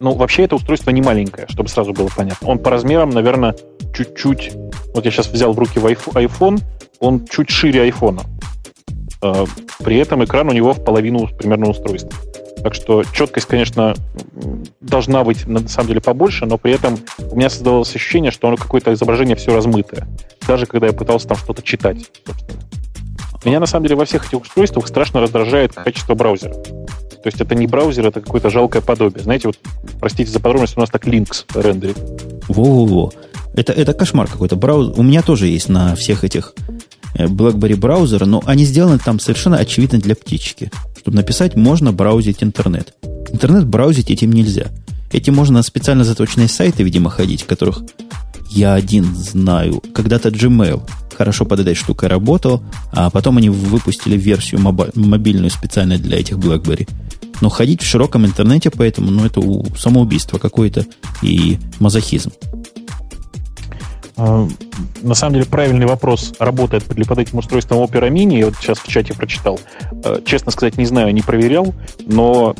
Ну, 0.00 0.14
вообще 0.14 0.44
это 0.44 0.56
устройство 0.56 0.90
не 0.90 1.02
маленькое, 1.02 1.46
чтобы 1.48 1.68
сразу 1.68 1.92
было 1.92 2.08
понятно. 2.14 2.48
Он 2.48 2.58
по 2.58 2.70
размерам, 2.70 3.10
наверное, 3.10 3.54
чуть-чуть... 3.94 4.52
Вот 4.94 5.04
я 5.04 5.10
сейчас 5.10 5.28
взял 5.28 5.52
в 5.52 5.58
руки 5.58 5.78
iPhone, 5.78 6.60
он 7.00 7.26
чуть 7.26 7.50
шире 7.50 7.82
айфона. 7.82 8.22
А, 9.22 9.44
при 9.82 9.96
этом 9.96 10.24
экран 10.24 10.48
у 10.48 10.52
него 10.52 10.72
в 10.72 10.84
половину 10.84 11.28
примерно 11.28 11.70
устройства. 11.70 12.12
Так 12.62 12.74
что 12.74 13.02
четкость, 13.04 13.46
конечно, 13.46 13.94
должна 14.80 15.22
быть 15.24 15.46
на 15.46 15.66
самом 15.68 15.88
деле 15.88 16.00
побольше, 16.00 16.46
но 16.46 16.56
при 16.56 16.72
этом 16.72 16.98
у 17.30 17.36
меня 17.36 17.50
создавалось 17.50 17.94
ощущение, 17.94 18.30
что 18.30 18.48
оно 18.48 18.56
какое-то 18.56 18.92
изображение 18.92 19.36
все 19.36 19.54
размытое. 19.54 20.06
Даже 20.46 20.66
когда 20.66 20.86
я 20.86 20.92
пытался 20.92 21.28
там 21.28 21.36
что-то 21.36 21.62
читать. 21.62 22.10
Собственно. 22.26 22.62
Меня 23.44 23.60
на 23.60 23.66
самом 23.66 23.84
деле 23.84 23.96
во 23.96 24.04
всех 24.04 24.26
этих 24.26 24.40
устройствах 24.40 24.88
страшно 24.88 25.20
раздражает 25.20 25.74
качество 25.74 26.14
браузера. 26.14 26.54
То 26.54 27.28
есть 27.28 27.40
это 27.40 27.54
не 27.54 27.66
браузер, 27.66 28.06
это 28.06 28.20
какое-то 28.20 28.50
жалкое 28.50 28.82
подобие. 28.82 29.22
Знаете, 29.22 29.48
вот, 29.48 29.58
простите 29.98 30.30
за 30.30 30.40
подробность, 30.40 30.76
у 30.76 30.80
нас 30.80 30.90
так 30.90 31.06
Linux 31.06 31.44
рендерит. 31.54 31.96
Во-во-во. 32.48 33.12
Это, 33.54 33.72
это 33.72 33.94
кошмар 33.94 34.28
какой-то. 34.28 34.56
Брауз... 34.56 34.98
У 34.98 35.02
меня 35.02 35.22
тоже 35.22 35.46
есть 35.46 35.68
на 35.68 35.94
всех 35.94 36.24
этих 36.24 36.54
э, 37.14 37.26
BlackBerry 37.26 37.76
браузеры, 37.76 38.26
но 38.26 38.42
они 38.46 38.64
сделаны 38.64 38.98
там 38.98 39.20
совершенно 39.20 39.56
очевидно 39.56 39.98
для 39.98 40.14
птички. 40.16 40.70
Чтобы 40.98 41.16
написать, 41.16 41.54
можно 41.54 41.92
браузить 41.92 42.42
интернет. 42.42 42.94
Интернет 43.30 43.66
браузить 43.66 44.10
этим 44.10 44.32
нельзя. 44.32 44.66
Этим 45.12 45.34
можно 45.34 45.58
на 45.58 45.62
специально 45.62 46.02
заточенные 46.02 46.48
сайты, 46.48 46.82
видимо, 46.82 47.08
ходить, 47.08 47.44
которых 47.44 47.82
я 48.54 48.74
один 48.74 49.14
знаю. 49.16 49.82
Когда-то 49.92 50.28
Gmail 50.28 50.88
хорошо 51.16 51.44
под 51.44 51.60
этой 51.60 51.74
штукой 51.74 52.08
работал, 52.08 52.62
а 52.92 53.10
потом 53.10 53.38
они 53.38 53.50
выпустили 53.50 54.16
версию 54.16 54.60
мобильную 54.60 55.50
специально 55.50 55.98
для 55.98 56.18
этих 56.18 56.36
BlackBerry. 56.36 56.88
Но 57.40 57.48
ходить 57.48 57.82
в 57.82 57.86
широком 57.86 58.24
интернете 58.24 58.70
поэтому, 58.70 59.10
ну, 59.10 59.24
это 59.24 59.40
самоубийство 59.76 60.38
какое-то 60.38 60.86
и 61.20 61.58
мазохизм. 61.80 62.30
А, 64.16 64.46
на 65.02 65.14
самом 65.14 65.34
деле 65.34 65.46
правильный 65.46 65.86
вопрос, 65.86 66.34
работает 66.38 66.92
ли 66.94 67.04
под 67.04 67.18
этим 67.18 67.38
устройством 67.38 67.78
Opera 67.78 68.08
Mini, 68.10 68.38
я 68.38 68.46
вот 68.46 68.54
сейчас 68.56 68.78
в 68.78 68.88
чате 68.88 69.14
прочитал. 69.14 69.58
А, 70.04 70.20
честно 70.24 70.52
сказать, 70.52 70.78
не 70.78 70.86
знаю, 70.86 71.12
не 71.12 71.22
проверял, 71.22 71.74
но 72.06 72.54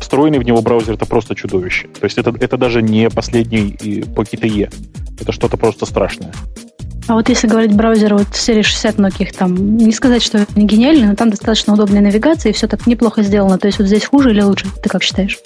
встроенный 0.00 0.38
в 0.38 0.44
него 0.44 0.60
браузер 0.62 0.94
это 0.94 1.06
просто 1.06 1.34
чудовище. 1.34 1.88
То 1.88 2.04
есть 2.04 2.18
это, 2.18 2.34
это 2.40 2.56
даже 2.56 2.82
не 2.82 3.08
последний 3.10 4.04
по 4.14 4.22
KTE. 4.22 4.72
Это 5.20 5.32
что-то 5.32 5.56
просто 5.56 5.86
страшное. 5.86 6.32
А 7.08 7.14
вот 7.14 7.28
если 7.30 7.46
говорить 7.46 7.74
браузер 7.74 8.14
вот 8.14 8.36
серии 8.36 8.60
60 8.60 8.98
многих, 8.98 9.32
там, 9.32 9.78
не 9.78 9.92
сказать, 9.92 10.22
что 10.22 10.38
это 10.38 10.58
не 10.58 10.66
гениальный, 10.66 11.08
но 11.08 11.16
там 11.16 11.30
достаточно 11.30 11.72
удобная 11.72 12.02
навигация, 12.02 12.50
и 12.50 12.52
все 12.52 12.68
так 12.68 12.86
неплохо 12.86 13.22
сделано. 13.22 13.58
То 13.58 13.66
есть 13.66 13.78
вот 13.78 13.88
здесь 13.88 14.04
хуже 14.04 14.30
или 14.30 14.42
лучше? 14.42 14.66
Ты 14.82 14.90
как 14.90 15.02
считаешь? 15.02 15.38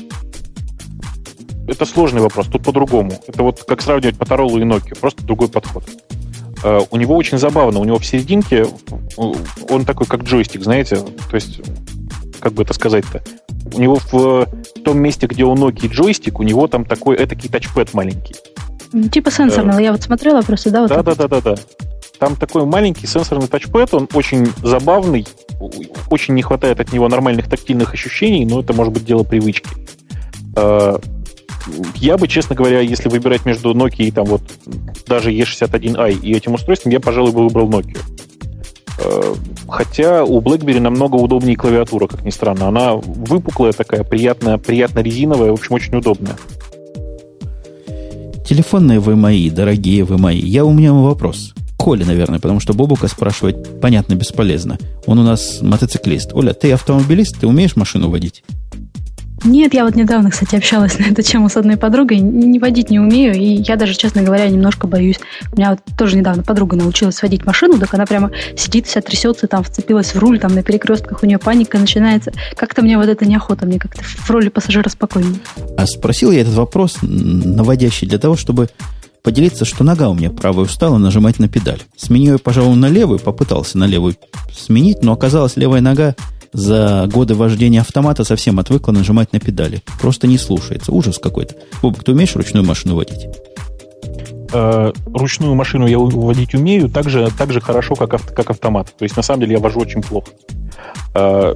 Это 1.67 1.87
сложный 1.87 2.21
вопрос, 2.21 2.47
тут 2.47 2.63
по-другому. 2.63 3.13
Это 3.27 3.43
вот 3.43 3.65
как 3.67 3.83
сравнивать 3.83 4.17
Motorola 4.17 4.61
и 4.61 4.65
Nokia, 4.65 4.99
просто 4.99 5.23
другой 5.25 5.49
подход. 5.49 5.85
Uh, 6.63 6.87
у 6.93 6.97
него 6.97 7.17
очень 7.17 7.39
забавно, 7.39 7.81
у 7.81 7.85
него 7.85 7.99
в 7.99 8.07
серединке 8.07 8.67
он 9.69 9.85
такой, 9.85 10.07
как 10.07 10.23
джойстик, 10.23 10.63
знаете, 10.63 10.97
то 10.97 11.35
есть, 11.35 11.61
как 12.39 12.53
бы 12.53 12.63
это 12.63 12.73
сказать-то, 12.73 13.21
у 13.75 13.81
него 13.81 13.99
в 14.13 14.47
том 14.85 14.99
месте, 14.99 15.27
где 15.27 15.43
у 15.43 15.55
Nokia 15.55 15.89
джойстик, 15.89 16.39
у 16.39 16.45
него 16.45 16.69
там 16.69 16.85
такой 16.85 17.17
этакий 17.17 17.49
тачпэд 17.49 17.95
маленький. 17.95 18.37
Типа 19.11 19.33
сенсорный, 19.33 19.75
uh, 19.75 19.83
я 19.83 19.93
вот 19.93 20.03
смотрела 20.03 20.43
просто, 20.43 20.71
да? 20.71 20.83
Вот 20.83 20.91
да, 20.91 21.03
да, 21.03 21.15
да, 21.15 21.29
да, 21.29 21.41
да. 21.41 21.55
Там 22.21 22.37
такой 22.37 22.65
маленький 22.65 23.09
сенсорный 23.09 23.49
тачпэд, 23.49 23.95
он 23.95 24.09
очень 24.15 24.47
забавный, 24.63 25.27
очень 26.11 26.35
не 26.35 26.43
хватает 26.43 26.79
от 26.79 26.93
него 26.93 27.09
нормальных 27.09 27.49
тактильных 27.49 27.93
ощущений, 27.93 28.47
но 28.47 28.61
это 28.61 28.73
может 28.73 28.93
быть 28.93 29.05
дело 29.05 29.25
привычки. 29.25 29.71
Uh, 30.55 31.03
я 31.97 32.17
бы, 32.17 32.29
честно 32.29 32.55
говоря, 32.55 32.81
если 32.81 33.09
выбирать 33.09 33.45
между 33.45 33.75
Nokia 33.75 34.05
и 34.05 34.11
там 34.11 34.25
вот 34.27 34.43
даже 35.07 35.33
E61i 35.33 36.21
и 36.21 36.33
этим 36.33 36.55
устройством, 36.55 36.93
я, 36.93 37.01
пожалуй, 37.01 37.33
бы 37.33 37.45
выбрал 37.45 37.69
Nokia. 37.69 37.99
Э, 38.99 39.35
хотя 39.69 40.25
у 40.25 40.41
BlackBerry 40.41 40.81
намного 40.81 41.17
удобнее 41.17 41.57
клавиатура, 41.57 42.07
как 42.07 42.25
ни 42.25 42.31
странно. 42.31 42.69
Она 42.69 42.95
выпуклая 42.95 43.73
такая, 43.73 44.05
приятная, 44.05 44.59
приятно 44.59 45.01
резиновая, 45.01 45.51
в 45.51 45.55
общем, 45.55 45.75
очень 45.75 45.97
удобная. 45.97 46.37
Телефонные 48.47 49.01
вы 49.01 49.17
мои, 49.17 49.51
дорогие 49.51 50.05
вы 50.05 50.19
мои. 50.19 50.41
Я 50.41 50.65
у 50.65 50.73
меня 50.73 50.93
вопрос. 50.93 51.55
Коля, 51.77 52.05
наверное, 52.05 52.39
потому 52.39 52.61
что 52.61 52.75
Бобука 52.75 53.09
спрашивать, 53.09 53.81
понятно, 53.81 54.15
бесполезно. 54.15 54.79
Он 55.07 55.19
у 55.19 55.25
нас 55.25 55.61
мотоциклист. 55.63 56.33
Оля, 56.33 56.53
ты 56.53 56.71
автомобилист? 56.73 57.41
Ты 57.41 57.47
умеешь 57.47 57.77
машину 57.77 58.09
водить? 58.09 58.45
Нет, 59.45 59.75
я 59.75 59.85
вот 59.85 59.97
недавно, 59.97 60.31
кстати, 60.31 60.57
общалась 60.57 60.99
на 60.99 61.05
эту 61.05 61.23
тему 61.23 61.49
с 61.49 61.57
одной 61.57 61.77
подругой. 61.77 62.19
Не 62.19 62.59
водить 62.59 62.91
не 62.91 63.01
умею, 63.01 63.35
и 63.35 63.63
я 63.63 63.77
даже, 63.77 63.95
честно 63.95 64.23
говоря, 64.23 64.49
немножко 64.49 64.87
боюсь. 64.87 65.19
У 65.53 65.57
меня 65.57 65.71
вот 65.71 65.81
тоже 65.97 66.17
недавно 66.17 66.43
подруга 66.43 66.77
научилась 66.77 67.21
водить 67.23 67.45
машину, 67.45 67.79
так 67.79 67.93
она 67.95 68.07
прямо 68.07 68.31
сидит, 68.57 68.87
вся 68.87 69.01
трясется, 69.01 69.47
там 69.47 69.63
вцепилась 69.65 70.15
в 70.15 70.19
руль, 70.19 70.39
там 70.39 70.55
на 70.55 70.63
перекрестках 70.63 71.23
у 71.23 71.27
нее 71.27 71.39
паника 71.39 71.79
начинается. 71.79 72.33
Как-то 72.57 72.83
мне 72.83 72.97
вот 72.97 73.09
это 73.09 73.25
неохота, 73.25 73.67
мне 73.67 73.79
как-то 73.79 74.03
в 74.03 74.31
роли 74.31 74.49
пассажира 74.49 74.89
спокойнее. 74.89 75.41
А 75.77 75.87
спросил 75.87 76.31
я 76.31 76.43
этот 76.43 76.55
вопрос 76.55 76.99
наводящий 77.03 78.07
для 78.07 78.19
того, 78.19 78.37
чтобы 78.37 78.69
поделиться, 79.23 79.65
что 79.65 79.85
нога 79.85 80.09
у 80.09 80.15
меня 80.15 80.31
правая 80.31 80.65
устала 80.65 80.99
нажимать 80.99 81.39
на 81.39 81.49
педаль. 81.49 81.81
Сменил 81.97 82.35
я, 82.35 82.39
пожалуй, 82.39 82.77
на 82.77 82.87
левую, 82.87 83.19
попытался 83.19 83.79
на 83.79 83.85
левую 83.85 84.17
сменить, 84.53 85.03
но 85.03 85.13
оказалось, 85.13 85.57
левая 85.57 85.81
нога 85.81 86.15
за 86.53 87.09
годы 87.11 87.35
вождения 87.35 87.81
автомата 87.81 88.25
совсем 88.25 88.59
отвыкла 88.59 88.93
нажимать 88.93 89.33
на 89.33 89.41
педали. 89.41 89.83
Просто 90.01 90.27
не 90.27 90.39
слушается. 90.39 90.93
Ужас 90.93 91.19
какой-то. 91.19 91.55
Бобок, 91.81 92.05
ты 92.05 92.13
умеешь 92.13 92.37
ручную 92.37 92.65
машину 92.65 92.97
водить? 92.97 93.27
Э, 94.53 94.93
ручную 95.07 95.55
машину 95.55 95.87
я 95.87 95.99
водить 95.99 96.55
умею 96.55 96.91
так 96.91 97.09
же, 97.09 97.31
так 97.37 97.53
же 97.53 97.61
хорошо, 97.61 97.95
как, 97.95 98.15
авто, 98.15 98.35
как 98.35 98.51
автомат. 98.51 98.95
То 98.99 99.05
есть, 99.05 99.17
на 99.17 99.23
самом 99.23 99.41
деле, 99.41 99.55
я 99.55 99.61
вожу 99.61 99.81
очень 99.81 100.03
плохо. 100.03 100.31
Э, 101.15 101.55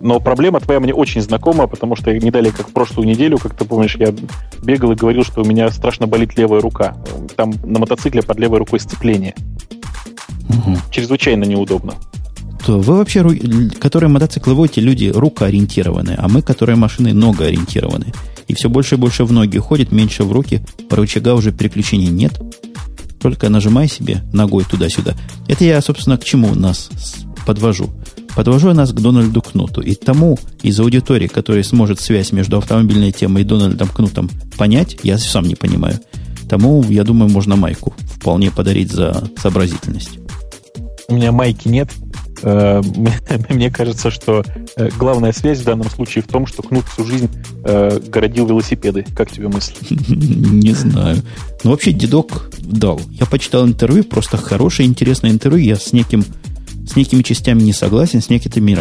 но 0.00 0.18
проблема 0.18 0.60
твоя 0.60 0.80
мне 0.80 0.94
очень 0.94 1.20
знакома, 1.20 1.66
потому 1.66 1.94
что 1.94 2.12
не 2.12 2.30
далее, 2.30 2.52
как 2.52 2.70
в 2.70 2.72
прошлую 2.72 3.06
неделю, 3.06 3.38
как 3.38 3.54
ты 3.54 3.64
помнишь, 3.66 3.96
я 3.96 4.14
бегал 4.62 4.92
и 4.92 4.96
говорил, 4.96 5.24
что 5.24 5.42
у 5.42 5.44
меня 5.44 5.70
страшно 5.70 6.06
болит 6.06 6.36
левая 6.38 6.60
рука. 6.60 6.96
Там 7.36 7.52
на 7.64 7.78
мотоцикле 7.78 8.22
под 8.22 8.38
левой 8.38 8.58
рукой 8.58 8.80
сцепление. 8.80 9.34
Угу. 10.48 10.76
Чрезвычайно 10.90 11.44
неудобно 11.44 11.94
вы 12.68 12.96
вообще, 12.96 13.24
которые 13.80 14.10
мотоциклы 14.10 14.54
водите, 14.54 14.80
люди 14.80 15.06
рукоориентированные, 15.06 16.16
а 16.16 16.28
мы, 16.28 16.42
которые 16.42 16.76
машины 16.76 17.12
ногоориентированные. 17.12 18.12
И 18.48 18.54
все 18.54 18.68
больше 18.68 18.96
и 18.96 18.98
больше 18.98 19.24
в 19.24 19.32
ноги 19.32 19.58
уходит, 19.58 19.92
меньше 19.92 20.24
в 20.24 20.32
руки. 20.32 20.62
По 20.88 20.96
рычага 20.96 21.34
уже 21.34 21.52
переключений 21.52 22.08
нет. 22.08 22.40
Только 23.20 23.48
нажимай 23.48 23.88
себе 23.88 24.22
ногой 24.32 24.64
туда-сюда. 24.64 25.14
Это 25.48 25.64
я, 25.64 25.80
собственно, 25.80 26.18
к 26.18 26.24
чему 26.24 26.54
нас 26.54 26.90
подвожу. 27.46 27.90
Подвожу 28.34 28.68
я 28.68 28.74
нас 28.74 28.92
к 28.92 29.00
Дональду 29.00 29.42
Кнуту. 29.42 29.80
И 29.80 29.94
тому 29.94 30.38
из 30.62 30.78
аудитории, 30.80 31.28
который 31.28 31.64
сможет 31.64 32.00
связь 32.00 32.32
между 32.32 32.58
автомобильной 32.58 33.12
темой 33.12 33.42
и 33.42 33.46
Дональдом 33.46 33.88
Кнутом 33.88 34.30
понять, 34.56 34.98
я 35.02 35.18
сам 35.18 35.44
не 35.44 35.54
понимаю. 35.54 35.98
Тому, 36.48 36.82
я 36.88 37.04
думаю, 37.04 37.30
можно 37.30 37.56
майку 37.56 37.94
вполне 38.16 38.50
подарить 38.50 38.90
за 38.90 39.30
сообразительность. 39.40 40.18
У 41.08 41.14
меня 41.14 41.32
майки 41.32 41.68
нет, 41.68 41.90
Э, 42.11 42.11
мне 43.48 43.70
кажется, 43.70 44.10
что 44.10 44.44
э, 44.76 44.88
главная 44.98 45.32
связь 45.32 45.60
в 45.60 45.64
данном 45.64 45.88
случае 45.90 46.24
в 46.24 46.26
том, 46.26 46.46
что 46.46 46.62
Кнут 46.62 46.84
всю 46.86 47.04
жизнь 47.04 47.30
э, 47.64 48.00
городил 48.08 48.46
велосипеды. 48.46 49.06
Как 49.16 49.30
тебе 49.30 49.48
мысль? 49.48 49.74
Не 49.90 50.72
знаю. 50.72 51.22
Ну, 51.62 51.70
вообще, 51.70 51.92
дедок 51.92 52.50
дал. 52.58 53.00
Я 53.10 53.26
почитал 53.26 53.66
интервью, 53.66 54.04
просто 54.04 54.36
хорошее, 54.36 54.88
интересное 54.88 55.30
интервью. 55.30 55.64
Я 55.64 55.76
с 55.76 55.92
неким 55.92 56.24
с 56.84 56.96
некими 56.96 57.22
частями 57.22 57.62
не 57.62 57.72
согласен, 57.72 58.20
с 58.20 58.28
некоторыми, 58.28 58.76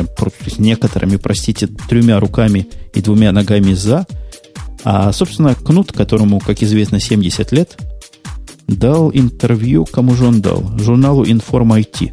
с 0.48 0.58
некоторыми, 0.58 1.18
простите, 1.18 1.68
тремя 1.68 2.20
руками 2.20 2.68
и 2.96 3.02
двумя 3.02 3.32
ногами 3.32 3.74
за. 3.74 4.08
А, 4.84 5.14
собственно, 5.14 5.54
Кнут, 5.54 5.92
которому, 5.92 6.40
как 6.40 6.64
известно, 6.64 7.00
70 7.00 7.52
лет, 7.52 7.78
дал 8.68 9.12
интервью, 9.14 9.86
кому 9.86 10.16
же 10.16 10.26
он 10.26 10.42
дал? 10.42 10.64
Журналу 10.80 11.24
Inform 11.24 11.80
IT. 11.80 12.12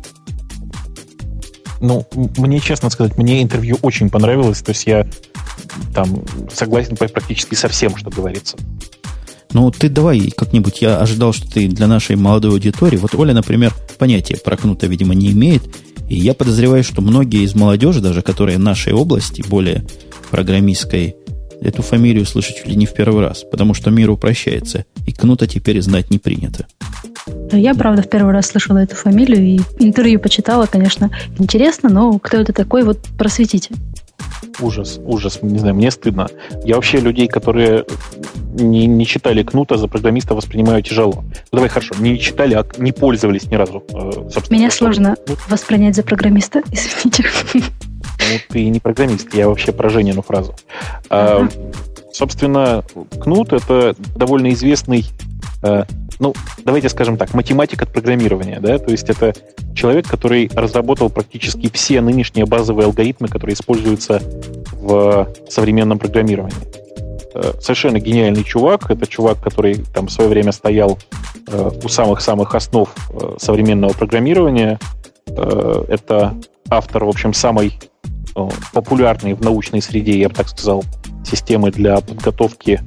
Ну, 1.80 2.06
мне, 2.36 2.60
честно 2.60 2.90
сказать, 2.90 3.16
мне 3.16 3.42
интервью 3.42 3.78
очень 3.82 4.10
понравилось. 4.10 4.60
То 4.62 4.70
есть 4.70 4.86
я 4.86 5.06
там 5.94 6.24
согласен 6.52 6.96
практически 6.96 7.54
со 7.54 7.68
всем, 7.68 7.96
что 7.96 8.10
говорится. 8.10 8.56
Ну, 9.52 9.70
ты 9.70 9.88
давай 9.88 10.30
как-нибудь, 10.30 10.82
я 10.82 10.98
ожидал, 10.98 11.32
что 11.32 11.50
ты 11.50 11.68
для 11.68 11.86
нашей 11.86 12.16
молодой 12.16 12.52
аудитории, 12.52 12.98
вот 12.98 13.14
Оля, 13.14 13.32
например, 13.32 13.72
понятия 13.98 14.36
про 14.36 14.56
кнута, 14.56 14.86
видимо, 14.86 15.14
не 15.14 15.32
имеет. 15.32 15.62
И 16.08 16.16
я 16.16 16.34
подозреваю, 16.34 16.84
что 16.84 17.00
многие 17.02 17.44
из 17.44 17.54
молодежи, 17.54 18.00
даже 18.00 18.22
которые 18.22 18.58
нашей 18.58 18.92
области, 18.92 19.42
более 19.46 19.84
программистской, 20.30 21.16
эту 21.60 21.82
фамилию 21.82 22.24
слышат 22.26 22.56
чуть 22.56 22.68
ли 22.68 22.76
не 22.76 22.86
в 22.86 22.94
первый 22.94 23.24
раз, 23.24 23.44
потому 23.50 23.74
что 23.74 23.90
мир 23.90 24.10
упрощается, 24.10 24.84
и 25.06 25.12
кнута 25.12 25.46
теперь 25.46 25.80
знать 25.82 26.10
не 26.10 26.18
принято. 26.18 26.66
Я, 27.52 27.74
правда, 27.74 28.02
в 28.02 28.08
первый 28.08 28.32
раз 28.32 28.46
слышала 28.46 28.78
эту 28.78 28.94
фамилию 28.96 29.42
и 29.44 29.60
интервью 29.78 30.20
почитала, 30.20 30.66
конечно, 30.66 31.10
интересно, 31.38 31.88
но 31.88 32.18
кто 32.18 32.38
это 32.38 32.52
такой, 32.52 32.84
вот 32.84 32.98
просветите. 33.16 33.70
Ужас, 34.60 34.98
ужас, 35.04 35.38
не 35.42 35.58
знаю, 35.58 35.74
мне 35.74 35.90
стыдно. 35.90 36.28
Я 36.64 36.76
вообще 36.76 36.98
людей, 36.98 37.28
которые 37.28 37.84
не, 38.52 38.86
не 38.86 39.06
читали 39.06 39.42
Кнута, 39.42 39.76
за 39.76 39.86
программиста 39.88 40.34
воспринимаю 40.34 40.82
тяжело. 40.82 41.24
Ну, 41.52 41.56
давай 41.56 41.68
хорошо, 41.68 41.94
не 41.98 42.18
читали, 42.18 42.54
а 42.54 42.64
не 42.78 42.92
пользовались 42.92 43.44
ни 43.50 43.54
разу. 43.54 43.84
Э, 43.92 44.10
Меня 44.50 44.70
сложно 44.70 45.16
Кнут. 45.24 45.38
воспринять 45.48 45.94
за 45.94 46.02
программиста, 46.02 46.62
извините. 46.72 47.24
Ну, 47.54 48.38
ты 48.48 48.68
не 48.68 48.80
программист, 48.80 49.32
я 49.34 49.48
вообще 49.48 49.72
про 49.72 49.88
Женину 49.90 50.22
фразу. 50.22 50.54
А, 51.08 51.38
ага. 51.38 51.50
Собственно, 52.12 52.82
Кнут— 53.20 53.52
это 53.52 53.94
довольно 54.16 54.52
известный 54.52 55.06
э, 55.62 55.84
ну, 56.18 56.34
давайте 56.64 56.88
скажем 56.88 57.16
так, 57.16 57.34
математик 57.34 57.82
от 57.82 57.92
программирования, 57.92 58.60
да, 58.60 58.78
то 58.78 58.90
есть 58.90 59.08
это 59.08 59.34
человек, 59.74 60.06
который 60.06 60.50
разработал 60.54 61.10
практически 61.10 61.70
все 61.72 62.00
нынешние 62.00 62.46
базовые 62.46 62.86
алгоритмы, 62.86 63.28
которые 63.28 63.54
используются 63.54 64.20
в 64.72 65.28
современном 65.48 65.98
программировании. 65.98 66.78
Э, 67.34 67.52
совершенно 67.60 68.00
гениальный 68.00 68.42
чувак. 68.42 68.90
Это 68.90 69.06
чувак, 69.06 69.40
который 69.40 69.76
там 69.94 70.06
в 70.06 70.10
свое 70.10 70.28
время 70.28 70.52
стоял 70.52 70.98
э, 71.46 71.70
у 71.84 71.88
самых-самых 71.88 72.54
основ 72.54 72.92
э, 73.10 73.36
современного 73.38 73.92
программирования. 73.92 74.78
Это 75.26 76.34
автор, 76.70 77.04
в 77.04 77.08
общем, 77.08 77.34
самой 77.34 77.78
популярной 78.72 79.34
в 79.34 79.42
научной 79.42 79.82
среде, 79.82 80.18
я 80.18 80.30
бы 80.30 80.34
так 80.34 80.48
сказал, 80.48 80.82
системы 81.22 81.70
для 81.70 82.00
подготовки 82.00 82.80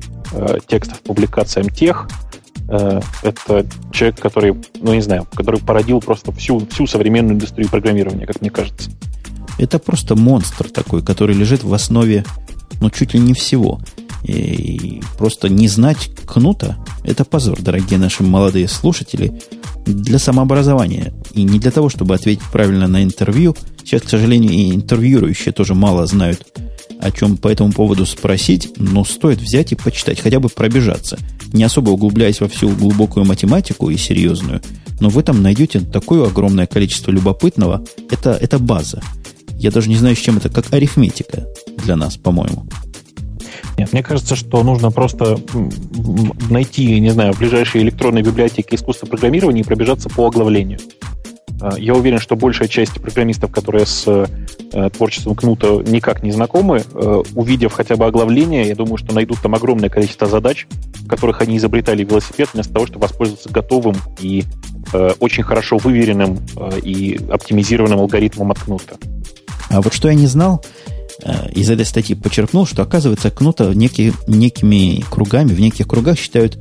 текстов 0.65 1.01
публикациям 1.01 1.69
тех. 1.69 2.07
Это 2.71 3.65
человек, 3.91 4.19
который, 4.19 4.55
ну 4.79 4.93
не 4.93 5.01
знаю, 5.01 5.27
который 5.33 5.59
породил 5.59 5.99
просто 5.99 6.31
всю, 6.31 6.65
всю 6.67 6.87
современную 6.87 7.35
индустрию 7.35 7.69
программирования, 7.69 8.25
как 8.25 8.39
мне 8.39 8.49
кажется. 8.49 8.89
Это 9.57 9.77
просто 9.77 10.15
монстр 10.15 10.69
такой, 10.69 11.03
который 11.03 11.35
лежит 11.35 11.63
в 11.63 11.73
основе, 11.73 12.23
ну, 12.79 12.89
чуть 12.89 13.13
ли 13.13 13.19
не 13.19 13.33
всего. 13.33 13.79
И 14.23 15.01
просто 15.17 15.49
не 15.49 15.67
знать 15.67 16.11
кнута– 16.25 16.77
это 17.03 17.25
позор, 17.25 17.61
дорогие 17.61 17.99
наши 17.99 18.23
молодые 18.23 18.67
слушатели, 18.67 19.41
для 19.85 20.19
самообразования. 20.19 21.13
И 21.33 21.43
не 21.43 21.59
для 21.59 21.71
того, 21.71 21.89
чтобы 21.89 22.15
ответить 22.15 22.43
правильно 22.51 22.87
на 22.87 23.03
интервью. 23.03 23.55
Сейчас, 23.83 24.03
к 24.03 24.09
сожалению, 24.09 24.51
и 24.51 24.73
интервьюирующие 24.73 25.51
тоже 25.53 25.73
мало 25.73 26.05
знают, 26.05 26.45
о 27.01 27.11
чем 27.11 27.37
по 27.37 27.47
этому 27.47 27.71
поводу 27.71 28.05
спросить, 28.05 28.71
но 28.77 29.03
стоит 29.03 29.39
взять 29.39 29.71
и 29.71 29.75
почитать, 29.75 30.19
хотя 30.19 30.39
бы 30.39 30.49
пробежаться. 30.49 31.17
Не 31.53 31.63
особо 31.63 31.89
углубляясь 31.89 32.41
во 32.41 32.47
всю 32.47 32.69
глубокую 32.69 33.25
математику 33.25 33.89
и 33.89 33.97
серьезную, 33.97 34.61
но 34.99 35.09
вы 35.09 35.23
там 35.23 35.41
найдете 35.41 35.79
такое 35.79 36.27
огромное 36.27 36.67
количество 36.67 37.11
любопытного. 37.11 37.83
Это, 38.09 38.31
это 38.31 38.59
база. 38.59 39.01
Я 39.55 39.71
даже 39.71 39.89
не 39.89 39.95
знаю, 39.95 40.15
с 40.15 40.19
чем 40.19 40.37
это, 40.37 40.49
как 40.49 40.73
арифметика 40.73 41.45
для 41.83 41.95
нас, 41.95 42.17
по-моему. 42.17 42.65
Нет, 43.77 43.93
мне 43.93 44.03
кажется, 44.03 44.35
что 44.35 44.63
нужно 44.63 44.91
просто 44.91 45.39
найти, 46.49 46.99
не 46.99 47.09
знаю, 47.09 47.33
в 47.33 47.39
ближайшей 47.39 47.81
электронной 47.81 48.21
библиотеке 48.21 48.75
искусства 48.75 49.07
программирования 49.07 49.61
и 49.61 49.63
пробежаться 49.63 50.09
по 50.09 50.27
оглавлению. 50.27 50.79
А, 51.61 51.77
я 51.77 51.93
уверен, 51.93 52.19
что 52.19 52.35
большая 52.35 52.67
часть 52.67 52.93
программистов, 52.99 53.51
которые 53.51 53.85
с 53.85 54.05
э, 54.07 54.89
творчеством 54.89 55.35
Кнута 55.35 55.83
никак 55.85 56.23
не 56.23 56.31
знакомы, 56.31 56.83
э, 56.93 57.23
увидев 57.35 57.73
хотя 57.73 57.95
бы 57.95 58.05
оглавление, 58.05 58.67
я 58.67 58.75
думаю, 58.75 58.97
что 58.97 59.13
найдут 59.13 59.39
там 59.41 59.53
огромное 59.53 59.89
количество 59.89 60.27
задач, 60.27 60.65
в 60.95 61.07
которых 61.07 61.41
они 61.41 61.57
изобретали 61.57 62.03
велосипед, 62.03 62.49
вместо 62.53 62.73
того, 62.73 62.87
чтобы 62.87 63.03
воспользоваться 63.03 63.49
готовым 63.49 63.95
и 64.19 64.43
э, 64.91 65.11
очень 65.19 65.43
хорошо 65.43 65.77
выверенным 65.77 66.39
и 66.83 67.19
оптимизированным 67.29 67.99
алгоритмом 67.99 68.51
от 68.51 68.59
Кнута. 68.59 68.97
А 69.69 69.81
вот 69.81 69.93
что 69.93 70.09
я 70.09 70.15
не 70.15 70.27
знал, 70.27 70.63
из 71.53 71.69
этой 71.69 71.85
статьи 71.85 72.15
подчеркнул, 72.15 72.65
что, 72.65 72.81
оказывается, 72.81 73.29
Кнута 73.29 73.75
некие, 73.75 74.13
некими 74.27 75.03
кругами, 75.09 75.49
в 75.49 75.59
неких 75.59 75.87
кругах 75.87 76.17
считают 76.17 76.57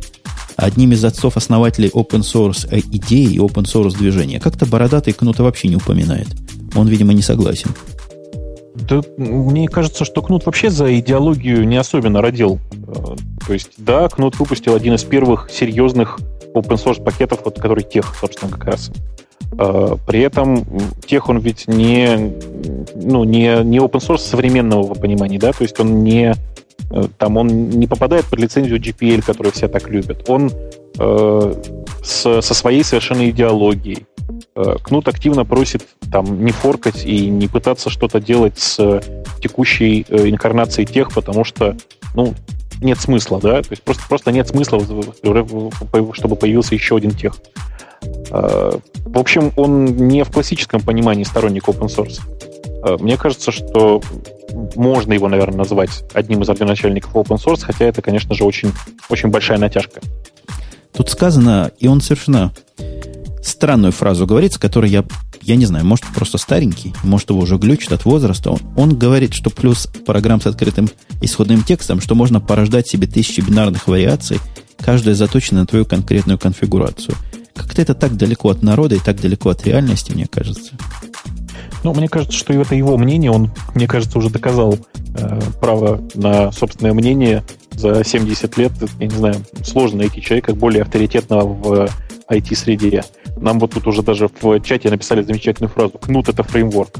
одним 0.60 0.92
из 0.92 1.04
отцов-основателей 1.04 1.88
open 1.88 2.20
source 2.20 2.68
идеи 2.92 3.34
и 3.34 3.38
open 3.38 3.64
source 3.64 3.96
движения. 3.96 4.40
Как-то 4.40 4.66
бородатый 4.66 5.12
Кнута 5.12 5.42
вообще 5.42 5.68
не 5.68 5.76
упоминает. 5.76 6.28
Он, 6.74 6.86
видимо, 6.86 7.12
не 7.12 7.22
согласен. 7.22 7.70
Да, 8.74 9.02
мне 9.16 9.68
кажется, 9.68 10.04
что 10.04 10.22
Кнут 10.22 10.46
вообще 10.46 10.70
за 10.70 10.98
идеологию 10.98 11.66
не 11.66 11.76
особенно 11.76 12.22
родил. 12.22 12.58
Э, 12.86 13.16
то 13.46 13.52
есть, 13.52 13.72
да, 13.78 14.08
Кнут 14.08 14.38
выпустил 14.38 14.74
один 14.74 14.94
из 14.94 15.04
первых 15.04 15.50
серьезных 15.50 16.18
open 16.54 16.82
source 16.82 17.02
пакетов, 17.02 17.40
вот, 17.44 17.58
который 17.58 17.84
тех, 17.84 18.14
собственно, 18.18 18.50
как 18.50 18.64
раз. 18.64 18.90
Э, 19.58 19.96
при 20.06 20.20
этом 20.20 20.64
тех 21.06 21.28
он 21.28 21.38
ведь 21.38 21.66
не, 21.68 22.34
ну, 22.94 23.24
не, 23.24 23.62
не 23.64 23.78
open 23.78 24.00
source 24.00 24.18
современного 24.18 24.94
понимания, 24.94 25.38
да, 25.38 25.52
то 25.52 25.62
есть 25.62 25.78
он 25.80 26.02
не 26.02 26.32
э, 26.32 26.34
там 27.18 27.36
он 27.36 27.70
не 27.70 27.86
попадает 27.86 28.26
под 28.26 28.40
лицензию 28.40 28.80
GPL, 28.80 29.22
которую 29.22 29.52
все 29.52 29.68
так 29.68 29.88
любят. 29.88 30.28
Он 30.28 30.50
э, 30.98 31.54
с, 32.02 32.42
со 32.42 32.54
своей 32.54 32.84
совершенно 32.84 33.28
идеологией. 33.30 34.06
Э, 34.54 34.76
Кнут 34.82 35.08
активно 35.08 35.44
просит 35.44 35.86
там 36.10 36.44
не 36.44 36.52
форкать 36.52 37.04
и 37.04 37.28
не 37.28 37.48
пытаться 37.48 37.90
что-то 37.90 38.20
делать 38.20 38.58
с 38.58 39.00
текущей 39.40 40.04
э, 40.08 40.28
инкарнацией 40.28 40.86
тех, 40.86 41.12
потому 41.12 41.44
что, 41.44 41.76
ну, 42.14 42.34
нет 42.80 42.98
смысла, 42.98 43.40
да, 43.40 43.62
то 43.62 43.68
есть 43.70 43.82
просто, 43.82 44.02
просто 44.08 44.32
нет 44.32 44.48
смысла, 44.48 44.80
чтобы 44.80 46.36
появился 46.36 46.74
еще 46.74 46.96
один 46.96 47.12
тех. 47.12 47.34
Э, 48.30 48.72
в 49.04 49.18
общем, 49.18 49.52
он 49.56 49.84
не 49.84 50.24
в 50.24 50.30
классическом 50.30 50.80
понимании 50.80 51.24
сторонник 51.24 51.68
open 51.68 51.88
source. 51.88 52.20
Э, 52.84 52.96
мне 52.98 53.16
кажется, 53.16 53.50
что 53.52 54.02
можно 54.74 55.12
его, 55.12 55.28
наверное, 55.28 55.58
назвать 55.58 56.04
одним 56.12 56.42
из 56.42 56.48
родоначальников 56.48 57.14
open 57.14 57.36
source, 57.42 57.62
хотя 57.62 57.86
это, 57.86 58.02
конечно 58.02 58.34
же, 58.34 58.44
очень, 58.44 58.72
очень 59.08 59.28
большая 59.28 59.58
натяжка. 59.58 60.00
Тут 60.92 61.08
сказано, 61.10 61.70
и 61.78 61.86
он 61.86 62.00
совершенно 62.00 62.52
странную 63.42 63.92
фразу 63.92 64.26
говорит, 64.26 64.54
с 64.54 64.58
которой 64.58 64.90
я, 64.90 65.04
я 65.40 65.56
не 65.56 65.66
знаю, 65.66 65.86
может, 65.86 66.04
просто 66.14 66.36
старенький, 66.36 66.94
может, 67.02 67.30
его 67.30 67.40
уже 67.40 67.56
глючит 67.56 67.92
от 67.92 68.04
возраста. 68.04 68.50
Он, 68.50 68.58
он 68.76 68.98
говорит, 68.98 69.34
что 69.34 69.50
плюс 69.50 69.86
программ 70.04 70.40
с 70.40 70.46
открытым 70.46 70.88
исходным 71.20 71.62
текстом, 71.62 72.00
что 72.00 72.14
можно 72.14 72.40
порождать 72.40 72.88
себе 72.88 73.06
тысячи 73.06 73.40
бинарных 73.40 73.86
вариаций, 73.86 74.38
каждая 74.78 75.14
заточена 75.14 75.60
на 75.60 75.66
твою 75.66 75.84
конкретную 75.84 76.38
конфигурацию– 76.38 77.14
как-то 77.60 77.82
это 77.82 77.94
так 77.94 78.16
далеко 78.16 78.50
от 78.50 78.62
народа 78.62 78.94
и 78.94 78.98
так 78.98 79.20
далеко 79.20 79.50
от 79.50 79.66
реальности, 79.66 80.12
мне 80.12 80.26
кажется. 80.26 80.72
Ну, 81.84 81.94
мне 81.94 82.08
кажется, 82.08 82.36
что 82.36 82.52
это 82.52 82.74
его 82.74 82.96
мнение. 82.98 83.30
Он, 83.30 83.50
мне 83.74 83.86
кажется, 83.86 84.18
уже 84.18 84.30
доказал 84.30 84.78
э, 85.14 85.40
право 85.60 86.02
на 86.14 86.52
собственное 86.52 86.92
мнение 86.92 87.44
за 87.72 88.04
70 88.04 88.56
лет. 88.58 88.72
Я 88.98 89.06
не 89.06 89.14
знаю, 89.14 89.36
сложно 89.64 89.98
найти 89.98 90.20
человека 90.20 90.54
более 90.54 90.82
авторитетного 90.82 91.46
в 91.46 91.88
IT-среде. 92.28 93.04
Нам 93.36 93.58
вот 93.58 93.72
тут 93.72 93.86
уже 93.86 94.02
даже 94.02 94.28
в 94.40 94.60
чате 94.60 94.90
написали 94.90 95.22
замечательную 95.22 95.70
фразу 95.70 95.92
«Кнут— 95.98 96.28
это 96.28 96.42
фреймворк». 96.42 96.90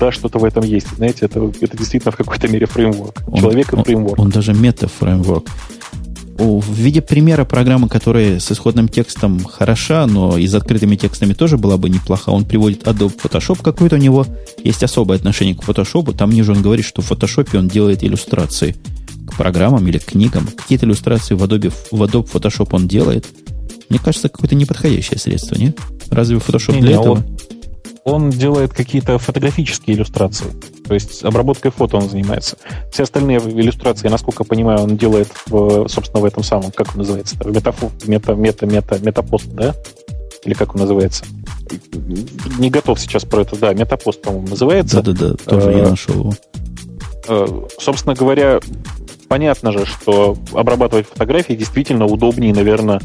Да, 0.00 0.10
что-то 0.10 0.38
в 0.38 0.44
этом 0.44 0.64
есть. 0.64 0.88
Знаете, 0.96 1.26
это, 1.26 1.52
это 1.60 1.76
действительно 1.76 2.12
в 2.12 2.16
какой-то 2.16 2.48
мере 2.48 2.66
фреймворк. 2.66 3.22
Он, 3.28 3.38
Человек— 3.40 3.72
это 3.72 3.84
фреймворк. 3.84 4.18
Он, 4.18 4.26
он 4.26 4.30
даже 4.30 4.54
мета-фреймворк 4.54 5.46
в 6.42 6.74
виде 6.74 7.00
примера 7.00 7.44
программы, 7.44 7.88
которая 7.88 8.40
с 8.40 8.50
исходным 8.50 8.88
текстом 8.88 9.44
хороша, 9.44 10.06
но 10.06 10.36
и 10.38 10.46
с 10.46 10.54
открытыми 10.54 10.96
текстами 10.96 11.32
тоже 11.32 11.56
была 11.56 11.76
бы 11.76 11.88
неплоха, 11.88 12.30
он 12.30 12.44
приводит 12.44 12.82
Adobe 12.82 13.14
Photoshop 13.22 13.62
какой-то 13.62 13.96
у 13.96 13.98
него. 13.98 14.26
Есть 14.62 14.82
особое 14.82 15.18
отношение 15.18 15.54
к 15.54 15.62
Photoshop. 15.62 16.16
Там 16.16 16.30
ниже 16.30 16.52
он 16.52 16.62
говорит, 16.62 16.84
что 16.84 17.02
в 17.02 17.10
Photoshop 17.10 17.56
он 17.56 17.68
делает 17.68 18.02
иллюстрации 18.04 18.76
к 19.26 19.36
программам 19.36 19.86
или 19.88 19.98
к 19.98 20.06
книгам. 20.06 20.46
Какие-то 20.46 20.86
иллюстрации 20.86 21.34
в 21.34 21.42
Adobe, 21.42 21.72
в 21.90 22.02
Adobe 22.02 22.30
Photoshop 22.30 22.68
он 22.72 22.88
делает. 22.88 23.26
Мне 23.88 23.98
кажется, 23.98 24.28
какое-то 24.28 24.54
неподходящее 24.54 25.18
средство, 25.18 25.56
нет? 25.56 25.78
Разве 26.10 26.36
Photoshop 26.38 26.74
не, 26.74 26.80
для 26.80 26.96
не, 26.96 27.00
этого? 27.00 27.24
Он, 28.04 28.30
делает 28.30 28.72
какие-то 28.74 29.18
фотографические 29.18 29.96
иллюстрации. 29.96 30.46
То 30.86 30.94
есть 30.94 31.24
обработкой 31.24 31.70
фото 31.70 31.96
он 31.96 32.08
занимается. 32.08 32.56
Все 32.90 33.04
остальные 33.04 33.38
иллюстрации, 33.38 34.08
насколько 34.08 34.42
я 34.42 34.48
понимаю, 34.48 34.80
он 34.80 34.96
делает, 34.96 35.28
в, 35.46 35.86
собственно, 35.88 36.20
в 36.20 36.24
этом 36.24 36.42
самом, 36.42 36.72
как 36.72 36.90
он 36.92 36.98
называется, 36.98 37.36
в 37.36 37.46
метафо, 37.46 37.90
мета, 38.06 38.34
мета, 38.34 38.66
мета, 38.66 38.98
метапост, 38.98 39.46
да? 39.50 39.74
Или 40.44 40.54
как 40.54 40.74
он 40.74 40.80
называется? 40.80 41.24
Не 42.58 42.70
готов 42.70 42.98
сейчас 42.98 43.24
про 43.24 43.42
это, 43.42 43.56
да, 43.56 43.72
метапост, 43.72 44.20
по-моему, 44.20 44.48
называется. 44.48 45.00
Да-да-да, 45.00 45.34
тоже 45.36 45.70
я 45.70 45.78
э, 45.78 45.90
нашел 45.90 46.14
его. 46.14 46.34
Э, 47.28 47.46
собственно 47.78 48.16
говоря, 48.16 48.60
понятно 49.28 49.70
же, 49.72 49.86
что 49.86 50.36
обрабатывать 50.52 51.06
фотографии 51.06 51.54
действительно 51.54 52.06
удобнее, 52.06 52.52
наверное, 52.52 53.00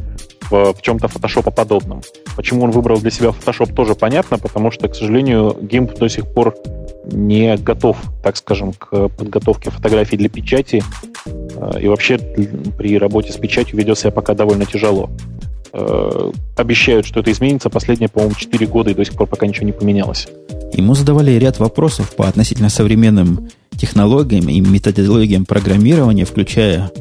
в, 0.49 0.73
в 0.73 0.81
чем-то 0.81 1.07
Photoshop 1.07 1.53
подобном. 1.53 2.01
Почему 2.35 2.63
он 2.63 2.71
выбрал 2.71 2.99
для 2.99 3.11
себя 3.11 3.29
Photoshop, 3.29 3.73
тоже 3.73 3.95
понятно, 3.95 4.37
потому 4.37 4.71
что, 4.71 4.87
к 4.87 4.95
сожалению, 4.95 5.57
GIMP 5.61 5.97
до 5.97 6.09
сих 6.09 6.27
пор 6.27 6.55
не 7.11 7.55
готов, 7.57 7.97
так 8.23 8.37
скажем, 8.37 8.73
к 8.73 9.09
подготовке 9.09 9.69
фотографий 9.69 10.17
для 10.17 10.29
печати. 10.29 10.83
Э, 11.55 11.79
и 11.79 11.87
вообще 11.87 12.17
при 12.17 12.97
работе 12.97 13.31
с 13.31 13.37
печатью 13.37 13.77
ведет 13.77 13.97
себя 13.97 14.11
пока 14.11 14.33
довольно 14.33 14.65
тяжело. 14.65 15.09
Э, 15.73 16.31
обещают, 16.55 17.05
что 17.05 17.19
это 17.19 17.31
изменится. 17.31 17.69
Последние, 17.69 18.09
по-моему, 18.09 18.35
4 18.35 18.65
года 18.67 18.91
и 18.91 18.93
до 18.93 19.05
сих 19.05 19.13
пор 19.13 19.27
пока 19.27 19.47
ничего 19.47 19.65
не 19.65 19.71
поменялось. 19.71 20.27
Ему 20.73 20.95
задавали 20.95 21.31
ряд 21.31 21.59
вопросов 21.59 22.15
по 22.15 22.27
относительно 22.27 22.69
современным 22.69 23.49
технологиям 23.77 24.49
и 24.49 24.59
методологиям 24.59 25.45
программирования, 25.45 26.25
включая 26.25 26.91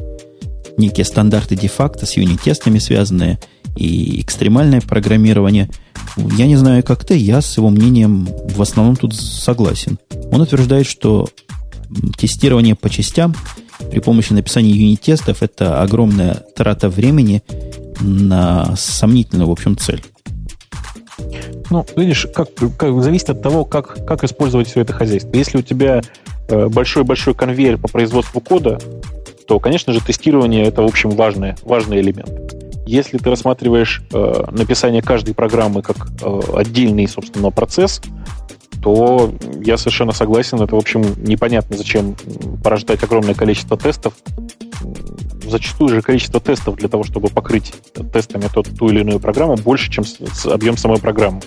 некие 0.77 1.05
стандарты 1.05 1.55
де-факто 1.55 2.05
с 2.05 2.17
юнит-тестами 2.17 2.79
связанные 2.79 3.39
и 3.75 4.21
экстремальное 4.21 4.81
программирование. 4.81 5.69
Я 6.15 6.47
не 6.47 6.55
знаю, 6.55 6.83
как 6.83 7.05
ты, 7.05 7.15
я 7.15 7.41
с 7.41 7.57
его 7.57 7.69
мнением 7.69 8.27
в 8.55 8.61
основном 8.61 8.95
тут 8.95 9.15
согласен. 9.15 9.99
Он 10.31 10.41
утверждает, 10.41 10.87
что 10.87 11.27
тестирование 12.17 12.75
по 12.75 12.89
частям 12.89 13.35
при 13.91 13.99
помощи 13.99 14.33
написания 14.33 14.71
юнит-тестов 14.71 15.43
это 15.43 15.81
огромная 15.81 16.43
трата 16.55 16.89
времени 16.89 17.43
на 17.99 18.75
сомнительную, 18.75 19.47
в 19.47 19.51
общем, 19.51 19.77
цель. 19.77 20.03
Ну, 21.69 21.85
видишь, 21.95 22.27
как, 22.33 22.49
как 22.77 23.03
зависит 23.03 23.29
от 23.29 23.41
того, 23.41 23.65
как, 23.65 24.05
как 24.05 24.23
использовать 24.23 24.67
все 24.67 24.81
это 24.81 24.93
хозяйство. 24.93 25.35
Если 25.35 25.57
у 25.57 25.61
тебя 25.61 26.01
э, 26.47 26.67
большой-большой 26.67 27.33
конвейер 27.33 27.77
по 27.77 27.87
производству 27.87 28.39
кода, 28.39 28.79
то, 29.47 29.59
конечно 29.59 29.93
же, 29.93 30.01
тестирование 30.01 30.65
это, 30.65 30.81
в 30.81 30.85
общем, 30.85 31.11
важный, 31.11 31.55
важный 31.63 32.01
элемент. 32.01 32.29
Если 32.85 33.17
ты 33.17 33.29
рассматриваешь 33.29 34.01
э, 34.13 34.45
написание 34.51 35.01
каждой 35.01 35.33
программы 35.33 35.81
как 35.81 36.07
э, 36.21 36.39
отдельный, 36.53 37.07
собственно, 37.07 37.51
процесс, 37.51 38.01
то 38.81 39.33
я 39.63 39.77
совершенно 39.77 40.11
согласен. 40.11 40.61
Это, 40.61 40.75
в 40.75 40.79
общем, 40.79 41.01
непонятно, 41.23 41.75
зачем 41.75 42.15
порождать 42.63 43.03
огромное 43.03 43.33
количество 43.33 43.77
тестов 43.77 44.13
зачастую 45.43 45.89
же 45.89 46.01
количество 46.01 46.41
тестов 46.41 46.75
для 46.75 46.89
того, 46.89 47.03
чтобы 47.03 47.29
покрыть 47.29 47.73
тестами 48.11 48.49
тот, 48.53 48.67
ту 48.77 48.89
или 48.89 48.99
иную 48.99 49.19
программу, 49.19 49.55
больше, 49.55 49.89
чем 49.89 50.03
объем 50.45 50.75
самой 50.77 50.99
программы. 50.99 51.41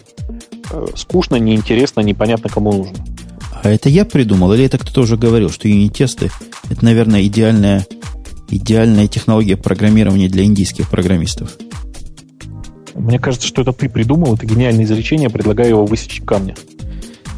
Э, 0.70 0.86
скучно, 0.94 1.36
неинтересно, 1.36 2.00
непонятно, 2.00 2.48
кому 2.48 2.72
нужно. 2.72 3.04
А 3.62 3.68
это 3.68 3.90
я 3.90 4.06
придумал, 4.06 4.54
или 4.54 4.64
это 4.64 4.78
кто-то 4.78 5.02
уже 5.02 5.16
говорил, 5.16 5.50
что 5.50 5.68
юнит-тесты– 5.68 6.30
это, 6.70 6.84
наверное, 6.84 7.22
идеальная, 7.24 7.86
идеальная 8.48 9.08
технология 9.08 9.56
программирования 9.56 10.28
для 10.28 10.44
индийских 10.44 10.88
программистов? 10.88 11.56
Мне 12.94 13.18
кажется, 13.18 13.46
что 13.46 13.62
это 13.62 13.72
ты 13.72 13.88
придумал, 13.88 14.34
это 14.34 14.46
гениальное 14.46 14.84
изречение, 14.84 15.30
предлагаю 15.30 15.70
его 15.70 15.84
высечь 15.84 16.20
в 16.20 16.24
камне. 16.24 16.54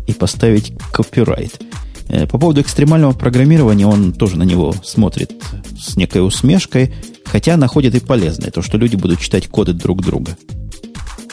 И 0.07 0.13
поставить 0.13 0.75
копирайт. 0.93 1.61
Э, 2.09 2.27
по 2.27 2.39
поводу 2.39 2.61
экстремального 2.61 3.13
программирования 3.13 3.87
он 3.87 4.13
тоже 4.13 4.37
на 4.37 4.43
него 4.43 4.75
смотрит 4.85 5.33
с 5.79 5.97
некой 5.97 6.27
усмешкой, 6.27 6.93
хотя 7.25 7.57
находит 7.57 7.95
и 7.95 8.01
полезное, 8.01 8.51
то, 8.51 8.63
что 8.63 8.77
люди 8.79 8.97
будут 8.97 9.21
читать 9.21 9.49
коды 9.49 9.73
друг 9.73 10.03
друга. 10.03 10.37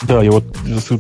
Да, 0.04 0.24
я 0.24 0.32
вот 0.32 0.44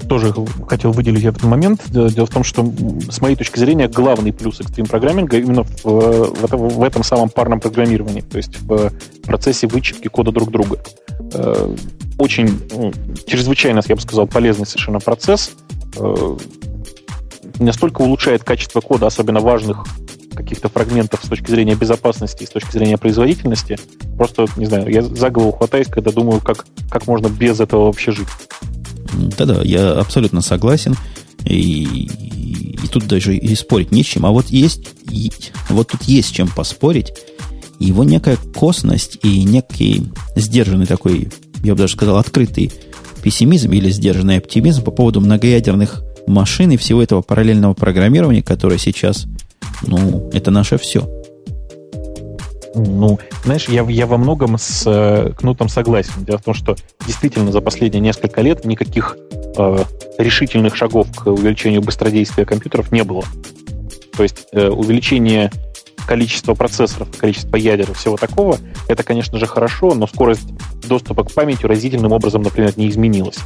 тоже 0.08 0.34
хотел 0.68 0.92
выделить 0.92 1.24
этот 1.24 1.44
момент. 1.44 1.82
Дело 1.90 2.26
в 2.26 2.30
том, 2.30 2.44
что 2.44 2.72
с 3.10 3.22
моей 3.22 3.36
точки 3.36 3.58
зрения 3.58 3.88
главный 3.88 4.34
плюс 4.34 4.60
экстрим 4.60 4.88
программинга 4.88 5.38
именно 5.38 5.64
в, 5.64 5.84
в, 5.84 6.48
в 6.52 6.84
этом 6.84 7.04
самом 7.04 7.30
парном 7.30 7.60
программировании, 7.60 8.22
то 8.22 8.38
есть 8.38 8.60
в 8.62 8.92
процессе 9.24 9.68
вычетки 9.68 10.10
кода 10.10 10.32
друг 10.32 10.52
друга. 10.52 10.80
Э, 11.34 11.76
очень, 12.18 12.60
ну, 12.72 12.92
чрезвычайно, 13.26 13.82
я 13.88 13.96
бы 13.96 14.02
сказал, 14.02 14.28
полезный 14.28 14.66
совершенно 14.66 15.00
процесс. 15.00 15.52
Э, 15.98 16.38
настолько 17.60 18.02
улучшает 18.02 18.44
качество 18.44 18.82
кода, 18.82 19.08
особенно 19.08 19.40
важных 19.40 19.86
каких-то 20.36 20.70
фрагментов 20.70 21.24
с 21.24 21.28
точки 21.28 21.52
зрения 21.52 21.76
безопасности 21.76 22.44
и 22.44 22.46
с 22.46 22.50
точки 22.50 22.72
зрения 22.72 22.98
производительности. 22.98 23.78
Просто, 24.18 24.46
не 24.58 24.66
знаю, 24.66 24.90
я 24.90 25.02
за 25.02 25.30
голову 25.30 25.52
хватаюсь, 25.52 25.88
когда 25.88 26.12
думаю, 26.12 26.42
как, 26.42 26.66
как 26.90 27.08
можно 27.08 27.28
без 27.28 27.60
этого 27.60 27.86
вообще 27.86 28.12
жить. 28.12 28.28
Да-да, 29.38 29.62
я 29.64 29.92
абсолютно 29.92 30.42
согласен. 30.42 30.96
И, 31.46 32.10
и 32.84 32.88
тут 32.92 33.08
даже 33.08 33.36
и 33.36 33.56
спорить 33.56 33.92
не 33.92 34.04
с 34.04 34.08
чем. 34.08 34.26
А 34.26 34.32
вот 34.32 34.48
есть, 34.48 34.90
вот 35.70 35.88
тут 35.88 36.04
есть 36.04 36.34
чем 36.34 36.48
поспорить. 36.48 37.14
Его 37.80 38.04
некая 38.04 38.38
косность 38.56 39.20
и 39.24 39.44
некий 39.44 40.12
сдержанный 40.36 40.86
такой, 40.86 41.30
я 41.64 41.74
бы 41.74 41.78
даже 41.78 41.94
сказал, 41.94 42.18
открытый 42.18 42.72
пессимизм 43.24 43.72
или 43.72 43.90
сдержанный 43.90 44.38
оптимизм 44.38 44.84
по 44.84 44.92
поводу 44.92 45.22
многоядерных 45.22 46.04
машин 46.28 46.72
и 46.72 46.78
всего 46.78 47.02
этого 47.02 47.22
параллельного 47.22 47.74
программирования, 47.74 48.44
которое 48.44 48.78
сейчас, 48.78 49.28
ну, 49.86 50.30
это 50.34 50.52
наше 50.52 50.78
все. 50.78 51.10
Ну, 52.76 53.20
знаешь, 53.44 53.68
я, 53.68 53.84
я 53.90 54.06
во 54.06 54.18
многом 54.18 54.58
с 54.58 54.84
э, 54.86 55.34
Кнутом 55.38 55.70
согласен. 55.70 56.24
Дело 56.24 56.38
в 56.38 56.44
том, 56.44 56.54
что 56.54 56.76
действительно 57.06 57.52
за 57.52 57.62
последние 57.62 58.02
несколько 58.02 58.42
лет 58.42 58.66
никаких 58.66 59.18
э, 59.58 59.84
решительных 60.18 60.76
шагов 60.76 61.08
к 61.16 61.28
увеличению 61.28 61.82
быстродействия 61.82 62.46
компьютеров 62.46 62.92
не 62.92 63.04
было. 63.04 63.24
То 64.16 64.24
есть 64.24 64.48
э, 64.52 64.70
увеличение 64.70 65.52
количества 66.06 66.54
процессоров, 66.54 67.08
количества 67.18 67.56
ядер 67.56 67.92
и 67.92 67.94
всего 67.94 68.18
такого, 68.18 68.58
это, 68.88 69.04
конечно 69.04 69.38
же, 69.38 69.46
хорошо, 69.46 69.94
но 69.94 70.08
скорость 70.08 70.50
доступа 70.88 71.24
к 71.24 71.32
памяти 71.32 71.66
разительным 71.66 72.12
образом, 72.12 72.42
например, 72.42 72.74
не 72.78 72.90
изменилась. 72.90 73.38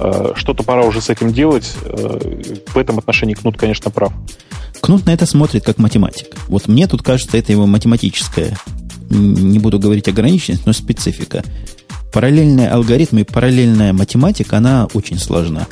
Э, 0.00 0.32
что-то 0.34 0.62
пора 0.62 0.84
уже 0.84 1.00
с 1.00 1.10
этим 1.10 1.32
делать. 1.32 1.72
Э, 1.84 2.18
в 2.66 2.76
этом 2.76 2.98
отношении 2.98 3.34
Кнут, 3.34 3.58
конечно, 3.58 3.90
прав. 3.90 4.12
Кнут 4.80 5.04
на 5.04 5.10
это 5.10 5.26
смотрит 5.26 5.64
как 5.64 5.78
математик. 5.78 6.28
Вот 6.48 6.68
мне 6.68 6.86
тут 6.86 7.02
кажется, 7.02 7.36
это 7.36 7.52
его 7.52 7.66
математическая, 7.66 8.56
не 9.10 9.58
буду 9.58 9.78
говорить 9.78 10.08
ограниченность, 10.08 10.64
но 10.64 10.72
специфика. 10.72 11.44
Параллельные 12.12 12.68
алгоритмы, 12.70 13.24
параллельная 13.24 13.92
математика, 13.92 14.56
она 14.56 14.88
очень 14.94 15.18
сложна. 15.18 15.66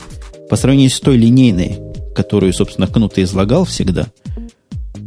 По 0.51 0.57
сравнению 0.57 0.91
с 0.91 1.01
той 1.01 1.17
линейной, 1.17 1.79
которую, 2.15 2.53
собственно, 2.53 2.87
Кнут 2.87 3.17
и 3.17 3.23
излагал 3.23 3.65
всегда, 3.65 4.09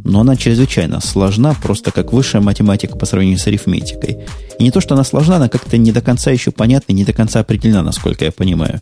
но 0.04 0.20
она 0.20 0.36
чрезвычайно 0.36 1.00
сложна, 1.00 1.54
просто 1.62 1.90
как 1.90 2.12
высшая 2.12 2.40
математика 2.40 2.96
по 2.96 3.06
сравнению 3.06 3.38
с 3.38 3.46
арифметикой. 3.46 4.18
И 4.58 4.62
не 4.62 4.70
то, 4.70 4.80
что 4.80 4.94
она 4.94 5.04
сложна, 5.04 5.36
она 5.36 5.48
как-то 5.48 5.76
не 5.76 5.92
до 5.92 6.00
конца 6.00 6.30
еще 6.30 6.50
понятна, 6.50 6.92
не 6.92 7.04
до 7.04 7.12
конца 7.12 7.40
определена, 7.40 7.82
насколько 7.82 8.24
я 8.24 8.32
понимаю. 8.32 8.80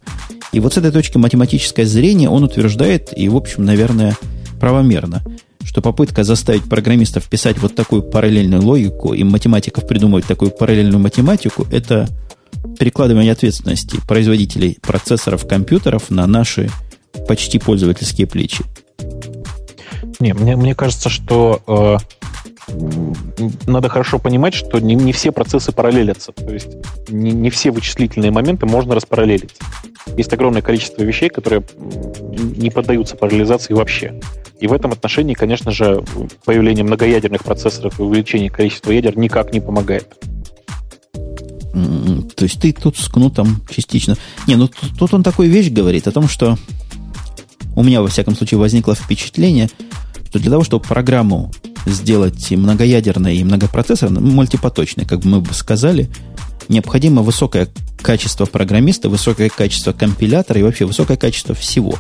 И 0.53 0.61
вот 0.61 0.75
с 0.75 0.79
этой 0.79 0.91
точки 0.91 1.19
математическое 1.19 1.85
зрение 1.85 2.29
он 2.29 2.45
утверждает, 2.45 3.17
и, 3.17 3.29
в 3.29 3.37
общем, 3.37 3.65
наверное, 3.65 4.17
правомерно, 4.59 5.23
что 5.65 5.83
попытка 5.83 6.25
заставить 6.25 6.65
программистов 6.65 7.29
писать 7.29 7.59
вот 7.59 7.75
такую 7.75 8.03
параллельную 8.03 8.63
логику 8.63 9.15
и 9.15 9.23
математиков 9.23 9.87
придумывать 9.87 10.27
такую 10.27 10.51
параллельную 10.51 10.99
математику, 10.99 11.67
это 11.71 12.09
перекладывание 12.79 13.33
ответственности 13.33 13.99
производителей 14.09 14.79
процессоров 14.83 15.47
компьютеров 15.47 16.11
на 16.11 16.27
наши 16.27 16.71
почти 17.29 17.59
пользовательские 17.59 18.27
плечи. 18.27 18.65
Не, 20.19 20.35
мне, 20.35 20.57
мне 20.57 20.75
кажется, 20.75 21.09
что 21.09 21.63
э, 21.67 21.97
надо 23.67 23.89
хорошо 23.89 24.19
понимать, 24.19 24.55
что 24.55 24.79
не, 24.79 24.95
не 24.95 25.13
все 25.13 25.33
процессы 25.33 25.73
параллелятся. 25.73 26.33
То 26.33 26.53
есть 26.53 26.69
не, 27.09 27.33
не 27.33 27.51
все 27.51 27.71
вычислительные 27.71 28.31
моменты 28.31 28.67
можно 28.67 28.95
распараллелить. 28.95 29.55
Есть 30.17 30.33
огромное 30.33 30.63
количество 30.63 31.03
вещей, 31.03 31.29
которые 31.29 31.63
не 32.57 32.71
поддаются 32.71 33.17
параллелизации 33.17 33.75
вообще. 33.75 34.21
И 34.61 34.67
в 34.67 34.73
этом 34.73 34.93
отношении, 34.93 35.35
конечно 35.35 35.71
же, 35.71 36.05
появление 36.45 36.85
многоядерных 36.85 37.43
процессоров 37.45 37.99
и 37.99 38.03
увеличение 38.03 38.51
количества 38.51 38.93
ядер 38.93 39.17
никак 39.17 39.53
не 39.53 39.61
помогает. 39.61 40.09
То 41.73 42.45
есть 42.45 42.61
ты 42.61 42.73
тут 42.73 42.97
с 42.99 43.09
кнутом 43.09 43.63
частично... 43.71 44.17
Не, 44.47 44.57
ну 44.57 44.69
тут 44.99 45.15
он 45.15 45.23
такую 45.23 45.51
вещь 45.51 45.71
говорит 45.71 46.07
о 46.09 46.13
том, 46.13 46.29
что 46.29 46.59
у 47.77 47.83
меня, 47.83 48.03
во 48.03 48.09
всяком 48.09 48.35
случае, 48.35 48.59
возникло 48.59 48.95
впечатление, 48.95 49.71
что 50.29 50.39
для 50.39 50.51
того, 50.51 50.65
чтобы 50.65 50.85
программу 50.85 51.53
сделать 51.87 52.51
многоядерной 52.51 53.37
и 53.37 53.45
многопроцессорной, 53.45 54.21
ну, 54.21 54.31
мультипоточной, 54.31 55.05
как 55.05 55.25
мы 55.25 55.41
бы 55.41 55.53
сказали, 55.55 56.11
необходимо 56.69 57.23
высокое 57.23 57.69
качество 58.01 58.47
программиста, 58.47 59.09
высокое 59.09 59.49
качество 59.49 59.93
компилятора 59.93 60.61
и 60.61 60.63
вообще 60.63 60.85
высокое 60.85 61.17
качество 61.17 61.55
всего. 61.55 61.97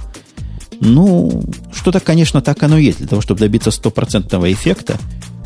Ну, 0.80 1.42
что-то, 1.72 2.00
конечно, 2.00 2.40
так 2.40 2.62
оно 2.62 2.78
и 2.78 2.84
есть. 2.84 2.98
Для 2.98 3.08
того, 3.08 3.20
чтобы 3.20 3.40
добиться 3.40 3.70
стопроцентного 3.70 4.50
эффекта, 4.50 4.98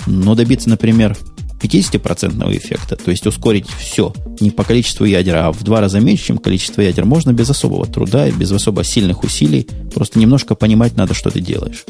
но 0.07 0.35
добиться, 0.35 0.69
например, 0.69 1.17
50% 1.61 2.57
эффекта, 2.57 2.97
то 2.97 3.11
есть 3.11 3.27
ускорить 3.27 3.67
все 3.69 4.13
не 4.41 4.51
по 4.51 4.65
количеству 4.65 5.07
ядер, 5.07 5.37
а 5.37 5.53
в 5.53 5.63
два 5.65 5.81
раза 5.81 5.99
меньше, 5.99 6.27
чем 6.27 6.39
количество 6.39 6.83
ядер, 6.83 7.07
можно 7.07 7.33
без 7.33 7.49
особого 7.49 7.87
труда 7.87 8.29
и 8.29 8.33
без 8.33 8.53
особо 8.53 8.85
сильных 8.85 9.25
усилий. 9.25 9.67
Просто 9.95 10.19
немножко 10.19 10.55
понимать 10.55 10.97
надо, 10.97 11.15
что 11.15 11.31
ты 11.31 11.41
делаешь. 11.41 11.85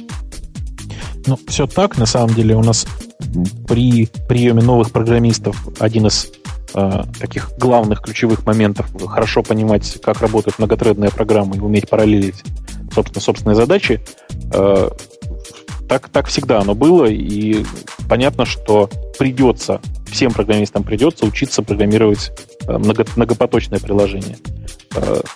Ну, 1.26 1.38
все 1.48 1.66
так. 1.66 1.98
На 1.98 2.06
самом 2.06 2.34
деле 2.34 2.54
у 2.54 2.62
нас 2.62 2.86
при 3.66 4.08
приеме 4.28 4.62
новых 4.62 4.90
программистов 4.90 5.68
один 5.78 6.06
из 6.06 6.30
э, 6.74 7.02
таких 7.18 7.52
главных 7.58 8.02
ключевых 8.02 8.44
моментов, 8.44 8.86
хорошо 9.06 9.42
понимать, 9.42 10.00
как 10.02 10.20
работает 10.20 10.58
многотредная 10.58 11.10
программа 11.10 11.56
и 11.56 11.60
уметь 11.60 11.88
параллелить, 11.88 12.42
собственно, 12.94 13.20
собственные 13.22 13.56
задачи, 13.56 14.02
э, 14.52 14.90
так, 15.88 16.08
так 16.08 16.26
всегда 16.26 16.60
оно 16.60 16.74
было, 16.74 17.06
и 17.06 17.64
понятно, 18.08 18.44
что 18.44 18.90
придется, 19.18 19.80
всем 20.06 20.32
программистам 20.32 20.82
придется 20.84 21.24
учиться 21.24 21.62
программировать 21.62 22.32
э, 22.66 22.76
много, 22.76 23.06
многопоточное 23.16 23.80
приложение. 23.80 24.36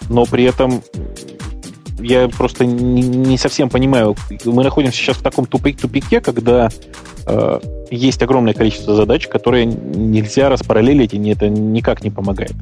Но 0.09 0.25
при 0.25 0.45
этом 0.45 0.85
я 1.99 2.29
просто 2.29 2.65
не, 2.65 3.37
совсем 3.39 3.69
понимаю, 3.69 4.17
мы 4.45 4.63
находимся 4.63 4.99
сейчас 4.99 5.17
в 5.17 5.23
таком 5.23 5.47
тупик, 5.47 5.81
тупике, 5.81 6.21
когда 6.21 6.69
э, 7.27 7.61
есть 7.91 8.23
огромное 8.23 8.55
количество 8.55 8.95
задач, 8.95 9.27
которые 9.27 9.67
нельзя 9.67 10.49
распараллелить, 10.49 11.15
и 11.15 11.31
это 11.31 11.49
никак 11.49 12.03
не 12.03 12.11
помогает. 12.11 12.55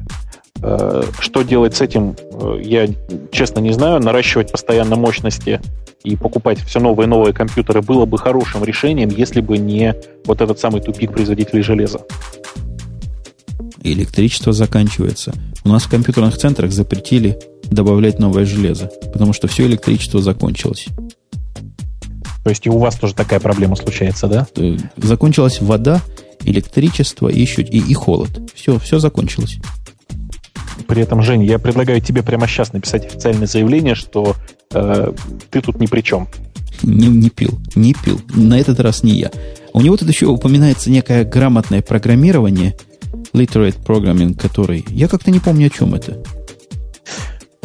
Э, 0.61 1.03
что 1.19 1.43
делать 1.43 1.75
с 1.75 1.81
этим, 1.81 2.15
э, 2.31 2.61
я 2.63 2.87
честно 3.31 3.59
не 3.59 3.71
знаю. 3.71 3.99
Наращивать 4.01 4.51
постоянно 4.51 4.95
мощности 4.95 5.61
и 6.03 6.15
покупать 6.15 6.59
все 6.59 6.79
новые 6.79 7.05
и 7.05 7.09
новые 7.09 7.33
компьютеры 7.33 7.81
было 7.81 8.05
бы 8.05 8.17
хорошим 8.17 8.63
решением, 8.63 9.09
если 9.09 9.41
бы 9.41 9.57
не 9.57 9.95
вот 10.25 10.41
этот 10.41 10.59
самый 10.59 10.81
тупик 10.81 11.11
производителей 11.11 11.61
железа. 11.61 12.01
Электричество 13.83 14.53
заканчивается. 14.53 15.33
У 15.63 15.69
нас 15.69 15.83
в 15.83 15.89
компьютерных 15.89 16.37
центрах 16.37 16.71
запретили 16.71 17.37
добавлять 17.69 18.19
новое 18.19 18.45
железо, 18.45 18.91
потому 19.13 19.33
что 19.33 19.47
все 19.47 19.65
электричество 19.65 20.21
закончилось. 20.21 20.87
То 22.43 22.49
есть 22.49 22.65
и 22.65 22.69
у 22.69 22.77
вас 22.77 22.95
тоже 22.95 23.13
такая 23.13 23.39
проблема 23.39 23.75
случается, 23.75 24.27
да? 24.27 24.47
Э, 24.55 24.77
закончилась 24.95 25.59
вода, 25.59 26.01
электричество 26.45 27.27
и 27.27 27.41
еще 27.41 27.61
и, 27.61 27.79
и 27.79 27.93
холод. 27.93 28.29
Все, 28.55 28.79
все 28.79 28.99
закончилось. 28.99 29.59
При 30.87 31.01
этом, 31.01 31.21
Женя, 31.21 31.45
я 31.45 31.59
предлагаю 31.59 31.99
тебе 31.99 32.23
прямо 32.23 32.47
сейчас 32.47 32.71
написать 32.71 33.05
официальное 33.05 33.47
заявление, 33.47 33.95
что 33.95 34.35
э, 34.73 35.11
ты 35.49 35.61
тут 35.61 35.79
ни 35.81 35.87
при 35.87 36.01
чем. 36.01 36.27
Не, 36.83 37.07
не 37.07 37.29
пил, 37.29 37.59
не 37.75 37.93
пил. 37.93 38.21
На 38.33 38.59
этот 38.59 38.79
раз 38.79 39.03
не 39.03 39.13
я. 39.13 39.31
У 39.73 39.81
него 39.81 39.97
тут 39.97 40.07
еще 40.07 40.27
упоминается 40.27 40.89
некое 40.89 41.25
грамотное 41.25 41.81
программирование, 41.81 42.75
literate 43.33 43.83
programming, 43.83 44.35
который... 44.35 44.85
Я 44.89 45.07
как-то 45.07 45.31
не 45.31 45.39
помню, 45.39 45.67
о 45.67 45.69
чем 45.69 45.95
это. 45.95 46.23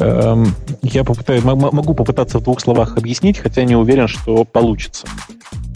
Эм, 0.02 0.54
я 0.82 1.04
попытаюсь, 1.04 1.44
могу 1.44 1.94
попытаться 1.94 2.40
в 2.40 2.42
двух 2.42 2.60
словах 2.60 2.96
объяснить, 2.96 3.38
хотя 3.38 3.62
не 3.62 3.76
уверен, 3.76 4.08
что 4.08 4.44
получится. 4.44 5.06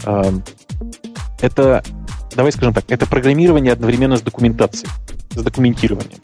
Эм, 0.05 0.43
это, 1.39 1.81
давай 2.35 2.51
скажем 2.51 2.73
так, 2.73 2.83
это 2.89 3.05
программирование 3.07 3.71
одновременно 3.71 4.17
с 4.17 4.21
документацией, 4.21 4.91
с 5.31 5.41
документированием. 5.41 6.19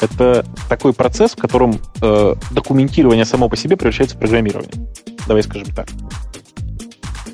Это 0.00 0.44
такой 0.68 0.92
процесс, 0.92 1.32
в 1.32 1.36
котором 1.36 1.78
э, 2.00 2.34
документирование 2.50 3.24
само 3.24 3.48
по 3.48 3.56
себе 3.56 3.76
превращается 3.76 4.16
в 4.16 4.18
программирование. 4.18 4.72
Давай 5.28 5.44
скажем 5.44 5.72
так. 5.72 5.88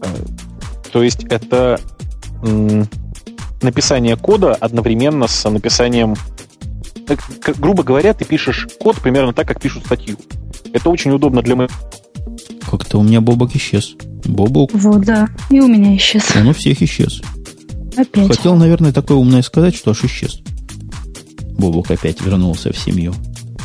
Э, 0.02 0.06
то 0.93 1.02
есть 1.02 1.24
это 1.24 1.81
написание 3.62 4.16
кода 4.16 4.55
одновременно 4.55 5.28
с 5.28 5.48
написанием... 5.48 6.15
Грубо 7.59 7.83
говоря, 7.83 8.15
ты 8.15 8.25
пишешь 8.25 8.69
код 8.81 8.97
примерно 8.97 9.33
так, 9.33 9.47
как 9.47 9.61
пишут 9.61 9.87
статью. 9.87 10.17
Это 10.73 10.91
очень 10.91 11.11
удобно 11.11 11.43
для 11.43 11.57
моего... 11.57 11.73
Как-то 12.71 12.99
у 12.99 13.03
меня 13.03 13.21
Бобок 13.21 13.57
исчез. 13.57 13.95
Бобок. 14.25 14.71
Вот, 14.75 15.03
да. 15.03 15.29
И 15.51 15.61
у 15.61 15.69
меня 15.69 15.97
исчез. 15.97 16.25
Он 16.37 16.49
у 16.49 16.53
всех 16.53 16.83
исчез. 16.83 17.23
Опять. 17.97 18.29
Хотел, 18.29 18.57
наверное, 18.57 18.93
такое 18.93 19.17
умное 19.17 19.43
сказать, 19.43 19.75
что 19.75 19.91
аж 19.91 20.05
исчез. 20.05 20.41
Бобок 21.59 21.91
опять 21.91 22.21
вернулся 22.21 22.73
в 22.73 22.79
семью. 22.79 23.15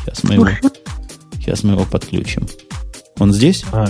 Сейчас 0.04 0.24
мы 0.24 0.36
его, 0.36 0.48
сейчас 1.36 1.64
мы 1.64 1.74
его 1.74 1.86
подключим. 1.86 2.48
Он 3.20 3.32
здесь? 3.32 3.64
А, 3.72 3.88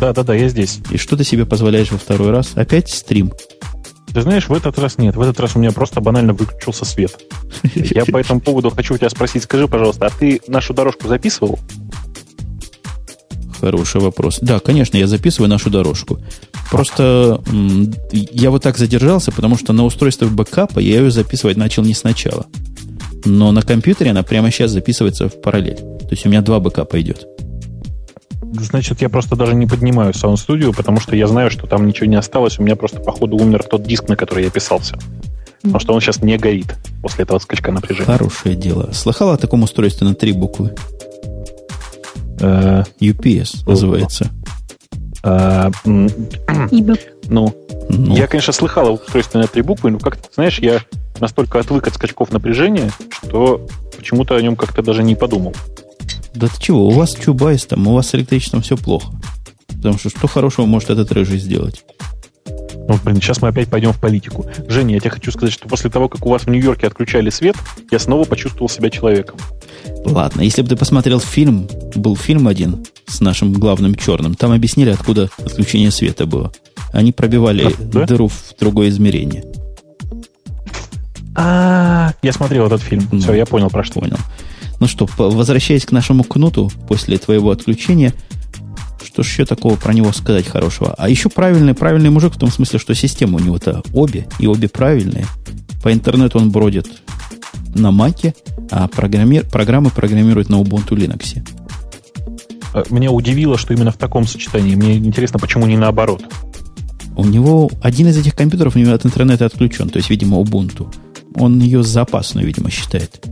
да, 0.00 0.12
да, 0.12 0.22
да, 0.22 0.34
я 0.34 0.48
здесь. 0.48 0.80
И 0.90 0.96
что 0.96 1.16
ты 1.16 1.24
себе 1.24 1.46
позволяешь 1.46 1.92
во 1.92 1.98
второй 1.98 2.30
раз? 2.30 2.52
Опять 2.54 2.90
стрим? 2.90 3.32
Ты 4.12 4.22
знаешь, 4.22 4.48
в 4.48 4.52
этот 4.52 4.78
раз 4.78 4.98
нет. 4.98 5.16
В 5.16 5.20
этот 5.20 5.38
раз 5.40 5.54
у 5.54 5.58
меня 5.58 5.70
просто 5.70 6.00
банально 6.00 6.32
выключился 6.32 6.84
свет. 6.84 7.18
Я 7.74 8.04
по 8.04 8.18
этому 8.18 8.40
поводу 8.40 8.70
хочу 8.70 8.94
у 8.94 8.98
тебя 8.98 9.10
спросить. 9.10 9.44
Скажи, 9.44 9.68
пожалуйста, 9.68 10.06
а 10.06 10.10
ты 10.10 10.40
нашу 10.48 10.74
дорожку 10.74 11.08
записывал? 11.08 11.58
Хороший 13.60 14.00
вопрос. 14.00 14.38
Да, 14.40 14.58
конечно, 14.58 14.96
я 14.96 15.06
записываю 15.06 15.50
нашу 15.50 15.68
дорожку. 15.68 16.18
Просто 16.70 17.42
я 18.12 18.50
вот 18.50 18.62
так 18.62 18.78
задержался, 18.78 19.32
потому 19.32 19.58
что 19.58 19.74
на 19.74 19.84
устройстве 19.84 20.28
бэкапа 20.28 20.78
я 20.78 21.00
ее 21.00 21.10
записывать 21.10 21.58
начал 21.58 21.82
не 21.82 21.92
сначала. 21.92 22.46
Но 23.26 23.52
на 23.52 23.60
компьютере 23.60 24.12
она 24.12 24.22
прямо 24.22 24.50
сейчас 24.50 24.70
записывается 24.70 25.28
в 25.28 25.42
параллель. 25.42 25.76
То 25.76 26.08
есть 26.12 26.24
у 26.24 26.30
меня 26.30 26.40
два 26.40 26.58
бэкапа 26.58 26.98
идет. 27.02 27.26
Значит, 28.42 29.02
я 29.02 29.08
просто 29.08 29.36
даже 29.36 29.54
не 29.54 29.66
поднимаю 29.66 30.12
Sound 30.12 30.36
Studio, 30.36 30.74
потому 30.74 31.00
что 31.00 31.14
я 31.14 31.26
знаю, 31.26 31.50
что 31.50 31.66
там 31.66 31.86
ничего 31.86 32.06
не 32.06 32.16
осталось. 32.16 32.58
У 32.58 32.62
меня 32.62 32.76
просто, 32.76 33.00
походу, 33.00 33.36
умер 33.36 33.64
тот 33.64 33.82
диск, 33.82 34.08
на 34.08 34.16
который 34.16 34.44
я 34.44 34.50
писался. 34.50 34.98
Потому 35.62 35.80
что 35.80 35.94
он 35.94 36.00
сейчас 36.00 36.22
не 36.22 36.38
горит 36.38 36.74
после 37.02 37.24
этого 37.24 37.38
скачка 37.38 37.70
напряжения. 37.70 38.06
Хорошее 38.06 38.56
дело. 38.56 38.90
Слыхал 38.92 39.30
о 39.30 39.36
таком 39.36 39.62
устройстве 39.62 40.06
на 40.06 40.14
три 40.14 40.32
буквы? 40.32 40.74
Э, 42.40 42.84
UPS 43.00 43.68
называется. 43.68 44.30
Э, 45.22 45.70
ну, 45.84 47.54
ну, 47.90 48.16
я, 48.16 48.26
конечно, 48.26 48.52
слыхал 48.52 48.88
о 48.88 48.92
устройстве 48.92 49.40
на 49.40 49.46
три 49.46 49.62
буквы, 49.62 49.90
но 49.90 49.98
как-то, 49.98 50.28
знаешь, 50.34 50.58
я 50.60 50.80
настолько 51.20 51.58
отвык 51.58 51.86
от 51.86 51.94
скачков 51.94 52.32
напряжения, 52.32 52.90
что 53.12 53.66
почему-то 53.96 54.36
о 54.36 54.42
нем 54.42 54.56
как-то 54.56 54.82
даже 54.82 55.02
не 55.02 55.14
подумал. 55.14 55.54
Да 56.34 56.48
ты 56.48 56.60
чего, 56.60 56.86
у 56.86 56.90
вас 56.90 57.14
чубайс 57.14 57.66
там, 57.66 57.86
у 57.86 57.94
вас 57.94 58.08
с 58.08 58.14
электричеством 58.14 58.62
все 58.62 58.76
плохо. 58.76 59.12
Потому 59.68 59.98
что 59.98 60.10
что 60.10 60.28
хорошего 60.28 60.66
может 60.66 60.90
этот 60.90 61.10
рыжий 61.12 61.38
сделать? 61.38 61.84
Ну, 62.88 62.98
блин, 63.04 63.20
сейчас 63.20 63.40
мы 63.40 63.48
опять 63.48 63.68
пойдем 63.68 63.92
в 63.92 64.00
политику. 64.00 64.46
Женя, 64.68 64.94
я 64.94 65.00
тебе 65.00 65.10
хочу 65.10 65.30
сказать, 65.30 65.52
что 65.52 65.68
после 65.68 65.90
того, 65.90 66.08
как 66.08 66.26
у 66.26 66.30
вас 66.30 66.42
в 66.42 66.50
Нью-Йорке 66.50 66.86
отключали 66.86 67.30
свет, 67.30 67.56
я 67.90 67.98
снова 67.98 68.24
почувствовал 68.24 68.68
себя 68.68 68.90
человеком. 68.90 69.38
Ладно, 70.04 70.40
если 70.40 70.62
бы 70.62 70.68
ты 70.68 70.76
посмотрел 70.76 71.20
фильм, 71.20 71.68
был 71.94 72.16
фильм 72.16 72.48
один 72.48 72.84
с 73.06 73.20
нашим 73.20 73.52
главным 73.52 73.94
черным, 73.94 74.34
там 74.34 74.52
объяснили, 74.52 74.90
откуда 74.90 75.30
отключение 75.38 75.90
света 75.90 76.26
было. 76.26 76.52
Они 76.92 77.12
пробивали 77.12 77.66
а, 77.66 77.72
да? 77.78 78.06
дыру 78.06 78.28
в 78.28 78.54
другое 78.58 78.88
измерение. 78.88 79.44
А, 81.36 82.12
я 82.22 82.32
смотрел 82.32 82.66
этот 82.66 82.82
фильм. 82.82 83.08
Ну, 83.12 83.20
Все, 83.20 83.34
я 83.34 83.46
понял 83.46 83.70
про 83.70 83.84
что. 83.84 84.00
Понял. 84.00 84.18
Ну 84.80 84.86
что, 84.86 85.06
возвращаясь 85.18 85.84
к 85.84 85.92
нашему 85.92 86.24
кнуту 86.24 86.72
после 86.88 87.18
твоего 87.18 87.50
отключения, 87.50 88.14
что 89.04 89.22
еще 89.22 89.44
такого 89.44 89.76
про 89.76 89.92
него 89.92 90.12
сказать 90.12 90.46
хорошего? 90.46 90.94
А 90.96 91.08
еще 91.08 91.28
правильный, 91.28 91.74
правильный 91.74 92.10
мужик 92.10 92.34
в 92.34 92.38
том 92.38 92.50
смысле, 92.50 92.78
что 92.78 92.94
система 92.94 93.36
у 93.36 93.40
него-то 93.40 93.82
обе, 93.92 94.26
и 94.38 94.46
обе 94.46 94.68
правильные. 94.68 95.26
По 95.82 95.92
интернету 95.92 96.38
он 96.38 96.50
бродит 96.50 96.88
на 97.74 97.90
маке, 97.90 98.34
а 98.70 98.88
программир, 98.88 99.46
программы 99.46 99.90
программирует 99.90 100.48
на 100.48 100.56
Ubuntu 100.56 100.90
Linux. 100.90 101.46
Э, 102.74 102.84
меня 102.90 103.10
удивило, 103.10 103.58
что 103.58 103.74
именно 103.74 103.90
в 103.90 103.96
таком 103.96 104.26
сочетании. 104.26 104.74
Мне 104.74 104.96
интересно, 104.96 105.38
почему 105.38 105.66
не 105.66 105.76
наоборот. 105.76 106.24
У 107.16 107.24
него 107.24 107.70
один 107.82 108.08
из 108.08 108.16
этих 108.16 108.34
компьютеров 108.34 108.76
у 108.76 108.78
него 108.78 108.92
от 108.92 109.04
интернета 109.04 109.44
отключен, 109.44 109.90
то 109.90 109.98
есть, 109.98 110.08
видимо, 110.08 110.38
Ubuntu. 110.38 110.92
Он 111.34 111.60
ее 111.60 111.82
запасную, 111.82 112.46
видимо, 112.46 112.70
считает. 112.70 113.29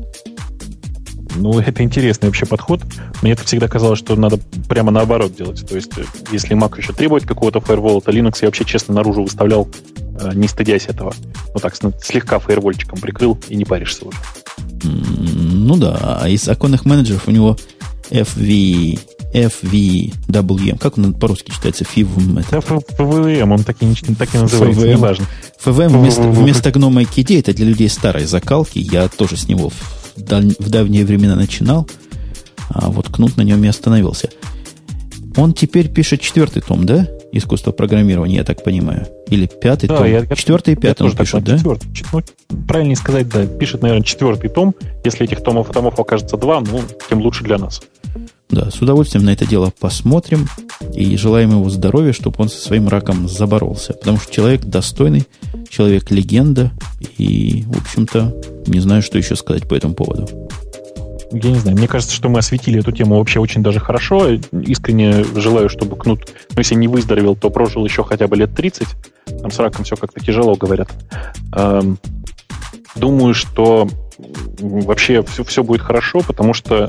Ну, 1.38 1.58
это 1.60 1.82
интересный 1.82 2.28
вообще 2.28 2.46
подход. 2.46 2.80
Мне 3.22 3.32
это 3.32 3.44
всегда 3.44 3.68
казалось, 3.68 3.98
что 3.98 4.16
надо 4.16 4.38
прямо 4.68 4.90
наоборот 4.90 5.34
делать. 5.36 5.66
То 5.66 5.76
есть, 5.76 5.92
если 6.32 6.56
Mac 6.56 6.76
еще 6.76 6.92
требует 6.92 7.24
какого-то 7.24 7.60
фаервола, 7.60 8.00
то 8.00 8.10
Linux 8.10 8.38
я 8.42 8.48
вообще 8.48 8.64
честно 8.64 8.94
наружу 8.94 9.22
выставлял, 9.22 9.68
э, 10.20 10.32
не 10.34 10.48
стыдясь 10.48 10.86
этого. 10.86 11.14
Ну 11.54 11.60
так, 11.60 11.74
слегка 12.02 12.38
фаервольчиком 12.38 13.00
прикрыл 13.00 13.38
и 13.48 13.56
не 13.56 13.64
паришься 13.64 14.06
уже. 14.06 14.18
Ну 14.84 15.76
да, 15.76 16.20
а 16.22 16.28
из 16.28 16.48
оконных 16.48 16.84
менеджеров 16.84 17.28
у 17.28 17.30
него 17.30 17.56
FV, 18.10 19.00
FVWM, 19.32 20.78
как 20.78 20.98
он 20.98 21.14
по-русски 21.14 21.50
читается? 21.50 21.84
FIVM. 21.84 22.40
Это 22.40 22.58
FVM, 22.58 23.52
он 23.52 23.64
так 23.64 23.76
и, 23.80 24.14
так 24.14 24.34
и 24.34 24.38
называется, 24.38 24.80
FVM. 24.80 24.90
неважно. 24.92 25.26
FVM 25.64 25.88
вместо, 25.88 26.22
вместо 26.22 26.70
гнома 26.70 27.02
KD, 27.02 27.40
это 27.40 27.52
для 27.52 27.66
людей 27.66 27.88
старой 27.88 28.24
закалки, 28.24 28.78
я 28.78 29.08
тоже 29.08 29.36
с 29.36 29.48
него 29.48 29.70
в 30.18 30.70
давние 30.70 31.04
времена 31.04 31.36
начинал, 31.36 31.88
а 32.70 32.90
вот 32.90 33.08
Кнут 33.08 33.36
на 33.36 33.42
нем 33.42 33.62
и 33.64 33.68
остановился. 33.68 34.30
Он 35.36 35.54
теперь 35.54 35.88
пишет 35.88 36.20
четвертый 36.20 36.62
том, 36.62 36.84
да? 36.84 37.06
Искусство 37.30 37.72
программирования, 37.72 38.36
я 38.36 38.44
так 38.44 38.64
понимаю. 38.64 39.06
Или 39.28 39.46
пятый 39.46 39.86
да, 39.86 39.98
том. 39.98 40.06
Я, 40.06 40.26
четвертый 40.26 40.74
и 40.74 40.76
пятый 40.76 41.04
он 41.04 41.16
пишет, 41.16 41.44
да? 41.44 41.58
Четвертый, 41.58 42.34
ну, 42.50 42.64
правильнее 42.66 42.96
сказать, 42.96 43.28
да. 43.28 43.46
Пишет, 43.46 43.82
наверное, 43.82 44.04
четвертый 44.04 44.50
том. 44.50 44.74
Если 45.04 45.24
этих 45.24 45.42
томов, 45.42 45.70
томов 45.70 46.00
окажется 46.00 46.36
два, 46.36 46.60
ну, 46.60 46.80
тем 47.08 47.20
лучше 47.20 47.44
для 47.44 47.58
нас. 47.58 47.82
Да, 48.50 48.70
с 48.70 48.80
удовольствием 48.80 49.24
на 49.24 49.30
это 49.30 49.46
дело 49.46 49.70
посмотрим 49.78 50.48
и 50.94 51.16
желаем 51.16 51.50
ему 51.50 51.68
здоровья, 51.68 52.12
чтобы 52.12 52.36
он 52.38 52.48
со 52.48 52.58
своим 52.58 52.88
раком 52.88 53.28
заборолся. 53.28 53.92
Потому 53.92 54.18
что 54.18 54.32
человек 54.32 54.64
достойный, 54.64 55.26
человек 55.68 56.10
легенда, 56.10 56.70
и, 57.18 57.64
в 57.66 57.78
общем-то, 57.78 58.34
не 58.66 58.80
знаю, 58.80 59.02
что 59.02 59.18
еще 59.18 59.36
сказать 59.36 59.68
по 59.68 59.74
этому 59.74 59.94
поводу. 59.94 60.48
Я 61.30 61.50
не 61.50 61.58
знаю, 61.58 61.76
мне 61.76 61.88
кажется, 61.88 62.14
что 62.14 62.30
мы 62.30 62.38
осветили 62.38 62.80
эту 62.80 62.90
тему 62.90 63.18
вообще 63.18 63.38
очень 63.38 63.62
даже 63.62 63.80
хорошо. 63.80 64.30
Искренне 64.52 65.24
желаю, 65.36 65.68
чтобы 65.68 65.96
Кнут, 65.96 66.32
ну, 66.50 66.58
если 66.58 66.74
не 66.74 66.88
выздоровел, 66.88 67.36
то 67.36 67.50
прожил 67.50 67.84
еще 67.84 68.02
хотя 68.02 68.28
бы 68.28 68.36
лет 68.36 68.54
30. 68.54 68.88
Там 69.42 69.50
с 69.50 69.58
раком 69.58 69.84
все 69.84 69.96
как-то 69.96 70.20
тяжело, 70.20 70.54
говорят. 70.54 70.88
Эм, 71.54 71.98
думаю, 72.96 73.34
что 73.34 73.88
вообще 74.58 75.22
все, 75.22 75.44
все 75.44 75.62
будет 75.62 75.82
хорошо, 75.82 76.22
потому 76.26 76.54
что 76.54 76.88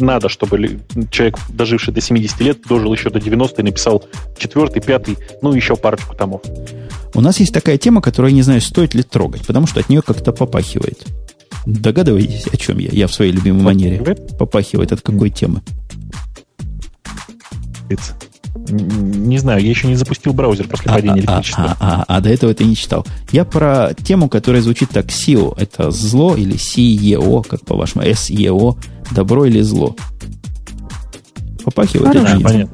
надо, 0.00 0.28
чтобы 0.28 0.80
человек, 1.10 1.38
доживший 1.48 1.92
до 1.94 2.00
70 2.00 2.40
лет, 2.40 2.58
дожил 2.68 2.92
еще 2.92 3.10
до 3.10 3.20
90 3.20 3.60
и 3.60 3.64
написал 3.64 4.04
четвертый, 4.38 4.80
пятый, 4.80 5.18
ну, 5.42 5.52
еще 5.52 5.76
парочку 5.76 6.14
томов. 6.14 6.42
У 7.14 7.20
нас 7.20 7.40
есть 7.40 7.52
такая 7.52 7.78
тема, 7.78 8.00
которую 8.00 8.30
я 8.30 8.36
не 8.36 8.42
знаю, 8.42 8.60
стоит 8.60 8.94
ли 8.94 9.02
трогать, 9.02 9.46
потому 9.46 9.66
что 9.66 9.80
от 9.80 9.88
нее 9.88 10.02
как-то 10.02 10.32
попахивает. 10.32 11.06
Догадываетесь, 11.66 12.46
о 12.46 12.56
чем 12.56 12.78
я? 12.78 12.88
Я 12.90 13.06
в 13.06 13.14
своей 13.14 13.32
любимой 13.32 13.62
манере. 13.62 14.16
Попахивает 14.38 14.92
от 14.92 15.02
какой 15.02 15.30
темы? 15.30 15.62
Не 18.54 19.38
знаю, 19.38 19.62
я 19.62 19.70
еще 19.70 19.86
не 19.86 19.94
запустил 19.94 20.32
браузер 20.32 20.68
после 20.68 20.90
а, 20.90 20.94
падения 20.94 21.14
а, 21.14 21.18
электричества. 21.18 21.76
А, 21.80 22.00
а, 22.00 22.04
а, 22.06 22.16
а 22.16 22.20
до 22.20 22.28
этого 22.28 22.52
ты 22.54 22.64
не 22.64 22.76
читал. 22.76 23.06
Я 23.32 23.44
про 23.44 23.94
тему, 23.94 24.28
которая 24.28 24.62
звучит 24.62 24.90
так 24.90 25.06
SEO. 25.06 25.54
Это 25.58 25.90
зло 25.90 26.34
или 26.36 26.54
CEO, 26.54 27.46
как 27.46 27.64
по-вашему, 27.64 28.04
SEO. 28.04 28.76
Добро 29.12 29.46
или 29.46 29.60
зло? 29.60 29.96
Попахивает? 31.64 32.12
Да, 32.12 32.38
понятно. 32.42 32.70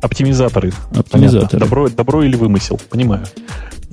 Оптимизаторы. 0.00 0.72
Оптимизаторы. 0.94 1.60
Добро, 1.60 1.88
добро 1.88 2.22
или 2.22 2.36
вымысел, 2.36 2.80
понимаю. 2.88 3.26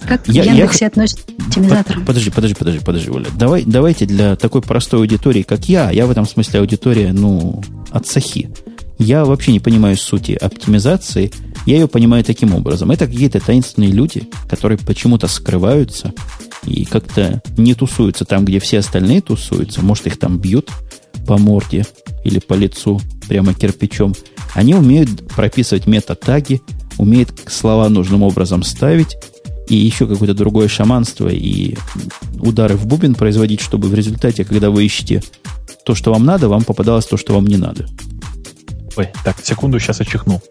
Как 0.08 0.28
я, 0.28 0.44
Яндексе 0.44 0.86
я... 0.86 0.88
относится 0.88 1.26
к 1.26 1.48
оптимизаторам? 1.48 2.06
Подожди, 2.06 2.30
подожди, 2.30 2.56
подожди, 2.56 2.80
подожди, 2.80 3.10
Оля. 3.10 3.28
Давай, 3.36 3.64
давайте 3.66 4.06
для 4.06 4.36
такой 4.36 4.62
простой 4.62 5.02
аудитории, 5.02 5.42
как 5.42 5.68
я, 5.68 5.92
я 5.92 6.06
в 6.06 6.12
этом 6.12 6.26
смысле 6.26 6.62
аудитория, 6.62 7.12
ну, 7.12 7.62
от 7.92 8.08
сахи. 8.08 8.50
Я 9.00 9.26
вообще 9.26 9.52
не 9.52 9.60
понимаю 9.60 9.98
сути 9.98 10.32
оптимизации. 10.32 11.32
Я 11.66 11.76
ее 11.76 11.88
понимаю 11.88 12.24
таким 12.24 12.54
образом. 12.54 12.92
Это 12.92 13.06
какие-то 13.06 13.40
таинственные 13.40 13.92
люди, 13.92 14.28
которые 14.50 14.78
почему-то 14.78 15.28
скрываются 15.28 16.14
и 16.66 16.86
как-то 16.86 17.42
не 17.58 17.76
тусуются 17.76 18.26
там, 18.26 18.46
где 18.46 18.60
все 18.60 18.80
остальные 18.80 19.22
тусуются. 19.22 19.82
Может, 19.82 20.08
их 20.08 20.18
там 20.18 20.40
бьют 20.40 20.70
по 21.28 21.38
морде 21.38 21.86
или 22.24 22.40
по 22.40 22.54
лицу 22.54 23.02
прямо 23.28 23.54
кирпичом. 23.54 24.14
Они 24.56 24.74
умеют 24.74 25.28
прописывать 25.28 25.86
мета-таги, 25.86 26.62
умеют 26.98 27.30
слова 27.48 27.90
нужным 27.90 28.24
образом 28.24 28.64
ставить, 28.64 29.18
и 29.70 29.76
еще 29.76 30.08
какое-то 30.08 30.34
другое 30.34 30.68
шаманство 30.68 31.28
и 31.28 31.76
удары 32.40 32.76
в 32.76 32.88
бубен 32.88 33.16
производить, 33.16 33.60
чтобы 33.60 33.90
в 33.90 33.94
результате, 33.94 34.46
когда 34.46 34.70
вы 34.70 34.86
ищете 34.86 35.22
то, 35.86 35.94
что 35.94 36.12
вам 36.12 36.26
надо, 36.26 36.48
вам 36.48 36.64
попадалось 36.64 37.06
то, 37.06 37.18
что 37.18 37.34
вам 37.34 37.46
не 37.46 37.58
надо. 37.58 37.86
Ой, 38.98 39.10
так, 39.24 39.38
секунду, 39.44 39.80
сейчас 39.80 40.00
я 40.00 40.06
чихну. 40.06 40.42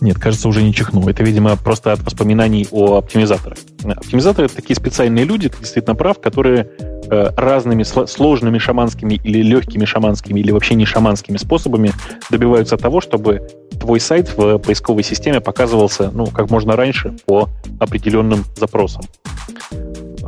Нет, 0.00 0.18
кажется, 0.18 0.48
уже 0.48 0.64
не 0.64 0.74
чихну. 0.74 1.08
Это, 1.08 1.22
видимо, 1.22 1.56
просто 1.56 1.92
от 1.92 2.02
воспоминаний 2.02 2.66
о 2.72 2.96
оптимизаторах. 2.96 3.56
Оптимизаторы— 3.84 4.46
это 4.48 4.56
такие 4.56 4.74
специальные 4.74 5.24
люди, 5.24 5.48
ты 5.48 5.58
действительно 5.58 5.94
прав, 5.94 6.20
которые 6.20 6.68
э, 7.08 7.30
разными 7.36 7.84
сложными 7.84 8.58
шаманскими 8.58 9.14
или 9.14 9.42
легкими 9.42 9.84
шаманскими 9.84 10.40
или 10.40 10.50
вообще 10.50 10.74
не 10.74 10.86
шаманскими 10.86 11.36
способами 11.36 11.92
добиваются 12.30 12.76
того, 12.76 13.00
чтобы 13.00 13.46
твой 13.78 14.00
сайт 14.00 14.36
в 14.36 14.58
поисковой 14.58 15.04
системе 15.04 15.40
показывался 15.40 16.10
ну, 16.12 16.26
как 16.26 16.50
можно 16.50 16.74
раньше 16.74 17.14
по 17.26 17.48
определенным 17.78 18.44
запросам. 18.56 19.02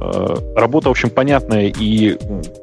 Э, 0.01 0.35
работа, 0.57 0.89
в 0.89 0.93
общем, 0.93 1.11
понятная 1.11 1.69
и 1.69 2.19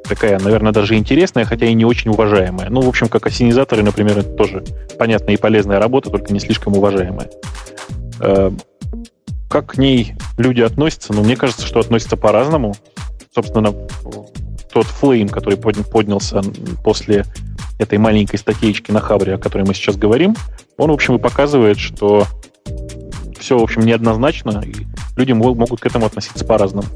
такая, 0.08 0.38
наверное, 0.38 0.72
даже 0.72 0.96
интересная, 0.96 1.44
хотя 1.44 1.66
и 1.66 1.74
не 1.74 1.84
очень 1.84 2.10
уважаемая. 2.10 2.68
Ну, 2.70 2.80
в 2.80 2.88
общем, 2.88 3.08
как 3.08 3.26
осенизаторы, 3.26 3.82
например, 3.82 4.18
это 4.18 4.30
тоже 4.30 4.64
понятная 4.98 5.34
и 5.34 5.38
полезная 5.38 5.78
работа, 5.78 6.10
только 6.10 6.32
не 6.32 6.40
слишком 6.40 6.76
уважаемая. 6.76 7.30
Э, 8.20 8.50
как 9.48 9.72
к 9.72 9.78
ней 9.78 10.14
люди 10.38 10.60
относятся? 10.60 11.12
Ну, 11.12 11.22
мне 11.22 11.36
кажется, 11.36 11.66
что 11.66 11.80
относятся 11.80 12.16
по-разному. 12.16 12.74
Собственно, 13.34 13.74
тот 14.72 14.86
флейм, 14.86 15.28
который 15.28 15.56
поднялся 15.58 16.42
после 16.82 17.24
этой 17.78 17.98
маленькой 17.98 18.36
статейки 18.36 18.90
на 18.90 19.00
Хабре, 19.00 19.34
о 19.34 19.38
которой 19.38 19.62
мы 19.62 19.74
сейчас 19.74 19.96
говорим, 19.96 20.36
он, 20.76 20.90
в 20.90 20.94
общем, 20.94 21.16
и 21.16 21.18
показывает, 21.18 21.78
что 21.78 22.26
все, 23.38 23.58
в 23.58 23.62
общем, 23.62 23.82
неоднозначно, 23.82 24.62
и 24.64 24.86
люди 25.16 25.32
могут 25.32 25.80
к 25.80 25.86
этому 25.86 26.06
относиться 26.06 26.44
по-разному. 26.44 26.86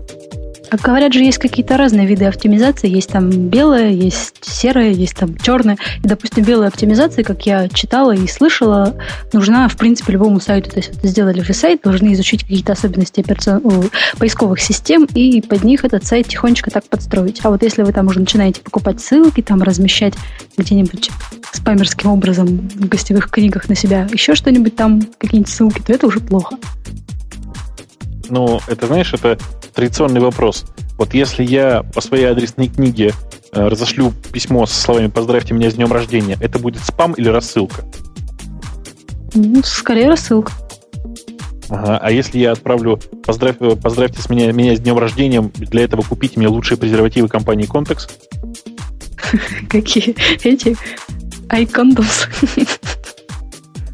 А 0.70 0.76
говорят 0.76 1.12
же, 1.12 1.22
есть 1.22 1.38
какие-то 1.38 1.76
разные 1.76 2.06
виды 2.06 2.24
оптимизации. 2.24 2.88
Есть 2.88 3.10
там 3.10 3.30
белая, 3.30 3.90
есть 3.90 4.36
серая, 4.42 4.90
есть 4.90 5.16
там 5.16 5.36
черная. 5.36 5.78
И, 6.02 6.08
допустим, 6.08 6.44
белая 6.44 6.68
оптимизация, 6.68 7.24
как 7.24 7.46
я 7.46 7.68
читала 7.68 8.14
и 8.14 8.26
слышала, 8.26 8.96
нужна, 9.32 9.68
в 9.68 9.76
принципе, 9.76 10.12
любому 10.12 10.40
сайту. 10.40 10.70
То 10.70 10.76
есть, 10.76 10.92
вот 10.94 11.04
сделали 11.04 11.40
вы 11.40 11.54
сайт, 11.54 11.82
должны 11.82 12.12
изучить 12.14 12.42
какие-то 12.42 12.72
особенности 12.72 13.20
операцион... 13.20 13.90
поисковых 14.18 14.60
систем 14.60 15.06
и 15.14 15.40
под 15.40 15.64
них 15.64 15.84
этот 15.84 16.04
сайт 16.04 16.28
тихонечко 16.28 16.70
так 16.70 16.84
подстроить. 16.84 17.40
А 17.42 17.50
вот 17.50 17.62
если 17.62 17.82
вы 17.82 17.92
там 17.92 18.06
уже 18.08 18.20
начинаете 18.20 18.60
покупать 18.60 19.00
ссылки, 19.00 19.40
там 19.40 19.62
размещать 19.62 20.14
где-нибудь 20.56 21.10
спамерским 21.52 22.10
образом 22.10 22.46
в 22.46 22.88
гостевых 22.88 23.30
книгах 23.30 23.68
на 23.68 23.74
себя 23.74 24.08
еще 24.12 24.34
что-нибудь 24.34 24.76
там, 24.76 25.00
какие-нибудь 25.18 25.52
ссылки, 25.52 25.80
то 25.80 25.92
это 25.92 26.06
уже 26.06 26.20
плохо. 26.20 26.56
Ну, 28.28 28.60
это, 28.66 28.86
знаешь, 28.86 29.12
это 29.14 29.38
традиционный 29.76 30.20
вопрос. 30.20 30.64
Вот 30.96 31.14
если 31.14 31.44
я 31.44 31.82
по 31.94 32.00
своей 32.00 32.24
адресной 32.24 32.68
книге 32.68 33.12
э, 33.52 33.68
разошлю 33.68 34.12
письмо 34.32 34.64
со 34.66 34.80
словами 34.80 35.08
«Поздравьте 35.08 35.54
меня 35.54 35.70
с 35.70 35.74
днем 35.74 35.92
рождения», 35.92 36.38
это 36.40 36.58
будет 36.58 36.82
спам 36.82 37.12
или 37.12 37.28
рассылка? 37.28 37.84
Ну, 39.34 39.62
скорее 39.62 40.08
рассылка. 40.08 40.52
Ага. 41.68 41.98
А 41.98 42.10
если 42.10 42.38
я 42.38 42.52
отправлю 42.52 42.98
«Поздравь, 43.24 43.56
э, 43.60 43.76
«Поздравьте 43.76 44.22
с 44.22 44.30
меня, 44.30 44.50
меня 44.50 44.74
с 44.74 44.80
днем 44.80 44.98
рождения», 44.98 45.42
для 45.42 45.84
этого 45.84 46.00
купите 46.00 46.38
мне 46.38 46.48
лучшие 46.48 46.78
презервативы 46.78 47.28
компании 47.28 47.68
Contex? 47.70 48.08
Какие? 49.68 50.16
Эти? 50.42 50.74
Айкондус. 51.50 52.28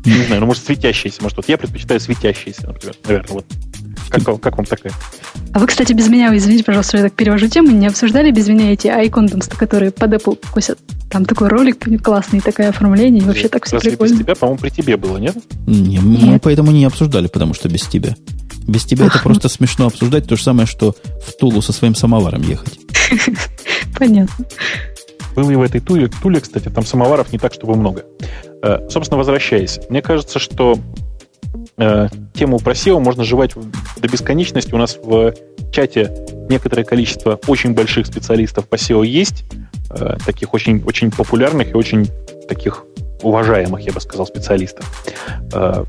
Не 0.05 0.25
знаю, 0.25 0.41
ну, 0.41 0.47
может, 0.47 0.65
светящиеся. 0.65 1.23
Может, 1.23 1.39
вот 1.39 1.49
я 1.49 1.59
предпочитаю 1.59 1.99
светящиеся, 1.99 2.69
например. 2.69 2.95
Наверное, 3.05 3.33
вот. 3.35 3.47
Как, 4.11 4.41
как 4.41 4.57
вам 4.57 4.67
такая? 4.67 4.93
А 5.55 5.59
вы, 5.59 5.67
кстати, 5.67 5.93
без 5.93 6.09
меня, 6.09 6.35
извините, 6.37 6.65
пожалуйста, 6.65 6.97
я 6.97 7.03
так 7.05 7.13
перевожу 7.13 7.49
тему, 7.49 7.71
не 7.71 7.87
обсуждали 7.87 8.31
без 8.31 8.49
меня 8.49 8.73
эти 8.73 8.87
iContents, 8.87 9.55
которые 9.57 9.91
под 9.91 10.15
Apple 10.15 10.39
косят? 10.53 10.79
Там 11.11 11.25
такой 11.25 11.49
ролик 11.49 11.77
классный, 12.03 12.41
такое 12.41 12.71
оформление, 12.71 13.23
и 13.23 13.27
вообще 13.27 13.49
так 13.49 13.67
все 13.67 13.79
прикольно. 13.79 14.13
без 14.13 14.21
тебя, 14.21 14.35
по-моему, 14.35 14.59
при 14.59 14.71
тебе 14.71 14.97
было, 14.97 15.19
нет? 15.19 15.37
Не, 15.67 15.99
нет. 15.99 16.23
мы 16.23 16.39
поэтому 16.39 16.71
не 16.71 16.85
обсуждали, 16.85 17.27
потому 17.27 17.53
что 17.55 17.69
без 17.69 17.83
тебя. 17.83 18.15
Без 18.67 18.85
тебя 18.85 19.07
это 19.07 19.19
просто 19.23 19.49
смешно 19.49 19.87
обсуждать, 19.87 20.27
то 20.27 20.37
же 20.37 20.43
самое, 20.43 20.67
что 20.67 20.95
в 21.27 21.37
Тулу 21.39 21.61
со 21.61 21.73
своим 21.73 21.95
самоваром 21.95 22.43
ехать. 22.43 22.79
Понятно. 23.99 24.47
Был 25.35 25.51
и 25.51 25.55
в 25.55 25.63
этой 25.63 25.81
туле, 25.81 26.09
туле, 26.09 26.41
кстати, 26.41 26.69
там 26.69 26.85
самоваров 26.85 27.33
не 27.33 27.39
так, 27.39 27.55
чтобы 27.55 27.75
много. 27.75 28.05
Э, 28.63 28.89
собственно, 28.91 29.19
возвращаясь, 29.19 29.81
мне 29.89 30.03
кажется, 30.03 30.39
что 30.39 30.79
э, 31.77 32.09
тему 32.35 32.59
про 32.59 32.73
SEO 32.73 32.99
можно 33.01 33.25
жевать 33.25 33.53
до 33.55 34.09
бесконечности. 34.09 34.75
У 34.75 34.79
нас 34.79 34.99
в 35.03 35.35
чате 35.73 36.13
некоторое 36.49 36.85
количество 36.85 37.39
очень 37.47 37.75
больших 37.75 38.07
специалистов 38.07 38.69
по 38.69 38.77
SEO 38.77 39.07
есть, 39.07 39.45
э, 39.91 40.17
таких 40.25 40.55
очень, 40.55 40.83
очень 40.85 41.11
популярных 41.11 41.71
и 41.71 41.75
очень 41.75 42.09
таких 42.49 42.85
уважаемых, 43.23 43.81
я 43.83 43.93
бы 43.93 44.01
сказал, 44.01 44.27
специалистов. 44.27 44.85
Э, 45.53 45.85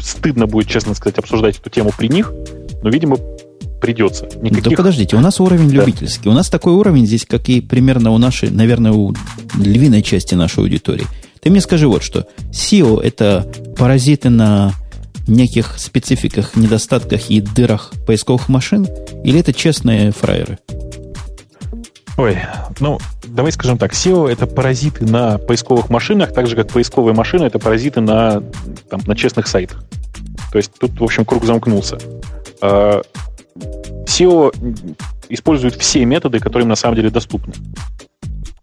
стыдно 0.00 0.46
будет, 0.46 0.68
честно 0.68 0.94
сказать, 0.94 1.18
обсуждать 1.18 1.58
эту 1.58 1.70
тему 1.70 1.92
при 1.96 2.08
них, 2.08 2.32
но, 2.82 2.90
видимо, 2.90 3.16
придется. 3.80 4.28
Никаких... 4.40 4.64
Да 4.64 4.76
подождите, 4.76 5.16
у 5.16 5.20
нас 5.20 5.40
уровень 5.40 5.70
да. 5.70 5.76
любительский. 5.76 6.28
У 6.28 6.32
нас 6.32 6.48
такой 6.48 6.72
уровень 6.72 7.06
здесь, 7.06 7.24
как 7.26 7.48
и 7.48 7.60
примерно 7.60 8.10
у 8.12 8.18
нашей, 8.18 8.50
наверное, 8.50 8.92
у 8.92 9.14
львиной 9.56 10.02
части 10.02 10.34
нашей 10.34 10.60
аудитории. 10.60 11.06
Ты 11.40 11.50
мне 11.50 11.60
скажи 11.60 11.86
вот 11.86 12.02
что. 12.02 12.26
SEO– 12.50 13.00
это 13.02 13.50
паразиты 13.76 14.28
на 14.28 14.72
неких 15.28 15.78
спецификах, 15.78 16.56
недостатках 16.56 17.30
и 17.30 17.40
дырах 17.40 17.92
поисковых 18.06 18.48
машин? 18.48 18.86
Или 19.24 19.40
это 19.40 19.52
честные 19.52 20.10
фраеры? 20.12 20.58
Ой, 22.16 22.36
ну, 22.80 22.98
давай 23.24 23.52
скажем 23.52 23.78
так. 23.78 23.92
SEO— 23.92 24.28
это 24.30 24.48
паразиты 24.48 25.04
на 25.04 25.38
поисковых 25.38 25.88
машинах, 25.88 26.32
так 26.32 26.48
же, 26.48 26.56
как 26.56 26.68
поисковые 26.68 27.14
машины— 27.14 27.44
это 27.44 27.60
паразиты 27.60 28.00
на, 28.00 28.42
там, 28.90 29.00
на 29.06 29.14
честных 29.14 29.46
сайтах. 29.46 29.84
То 30.50 30.58
есть 30.58 30.72
тут, 30.80 30.98
в 30.98 31.04
общем, 31.04 31.24
круг 31.24 31.44
замкнулся. 31.44 31.98
А, 32.60 33.02
SEO 34.06 34.52
использует 35.28 35.76
все 35.76 36.04
методы, 36.04 36.40
которые 36.40 36.64
им 36.64 36.70
на 36.70 36.76
самом 36.76 36.96
деле 36.96 37.10
доступны. 37.10 37.54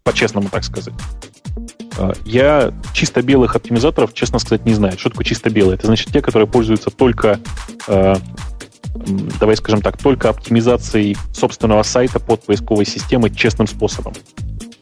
По-честному, 0.02 0.48
так 0.50 0.64
сказать. 0.64 0.94
Э, 1.98 2.12
я 2.24 2.72
чисто 2.92 3.22
белых 3.22 3.56
оптимизаторов, 3.56 4.14
честно 4.14 4.38
сказать, 4.38 4.64
не 4.64 4.74
знаю. 4.74 4.98
Что 4.98 5.10
такое 5.10 5.24
чисто 5.24 5.50
белые? 5.50 5.76
Это 5.76 5.86
значит 5.86 6.12
те, 6.12 6.20
которые 6.20 6.48
пользуются 6.48 6.90
только, 6.90 7.40
э, 7.88 8.16
давай 9.40 9.56
скажем 9.56 9.82
так, 9.82 9.96
только 9.98 10.28
оптимизацией 10.28 11.16
собственного 11.32 11.82
сайта 11.82 12.20
под 12.20 12.44
поисковой 12.44 12.86
системой 12.86 13.34
честным 13.34 13.66
способом. 13.66 14.14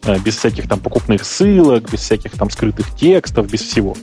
Э, 0.03 0.19
без 0.19 0.37
всяких 0.37 0.67
там 0.67 0.79
покупных 0.79 1.25
ссылок, 1.25 1.89
без 1.91 2.01
всяких 2.01 2.31
там 2.31 2.49
скрытых 2.49 2.95
текстов, 2.95 3.49
без 3.49 3.61
всего. 3.61 3.95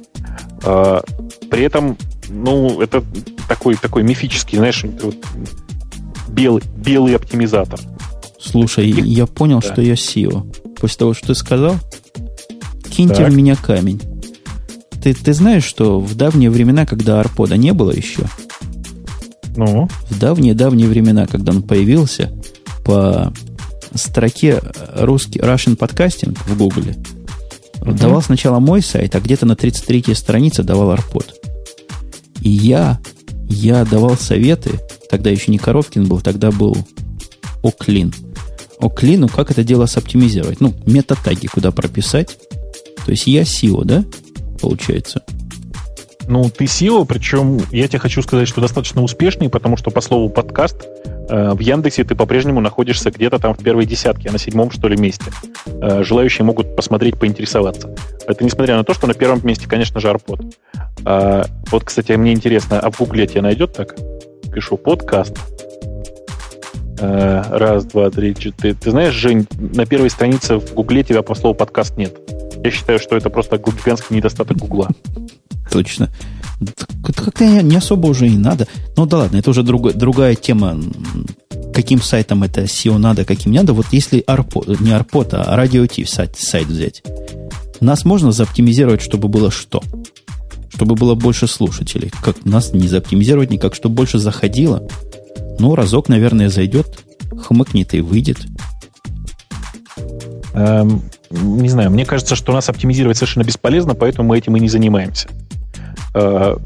При 0.63 1.65
этом, 1.65 1.99
ну, 2.29 2.81
это 2.81 3.03
такой, 3.49 3.75
такой 3.75 4.05
мифический, 4.05 4.59
знаешь, 4.59 4.85
белый, 6.29 6.63
белый 6.77 7.17
оптимизатор. 7.17 7.81
Слушай, 8.39 8.89
я 8.89 9.27
понял, 9.27 9.61
да. 9.61 9.73
что 9.73 9.83
я 9.83 9.95
SEO. 9.95 10.77
После 10.81 10.99
того, 10.99 11.15
что 11.15 11.29
ты 11.29 11.35
сказал, 11.35 11.77
киньте 12.93 13.17
так. 13.17 13.31
в 13.31 13.37
меня 13.37 13.57
камень. 13.57 14.01
Ты, 15.03 15.15
ты 15.15 15.33
знаешь, 15.33 15.65
что 15.65 16.01
в 16.01 16.15
давние 16.15 16.51
времена, 16.51 16.87
когда 16.87 17.21
Арпода 17.21 17.57
не 17.57 17.73
было 17.73 17.91
еще, 17.91 18.23
ну? 19.57 19.89
в 20.09 20.19
давние-давние 20.19 20.89
времена, 20.89 21.27
когда 21.27 21.53
он 21.53 21.63
появился, 21.63 22.33
по 22.85 23.33
строке 23.95 24.61
русский 24.95 25.41
Russian 25.41 25.77
Podcasting 25.77 26.39
в 26.47 26.57
Гугле 26.57 26.97
угу. 27.81 27.93
давал 27.93 28.23
сначала 28.23 28.59
мой 28.59 28.83
сайт, 28.83 29.15
а 29.15 29.21
где-то 29.21 29.47
на 29.47 29.53
33-й 29.53 30.15
странице 30.15 30.63
давал 30.63 30.91
Арпод. 30.91 31.35
И 32.41 32.49
я, 32.49 33.01
я 33.49 33.85
давал 33.85 34.17
советы, 34.17 34.81
тогда 35.11 35.31
еще 35.31 35.51
не 35.51 35.59
Коровкин 35.59 36.07
был, 36.07 36.21
тогда 36.21 36.51
был 36.51 36.77
Оклин. 37.63 38.13
Оклину, 38.81 39.29
как 39.29 39.51
это 39.51 39.63
дело 39.63 39.87
соптимизировать? 39.87 40.61
Ну, 40.61 40.75
метатаги 40.87 41.47
куда 41.47 41.71
прописать. 41.71 42.37
То 43.05 43.11
есть 43.11 43.27
я 43.27 43.43
SEO, 43.43 43.85
да, 43.85 44.05
получается? 44.61 45.23
Ну, 46.29 46.49
ты 46.49 46.65
SEO, 46.65 47.05
причем 47.05 47.61
я 47.71 47.89
тебе 47.89 47.99
хочу 47.99 48.23
сказать, 48.23 48.49
что 48.49 48.61
достаточно 48.61 49.03
успешный, 49.03 49.49
потому 49.49 49.77
что 49.77 49.91
по 49.91 50.01
слову 50.01 50.29
подкаст 50.29 50.87
э, 51.29 51.51
в 51.53 51.59
Яндексе 51.59 52.05
ты 52.05 52.15
по-прежнему 52.15 52.61
находишься 52.61 53.11
где-то 53.11 53.39
там 53.39 53.55
в 53.55 53.59
первой 53.59 53.87
десятке, 53.87 54.29
а 54.29 54.33
на 54.33 54.39
седьмом, 54.39 54.71
что 54.71 54.89
ли, 54.89 54.97
месте. 54.97 55.33
Э, 55.67 56.05
желающие 56.05 56.45
могут 56.45 56.77
посмотреть, 56.77 57.19
поинтересоваться. 57.19 57.95
Это 58.27 58.45
несмотря 58.45 58.77
на 58.77 58.85
то, 58.85 58.95
что 58.95 59.07
на 59.07 59.15
первом 59.15 59.45
месте, 59.45 59.67
конечно 59.69 60.01
же, 60.01 60.11
Арпод. 60.11 60.41
А, 61.05 61.45
вот, 61.71 61.85
кстати, 61.85 62.13
мне 62.13 62.33
интересно, 62.33 62.79
а 62.79 62.91
в 62.91 62.99
Гугле 62.99 63.27
тебя 63.27 63.43
найдет 63.43 63.73
так? 63.73 63.97
Пишу 64.55 64.77
подкаст. 64.77 65.37
А, 67.01 67.43
раз, 67.51 67.85
два, 67.85 68.11
три, 68.11 68.35
четыре. 68.35 68.75
Ты 68.75 68.93
знаешь, 68.93 69.15
Жень, 69.15 69.47
на 69.59 69.87
первой 69.87 70.11
странице 70.11 70.59
в 70.59 70.75
Гугле 70.75 71.03
тебя 71.03 71.23
по 71.23 71.35
слову 71.35 71.55
подкаст 71.55 71.97
нет. 71.97 72.17
Я 72.65 72.71
считаю, 72.71 72.99
что 72.99 73.17
это 73.17 73.31
просто 73.31 73.59
гигантский 73.59 74.17
недостаток 74.17 74.57
Гугла. 74.57 74.89
Точно. 75.71 76.11
Как-то 77.03 77.45
не 77.45 77.77
особо 77.77 78.09
уже 78.09 78.29
и 78.29 78.37
надо. 78.37 78.69
Ну 78.97 79.07
да 79.07 79.19
ладно, 79.19 79.39
это 79.39 79.51
уже 79.51 79.63
друг, 79.63 79.93
другая 79.95 80.35
тема. 80.35 80.81
Каким 81.75 82.01
сайтом 82.03 82.43
это 82.43 82.63
SEO 82.63 82.99
надо, 82.99 83.25
каким 83.25 83.53
не 83.53 83.59
надо. 83.59 83.73
Вот 83.73 83.87
если 83.91 84.23
Арпо, 84.27 84.63
не 84.81 84.93
Арпот, 84.93 85.35
а 85.35 85.57
радиотив 85.57 86.09
сайт, 86.09 86.37
сайт 86.37 86.67
взять. 86.67 87.03
Нас 87.81 88.05
можно 88.05 88.31
заоптимизировать, 88.31 89.03
чтобы 89.03 89.29
было 89.29 89.51
что? 89.51 89.83
Чтобы 90.73 90.95
было 90.95 91.15
больше 91.15 91.49
слушателей. 91.49 92.13
Как 92.23 92.45
нас 92.45 92.73
не 92.73 92.87
заоптимизировать 92.87 93.51
никак, 93.51 93.75
чтобы 93.75 93.97
больше 93.97 94.19
заходило. 94.19 94.87
Ну, 95.59 95.75
разок, 95.75 96.09
наверное, 96.09 96.49
зайдет, 96.49 97.01
хмыкнет 97.37 97.95
и 97.95 98.01
выйдет. 98.01 98.39
Эм, 100.55 101.03
не 101.33 101.69
знаю, 101.69 101.91
мне 101.91 102.05
кажется, 102.05 102.37
что 102.37 102.53
нас 102.53 102.69
оптимизировать 102.69 103.17
совершенно 103.17 103.45
бесполезно, 103.45 103.95
поэтому 103.95 104.29
мы 104.29 104.39
этим 104.39 104.57
и 104.57 104.61
не 104.61 104.69
занимаемся. 104.69 105.29
Э, 106.15 106.57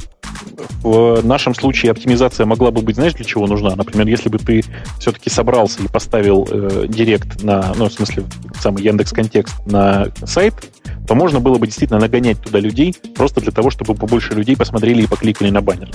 в 0.83 1.21
нашем 1.25 1.55
случае 1.55 1.93
оптимизация 1.93 2.47
могла 2.47 2.71
бы 2.71 2.83
быть, 2.83 2.97
знаешь, 2.97 3.15
для 3.15 3.25
чего 3.25 3.47
нужна? 3.47 3.75
Например, 3.77 4.07
если 4.07 4.29
бы 4.29 4.39
ты 4.39 4.65
все-таки 4.99 5.31
собрался 5.31 5.83
и 5.83 5.89
поставил 5.89 6.47
э, 6.51 6.87
директ 6.89 7.43
на, 7.43 7.73
ну, 7.77 7.89
в 7.89 7.93
смысле, 7.93 8.25
самый 8.61 8.83
Яндекс 8.83 9.13
Контекст 9.13 9.55
на 9.67 10.09
сайт, 10.25 10.55
то 11.07 11.15
можно 11.15 11.41
было 11.41 11.59
бы 11.59 11.67
действительно 11.67 12.01
нагонять 12.01 12.41
туда 12.41 12.59
людей 12.59 12.95
просто 13.15 13.41
для 13.41 13.53
того, 13.53 13.71
чтобы 13.71 13.95
побольше 13.95 14.35
людей 14.35 14.57
посмотрели 14.57 15.03
и 15.03 15.07
покликали 15.07 15.51
на 15.51 15.63
баннер. 15.63 15.91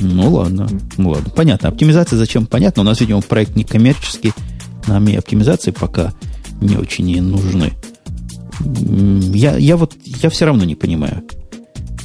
Ну 0.00 0.30
ладно, 0.30 0.68
ну 0.96 1.10
ладно. 1.10 1.30
Понятно. 1.34 1.68
Оптимизация 1.68 2.16
зачем? 2.16 2.46
Понятно. 2.46 2.82
У 2.82 2.84
нас, 2.84 3.00
видимо, 3.00 3.20
проект 3.20 3.56
не 3.56 3.64
коммерческий. 3.64 4.32
Нам 4.88 5.06
и 5.06 5.14
оптимизации 5.14 5.70
пока 5.70 6.12
не 6.60 6.76
очень 6.76 7.08
и 7.10 7.20
нужны. 7.20 7.74
Я, 8.60 9.56
я 9.56 9.76
вот 9.76 9.94
я 10.04 10.30
все 10.30 10.46
равно 10.46 10.64
не 10.64 10.74
понимаю. 10.74 11.22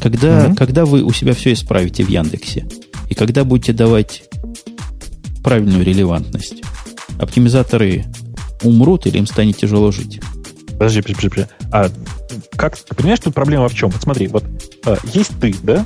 Когда, 0.01 0.47
mm-hmm. 0.47 0.55
когда 0.55 0.85
вы 0.85 1.01
у 1.01 1.11
себя 1.13 1.33
все 1.33 1.53
исправите 1.53 2.03
в 2.03 2.09
Яндексе, 2.09 2.67
и 3.09 3.13
когда 3.13 3.45
будете 3.45 3.71
давать 3.71 4.23
правильную 5.43 5.83
релевантность, 5.83 6.61
оптимизаторы 7.19 8.05
умрут 8.63 9.07
или 9.07 9.17
им 9.17 9.25
станет 9.25 9.57
тяжело 9.57 9.91
жить? 9.91 10.19
Подожди, 10.73 11.01
подожди, 11.01 11.29
подожди. 11.29 11.51
А 11.71 11.89
как 12.57 12.77
ты 12.77 12.95
понимаешь, 12.95 13.19
тут 13.21 13.33
проблема 13.33 13.69
в 13.69 13.75
чем? 13.75 13.89
Вот 13.91 14.01
смотри, 14.01 14.27
вот 14.27 14.43
а, 14.85 14.97
есть 15.13 15.31
ты, 15.39 15.55
да? 15.63 15.85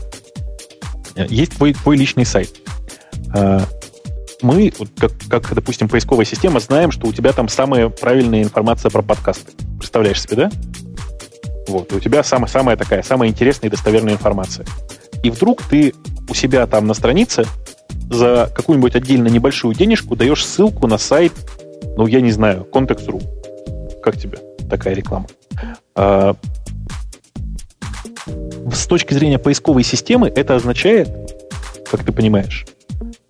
Есть 1.29 1.53
твой, 1.53 1.73
твой 1.73 1.97
личный 1.97 2.25
сайт. 2.25 2.55
Мы, 4.41 4.71
как, 4.99 5.11
как, 5.29 5.53
допустим, 5.53 5.89
поисковая 5.89 6.25
система, 6.25 6.59
знаем, 6.59 6.91
что 6.91 7.07
у 7.07 7.13
тебя 7.13 7.33
там 7.33 7.49
самая 7.49 7.89
правильная 7.89 8.43
информация 8.43 8.91
про 8.91 9.01
подкасты. 9.01 9.51
Представляешь 9.79 10.21
себе, 10.21 10.35
да? 10.35 10.51
Вот, 11.67 11.91
у 11.91 11.99
тебя 11.99 12.23
самая, 12.23 12.47
самая 12.47 12.77
такая, 12.77 13.01
самая 13.03 13.29
интересная 13.29 13.69
и 13.69 13.71
достоверная 13.71 14.13
информация. 14.13 14.65
И 15.23 15.29
вдруг 15.29 15.63
ты 15.63 15.93
у 16.29 16.33
себя 16.33 16.67
там 16.67 16.87
на 16.87 16.93
странице 16.93 17.45
за 18.09 18.49
какую-нибудь 18.55 18.95
отдельно 18.95 19.27
небольшую 19.27 19.75
денежку 19.75 20.15
даешь 20.15 20.45
ссылку 20.45 20.87
на 20.87 20.97
сайт, 20.97 21.33
ну, 21.97 22.07
я 22.07 22.21
не 22.21 22.31
знаю, 22.31 22.67
Context.ru. 22.71 23.21
Как 24.01 24.17
тебе 24.17 24.37
такая 24.69 24.93
реклама? 24.93 25.27
А, 25.95 26.35
с 28.71 28.85
точки 28.87 29.13
зрения 29.13 29.39
поисковой 29.39 29.83
системы 29.83 30.31
это 30.33 30.55
означает, 30.55 31.09
как 31.89 32.03
ты 32.03 32.11
понимаешь, 32.11 32.65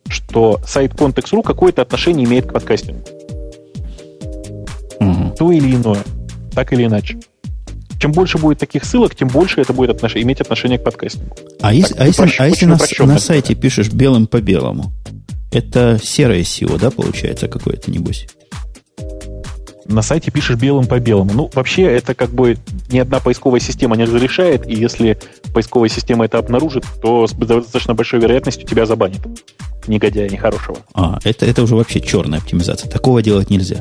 что 0.09 0.59
сайт 0.65 0.93
Context.ru 0.93 1.43
какое-то 1.43 1.81
отношение 1.81 2.25
имеет 2.25 2.47
к 2.47 2.53
подкастингу. 2.53 3.03
Угу. 4.99 5.35
То 5.37 5.51
или 5.51 5.75
иное 5.75 6.03
так 6.57 6.73
или 6.73 6.85
иначе. 6.85 7.19
Чем 7.99 8.11
больше 8.13 8.39
будет 8.39 8.57
таких 8.57 8.83
ссылок, 8.83 9.13
тем 9.13 9.27
больше 9.27 9.61
это 9.61 9.73
будет 9.73 9.91
отнош... 9.91 10.15
иметь 10.15 10.41
отношение 10.41 10.79
к 10.79 10.83
подкастингу. 10.83 11.35
А, 11.61 11.71
если, 11.71 11.93
а 11.99 12.07
если, 12.07 12.33
а 12.39 12.47
если 12.47 12.65
на, 12.65 12.79
на 13.05 13.19
сайте 13.19 13.53
пишешь 13.53 13.91
белым 13.91 14.25
по 14.25 14.41
белому, 14.41 14.91
это 15.51 15.99
серое 16.03 16.39
SEO, 16.39 16.79
да, 16.79 16.89
получается, 16.89 17.47
какое-то, 17.47 17.91
небось? 17.91 18.25
на 19.85 20.01
сайте 20.01 20.31
пишешь 20.31 20.57
белым 20.57 20.87
по 20.87 20.99
белому. 20.99 21.31
Ну, 21.33 21.51
вообще, 21.53 21.83
это 21.83 22.15
как 22.15 22.31
бы 22.31 22.57
ни 22.91 22.97
одна 22.97 23.19
поисковая 23.19 23.59
система 23.59 23.95
не 23.95 24.03
разрешает, 24.03 24.67
и 24.67 24.73
если 24.73 25.17
поисковая 25.53 25.89
система 25.89 26.25
это 26.25 26.39
обнаружит, 26.39 26.85
то 27.01 27.27
с 27.27 27.33
достаточно 27.33 27.93
большой 27.93 28.19
вероятностью 28.19 28.67
тебя 28.67 28.87
забанит. 28.87 29.21
Негодяя 29.87 30.29
нехорошего. 30.29 30.77
А, 30.93 31.19
это, 31.23 31.45
это 31.45 31.63
уже 31.63 31.75
вообще 31.75 32.01
черная 32.01 32.39
оптимизация. 32.39 32.89
Такого 32.89 33.21
делать 33.21 33.49
нельзя. 33.49 33.77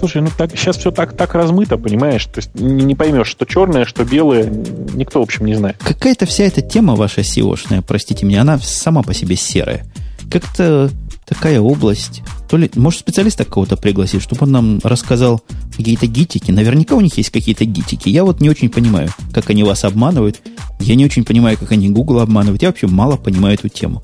Слушай, 0.00 0.22
ну 0.22 0.30
так, 0.36 0.50
сейчас 0.56 0.78
все 0.78 0.90
так, 0.90 1.14
так 1.14 1.34
размыто, 1.34 1.76
понимаешь? 1.76 2.24
То 2.24 2.38
есть 2.38 2.54
не, 2.54 2.84
не 2.84 2.94
поймешь, 2.94 3.26
что 3.26 3.44
черное, 3.44 3.84
что 3.84 4.04
белое, 4.04 4.50
никто, 4.94 5.20
в 5.20 5.22
общем, 5.22 5.44
не 5.44 5.54
знает. 5.54 5.76
Какая-то 5.78 6.24
вся 6.24 6.44
эта 6.44 6.62
тема 6.62 6.94
ваша 6.94 7.20
SEO-шная, 7.20 7.82
простите 7.86 8.24
меня, 8.24 8.40
она 8.40 8.58
сама 8.58 9.02
по 9.02 9.12
себе 9.12 9.36
серая. 9.36 9.84
Как-то 10.30 10.90
такая 11.26 11.60
область. 11.60 12.22
То 12.48 12.56
ли, 12.56 12.70
может, 12.74 13.00
специалиста 13.00 13.44
кого-то 13.44 13.76
пригласить, 13.76 14.22
чтобы 14.22 14.44
он 14.44 14.52
нам 14.52 14.80
рассказал 14.82 15.42
какие-то 15.76 16.06
гитики. 16.06 16.50
Наверняка 16.50 16.96
у 16.96 17.00
них 17.00 17.16
есть 17.18 17.30
какие-то 17.30 17.64
гитики. 17.64 18.08
Я 18.08 18.24
вот 18.24 18.40
не 18.40 18.50
очень 18.50 18.70
понимаю, 18.70 19.10
как 19.32 19.50
они 19.50 19.62
вас 19.62 19.84
обманывают. 19.84 20.40
Я 20.80 20.94
не 20.94 21.04
очень 21.04 21.24
понимаю, 21.24 21.58
как 21.58 21.72
они 21.72 21.90
Google 21.90 22.20
обманывают. 22.20 22.62
Я 22.62 22.68
вообще 22.68 22.86
мало 22.86 23.16
понимаю 23.16 23.54
эту 23.54 23.68
тему. 23.68 24.02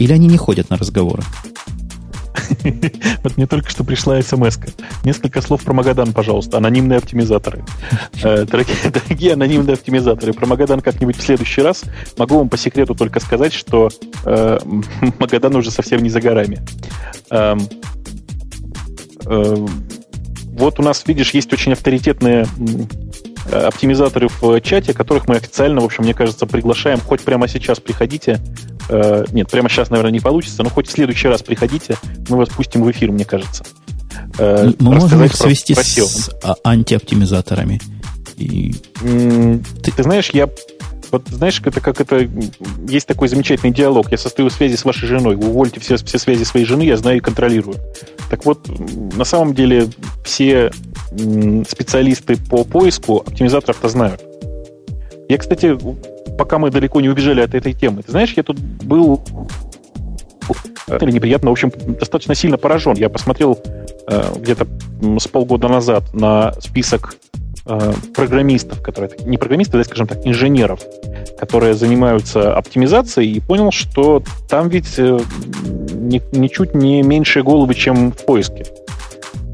Или 0.00 0.14
они 0.14 0.26
не 0.26 0.38
ходят 0.38 0.70
на 0.70 0.76
разговоры. 0.76 1.22
Вот 3.22 3.36
мне 3.36 3.46
только 3.46 3.70
что 3.70 3.84
пришла 3.84 4.20
смс 4.22 4.56
-ка. 4.58 4.72
Несколько 5.04 5.40
слов 5.42 5.62
про 5.62 5.72
Магадан, 5.74 6.12
пожалуйста. 6.12 6.56
Анонимные 6.56 6.98
оптимизаторы. 6.98 7.64
Э, 8.22 8.44
дорогие, 8.44 8.76
дорогие 8.92 9.34
анонимные 9.34 9.74
оптимизаторы, 9.74 10.32
про 10.32 10.46
Магадан 10.46 10.80
как-нибудь 10.80 11.16
в 11.16 11.22
следующий 11.22 11.62
раз. 11.62 11.84
Могу 12.18 12.38
вам 12.38 12.48
по 12.48 12.56
секрету 12.56 12.94
только 12.94 13.20
сказать, 13.20 13.52
что 13.52 13.90
э, 14.24 14.58
Магадан 15.18 15.54
уже 15.54 15.70
совсем 15.70 16.02
не 16.02 16.08
за 16.08 16.20
горами. 16.20 16.58
Эм, 17.30 17.60
э, 19.26 19.66
вот 20.58 20.80
у 20.80 20.82
нас, 20.82 21.04
видишь, 21.06 21.30
есть 21.34 21.52
очень 21.52 21.72
авторитетные 21.72 22.46
Э, 22.46 23.29
оптимизаторы 23.52 24.28
в 24.28 24.60
чате, 24.60 24.92
которых 24.92 25.28
мы 25.28 25.36
официально, 25.36 25.80
в 25.80 25.84
общем, 25.84 26.04
мне 26.04 26.14
кажется, 26.14 26.46
приглашаем. 26.46 27.00
Хоть 27.00 27.20
прямо 27.22 27.48
сейчас 27.48 27.80
приходите. 27.80 28.40
Э, 28.88 29.24
нет, 29.32 29.50
прямо 29.50 29.68
сейчас, 29.68 29.90
наверное, 29.90 30.12
не 30.12 30.20
получится, 30.20 30.62
но 30.62 30.70
хоть 30.70 30.88
в 30.88 30.90
следующий 30.90 31.28
раз 31.28 31.42
приходите. 31.42 31.96
Мы 32.28 32.36
вас 32.36 32.48
пустим 32.48 32.82
в 32.82 32.90
эфир, 32.90 33.12
мне 33.12 33.24
кажется. 33.24 33.64
э, 34.38 34.72
Мы 34.78 34.94
можем 34.94 35.24
их 35.24 35.34
свести 35.34 35.74
про, 35.74 35.82
с 35.82 36.30
про 36.42 36.56
антиоптимизаторами. 36.64 37.80
И... 38.36 38.74
Ты... 39.02 39.92
ты 39.92 40.02
знаешь, 40.02 40.30
я 40.32 40.48
вот 41.12 41.28
знаешь, 41.28 41.60
это 41.64 41.80
как 41.80 42.00
это 42.00 42.28
есть 42.88 43.06
такой 43.06 43.28
замечательный 43.28 43.72
диалог. 43.72 44.10
Я 44.10 44.18
состою 44.18 44.48
в 44.48 44.52
связи 44.52 44.76
с 44.76 44.84
вашей 44.84 45.06
женой. 45.08 45.36
Вы 45.36 45.48
увольте 45.48 45.80
все, 45.80 45.96
все 45.96 46.18
связи 46.18 46.44
своей 46.44 46.66
жены, 46.66 46.82
я 46.82 46.96
знаю 46.96 47.18
и 47.18 47.20
контролирую. 47.20 47.76
Так 48.30 48.44
вот, 48.44 48.68
на 49.16 49.24
самом 49.24 49.54
деле 49.54 49.88
все 50.24 50.70
специалисты 51.68 52.36
по 52.36 52.64
поиску 52.64 53.18
оптимизаторов-то 53.18 53.88
знают. 53.88 54.22
Я, 55.28 55.38
кстати, 55.38 55.78
пока 56.38 56.58
мы 56.58 56.70
далеко 56.70 57.00
не 57.00 57.08
убежали 57.08 57.40
от 57.40 57.54
этой 57.54 57.72
темы, 57.72 58.02
ты 58.02 58.10
знаешь, 58.10 58.32
я 58.36 58.42
тут 58.42 58.58
был 58.58 59.24
или 61.00 61.12
неприятно, 61.12 61.50
в 61.50 61.52
общем, 61.52 61.70
достаточно 61.70 62.34
сильно 62.34 62.56
поражен. 62.56 62.94
Я 62.94 63.08
посмотрел 63.08 63.58
э, 64.08 64.22
где-то 64.38 64.66
с 65.20 65.28
полгода 65.28 65.68
назад 65.68 66.12
на 66.12 66.52
список 66.60 67.14
э, 67.66 67.92
программистов, 68.14 68.82
которые 68.82 69.10
не 69.24 69.36
программисты, 69.36 69.78
а, 69.78 69.84
скажем 69.84 70.06
так, 70.06 70.26
инженеров, 70.26 70.80
которые 71.38 71.74
занимаются 71.74 72.54
оптимизацией, 72.54 73.32
и 73.32 73.40
понял, 73.40 73.70
что 73.70 74.22
там 74.48 74.68
ведь 74.68 74.98
э, 74.98 75.18
ни, 75.92 76.22
ничуть 76.36 76.74
не 76.74 77.02
меньшие 77.02 77.42
головы, 77.42 77.74
чем 77.74 78.12
в 78.12 78.24
поиске. 78.24 78.66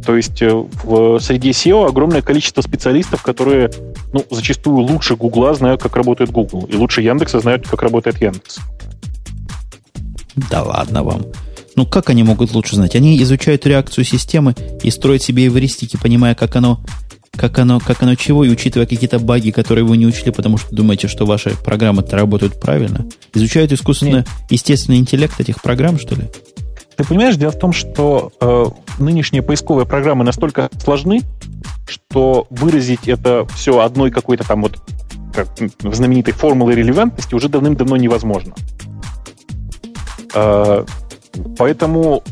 То 0.06 0.16
есть 0.16 0.40
э, 0.40 0.50
в 0.84 1.18
среди 1.18 1.50
SEO 1.50 1.88
огромное 1.88 2.22
количество 2.22 2.62
специалистов, 2.62 3.22
которые 3.22 3.70
ну, 4.12 4.24
зачастую 4.30 4.78
лучше 4.78 5.16
Гугла 5.16 5.54
знают, 5.54 5.82
как 5.82 5.96
работает 5.96 6.30
Google, 6.30 6.66
и 6.66 6.76
лучше 6.76 7.02
Яндекса 7.02 7.40
знают, 7.40 7.66
как 7.66 7.82
работает 7.82 8.20
Яндекс. 8.20 8.58
Да 10.50 10.62
ладно 10.62 11.02
вам. 11.02 11.22
Ну, 11.74 11.84
как 11.84 12.08
они 12.08 12.22
могут 12.22 12.52
лучше 12.52 12.76
знать? 12.76 12.94
Они 12.94 13.20
изучают 13.22 13.66
реакцию 13.66 14.04
системы 14.04 14.54
и 14.82 14.90
строят 14.90 15.22
себе 15.22 15.46
эвристики, 15.46 15.98
понимая, 16.00 16.34
как 16.34 16.56
оно, 16.56 16.80
как 17.36 17.58
оно, 17.58 17.80
как 17.80 18.02
оно 18.02 18.14
чего, 18.14 18.44
и 18.44 18.48
учитывая 18.48 18.86
какие-то 18.86 19.18
баги, 19.18 19.50
которые 19.50 19.84
вы 19.84 19.96
не 19.96 20.06
учли, 20.06 20.32
потому 20.32 20.58
что 20.58 20.74
думаете, 20.74 21.08
что 21.08 21.26
ваши 21.26 21.50
программы-то 21.50 22.16
работают 22.16 22.60
правильно. 22.60 23.06
Изучают 23.34 23.72
искусственно, 23.72 24.18
Нет. 24.18 24.28
естественный 24.50 24.98
интеллект 24.98 25.38
этих 25.38 25.62
программ, 25.62 25.98
что 25.98 26.14
ли? 26.14 26.28
Ты 26.96 27.04
понимаешь, 27.04 27.36
дело 27.36 27.52
в 27.52 27.58
том, 27.58 27.72
что 27.72 28.32
э, 28.40 28.64
нынешние 28.98 29.42
поисковые 29.42 29.86
программы 29.86 30.24
настолько 30.24 30.70
сложны, 30.82 31.20
что 31.86 32.46
выразить 32.50 33.06
это 33.06 33.46
все 33.54 33.80
одной 33.80 34.10
какой-то 34.10 34.46
там 34.46 34.62
вот 34.62 34.78
как 35.34 35.48
знаменитой 35.94 36.32
формулой 36.32 36.74
релевантности 36.74 37.34
уже 37.34 37.50
давным-давно 37.50 37.96
невозможно. 37.96 38.54
А, 40.34 40.84
поэтому 41.58 42.22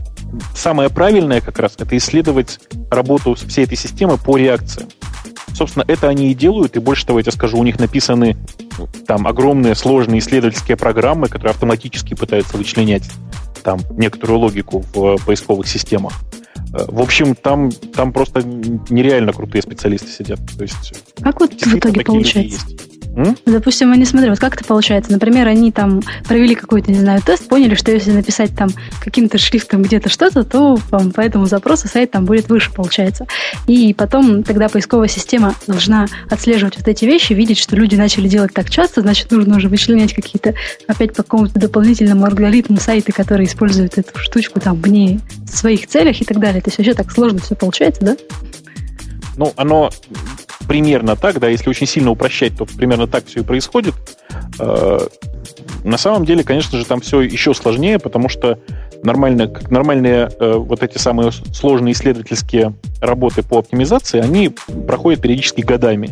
самое 0.54 0.90
правильное 0.90 1.40
как 1.40 1.58
раз 1.58 1.74
это 1.78 1.96
исследовать 1.96 2.60
работу 2.90 3.34
всей 3.34 3.64
этой 3.64 3.76
системы 3.76 4.18
по 4.18 4.36
реакциям. 4.36 4.88
Собственно, 5.54 5.84
это 5.86 6.08
они 6.08 6.30
и 6.30 6.34
делают, 6.34 6.76
и 6.76 6.80
больше 6.80 7.06
того, 7.06 7.20
я 7.20 7.22
тебе 7.22 7.32
скажу, 7.32 7.58
у 7.58 7.64
них 7.64 7.78
написаны 7.78 8.36
там 9.06 9.26
огромные 9.26 9.74
сложные 9.74 10.18
исследовательские 10.18 10.76
программы, 10.76 11.28
которые 11.28 11.52
автоматически 11.52 12.14
пытаются 12.14 12.56
вычленять 12.56 13.04
там 13.62 13.80
некоторую 13.92 14.40
логику 14.40 14.84
в 14.92 15.16
поисковых 15.24 15.66
системах. 15.68 16.12
Э, 16.74 16.84
в 16.88 17.00
общем, 17.00 17.34
там, 17.34 17.70
там 17.70 18.12
просто 18.12 18.42
нереально 18.42 19.32
крутые 19.32 19.62
специалисты 19.62 20.08
сидят. 20.08 20.40
То 20.56 20.62
есть, 20.62 20.94
как 21.20 21.40
вот 21.40 21.52
в 21.52 21.74
итоге 21.74 22.00
получается? 22.02 22.60
Допустим, 23.46 23.92
они 23.92 24.04
смотрят, 24.04 24.30
вот 24.30 24.40
как 24.40 24.54
это 24.54 24.64
получается. 24.64 25.12
Например, 25.12 25.46
они 25.48 25.72
там 25.72 26.02
провели 26.26 26.54
какой-то, 26.54 26.90
не 26.90 26.98
знаю, 26.98 27.20
тест, 27.24 27.48
поняли, 27.48 27.74
что 27.74 27.92
если 27.92 28.12
написать 28.12 28.54
там 28.56 28.68
каким-то 29.00 29.38
шрифтом 29.38 29.82
где-то 29.82 30.08
что-то, 30.08 30.44
то 30.44 30.78
там, 30.90 31.12
по 31.12 31.20
этому 31.20 31.46
запросу 31.46 31.88
сайт 31.88 32.10
там 32.10 32.24
будет 32.24 32.48
выше, 32.48 32.72
получается. 32.72 33.26
И 33.66 33.94
потом 33.94 34.42
тогда 34.42 34.68
поисковая 34.68 35.08
система 35.08 35.54
должна 35.66 36.06
отслеживать 36.30 36.76
вот 36.76 36.88
эти 36.88 37.04
вещи, 37.04 37.32
видеть, 37.32 37.58
что 37.58 37.76
люди 37.76 37.94
начали 37.94 38.28
делать 38.28 38.52
так 38.52 38.70
часто, 38.70 39.00
значит, 39.00 39.30
нужно 39.30 39.56
уже 39.56 39.68
вычленять 39.68 40.14
какие-то 40.14 40.54
опять 40.88 41.14
по 41.14 41.22
какому-то 41.22 41.58
дополнительному 41.58 42.26
алгоритму 42.26 42.78
сайты, 42.78 43.12
которые 43.12 43.46
используют 43.46 43.98
эту 43.98 44.18
штучку 44.18 44.60
там 44.60 44.80
вне 44.80 45.20
своих 45.46 45.86
целях 45.86 46.20
и 46.20 46.24
так 46.24 46.38
далее. 46.38 46.60
То 46.60 46.68
есть 46.68 46.78
вообще 46.78 46.94
так 46.94 47.10
сложно 47.12 47.40
все 47.40 47.54
получается, 47.54 48.04
да? 48.04 48.16
Ну, 49.36 49.52
оно 49.56 49.90
примерно 50.66 51.16
так, 51.16 51.38
да, 51.40 51.48
если 51.48 51.68
очень 51.68 51.86
сильно 51.86 52.10
упрощать, 52.10 52.56
то 52.56 52.64
примерно 52.64 53.06
так 53.06 53.26
все 53.26 53.40
и 53.40 53.42
происходит. 53.42 53.94
Э, 54.58 54.98
на 55.84 55.98
самом 55.98 56.24
деле, 56.24 56.42
конечно 56.42 56.78
же, 56.78 56.84
там 56.84 57.00
все 57.00 57.20
еще 57.20 57.54
сложнее, 57.54 57.98
потому 57.98 58.28
что 58.28 58.58
нормально, 59.02 59.48
как 59.48 59.70
нормальные 59.70 60.30
э, 60.38 60.52
вот 60.54 60.82
эти 60.82 60.98
самые 60.98 61.30
сложные 61.30 61.92
исследовательские 61.92 62.74
работы 63.00 63.42
по 63.42 63.58
оптимизации, 63.58 64.20
они 64.20 64.54
проходят 64.86 65.20
периодически 65.20 65.60
годами. 65.60 66.10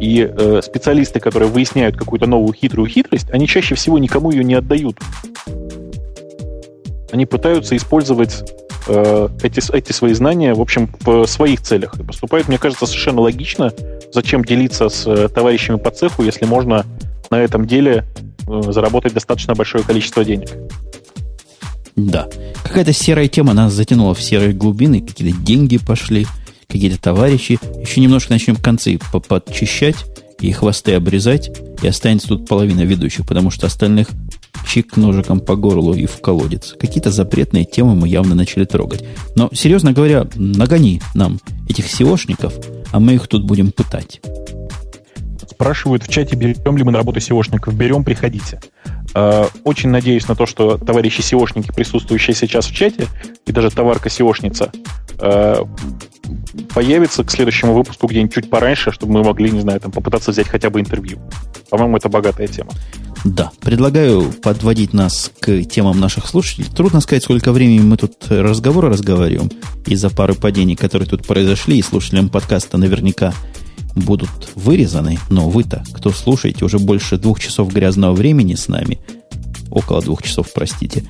И 0.00 0.28
э, 0.28 0.60
специалисты, 0.62 1.20
которые 1.20 1.48
выясняют 1.48 1.96
какую-то 1.96 2.26
новую 2.26 2.52
хитрую 2.52 2.88
хитрость, 2.88 3.30
они 3.30 3.46
чаще 3.46 3.74
всего 3.74 3.98
никому 3.98 4.30
ее 4.30 4.44
не 4.44 4.54
отдают. 4.54 4.98
Они 7.14 7.26
пытаются 7.26 7.76
использовать 7.76 8.42
э, 8.88 9.28
эти, 9.40 9.72
эти 9.72 9.92
свои 9.92 10.14
знания, 10.14 10.52
в 10.52 10.60
общем, 10.60 10.90
в 11.02 11.26
своих 11.26 11.62
целях. 11.62 11.96
И 11.96 12.02
поступают, 12.02 12.48
мне 12.48 12.58
кажется, 12.58 12.86
совершенно 12.86 13.20
логично. 13.20 13.72
Зачем 14.12 14.44
делиться 14.44 14.88
с 14.88 15.06
э, 15.06 15.28
товарищами 15.28 15.76
по 15.76 15.92
цеху, 15.92 16.24
если 16.24 16.44
можно 16.44 16.84
на 17.30 17.40
этом 17.40 17.68
деле 17.68 18.04
э, 18.48 18.62
заработать 18.72 19.14
достаточно 19.14 19.54
большое 19.54 19.84
количество 19.84 20.24
денег? 20.24 20.48
Да. 21.94 22.26
Какая-то 22.64 22.92
серая 22.92 23.28
тема 23.28 23.54
нас 23.54 23.72
затянула 23.72 24.12
в 24.12 24.20
серые 24.20 24.52
глубины, 24.52 25.00
какие-то 25.00 25.38
деньги 25.40 25.78
пошли, 25.78 26.26
какие-то 26.66 27.00
товарищи. 27.00 27.60
Еще 27.80 28.00
немножко 28.00 28.32
начнем 28.32 28.56
концы 28.56 28.98
подчищать 29.28 30.04
и 30.40 30.50
хвосты 30.50 30.94
обрезать, 30.94 31.52
и 31.80 31.86
останется 31.86 32.26
тут 32.26 32.48
половина 32.48 32.80
ведущих, 32.80 33.24
потому 33.24 33.52
что 33.52 33.68
остальных 33.68 34.08
чик 34.66 34.96
ножиком 34.96 35.40
по 35.40 35.56
горлу 35.56 35.94
и 35.94 36.06
в 36.06 36.20
колодец. 36.20 36.74
Какие-то 36.78 37.10
запретные 37.10 37.64
темы 37.64 37.94
мы 37.94 38.08
явно 38.08 38.34
начали 38.34 38.64
трогать. 38.64 39.04
Но, 39.36 39.48
серьезно 39.52 39.92
говоря, 39.92 40.26
нагони 40.34 41.00
нам 41.14 41.38
этих 41.68 41.86
SEOшников, 41.86 42.52
а 42.92 43.00
мы 43.00 43.14
их 43.14 43.28
тут 43.28 43.44
будем 43.44 43.70
пытать. 43.72 44.20
Спрашивают 45.48 46.02
в 46.04 46.08
чате, 46.08 46.36
берем 46.36 46.76
ли 46.76 46.84
мы 46.84 46.92
на 46.92 46.98
работу 46.98 47.20
SEOшников. 47.20 47.74
Берем, 47.74 48.04
приходите. 48.04 48.60
А, 49.14 49.48
очень 49.62 49.90
надеюсь 49.90 50.26
на 50.26 50.34
то, 50.34 50.46
что 50.46 50.76
товарищи 50.76 51.20
SEOшники, 51.20 51.72
присутствующие 51.72 52.34
сейчас 52.34 52.66
в 52.66 52.74
чате, 52.74 53.06
и 53.46 53.52
даже 53.52 53.70
товарка 53.70 54.08
SEOшница, 54.08 54.72
а, 55.18 55.66
появится 56.74 57.24
к 57.24 57.30
следующему 57.30 57.74
выпуску 57.74 58.06
где-нибудь 58.06 58.34
чуть 58.34 58.50
пораньше, 58.50 58.90
чтобы 58.90 59.12
мы 59.12 59.24
могли, 59.24 59.50
не 59.50 59.60
знаю, 59.60 59.80
там 59.80 59.92
попытаться 59.92 60.30
взять 60.30 60.48
хотя 60.48 60.70
бы 60.70 60.80
интервью. 60.80 61.18
По-моему, 61.70 61.96
это 61.96 62.08
богатая 62.08 62.46
тема. 62.46 62.70
Да, 63.24 63.50
предлагаю 63.62 64.32
подводить 64.42 64.92
нас 64.92 65.32
к 65.40 65.62
темам 65.64 65.98
наших 65.98 66.26
слушателей. 66.26 66.68
Трудно 66.68 67.00
сказать, 67.00 67.24
сколько 67.24 67.52
времени 67.52 67.80
мы 67.80 67.96
тут 67.96 68.16
разговора 68.28 68.90
разговариваем 68.90 69.50
из-за 69.86 70.10
пары 70.10 70.34
падений, 70.34 70.76
которые 70.76 71.08
тут 71.08 71.26
произошли, 71.26 71.78
и 71.78 71.82
слушателям 71.82 72.28
подкаста 72.28 72.76
наверняка 72.76 73.32
будут 73.94 74.28
вырезаны. 74.54 75.18
Но 75.30 75.48
вы-то, 75.48 75.84
кто 75.92 76.10
слушаете, 76.10 76.64
уже 76.66 76.78
больше 76.78 77.16
двух 77.16 77.40
часов 77.40 77.72
грязного 77.72 78.12
времени 78.12 78.54
с 78.54 78.68
нами, 78.68 78.98
около 79.70 80.02
двух 80.02 80.22
часов, 80.22 80.48
простите, 80.54 81.04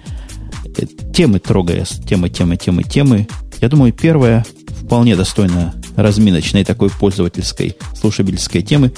э, 0.79 0.87
темы 1.13 1.41
трогая, 1.41 1.85
темы, 1.85 2.31
темы, 2.31 2.57
темы, 2.57 2.85
темы. 2.85 3.29
Я 3.65 3.71
думаю, 3.71 3.95
первая 3.95 4.45
вполне 4.83 5.17
достойна 5.17 5.75
разминочной 5.97 6.67
такой 6.67 6.91
пользовательской, 6.91 7.79
слушабельской 7.99 8.61
темы. 8.61 8.93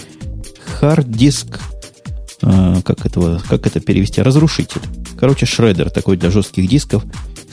Хард-диск 0.80 1.60
а, 2.42 2.82
как, 2.82 3.06
этого, 3.06 3.40
как 3.48 3.64
это 3.68 3.78
перевести, 3.78 4.22
разрушитель. 4.22 4.80
Короче, 5.20 5.46
шредер 5.46 5.88
такой 5.90 6.16
для 6.16 6.32
жестких 6.32 6.68
дисков 6.68 7.04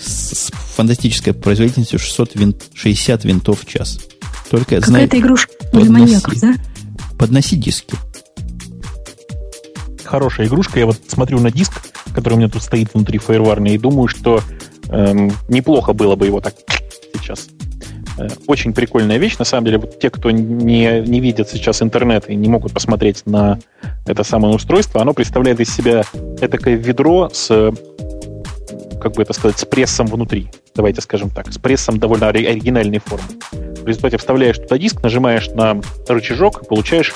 с, 0.03 0.49
фантастической 0.75 1.33
производительностью 1.33 1.99
660 1.99 3.25
винтов 3.25 3.61
в 3.61 3.67
час. 3.67 3.99
Только, 4.49 4.81
Какая-то 4.81 5.19
игрушка 5.19 5.53
для 5.71 5.91
маньяков, 5.91 6.39
да? 6.39 6.55
Подноси 7.19 7.57
диски. 7.57 7.95
Хорошая 10.03 10.47
игрушка. 10.47 10.79
Я 10.79 10.87
вот 10.87 10.97
смотрю 11.07 11.39
на 11.39 11.51
диск, 11.51 11.73
который 12.15 12.33
у 12.33 12.37
меня 12.37 12.49
тут 12.49 12.63
стоит 12.63 12.91
внутри 12.91 13.19
фаерварни, 13.19 13.75
и 13.75 13.77
думаю, 13.77 14.07
что 14.07 14.41
эм, 14.89 15.31
неплохо 15.47 15.93
было 15.93 16.15
бы 16.15 16.25
его 16.25 16.41
так 16.41 16.55
сейчас 17.13 17.49
Э, 18.17 18.27
очень 18.47 18.73
прикольная 18.73 19.17
вещь. 19.17 19.37
На 19.37 19.45
самом 19.45 19.65
деле, 19.65 19.77
вот 19.79 19.99
те, 19.99 20.09
кто 20.09 20.31
не, 20.31 21.01
не 21.01 21.19
видят 21.19 21.49
сейчас 21.49 21.81
интернет 21.81 22.29
и 22.29 22.35
не 22.35 22.47
могут 22.47 22.73
посмотреть 22.73 23.23
на 23.25 23.59
это 24.05 24.23
самое 24.23 24.53
устройство, 24.53 25.01
оно 25.01 25.13
представляет 25.13 25.59
из 25.59 25.73
себя 25.73 26.03
этакое 26.41 26.75
ведро 26.75 27.29
с, 27.31 27.47
как 29.01 29.13
бы 29.13 29.23
это 29.23 29.33
сказать, 29.33 29.57
с 29.57 29.65
прессом 29.65 30.07
внутри. 30.07 30.49
Давайте 30.75 31.01
скажем 31.01 31.29
так, 31.29 31.51
с 31.51 31.57
прессом 31.57 31.99
довольно 31.99 32.27
оригинальной 32.27 32.99
формы. 32.99 33.27
В 33.51 33.87
результате 33.87 34.17
вставляешь 34.17 34.57
туда 34.57 34.77
диск, 34.77 35.01
нажимаешь 35.01 35.49
на 35.49 35.81
рычажок 36.07 36.63
и 36.63 36.65
получаешь 36.65 37.13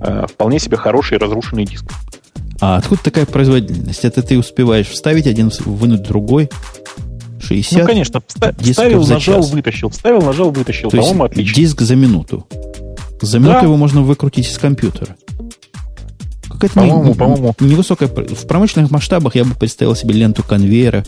э, 0.00 0.26
вполне 0.28 0.58
себе 0.58 0.76
хороший 0.76 1.18
разрушенный 1.18 1.64
диск. 1.64 1.84
А 2.60 2.76
откуда 2.76 3.02
такая 3.02 3.24
производительность? 3.24 4.04
Это 4.04 4.22
ты 4.22 4.38
успеваешь 4.38 4.88
вставить 4.88 5.26
один, 5.26 5.50
вынуть 5.64 6.02
другой? 6.02 6.50
60. 7.54 7.80
Ну, 7.80 7.86
конечно, 7.86 8.22
ставил, 8.28 9.04
нажал, 9.04 9.42
вытащил. 9.42 9.90
Ставил, 9.90 10.22
нажал, 10.22 10.50
вытащил. 10.50 10.90
По-моему, 10.90 11.24
отлично. 11.24 11.54
Диск 11.54 11.80
за 11.80 11.96
минуту. 11.96 12.46
За 13.20 13.38
минуту 13.38 13.58
да. 13.60 13.62
его 13.62 13.76
можно 13.76 14.02
выкрутить 14.02 14.46
из 14.46 14.56
компьютера. 14.56 15.16
Какая-то 16.48 16.74
по-моему, 16.74 17.04
не, 17.04 17.14
по-моему. 17.14 17.54
невысокая... 17.60 18.08
В 18.08 18.46
промышленных 18.46 18.90
масштабах 18.90 19.34
я 19.34 19.44
бы 19.44 19.54
представил 19.54 19.96
себе 19.96 20.14
ленту 20.14 20.42
конвейера. 20.42 21.04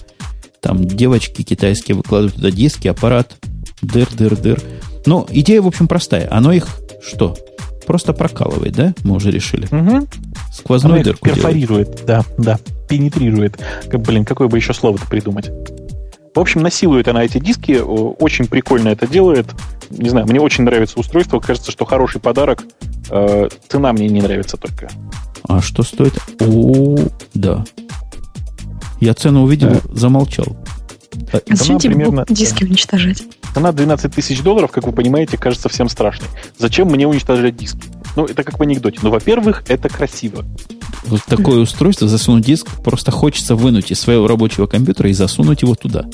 Там 0.61 0.85
девочки 0.85 1.43
китайские 1.43 1.97
выкладывают 1.97 2.35
туда 2.35 2.51
диски, 2.51 2.89
аппарат, 2.89 3.37
дыр, 3.81 4.09
дыр, 4.13 4.37
дыр. 4.37 4.61
Но 5.07 5.27
идея, 5.31 5.63
в 5.63 5.67
общем, 5.69 5.87
простая. 5.89 6.29
Оно 6.31 6.53
их 6.53 6.67
что? 7.05 7.37
Просто 7.87 8.13
прокалывает, 8.13 8.75
да? 8.75 8.95
Мы 9.05 9.15
уже 9.15 9.31
решили. 9.31 9.67
Угу. 9.67 10.09
Сквозную 10.53 10.97
Оно 10.97 11.05
дырку 11.05 11.27
перфорирует, 11.27 11.89
делает. 11.89 12.07
да, 12.07 12.25
да, 12.39 12.59
пенетрирует. 12.89 13.59
Блин, 13.93 14.25
какое 14.25 14.49
бы 14.49 14.57
еще 14.57 14.73
слово-то 14.73 15.07
придумать? 15.07 15.51
В 16.35 16.41
общем, 16.41 16.63
насилует 16.63 17.09
она 17.09 17.25
эти 17.25 17.39
диски, 17.39 17.73
очень 17.73 18.47
прикольно 18.47 18.89
это 18.89 19.07
делает. 19.07 19.47
Не 19.91 20.09
знаю, 20.09 20.27
мне 20.27 20.41
очень 20.41 20.65
нравится 20.65 20.99
устройство, 20.99 21.41
кажется, 21.41 21.71
что 21.71 21.85
хороший 21.85 22.21
подарок. 22.21 22.65
Э, 23.11 23.49
цена 23.69 23.93
мне 23.93 24.09
не 24.09 24.23
нравится 24.23 24.57
только. 24.57 24.89
А 25.47 25.61
что 25.61 25.83
стоит? 25.83 26.15
О, 26.41 26.97
да. 27.35 27.65
Я 29.01 29.13
цену 29.15 29.43
увидел, 29.43 29.71
да. 29.71 29.81
замолчал. 29.93 30.57
А 31.33 31.41
зачем 31.55 31.79
тебе 31.79 31.95
примерно, 31.95 32.25
диски 32.29 32.65
уничтожать? 32.65 33.23
Цена 33.55 33.73
12 33.73 34.15
тысяч 34.15 34.41
долларов, 34.41 34.71
как 34.71 34.87
вы 34.87 34.93
понимаете, 34.93 35.37
кажется 35.37 35.69
всем 35.69 35.89
страшной. 35.89 36.29
Зачем 36.59 36.89
мне 36.89 37.07
уничтожать 37.07 37.57
диски? 37.57 37.81
Ну, 38.17 38.25
это 38.25 38.45
как 38.45 38.59
в 38.59 38.63
анекдоте. 38.63 38.99
Ну, 39.03 39.11
во-первых, 39.11 39.65
это 39.69 39.89
красиво. 39.89 40.45
Вот 41.05 41.23
такое 41.25 41.61
устройство, 41.61 42.09
засунуть 42.09 42.45
диск, 42.45 42.69
просто 42.83 43.11
хочется 43.11 43.57
вынуть 43.57 43.91
из 43.91 44.01
своего 44.01 44.27
рабочего 44.27 44.67
компьютера 44.67 45.11
и 45.11 45.13
засунуть 45.13 45.63
его 45.63 45.75
туда. 45.75 46.07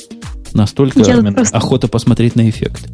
Настолько 0.53 1.03
просто... 1.03 1.55
охота 1.55 1.87
посмотреть 1.87 2.35
на 2.35 2.49
эффект. 2.49 2.89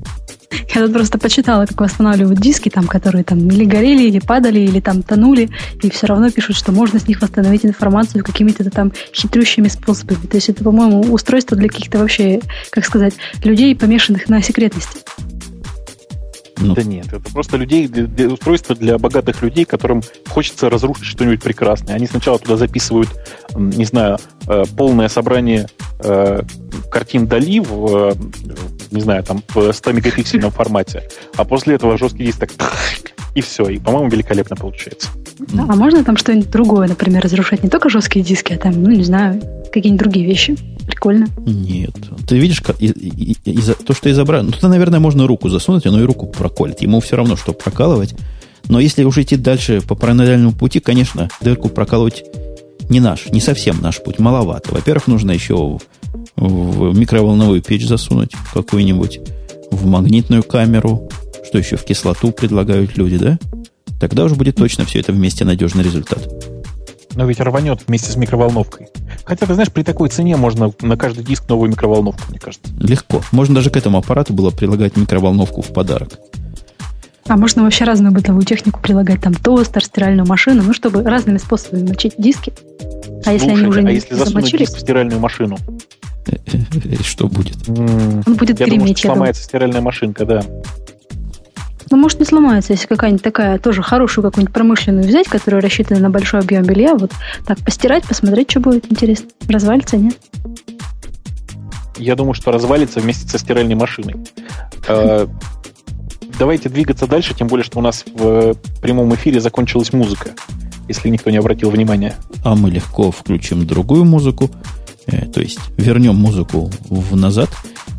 Я 0.74 0.82
тут 0.82 0.94
просто 0.94 1.18
почитала, 1.18 1.66
как 1.66 1.80
восстанавливают 1.80 2.40
диски, 2.40 2.70
там, 2.70 2.88
которые 2.88 3.24
там 3.24 3.48
или 3.48 3.66
горели, 3.66 4.04
или 4.04 4.20
падали, 4.20 4.60
или 4.60 4.80
там 4.80 5.04
тонули, 5.04 5.50
и 5.82 5.90
все 5.90 6.08
равно 6.08 6.30
пишут, 6.30 6.56
что 6.56 6.72
можно 6.72 7.00
с 7.00 7.08
них 7.08 7.22
восстановить 7.22 7.66
информацию 7.66 8.24
какими-то 8.24 8.70
там 8.70 8.92
хитрющими 9.14 9.68
способами. 9.68 10.26
То 10.28 10.38
есть 10.38 10.50
это, 10.50 10.64
по-моему, 10.64 11.02
устройство 11.14 11.58
для 11.58 11.70
каких-то 11.70 12.00
вообще, 12.00 12.42
как 12.72 12.86
сказать, 12.86 13.14
людей, 13.44 13.76
помешанных 13.76 14.30
на 14.30 14.42
секретности. 14.42 15.00
Ну. 16.58 16.74
Да 16.74 16.84
нет, 16.84 17.08
это 17.08 17.32
просто 17.34 17.58
людей, 17.58 17.88
для, 17.88 18.30
устройство 18.30 18.76
для 18.76 18.98
богатых 18.98 19.42
людей, 19.42 19.66
которым 19.66 20.02
хочется 20.30 20.70
разрушить 20.70 21.06
что-нибудь 21.06 21.42
прекрасное. 21.42 21.96
Они 21.96 22.08
сначала 22.08 22.40
туда 22.40 22.56
записывают, 22.56 23.10
не 23.56 23.84
знаю, 23.84 24.18
э, 24.48 24.64
полное 24.78 25.10
собрание 25.10 25.68
э, 26.00 26.42
картин 26.90 27.28
Дали 27.28 27.60
в, 27.60 28.14
э, 28.14 28.14
не 28.96 29.02
знаю, 29.02 29.24
там, 29.24 29.44
в 29.54 29.72
100 29.72 29.92
мегапиксельном 29.92 30.52
формате, 30.52 31.04
а 31.36 31.44
после 31.44 31.76
этого 31.76 31.98
жесткий 31.98 32.26
диск 32.26 32.40
так 32.40 32.52
и 33.36 33.42
все. 33.42 33.68
И, 33.68 33.78
по-моему, 33.78 34.10
великолепно 34.10 34.56
получается. 34.56 35.10
А 35.52 35.76
можно 35.76 36.04
там 36.04 36.18
что-нибудь 36.18 36.50
другое, 36.50 36.88
например, 36.88 37.22
разрушать? 37.22 37.64
Не 37.64 37.70
только 37.70 37.90
жесткие 37.90 38.24
диски, 38.24 38.54
а 38.54 38.58
там, 38.58 38.82
ну, 38.82 38.90
не 38.90 39.04
знаю, 39.04 39.42
какие-нибудь 39.72 40.00
другие 40.00 40.26
вещи. 40.26 40.56
Прикольно. 40.88 41.28
Нет. 41.46 41.96
Ты 42.28 42.38
видишь, 42.38 42.62
как, 42.62 42.82
и, 42.82 42.88
и, 42.88 43.36
и, 43.44 43.62
то, 43.86 43.94
что 43.94 44.10
изображено... 44.10 44.52
Ну, 44.52 44.58
то, 44.58 44.68
наверное, 44.70 45.00
можно 45.00 45.28
руку 45.28 45.50
засунуть, 45.50 45.86
оно 45.86 46.00
и 46.00 46.06
руку 46.06 46.28
проколет. 46.28 46.82
Ему 46.82 47.02
все 47.02 47.18
равно, 47.18 47.36
что 47.36 47.52
прокалывать. 47.54 48.16
Но 48.70 48.80
если 48.80 49.04
уже 49.04 49.24
идти 49.24 49.36
дальше 49.36 49.82
по 49.82 49.96
параллельному 49.96 50.54
пути, 50.54 50.80
конечно, 50.80 51.30
дырку 51.42 51.70
прокалывать 51.70 52.24
не 52.90 53.00
наш, 53.00 53.28
не 53.28 53.42
совсем 53.42 53.82
наш 53.82 54.02
путь, 54.02 54.20
маловато. 54.20 54.72
Во-первых, 54.72 55.08
нужно 55.08 55.32
еще 55.32 55.80
в, 56.36 56.98
микроволновую 56.98 57.62
печь 57.62 57.88
засунуть 57.88 58.34
какую-нибудь, 58.54 59.20
в 59.72 59.86
магнитную 59.86 60.44
камеру, 60.44 61.10
что 61.46 61.58
еще 61.58 61.76
в 61.78 61.84
кислоту 61.84 62.32
предлагают 62.32 62.98
люди, 62.98 63.18
да? 63.18 63.40
Тогда 64.00 64.26
уже 64.26 64.36
будет 64.36 64.56
точно 64.56 64.86
все 64.86 65.00
это 65.00 65.12
вместе 65.12 65.46
надежный 65.46 65.84
результат. 65.84 66.28
Но 67.16 67.26
ведь 67.26 67.40
рванет 67.40 67.82
вместе 67.88 68.12
с 68.12 68.18
микроволновкой. 68.18 68.88
Хотя, 69.24 69.46
ты 69.46 69.54
знаешь, 69.54 69.72
при 69.72 69.84
такой 69.84 70.10
цене 70.10 70.36
можно 70.36 70.72
на 70.82 70.98
каждый 70.98 71.24
диск 71.24 71.48
новую 71.48 71.72
микроволновку, 71.72 72.24
мне 72.30 72.40
кажется. 72.40 72.70
Легко. 72.78 73.22
Можно 73.32 73.56
даже 73.56 73.70
к 73.70 73.78
этому 73.78 73.98
аппарату 73.98 74.34
было 74.34 74.52
прилагать 74.52 74.98
микроволновку 74.98 75.62
в 75.62 75.72
подарок. 75.72 76.20
А 77.28 77.38
можно 77.38 77.64
вообще 77.64 77.86
разную 77.86 78.14
бытовую 78.14 78.46
технику 78.46 78.80
прилагать, 78.80 79.22
там 79.22 79.34
тостер, 79.34 79.84
стиральную 79.84 80.28
машину, 80.28 80.62
ну, 80.62 80.74
чтобы 80.74 81.02
разными 81.02 81.40
способами 81.40 81.88
мочить 81.88 82.14
диски. 82.20 82.54
А 83.26 83.34
если 83.34 83.50
они 83.50 83.66
уже 83.66 83.80
а 83.80 83.84
не 83.84 83.96
если 83.96 84.14
засунуть 84.14 84.56
диск 84.56 84.76
в 84.76 84.80
стиральную 84.80 85.20
машину? 85.20 85.58
Что 87.04 87.28
будет? 87.28 87.68
Он 87.68 88.36
будет 88.36 88.60
я 88.60 88.66
греметь. 88.66 89.02
Думаю, 89.02 89.16
сломается 89.16 89.44
стиральная 89.44 89.82
машинка, 89.82 90.26
да. 90.26 90.44
Ну, 91.92 91.98
может, 91.98 92.20
не 92.20 92.26
сломается, 92.26 92.74
если 92.74 92.88
какая-нибудь 92.88 93.24
такая 93.24 93.60
тоже 93.60 93.84
хорошую 93.84 94.24
какую-нибудь 94.24 94.54
промышленную 94.54 95.08
взять, 95.08 95.28
которая 95.28 95.62
рассчитана 95.62 96.00
на 96.00 96.10
большой 96.10 96.40
объем 96.40 96.64
белья, 96.64 96.96
вот 96.96 97.12
так 97.46 97.60
постирать, 97.60 98.06
посмотреть, 98.06 98.50
что 98.50 98.60
будет 98.60 98.92
интересно. 98.92 99.28
Развалится, 99.48 99.98
нет? 99.98 100.18
Я 101.98 102.16
думаю, 102.16 102.34
что 102.34 102.52
развалится 102.52 103.00
вместе 103.00 103.28
со 103.28 103.38
стиральной 103.38 103.76
машиной. 103.76 104.16
Э, 104.88 105.28
давайте 106.40 106.70
двигаться 106.70 107.08
дальше, 107.08 107.34
тем 107.36 107.48
более, 107.48 107.64
что 107.64 107.80
у 107.80 107.82
нас 107.82 108.04
в 108.14 108.56
прямом 108.82 109.14
эфире 109.16 109.40
закончилась 109.40 109.94
музыка, 109.94 110.32
если 110.88 111.10
никто 111.10 111.30
не 111.30 111.38
обратил 111.38 111.70
внимания. 111.70 112.16
А 112.44 112.56
мы 112.56 112.72
легко 112.72 113.12
включим 113.12 113.66
другую 113.66 114.06
музыку, 114.06 114.50
то 115.06 115.42
есть 115.42 115.60
вернем 115.78 116.16
музыку 116.16 116.72
в 116.90 117.16
назад. 117.16 117.50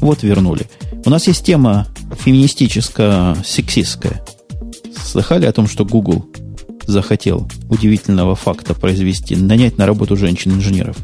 Вот 0.01 0.23
вернули. 0.23 0.67
У 1.05 1.11
нас 1.11 1.27
есть 1.27 1.45
тема 1.45 1.87
феминистическая, 2.19 3.37
сексистская. 3.45 4.23
Слыхали 4.97 5.47
о 5.47 5.53
том, 5.53 5.69
что 5.69 5.85
Google 5.85 6.27
захотел 6.87 7.49
удивительного 7.69 8.35
факта 8.35 8.75
произвести, 8.75 9.37
нанять 9.37 9.79
на 9.79 9.87
работу 9.87 10.17
женщин-инженеров? 10.17 10.97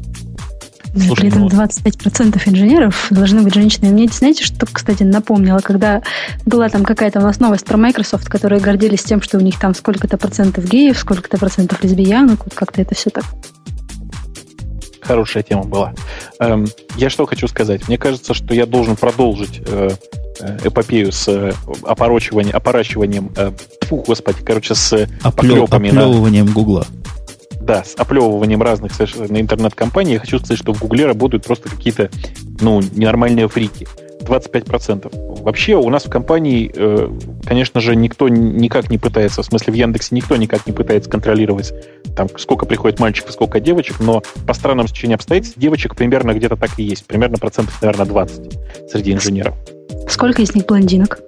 Слушай, 0.94 1.16
При 1.16 1.28
этом 1.28 1.46
25% 1.46 2.42
ну 2.44 2.52
инженеров 2.52 3.06
должны 3.10 3.40
быть 3.42 3.54
женщинами. 3.54 3.92
Мне, 3.92 4.08
знаете, 4.08 4.44
что, 4.44 4.66
кстати, 4.70 5.02
напомнило, 5.04 5.60
когда 5.60 6.02
была 6.44 6.68
там 6.68 6.84
какая-то 6.84 7.20
у 7.20 7.22
нас 7.22 7.40
новость 7.40 7.64
про 7.64 7.78
Microsoft, 7.78 8.28
которые 8.28 8.60
гордились 8.60 9.02
тем, 9.02 9.22
что 9.22 9.38
у 9.38 9.40
них 9.40 9.58
там 9.58 9.74
сколько-то 9.74 10.18
процентов 10.18 10.68
геев, 10.68 10.98
сколько-то 10.98 11.38
процентов 11.38 11.82
лесбиянок, 11.82 12.44
вот 12.44 12.54
как-то 12.54 12.82
это 12.82 12.94
все 12.94 13.08
так. 13.08 13.24
Хорошая 15.12 15.43
тема 15.43 15.64
была. 15.64 15.93
Эм, 16.39 16.66
я 16.97 17.10
что 17.10 17.26
хочу 17.26 17.47
сказать. 17.47 17.86
Мне 17.86 17.98
кажется, 17.98 18.32
что 18.32 18.55
я 18.55 18.64
должен 18.64 18.97
продолжить 18.97 19.60
э, 19.66 19.90
э 20.40 20.59
эпопею 20.64 21.12
с 21.12 21.28
э, 21.28 21.52
опорочиванием, 21.82 22.56
опорачиванием, 22.56 23.30
фу, 23.82 24.02
господи, 24.06 24.39
короче, 24.43 24.74
с 24.74 25.06
Оплев, 25.22 25.64
оплевыванием 25.70 26.47
на... 26.47 26.52
Гугла 26.52 26.86
да, 27.60 27.84
с 27.84 27.94
оплевыванием 27.97 28.62
разных 28.62 28.94
совершенно 28.94 29.39
интернет-компаний, 29.40 30.14
я 30.14 30.18
хочу 30.18 30.39
сказать, 30.39 30.59
что 30.59 30.72
в 30.72 30.80
Гугле 30.80 31.06
работают 31.06 31.44
просто 31.44 31.68
какие-то, 31.68 32.10
ну, 32.60 32.80
ненормальные 32.80 33.48
фрики. 33.48 33.86
25%. 34.32 35.42
Вообще 35.42 35.76
у 35.76 35.88
нас 35.90 36.04
в 36.04 36.10
компании, 36.10 36.70
э, 36.74 37.09
конечно 37.44 37.80
же, 37.80 37.94
никто 37.94 38.28
никак 38.28 38.90
не 38.90 38.98
пытается, 38.98 39.42
в 39.42 39.46
смысле 39.46 39.72
в 39.72 39.76
Яндексе 39.76 40.14
никто 40.14 40.36
никак 40.36 40.66
не 40.66 40.72
пытается 40.72 41.10
контролировать, 41.10 41.72
там, 42.16 42.28
сколько 42.38 42.66
приходит 42.66 42.98
мальчиков, 42.98 43.32
сколько 43.32 43.60
девочек, 43.60 44.00
но 44.00 44.22
по 44.46 44.54
странным 44.54 44.88
стечениям 44.88 45.16
обстоятельств 45.16 45.59
девочек 45.59 45.94
примерно 45.94 46.32
где-то 46.32 46.56
так 46.56 46.78
и 46.78 46.82
есть. 46.82 47.06
Примерно 47.06 47.38
процентов, 47.38 47.80
наверное, 47.82 48.06
20 48.06 48.59
среди 48.90 49.12
инженеров. 49.12 49.54
Сколько 50.09 50.42
из 50.42 50.54
них 50.54 50.66
блондинок? 50.66 51.20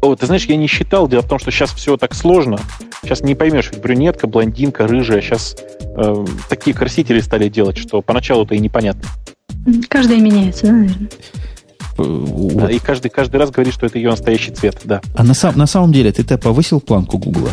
О, 0.00 0.16
ты 0.16 0.26
знаешь, 0.26 0.44
я 0.46 0.56
не 0.56 0.66
считал. 0.66 1.06
Дело 1.08 1.22
в 1.22 1.28
том, 1.28 1.38
что 1.38 1.50
сейчас 1.50 1.72
все 1.72 1.96
так 1.96 2.14
сложно. 2.14 2.58
Сейчас 3.02 3.20
не 3.20 3.34
поймешь, 3.34 3.70
ведь 3.70 3.80
брюнетка, 3.80 4.26
блондинка, 4.26 4.88
рыжая. 4.88 5.20
Сейчас 5.20 5.56
э, 5.80 6.24
такие 6.48 6.74
красители 6.74 7.20
стали 7.20 7.48
делать, 7.48 7.78
что 7.78 8.02
поначалу-то 8.02 8.54
и 8.54 8.58
непонятно. 8.58 9.04
Каждая 9.88 10.18
меняется, 10.18 10.66
да, 10.66 10.72
наверное? 10.72 11.08
Вот. 11.96 12.56
Да, 12.56 12.70
и 12.70 12.78
каждый, 12.78 13.10
каждый 13.10 13.36
раз 13.36 13.50
говорит, 13.50 13.74
что 13.74 13.86
это 13.86 13.98
ее 13.98 14.10
настоящий 14.10 14.50
цвет, 14.50 14.80
да. 14.84 15.00
А 15.14 15.22
на, 15.22 15.34
сам, 15.34 15.56
на 15.56 15.66
самом 15.66 15.92
деле 15.92 16.12
ты-то 16.12 16.38
повысил 16.38 16.80
планку 16.80 17.18
Гугла. 17.18 17.50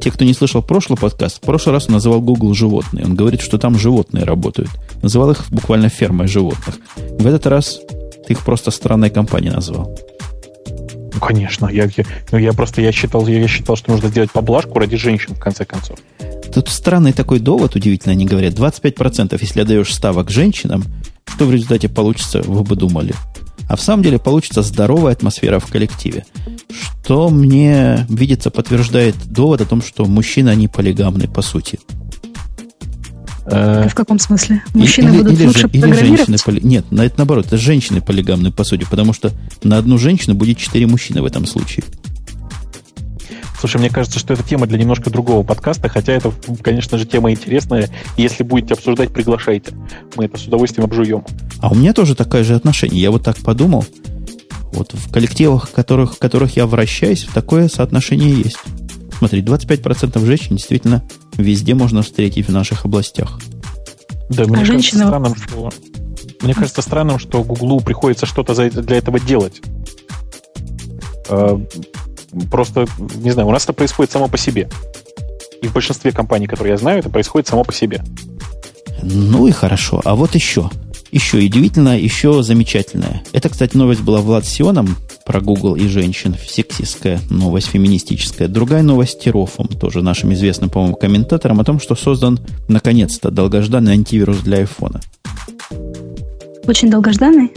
Те, 0.00 0.10
кто 0.10 0.24
не 0.24 0.34
слышал 0.34 0.62
прошлый 0.62 0.98
подкаст, 0.98 1.38
в 1.38 1.40
прошлый 1.40 1.74
раз 1.74 1.86
он 1.88 1.94
называл 1.94 2.20
Google 2.20 2.54
животные. 2.54 3.04
Он 3.04 3.14
говорит, 3.14 3.40
что 3.40 3.58
там 3.58 3.78
животные 3.78 4.24
работают. 4.24 4.70
Называл 5.02 5.30
их 5.30 5.44
буквально 5.50 5.88
фермой 5.88 6.26
животных. 6.26 6.76
В 6.96 7.26
этот 7.26 7.46
раз 7.46 7.80
ты 8.26 8.32
их 8.32 8.40
просто 8.44 8.70
странной 8.70 9.10
компанией 9.10 9.52
назвал. 9.52 9.96
Ну, 11.12 11.20
конечно. 11.20 11.68
Я, 11.68 11.84
я, 11.96 12.04
ну, 12.30 12.38
я 12.38 12.52
просто 12.52 12.80
я 12.82 12.92
считал, 12.92 13.26
я 13.26 13.46
считал, 13.48 13.76
что 13.76 13.90
нужно 13.92 14.08
сделать 14.08 14.30
поблажку 14.30 14.78
ради 14.78 14.96
женщин, 14.96 15.34
в 15.34 15.40
конце 15.40 15.64
концов. 15.64 15.98
Тут 16.52 16.68
странный 16.68 17.12
такой 17.12 17.38
довод, 17.38 17.76
удивительно, 17.76 18.12
они 18.12 18.26
говорят. 18.26 18.54
25%, 18.54 19.36
если 19.40 19.60
отдаешь 19.60 19.94
ставок 19.94 20.30
женщинам, 20.30 20.84
что 21.26 21.44
в 21.46 21.52
результате 21.52 21.88
получится, 21.88 22.42
вы 22.42 22.62
бы 22.62 22.76
думали. 22.76 23.14
А 23.68 23.76
в 23.76 23.80
самом 23.80 24.02
деле 24.02 24.18
получится 24.18 24.62
здоровая 24.62 25.12
атмосфера 25.12 25.58
в 25.58 25.66
коллективе. 25.66 26.24
Что 27.02 27.28
мне 27.28 28.06
видится, 28.08 28.50
подтверждает 28.50 29.16
довод 29.26 29.60
о 29.60 29.66
том, 29.66 29.82
что 29.82 30.04
мужчины, 30.06 30.48
они 30.48 30.68
полигамны 30.68 31.28
по 31.28 31.42
сути. 31.42 31.80
Э, 33.46 33.88
в 33.88 33.94
каком 33.94 34.18
смысле? 34.18 34.62
Мужчины 34.74 35.08
или, 35.08 35.18
будут 35.18 35.32
или, 35.32 35.46
лучше 35.46 35.68
или 35.72 35.92
женщины 35.92 36.36
поли... 36.44 36.60
Нет, 36.62 36.90
на 36.90 37.04
это 37.04 37.14
наоборот, 37.18 37.46
это 37.46 37.56
женщины 37.56 38.00
полигамны, 38.00 38.52
по 38.52 38.64
сути, 38.64 38.86
потому 38.88 39.12
что 39.12 39.32
на 39.62 39.78
одну 39.78 39.98
женщину 39.98 40.34
будет 40.34 40.58
четыре 40.58 40.86
мужчины 40.86 41.22
в 41.22 41.24
этом 41.24 41.46
случае. 41.46 41.84
Слушай, 43.60 43.76
мне 43.76 43.90
кажется, 43.90 44.18
что 44.18 44.32
это 44.32 44.42
тема 44.42 44.66
для 44.66 44.78
немножко 44.78 45.10
другого 45.10 45.42
подкаста, 45.42 45.90
хотя 45.90 46.14
это, 46.14 46.32
конечно 46.62 46.96
же, 46.96 47.04
тема 47.04 47.30
интересная. 47.30 47.90
Если 48.16 48.42
будете 48.42 48.72
обсуждать, 48.72 49.12
приглашайте. 49.12 49.74
Мы 50.16 50.24
это 50.24 50.38
с 50.38 50.46
удовольствием 50.46 50.86
обжуем. 50.86 51.26
А 51.60 51.68
у 51.68 51.74
меня 51.74 51.92
тоже 51.92 52.14
такое 52.14 52.42
же 52.42 52.54
отношение. 52.54 53.02
Я 53.02 53.10
вот 53.10 53.22
так 53.22 53.36
подумал. 53.36 53.84
Вот 54.72 54.94
в 54.94 55.12
коллективах, 55.12 55.68
в 55.68 55.72
которых, 55.72 56.14
в 56.14 56.18
которых 56.18 56.56
я 56.56 56.66
вращаюсь, 56.66 57.28
такое 57.34 57.68
соотношение 57.68 58.32
есть. 58.32 58.56
Смотри, 59.18 59.42
25% 59.42 60.24
женщин 60.24 60.56
действительно 60.56 61.04
везде 61.36 61.74
можно 61.74 62.00
встретить 62.00 62.48
в 62.48 62.52
наших 62.52 62.86
областях. 62.86 63.38
Да, 64.30 64.44
мне 64.44 64.54
а 64.54 64.58
кажется 64.60 64.72
женщина... 64.72 65.04
странным, 65.04 65.34
что 65.36 65.70
мне 66.40 66.54
кажется 66.54 66.80
странным, 66.80 67.18
что 67.18 67.44
Гуглу 67.44 67.80
приходится 67.80 68.24
что-то 68.24 68.54
для 68.54 68.96
этого 68.96 69.20
делать. 69.20 69.60
Просто, 72.50 72.86
не 73.16 73.30
знаю, 73.30 73.48
у 73.48 73.52
нас 73.52 73.64
это 73.64 73.72
происходит 73.72 74.12
само 74.12 74.28
по 74.28 74.38
себе. 74.38 74.68
И 75.62 75.66
в 75.66 75.72
большинстве 75.72 76.12
компаний, 76.12 76.46
которые 76.46 76.72
я 76.72 76.76
знаю, 76.78 77.00
это 77.00 77.10
происходит 77.10 77.48
само 77.48 77.64
по 77.64 77.72
себе. 77.72 78.02
Ну 79.02 79.46
и 79.46 79.52
хорошо. 79.52 80.00
А 80.04 80.14
вот 80.14 80.34
еще. 80.34 80.70
Еще 81.10 81.38
удивительно, 81.38 81.98
еще 81.98 82.42
замечательное. 82.42 83.22
Это, 83.32 83.48
кстати, 83.48 83.76
новость 83.76 84.02
была 84.02 84.20
Влад 84.20 84.46
Сионом 84.46 84.96
про 85.26 85.40
Google 85.40 85.74
и 85.74 85.88
женщин, 85.88 86.36
сексистская 86.48 87.20
новость, 87.30 87.68
феминистическая. 87.68 88.46
Другая 88.46 88.82
новость 88.82 89.20
Терофом, 89.20 89.66
тоже 89.66 90.02
нашим 90.02 90.32
известным, 90.32 90.70
по-моему, 90.70 90.94
комментатором, 90.94 91.60
о 91.60 91.64
том, 91.64 91.80
что 91.80 91.96
создан, 91.96 92.38
наконец-то, 92.68 93.30
долгожданный 93.30 93.92
антивирус 93.92 94.38
для 94.38 94.58
айфона. 94.58 95.00
Очень 96.66 96.90
долгожданный? 96.90 97.50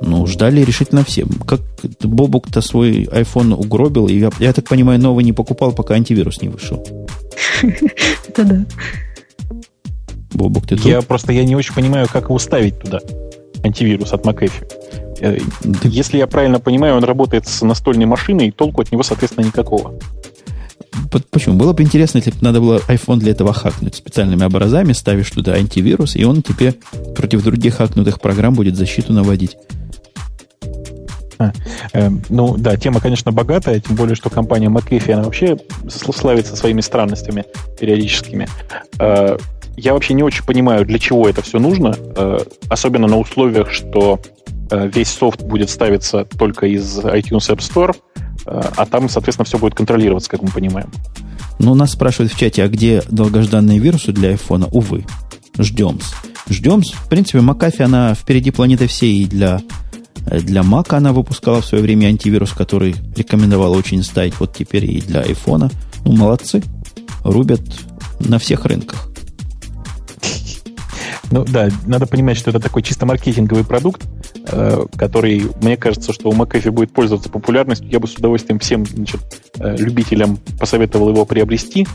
Ну, 0.00 0.26
ждали 0.26 0.62
решительно 0.62 1.04
все. 1.04 1.26
Как 1.46 1.60
Бобук-то 2.02 2.60
свой 2.60 3.04
iPhone 3.04 3.54
угробил, 3.54 4.06
и 4.06 4.18
я, 4.18 4.30
я 4.38 4.52
так 4.52 4.68
понимаю, 4.68 5.00
новый 5.00 5.24
не 5.24 5.32
покупал, 5.32 5.72
пока 5.72 5.94
антивирус 5.94 6.40
не 6.40 6.48
вышел. 6.48 6.86
Это 8.28 8.44
да. 8.44 8.66
Бобук, 10.32 10.66
ты 10.66 10.76
тут? 10.76 10.86
Я 10.86 11.02
просто 11.02 11.32
я 11.32 11.44
не 11.44 11.56
очень 11.56 11.74
понимаю, 11.74 12.06
как 12.10 12.24
его 12.24 12.38
ставить 12.38 12.78
туда, 12.78 13.00
антивирус 13.64 14.12
от 14.12 14.24
McAfee. 14.24 15.18
Э, 15.20 15.38
если 15.84 16.18
я 16.18 16.26
правильно 16.26 16.60
понимаю, 16.60 16.96
он 16.96 17.04
работает 17.04 17.46
с 17.48 17.62
настольной 17.62 18.06
машиной, 18.06 18.48
и 18.48 18.50
толку 18.50 18.82
от 18.82 18.92
него, 18.92 19.02
соответственно, 19.02 19.46
никакого. 19.46 19.94
Почему? 21.30 21.56
Было 21.56 21.72
бы 21.72 21.82
интересно, 21.82 22.18
если 22.18 22.30
бы 22.30 22.36
надо 22.42 22.60
было 22.60 22.80
iPhone 22.88 23.18
для 23.18 23.32
этого 23.32 23.52
хакнуть 23.52 23.94
специальными 23.94 24.44
образами, 24.44 24.92
ставишь 24.92 25.30
туда 25.30 25.54
антивирус, 25.54 26.16
и 26.16 26.24
он 26.24 26.42
тебе 26.42 26.74
против 27.16 27.42
других 27.42 27.76
хакнутых 27.76 28.20
программ 28.20 28.54
будет 28.54 28.76
защиту 28.76 29.12
наводить. 29.12 29.56
А, 31.38 31.52
э, 31.92 32.10
ну 32.28 32.56
да, 32.56 32.76
тема, 32.76 33.00
конечно, 33.00 33.32
богатая, 33.32 33.80
тем 33.80 33.96
более, 33.96 34.16
что 34.16 34.30
компания 34.30 34.68
McAfee, 34.68 35.12
она 35.12 35.24
вообще 35.24 35.56
славится 35.88 36.56
своими 36.56 36.80
странностями 36.80 37.44
периодическими. 37.78 38.48
Э, 38.98 39.38
я 39.76 39.92
вообще 39.92 40.14
не 40.14 40.24
очень 40.24 40.44
понимаю, 40.44 40.84
для 40.84 40.98
чего 40.98 41.28
это 41.28 41.42
все 41.42 41.58
нужно, 41.58 41.94
э, 41.96 42.38
особенно 42.68 43.06
на 43.06 43.18
условиях, 43.18 43.72
что 43.72 44.20
весь 44.70 45.08
софт 45.08 45.40
будет 45.40 45.70
ставиться 45.70 46.26
только 46.26 46.66
из 46.66 46.98
iTunes 46.98 47.48
App 47.48 47.60
Store, 47.60 47.96
а 48.44 48.84
там, 48.84 49.08
соответственно, 49.08 49.46
все 49.46 49.56
будет 49.56 49.74
контролироваться, 49.74 50.28
как 50.28 50.42
мы 50.42 50.50
понимаем. 50.50 50.90
Ну, 51.58 51.74
нас 51.74 51.92
спрашивают 51.92 52.34
в 52.34 52.38
чате, 52.38 52.64
а 52.64 52.68
где 52.68 53.02
долгожданные 53.08 53.78
вирусы 53.78 54.12
для 54.12 54.34
iPhone? 54.34 54.68
Увы, 54.70 55.06
ждем. 55.58 55.98
Ждем. 56.50 56.82
В 56.82 57.08
принципе, 57.08 57.38
McAfee, 57.38 57.82
она 57.82 58.14
впереди 58.14 58.50
планеты 58.50 58.88
всей 58.88 59.22
и 59.22 59.26
для, 59.26 59.62
для 60.30 60.62
Mac 60.62 60.94
она 60.94 61.12
выпускала 61.12 61.60
в 61.60 61.66
свое 61.66 61.82
время 61.82 62.06
антивирус, 62.06 62.52
который 62.52 62.94
рекомендовала 63.16 63.76
очень 63.76 64.02
ставить 64.02 64.38
вот 64.40 64.54
теперь 64.54 64.84
и 64.84 65.00
для 65.00 65.22
iPhone. 65.22 65.72
Ну, 66.04 66.12
молодцы. 66.12 66.62
Рубят 67.24 67.60
на 68.20 68.38
всех 68.38 68.64
рынках. 68.64 69.08
Ну 71.30 71.44
да, 71.44 71.68
надо 71.86 72.06
понимать, 72.06 72.38
что 72.38 72.50
это 72.50 72.60
такой 72.60 72.82
чисто 72.82 73.04
маркетинговый 73.04 73.64
продукт, 73.64 74.02
э, 74.50 74.86
который, 74.96 75.42
мне 75.60 75.76
кажется, 75.76 76.12
что 76.12 76.30
у 76.30 76.32
McAfee 76.32 76.70
будет 76.70 76.92
пользоваться 76.92 77.28
популярностью. 77.28 77.90
Я 77.90 78.00
бы 78.00 78.08
с 78.08 78.14
удовольствием 78.14 78.58
всем 78.58 78.86
значит, 78.86 79.20
э, 79.58 79.76
любителям 79.76 80.38
посоветовал 80.58 81.10
его 81.10 81.24
приобрести. 81.26 81.86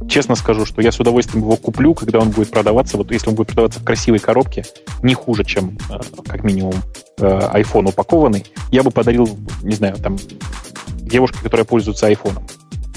Э, 0.00 0.08
честно 0.08 0.34
скажу, 0.34 0.66
что 0.66 0.82
я 0.82 0.92
с 0.92 1.00
удовольствием 1.00 1.44
его 1.44 1.56
куплю, 1.56 1.94
когда 1.94 2.18
он 2.18 2.30
будет 2.30 2.50
продаваться. 2.50 2.96
Вот 2.96 3.10
если 3.10 3.28
он 3.28 3.34
будет 3.34 3.48
продаваться 3.48 3.80
в 3.80 3.84
красивой 3.84 4.18
коробке, 4.18 4.64
не 5.02 5.14
хуже, 5.14 5.44
чем 5.44 5.78
как 6.26 6.44
минимум 6.44 6.74
iPhone 7.18 7.88
упакованный, 7.88 8.44
я 8.70 8.82
бы 8.82 8.90
подарил, 8.90 9.28
не 9.62 9.74
знаю, 9.74 9.96
там 9.96 10.18
девушке, 10.88 11.38
которая 11.42 11.64
пользуется 11.64 12.10
iPhone. 12.10 12.42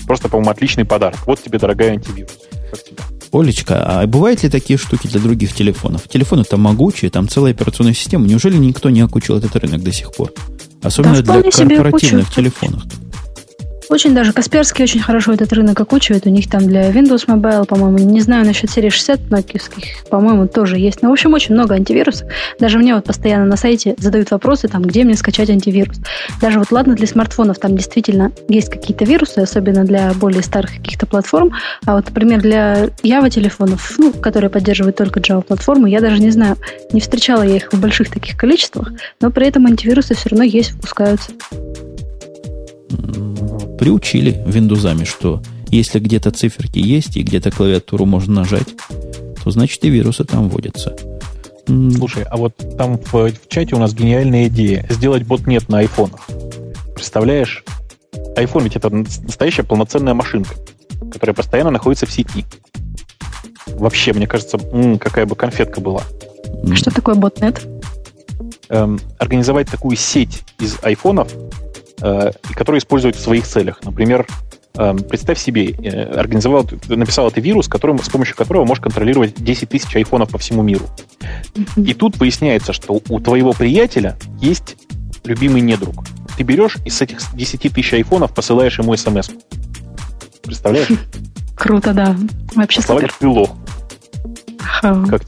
Просто, 0.05 0.29
по-моему, 0.29 0.51
отличный 0.51 0.85
подарок. 0.85 1.19
Вот 1.25 1.41
тебе, 1.41 1.59
дорогая 1.59 1.91
антивирус. 1.91 2.31
Как 2.71 2.83
тебе? 2.83 2.97
Олечка, 3.33 3.83
а 3.85 4.07
бывают 4.07 4.43
ли 4.43 4.49
такие 4.49 4.79
штуки 4.79 5.07
для 5.07 5.19
других 5.19 5.53
телефонов? 5.53 6.07
Телефоны 6.07 6.45
там 6.45 6.61
могучие, 6.61 7.11
там 7.11 7.27
целая 7.27 7.51
операционная 7.51 7.93
система. 7.93 8.25
Неужели 8.25 8.55
никто 8.55 8.89
не 8.89 9.01
окучил 9.01 9.37
этот 9.37 9.55
рынок 9.57 9.83
до 9.83 9.91
сих 9.91 10.13
пор? 10.13 10.31
Особенно 10.81 11.21
да, 11.21 11.41
для 11.41 11.51
корпоративных 11.51 12.33
телефонов. 12.33 12.83
Очень 13.89 14.13
даже 14.13 14.33
Касперский 14.33 14.83
очень 14.83 14.99
хорошо 14.99 15.33
этот 15.33 15.53
рынок 15.53 15.79
окучивает. 15.79 16.25
У 16.25 16.29
них 16.29 16.49
там 16.49 16.67
для 16.67 16.89
Windows 16.91 17.25
Mobile, 17.27 17.65
по-моему, 17.65 17.97
не 17.99 18.19
знаю 18.19 18.45
насчет 18.45 18.69
серии 18.69 18.89
60 18.89 19.29
нокиевских, 19.29 20.05
по-моему, 20.09 20.47
тоже 20.47 20.77
есть. 20.77 21.01
Но, 21.01 21.09
в 21.09 21.13
общем, 21.13 21.33
очень 21.33 21.53
много 21.53 21.75
антивирусов. 21.75 22.27
Даже 22.59 22.79
мне 22.79 22.95
вот 22.95 23.05
постоянно 23.05 23.45
на 23.45 23.55
сайте 23.55 23.95
задают 23.97 24.31
вопросы, 24.31 24.67
там, 24.67 24.81
где 24.81 25.03
мне 25.03 25.15
скачать 25.15 25.49
антивирус. 25.49 25.97
Даже 26.41 26.59
вот 26.59 26.71
ладно 26.71 26.95
для 26.95 27.07
смартфонов, 27.07 27.59
там 27.59 27.77
действительно 27.77 28.31
есть 28.49 28.69
какие-то 28.69 29.05
вирусы, 29.05 29.39
особенно 29.39 29.85
для 29.85 30.11
более 30.13 30.43
старых 30.43 30.75
каких-то 30.75 31.05
платформ. 31.05 31.53
А 31.85 31.95
вот, 31.95 32.05
например, 32.05 32.41
для 32.41 32.89
Java 33.03 33.29
телефонов, 33.29 33.95
ну, 33.97 34.11
которые 34.11 34.49
поддерживают 34.49 34.97
только 34.97 35.21
Java 35.21 35.41
платформы, 35.41 35.89
я 35.89 36.01
даже 36.01 36.19
не 36.19 36.31
знаю, 36.31 36.57
не 36.91 36.99
встречала 36.99 37.43
я 37.43 37.55
их 37.55 37.71
в 37.71 37.79
больших 37.79 38.09
таких 38.09 38.35
количествах, 38.37 38.91
но 39.21 39.31
при 39.31 39.47
этом 39.47 39.65
антивирусы 39.65 40.13
все 40.13 40.29
равно 40.29 40.43
есть, 40.43 40.73
выпускаются 40.73 41.31
приучили 43.87 44.43
виндузами, 44.45 45.05
что 45.05 45.41
если 45.69 45.99
где-то 45.99 46.31
циферки 46.31 46.77
есть 46.77 47.15
и 47.15 47.23
где-то 47.23 47.51
клавиатуру 47.51 48.05
можно 48.05 48.41
нажать, 48.41 48.67
то 49.41 49.49
значит 49.49 49.81
и 49.85 49.89
вирусы 49.89 50.25
там 50.25 50.49
вводятся. 50.49 50.93
Слушай, 51.65 52.23
а 52.23 52.35
вот 52.35 52.53
там 52.77 52.97
в, 52.97 53.13
в 53.13 53.47
чате 53.47 53.75
у 53.75 53.79
нас 53.79 53.93
гениальная 53.93 54.49
идея. 54.49 54.85
Сделать 54.89 55.23
ботнет 55.23 55.69
на 55.69 55.79
айфонах. 55.79 56.19
Представляешь? 56.95 57.63
iPhone 58.35 58.63
ведь 58.63 58.75
это 58.75 58.89
настоящая 58.89 59.63
полноценная 59.63 60.13
машинка, 60.13 60.55
которая 61.09 61.33
постоянно 61.33 61.71
находится 61.71 62.05
в 62.05 62.11
сети. 62.11 62.43
Вообще, 63.67 64.11
мне 64.11 64.27
кажется, 64.27 64.57
м, 64.73 64.99
какая 64.99 65.25
бы 65.25 65.37
конфетка 65.37 65.79
была. 65.79 66.03
Что 66.73 66.91
такое 66.91 67.15
ботнет? 67.15 67.65
Эм, 68.67 68.99
организовать 69.17 69.69
такую 69.69 69.95
сеть 69.95 70.43
из 70.59 70.77
айфонов, 70.81 71.31
э, 72.01 72.31
который 72.53 72.79
используют 72.79 73.15
в 73.15 73.19
своих 73.19 73.45
целях. 73.45 73.79
Например, 73.83 74.25
э, 74.75 74.95
представь 75.09 75.39
себе, 75.39 75.71
э, 75.71 76.19
организовал, 76.19 76.67
написал 76.87 77.27
это 77.27 77.41
вирус, 77.41 77.67
которым, 77.67 78.01
с 78.01 78.09
помощью 78.09 78.35
которого 78.35 78.65
можешь 78.65 78.81
контролировать 78.81 79.35
10 79.35 79.69
тысяч 79.69 79.95
айфонов 79.95 80.29
по 80.29 80.37
всему 80.37 80.61
миру. 80.61 80.85
И 81.75 81.93
тут 81.93 82.17
выясняется, 82.17 82.73
что 82.73 83.01
у 83.09 83.19
твоего 83.19 83.53
приятеля 83.53 84.17
есть 84.39 84.77
любимый 85.23 85.61
недруг. 85.61 86.05
Ты 86.37 86.43
берешь 86.43 86.77
и 86.85 86.89
с 86.89 87.01
этих 87.01 87.19
10 87.33 87.73
тысяч 87.73 87.93
айфонов 87.93 88.33
посылаешь 88.33 88.77
ему 88.79 88.95
смс. 88.95 89.29
Представляешь? 90.43 90.89
Круто, 91.55 91.93
да. 91.93 92.15
Вообще 92.55 92.81
супер. 92.81 93.11
ты 93.19 93.27
лох. 93.27 93.49
Как 94.81 95.23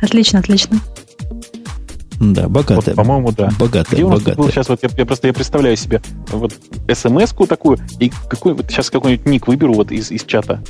Отлично, 0.00 0.38
отлично. 0.38 0.80
Да, 2.20 2.48
богатая. 2.48 2.76
Вот, 2.76 2.94
по-моему, 2.94 3.32
да. 3.32 3.50
Богатая, 3.58 3.96
Где 3.96 4.04
у 4.04 4.10
нас 4.10 4.20
богатая. 4.20 4.36
был 4.42 4.50
сейчас 4.50 4.68
вот 4.68 4.82
я, 4.82 4.88
я 4.96 5.06
просто 5.06 5.26
я 5.26 5.32
представляю 5.32 5.76
себе 5.76 6.00
вот 6.30 6.54
смс-ку 6.92 7.46
такую 7.46 7.78
и 7.98 8.10
какой 8.28 8.54
вот 8.54 8.70
сейчас 8.70 8.90
какой-нибудь 8.90 9.26
ник 9.26 9.46
выберу 9.46 9.74
вот 9.74 9.90
из, 9.90 10.10
из 10.10 10.24
чата. 10.24 10.62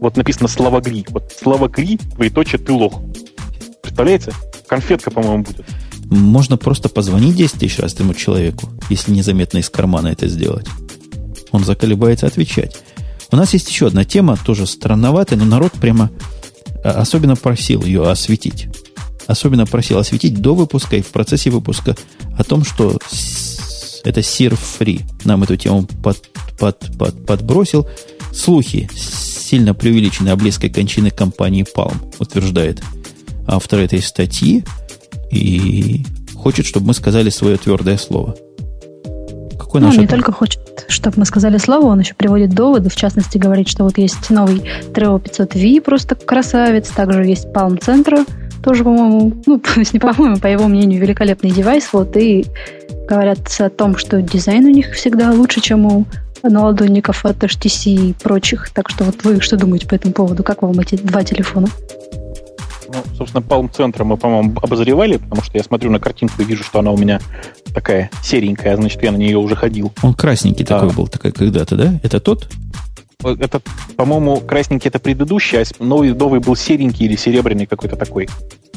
Вот 0.00 0.16
написано 0.16 0.48
Слава 0.48 0.80
Гри. 0.80 1.04
Вот 1.10 1.32
Слава 1.40 1.68
Гри, 1.68 1.98
двоеточие, 2.14 2.58
ты 2.58 2.72
лох. 2.72 3.00
Представляете? 3.82 4.32
Конфетка, 4.66 5.10
по-моему, 5.10 5.44
будет. 5.44 5.64
Можно 6.06 6.56
просто 6.56 6.88
позвонить 6.88 7.34
10 7.34 7.60
тысяч 7.60 7.78
раз 7.78 7.94
этому 7.94 8.14
человеку, 8.14 8.68
если 8.90 9.12
незаметно 9.12 9.58
из 9.58 9.70
кармана 9.70 10.08
это 10.08 10.28
сделать. 10.28 10.66
Он 11.50 11.64
заколебается 11.64 12.26
отвечать. 12.26 12.76
У 13.30 13.36
нас 13.36 13.52
есть 13.52 13.68
еще 13.68 13.86
одна 13.86 14.04
тема, 14.04 14.36
тоже 14.36 14.66
странноватая, 14.66 15.38
но 15.38 15.44
народ 15.44 15.72
прямо 15.72 16.10
а, 16.84 16.90
особенно 16.90 17.36
просил 17.36 17.82
ее 17.82 18.08
осветить 18.08 18.68
особенно 19.26 19.66
просил 19.66 19.98
осветить 19.98 20.40
до 20.40 20.54
выпуска 20.54 20.96
и 20.96 21.02
в 21.02 21.08
процессе 21.08 21.50
выпуска 21.50 21.96
о 22.36 22.44
том, 22.44 22.64
что 22.64 22.98
это 24.04 24.20
Sir 24.20 24.58
Free 24.78 25.02
нам 25.24 25.42
эту 25.42 25.56
тему 25.56 25.86
под, 26.02 26.22
под, 26.58 26.78
под, 26.98 27.26
подбросил. 27.26 27.88
Слухи. 28.32 28.88
сильно 28.94 29.74
преувеличены 29.74 30.30
о 30.30 30.36
близкой 30.36 30.70
кончины 30.70 31.10
компании 31.10 31.64
Palm, 31.76 31.96
утверждает 32.18 32.82
автор 33.46 33.80
этой 33.80 34.02
статьи, 34.02 34.64
и 35.30 36.04
хочет, 36.34 36.66
чтобы 36.66 36.88
мы 36.88 36.94
сказали 36.94 37.30
свое 37.30 37.56
твердое 37.56 37.96
слово. 37.96 38.36
Какой 39.58 39.80
ну, 39.80 39.88
наш 39.88 39.96
не 39.96 40.06
только 40.06 40.32
хочет, 40.32 40.60
чтобы 40.88 41.20
мы 41.20 41.24
сказали 41.24 41.58
слово, 41.58 41.86
он 41.86 42.00
еще 42.00 42.14
приводит 42.14 42.50
доводы, 42.50 42.90
в 42.90 42.96
частности 42.96 43.38
говорит, 43.38 43.68
что 43.68 43.84
вот 43.84 43.98
есть 43.98 44.30
новый 44.30 44.58
Treo 44.92 45.22
500V, 45.22 45.80
просто 45.80 46.14
красавец, 46.14 46.88
также 46.88 47.24
есть 47.24 47.46
Palm 47.46 47.78
Centro, 47.80 48.26
тоже, 48.64 48.82
по-моему, 48.82 49.32
ну, 49.46 49.60
не 49.92 49.98
по-моему, 49.98 50.38
по 50.38 50.46
его 50.46 50.66
мнению, 50.66 51.00
великолепный 51.00 51.50
девайс, 51.50 51.92
вот, 51.92 52.16
и 52.16 52.46
говорят 53.06 53.38
о 53.60 53.68
том, 53.68 53.96
что 53.96 54.22
дизайн 54.22 54.64
у 54.64 54.70
них 54.70 54.92
всегда 54.92 55.30
лучше, 55.32 55.60
чем 55.60 55.86
у 55.86 56.04
наладонников 56.42 57.24
от 57.24 57.42
HTC 57.42 57.90
и 57.90 58.12
прочих. 58.12 58.70
Так 58.70 58.90
что 58.90 59.04
вот 59.04 59.24
вы 59.24 59.40
что 59.40 59.56
думаете 59.56 59.86
по 59.86 59.94
этому 59.94 60.12
поводу? 60.12 60.42
Как 60.42 60.62
вам 60.62 60.78
эти 60.78 60.96
два 60.96 61.24
телефона? 61.24 61.68
Ну, 62.88 63.02
собственно, 63.16 63.42
Palm 63.42 63.70
Center 63.70 64.04
мы, 64.04 64.16
по-моему, 64.16 64.54
обозревали, 64.62 65.16
потому 65.16 65.42
что 65.42 65.56
я 65.56 65.64
смотрю 65.64 65.90
на 65.90 65.98
картинку 65.98 66.42
и 66.42 66.44
вижу, 66.44 66.62
что 66.62 66.80
она 66.80 66.90
у 66.90 66.98
меня 66.98 67.18
такая 67.74 68.10
серенькая, 68.22 68.76
значит, 68.76 69.02
я 69.02 69.10
на 69.10 69.16
нее 69.16 69.38
уже 69.38 69.56
ходил. 69.56 69.90
Он 70.02 70.14
красненький 70.14 70.64
а. 70.64 70.68
такой 70.68 70.92
был, 70.92 71.08
такой 71.08 71.32
когда-то, 71.32 71.76
да? 71.76 71.98
Это 72.02 72.20
тот? 72.20 72.48
Это, 73.24 73.60
по-моему, 73.96 74.40
красненький 74.40 74.88
это 74.88 74.98
предыдущий, 74.98 75.60
а 75.60 75.64
новый, 75.78 76.14
новый 76.14 76.40
был 76.40 76.56
серенький 76.56 77.06
или 77.06 77.16
серебряный 77.16 77.66
какой-то 77.66 77.96
такой. 77.96 78.28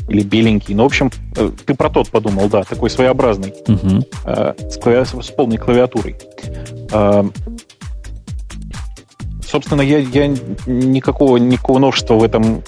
Или 0.10 0.22
беленький. 0.22 0.74
Ну, 0.74 0.84
в 0.84 0.86
общем, 0.86 1.11
э, 1.36 1.52
ты 1.65 1.74
про 1.74 1.90
тот 1.90 2.10
подумал, 2.10 2.48
да, 2.48 2.64
такой 2.64 2.90
своеобразный. 2.90 3.53
Угу. 3.68 4.06
С, 4.26 4.78
клави... 4.78 5.03
с 5.06 5.32
полной 5.32 5.57
клавиатурой. 5.57 6.15
А, 6.94 7.26
собственно, 9.45 9.82
я, 9.82 9.98
я 9.98 10.28
никакого, 10.65 11.38
никакого 11.38 11.80
новшества 11.80 12.15
в 12.15 12.24
этом 12.24 12.64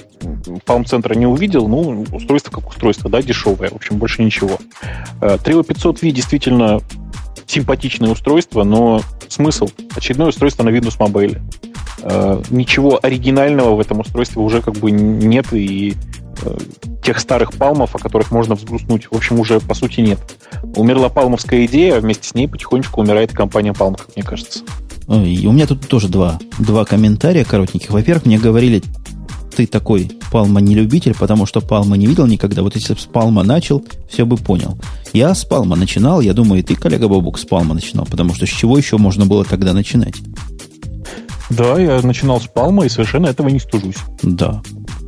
Palm-центра 0.65 1.14
не 1.14 1.27
увидел. 1.27 1.69
Ну, 1.69 2.06
устройство 2.11 2.51
как 2.51 2.69
устройство, 2.69 3.10
да, 3.10 3.22
дешевое. 3.22 3.69
В 3.69 3.76
общем, 3.76 3.97
больше 3.97 4.22
ничего. 4.22 4.57
Trio 5.22 5.65
500V 5.65 6.11
действительно 6.11 6.81
симпатичное 7.49 8.10
устройство, 8.10 8.64
но 8.64 9.01
смысл? 9.27 9.69
Очередное 9.95 10.27
устройство 10.27 10.64
на 10.64 10.69
Windows 10.69 10.97
Mobile. 10.97 11.39
Ничего 12.49 12.99
оригинального 13.01 13.76
в 13.76 13.80
этом 13.80 13.99
устройстве 13.99 14.41
уже 14.41 14.61
как 14.61 14.76
бы 14.76 14.91
нет, 14.91 15.47
и 15.51 15.95
э, 16.43 16.57
тех 17.03 17.19
старых 17.19 17.53
палмов, 17.53 17.95
о 17.95 17.99
которых 17.99 18.31
можно 18.31 18.55
взгрустнуть, 18.55 19.07
в 19.11 19.15
общем, 19.15 19.39
уже 19.39 19.59
по 19.59 19.73
сути 19.73 20.01
нет. 20.01 20.19
Умерла 20.76 21.09
палмовская 21.09 21.65
идея, 21.65 21.97
а 21.97 21.99
вместе 21.99 22.30
с 22.30 22.35
ней 22.35 22.47
потихонечку 22.47 23.01
умирает 23.01 23.31
компания 23.34 23.71
Palm, 23.71 23.97
как 23.97 24.15
мне 24.15 24.23
кажется. 24.23 24.59
И 25.09 25.47
у 25.47 25.51
меня 25.51 25.65
тут 25.65 25.88
тоже 25.88 26.07
два, 26.07 26.39
два 26.59 26.85
комментария 26.85 27.43
коротеньких. 27.43 27.89
Во-первых, 27.89 28.26
мне 28.26 28.38
говорили, 28.38 28.84
ты 29.55 29.65
такой 29.65 30.11
Палма 30.31 30.61
не 30.61 30.76
любитель, 30.76 31.15
потому 31.17 31.45
что 31.45 31.61
Палма 31.61 31.97
не 31.97 32.05
видел 32.05 32.27
никогда. 32.27 32.61
Вот 32.61 32.76
если 32.76 32.93
бы 32.93 32.99
с 32.99 33.05
Палма 33.05 33.43
начал, 33.43 33.84
все 34.07 34.26
бы 34.26 34.38
понял. 34.38 34.77
Я 35.11 35.34
с 35.34 35.43
Палма 35.43 35.76
начинал, 35.76 36.21
я 36.21 36.34
думаю, 36.34 36.61
и 36.61 36.63
ты, 36.63 36.76
коллега 36.76 37.07
Бабук, 37.07 37.39
с 37.39 37.45
Палма 37.45 37.73
начинал, 37.73 38.05
потому 38.05 38.35
что 38.35 38.45
с 38.45 38.49
чего 38.49 38.77
еще 38.77 38.97
можно 38.97 39.26
было 39.26 39.43
тогда 39.43 39.73
начинать? 39.73 40.15
Да, 41.49 41.80
я 41.80 42.01
начинал 42.01 42.39
с 42.39 42.47
Палма 42.47 42.85
и 42.85 42.89
совершенно 42.89 43.27
этого 43.27 43.49
не 43.49 43.59
стужусь. 43.59 43.97
Да. 44.21 44.61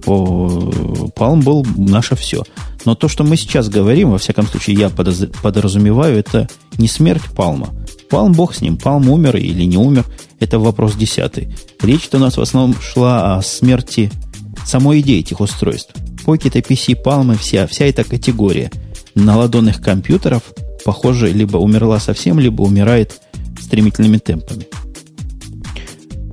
Палм 0.06 1.42
был 1.42 1.66
наше 1.78 2.16
все. 2.16 2.44
Но 2.86 2.96
то, 2.96 3.08
что 3.08 3.24
мы 3.24 3.38
сейчас 3.38 3.70
говорим, 3.70 4.12
во 4.12 4.18
всяком 4.18 4.48
случае, 4.48 4.78
я 4.78 4.90
подразумеваю, 4.90 6.18
это 6.18 6.50
не 6.78 6.88
смерть 6.88 7.24
Палма– 7.36 7.70
Палм, 8.12 8.34
бог 8.34 8.54
с 8.54 8.60
ним. 8.60 8.78
Палм 8.78 9.10
умер 9.10 9.38
или 9.38 9.64
не 9.64 9.78
умер, 9.78 10.06
это 10.42 10.60
вопрос 10.60 10.96
десятый. 10.96 11.56
Речь-то 11.82 12.18
у 12.18 12.20
нас 12.20 12.36
в 12.36 12.42
основном 12.42 12.76
шла 12.80 13.38
о 13.38 13.42
смерти 13.42 14.12
самой 14.66 15.00
идеи 15.00 15.22
этих 15.22 15.40
устройств. 15.40 15.94
Pocket, 16.26 16.62
PC, 16.62 17.02
Palm 17.02 17.38
вся, 17.38 17.66
вся 17.68 17.86
эта 17.86 18.04
категория 18.04 18.70
наладонных 19.16 19.82
компьютеров, 19.82 20.44
похоже, 20.84 21.32
либо 21.32 21.58
умерла 21.58 22.00
совсем, 22.02 22.38
либо 22.38 22.64
умирает 22.64 23.22
стремительными 23.62 24.18
темпами. 24.18 24.68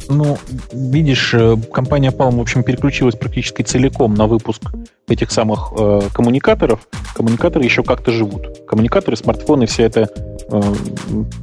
Ну, 0.08 0.38
видишь, 0.72 1.34
э, 1.34 1.56
компания 1.72 2.10
Palm, 2.10 2.36
в 2.36 2.40
общем, 2.40 2.62
переключилась 2.62 3.14
практически 3.14 3.62
целиком 3.62 4.14
на 4.14 4.26
выпуск 4.26 4.62
этих 5.06 5.30
самых 5.30 5.72
э, 5.78 6.00
коммуникаторов. 6.14 6.88
Коммуникаторы 7.14 7.64
еще 7.64 7.82
как-то 7.82 8.10
живут. 8.10 8.66
Коммуникаторы, 8.66 9.16
смартфоны, 9.16 9.66
вся 9.66 9.84
эта 9.84 10.08
э, 10.50 10.62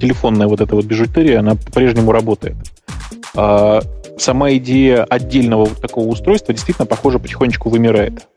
телефонная 0.01 0.47
вот 0.47 0.61
эта 0.61 0.75
вот 0.75 0.85
бижутерия, 0.85 1.39
она 1.39 1.55
по-прежнему 1.55 2.11
работает. 2.11 2.55
А 3.35 3.81
сама 4.17 4.51
идея 4.53 5.03
отдельного 5.03 5.67
такого 5.67 6.07
устройства 6.07 6.53
действительно, 6.53 6.87
похоже, 6.87 7.19
потихонечку 7.19 7.69
вымирает. 7.69 8.27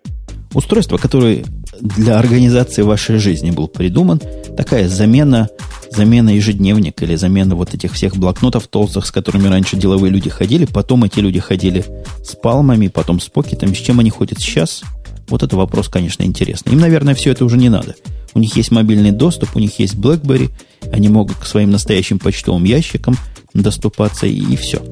Устройство, 0.54 0.96
которое 0.96 1.44
для 1.80 2.18
организации 2.18 2.82
вашей 2.82 3.18
жизни 3.18 3.50
был 3.50 3.68
придуман, 3.68 4.20
такая 4.56 4.88
замена, 4.88 5.48
замена 5.90 6.30
ежедневника 6.30 7.04
или 7.04 7.16
замена 7.16 7.54
вот 7.54 7.74
этих 7.74 7.92
всех 7.92 8.16
блокнотов 8.16 8.66
толстых, 8.66 9.06
с 9.06 9.10
которыми 9.10 9.48
раньше 9.48 9.76
деловые 9.76 10.10
люди 10.10 10.30
ходили, 10.30 10.64
потом 10.64 11.04
эти 11.04 11.20
люди 11.20 11.38
ходили 11.38 11.84
с 12.24 12.34
палмами, 12.34 12.88
потом 12.88 13.20
с 13.20 13.28
покетами, 13.28 13.74
с 13.74 13.78
чем 13.78 14.00
они 14.00 14.10
ходят 14.10 14.38
сейчас, 14.40 14.82
вот 15.28 15.42
это 15.42 15.56
вопрос, 15.56 15.88
конечно, 15.88 16.22
интересный. 16.22 16.72
Им, 16.72 16.80
наверное, 16.80 17.14
все 17.14 17.32
это 17.32 17.44
уже 17.44 17.58
не 17.58 17.68
надо. 17.68 17.94
У 18.34 18.38
них 18.38 18.56
есть 18.56 18.70
мобильный 18.70 19.12
доступ, 19.12 19.56
у 19.56 19.58
них 19.58 19.78
есть 19.78 19.94
BlackBerry, 19.94 20.50
они 20.90 21.08
могут 21.08 21.36
к 21.36 21.44
своим 21.44 21.70
настоящим 21.70 22.18
почтовым 22.18 22.64
ящикам 22.64 23.16
доступаться, 23.52 24.26
и, 24.26 24.38
и 24.38 24.56
все. 24.56 24.82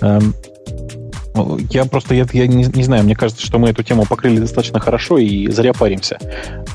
Эм, 0.00 0.34
я 1.70 1.84
просто, 1.84 2.14
я, 2.14 2.26
я 2.32 2.46
не, 2.46 2.64
не 2.64 2.84
знаю, 2.84 3.04
мне 3.04 3.16
кажется, 3.16 3.44
что 3.44 3.58
мы 3.58 3.70
эту 3.70 3.82
тему 3.82 4.06
покрыли 4.08 4.38
достаточно 4.38 4.78
хорошо 4.80 5.18
и 5.18 5.48
зря 5.50 5.72
паримся. 5.72 6.18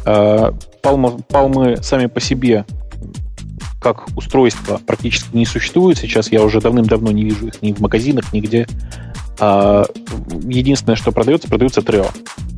Э, 0.05 0.51
палмы, 0.81 1.19
палмы 1.29 1.77
сами 1.81 2.07
по 2.07 2.19
себе 2.19 2.65
как 3.79 4.07
устройство 4.17 4.81
практически 4.85 5.35
не 5.35 5.45
существуют. 5.45 5.97
Сейчас 5.97 6.31
я 6.31 6.43
уже 6.43 6.59
давным-давно 6.59 7.11
не 7.11 7.23
вижу 7.23 7.47
их 7.47 7.61
ни 7.61 7.71
в 7.71 7.79
магазинах, 7.79 8.33
нигде. 8.33 8.67
А 9.39 9.85
единственное, 10.43 10.97
что 10.97 11.13
продается, 11.13 11.47
продается 11.47 11.81
Трео. 11.81 12.07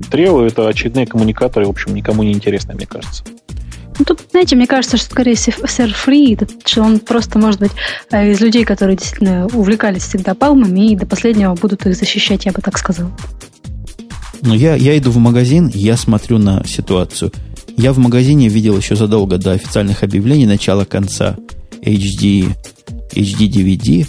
Трео— 0.09 0.45
это 0.47 0.67
очередные 0.67 1.05
коммуникаторы, 1.05 1.67
в 1.67 1.69
общем, 1.69 1.93
никому 1.93 2.23
не 2.23 2.31
интересные, 2.31 2.75
мне 2.75 2.87
кажется. 2.87 3.23
Ну, 3.99 4.05
тут, 4.05 4.21
знаете, 4.31 4.55
мне 4.55 4.67
кажется, 4.67 4.97
что 4.97 5.09
скорее 5.09 5.35
сэр 5.35 5.93
Фри, 5.93 6.37
что 6.65 6.81
он 6.81 6.99
просто, 6.99 7.37
может 7.39 7.59
быть, 7.59 7.71
э, 8.11 8.31
из 8.31 8.39
людей, 8.39 8.63
которые 8.63 8.97
действительно 8.97 9.47
увлекались 9.47 10.03
всегда 10.03 10.33
палмами 10.33 10.91
и 10.91 10.95
до 10.95 11.05
последнего 11.05 11.53
будут 11.55 11.85
их 11.85 11.95
защищать, 11.95 12.45
я 12.45 12.51
бы 12.51 12.61
так 12.61 12.77
сказал. 12.77 13.11
Ну, 14.41 14.53
я, 14.53 14.75
я 14.75 14.97
иду 14.97 15.11
в 15.11 15.17
магазин, 15.17 15.69
я 15.73 15.97
смотрю 15.97 16.37
на 16.39 16.65
ситуацию. 16.65 17.31
Я 17.77 17.93
в 17.93 17.99
магазине 17.99 18.47
видел 18.47 18.77
еще 18.77 18.95
задолго 18.95 19.37
до 19.37 19.51
официальных 19.51 20.03
объявлений 20.03 20.47
начала-конца 20.47 21.37
HD, 21.81 22.55
HD 23.13 23.47
DVD. 23.47 24.07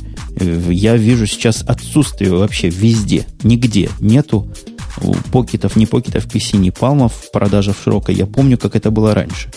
Я 0.71 0.97
вижу 0.97 1.27
сейчас 1.27 1.63
отсутствие 1.67 2.31
вообще 2.31 2.71
везде, 2.71 3.27
нигде 3.43 3.91
нету 4.01 4.49
покетов, 5.33 5.77
не 5.77 5.87
покетов 5.87 6.27
PC, 6.27 6.57
не 6.57 6.71
палмов 6.71 7.13
в 7.15 7.31
продаже 7.31 7.73
в 7.73 7.83
широкой. 7.83 8.15
Я 8.15 8.27
помню, 8.27 8.59
как 8.59 8.77
это 8.77 8.91
было 8.91 9.15
раньше. 9.15 9.51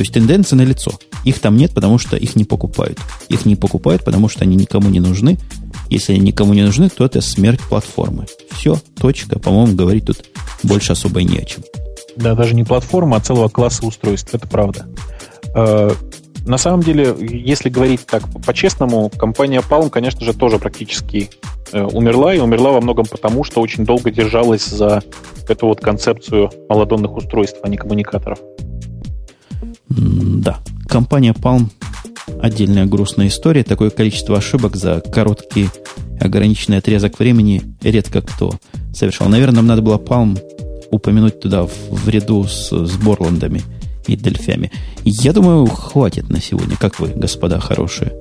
То 0.00 0.02
есть 0.02 0.14
тенденция 0.14 0.56
на 0.56 0.62
лицо. 0.62 0.92
Их 1.24 1.40
там 1.40 1.58
нет, 1.58 1.74
потому 1.74 1.98
что 1.98 2.16
их 2.16 2.34
не 2.34 2.44
покупают. 2.44 2.98
Их 3.28 3.44
не 3.44 3.54
покупают, 3.54 4.02
потому 4.02 4.30
что 4.30 4.44
они 4.44 4.56
никому 4.56 4.88
не 4.88 4.98
нужны. 4.98 5.36
Если 5.90 6.14
они 6.14 6.22
никому 6.22 6.54
не 6.54 6.62
нужны, 6.62 6.88
то 6.88 7.04
это 7.04 7.20
смерть 7.20 7.60
платформы. 7.68 8.24
Все, 8.52 8.78
точка. 8.98 9.38
По-моему, 9.38 9.76
говорить 9.76 10.06
тут 10.06 10.24
больше 10.62 10.92
особо 10.92 11.20
и 11.20 11.24
не 11.24 11.36
о 11.36 11.44
чем. 11.44 11.64
Да, 12.16 12.34
даже 12.34 12.54
не 12.54 12.64
платформа, 12.64 13.18
а 13.18 13.20
целого 13.20 13.50
класса 13.50 13.84
устройств. 13.84 14.32
Это 14.32 14.48
правда. 14.48 14.86
Э, 15.54 15.90
на 16.46 16.56
самом 16.56 16.80
деле, 16.80 17.14
если 17.20 17.68
говорить 17.68 18.06
так 18.06 18.22
по-честному, 18.46 19.10
компания 19.10 19.60
Palm, 19.60 19.90
конечно 19.90 20.24
же, 20.24 20.32
тоже 20.32 20.58
практически 20.58 21.28
э, 21.72 21.82
умерла, 21.82 22.34
и 22.34 22.38
умерла 22.38 22.70
во 22.70 22.80
многом 22.80 23.04
потому, 23.04 23.44
что 23.44 23.60
очень 23.60 23.84
долго 23.84 24.10
держалась 24.10 24.64
за 24.64 25.02
эту 25.46 25.66
вот 25.66 25.80
концепцию 25.80 26.50
молодонных 26.70 27.14
устройств, 27.14 27.58
а 27.62 27.68
не 27.68 27.76
коммуникаторов. 27.76 28.38
Да, 29.90 30.60
компания 30.88 31.32
Palm 31.32 31.68
отдельная 32.40 32.86
грустная 32.86 33.26
история. 33.28 33.64
Такое 33.64 33.90
количество 33.90 34.38
ошибок 34.38 34.76
за 34.76 35.00
короткий 35.00 35.68
ограниченный 36.20 36.78
отрезок 36.78 37.18
времени 37.18 37.62
редко 37.82 38.20
кто 38.22 38.52
совершал. 38.94 39.28
Наверное, 39.28 39.56
нам 39.56 39.66
надо 39.66 39.82
было 39.82 39.98
Palm 39.98 40.38
упомянуть 40.90 41.40
туда 41.40 41.64
в, 41.64 41.72
в 41.90 42.08
ряду 42.08 42.44
с, 42.44 42.70
с 42.70 42.96
Борландами 42.96 43.62
и 44.06 44.16
Дельфями. 44.16 44.70
Я 45.04 45.32
думаю, 45.32 45.66
хватит 45.66 46.28
на 46.28 46.40
сегодня. 46.40 46.76
Как 46.76 47.00
вы, 47.00 47.08
господа 47.08 47.60
хорошие? 47.60 48.12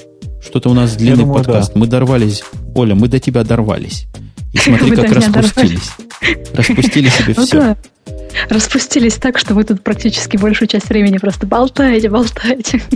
Что-то 0.42 0.70
у 0.70 0.74
нас 0.74 0.96
длинный 0.96 1.24
думаю, 1.24 1.44
подкаст. 1.44 1.74
Да. 1.74 1.80
Мы 1.80 1.88
дорвались. 1.88 2.44
Оля, 2.76 2.96
мы 2.96 3.08
до 3.08 3.20
тебя 3.20 3.44
дорвались. 3.44 4.08
И 4.54 4.58
смотри, 4.58 4.92
как 4.96 5.12
распустились. 5.12 5.92
Распустили 6.54 7.10
себе 7.10 7.34
ну 7.38 7.46
все. 7.46 7.78
распустились 8.50 9.16
так, 9.16 9.38
что 9.38 9.54
вы 9.54 9.64
тут 9.64 9.84
практически 9.84 10.38
большую 10.38 10.68
часть 10.68 10.90
времени 10.90 11.18
просто 11.18 11.48
болтаете, 11.48 12.10
болтаете. 12.10 12.82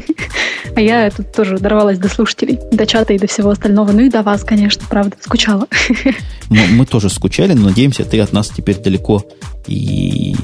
А 0.75 0.81
я 0.81 1.11
тут 1.11 1.31
тоже 1.31 1.59
дорвалась 1.59 1.99
до 1.99 2.09
слушателей, 2.09 2.57
до 2.71 2.87
чата 2.87 3.13
и 3.13 3.19
до 3.19 3.27
всего 3.27 3.51
остального. 3.51 3.91
Ну 3.91 3.99
и 3.99 4.09
до 4.09 4.23
вас, 4.23 4.43
конечно, 4.43 4.81
правда, 4.89 5.15
скучала. 5.19 5.67
Мы, 6.49 6.65
мы 6.67 6.85
тоже 6.87 7.09
скучали, 7.09 7.53
но 7.53 7.67
надеемся, 7.67 8.05
ты 8.05 8.19
от 8.19 8.33
нас 8.33 8.49
теперь 8.49 8.77
далеко 8.77 9.23
и 9.67 10.35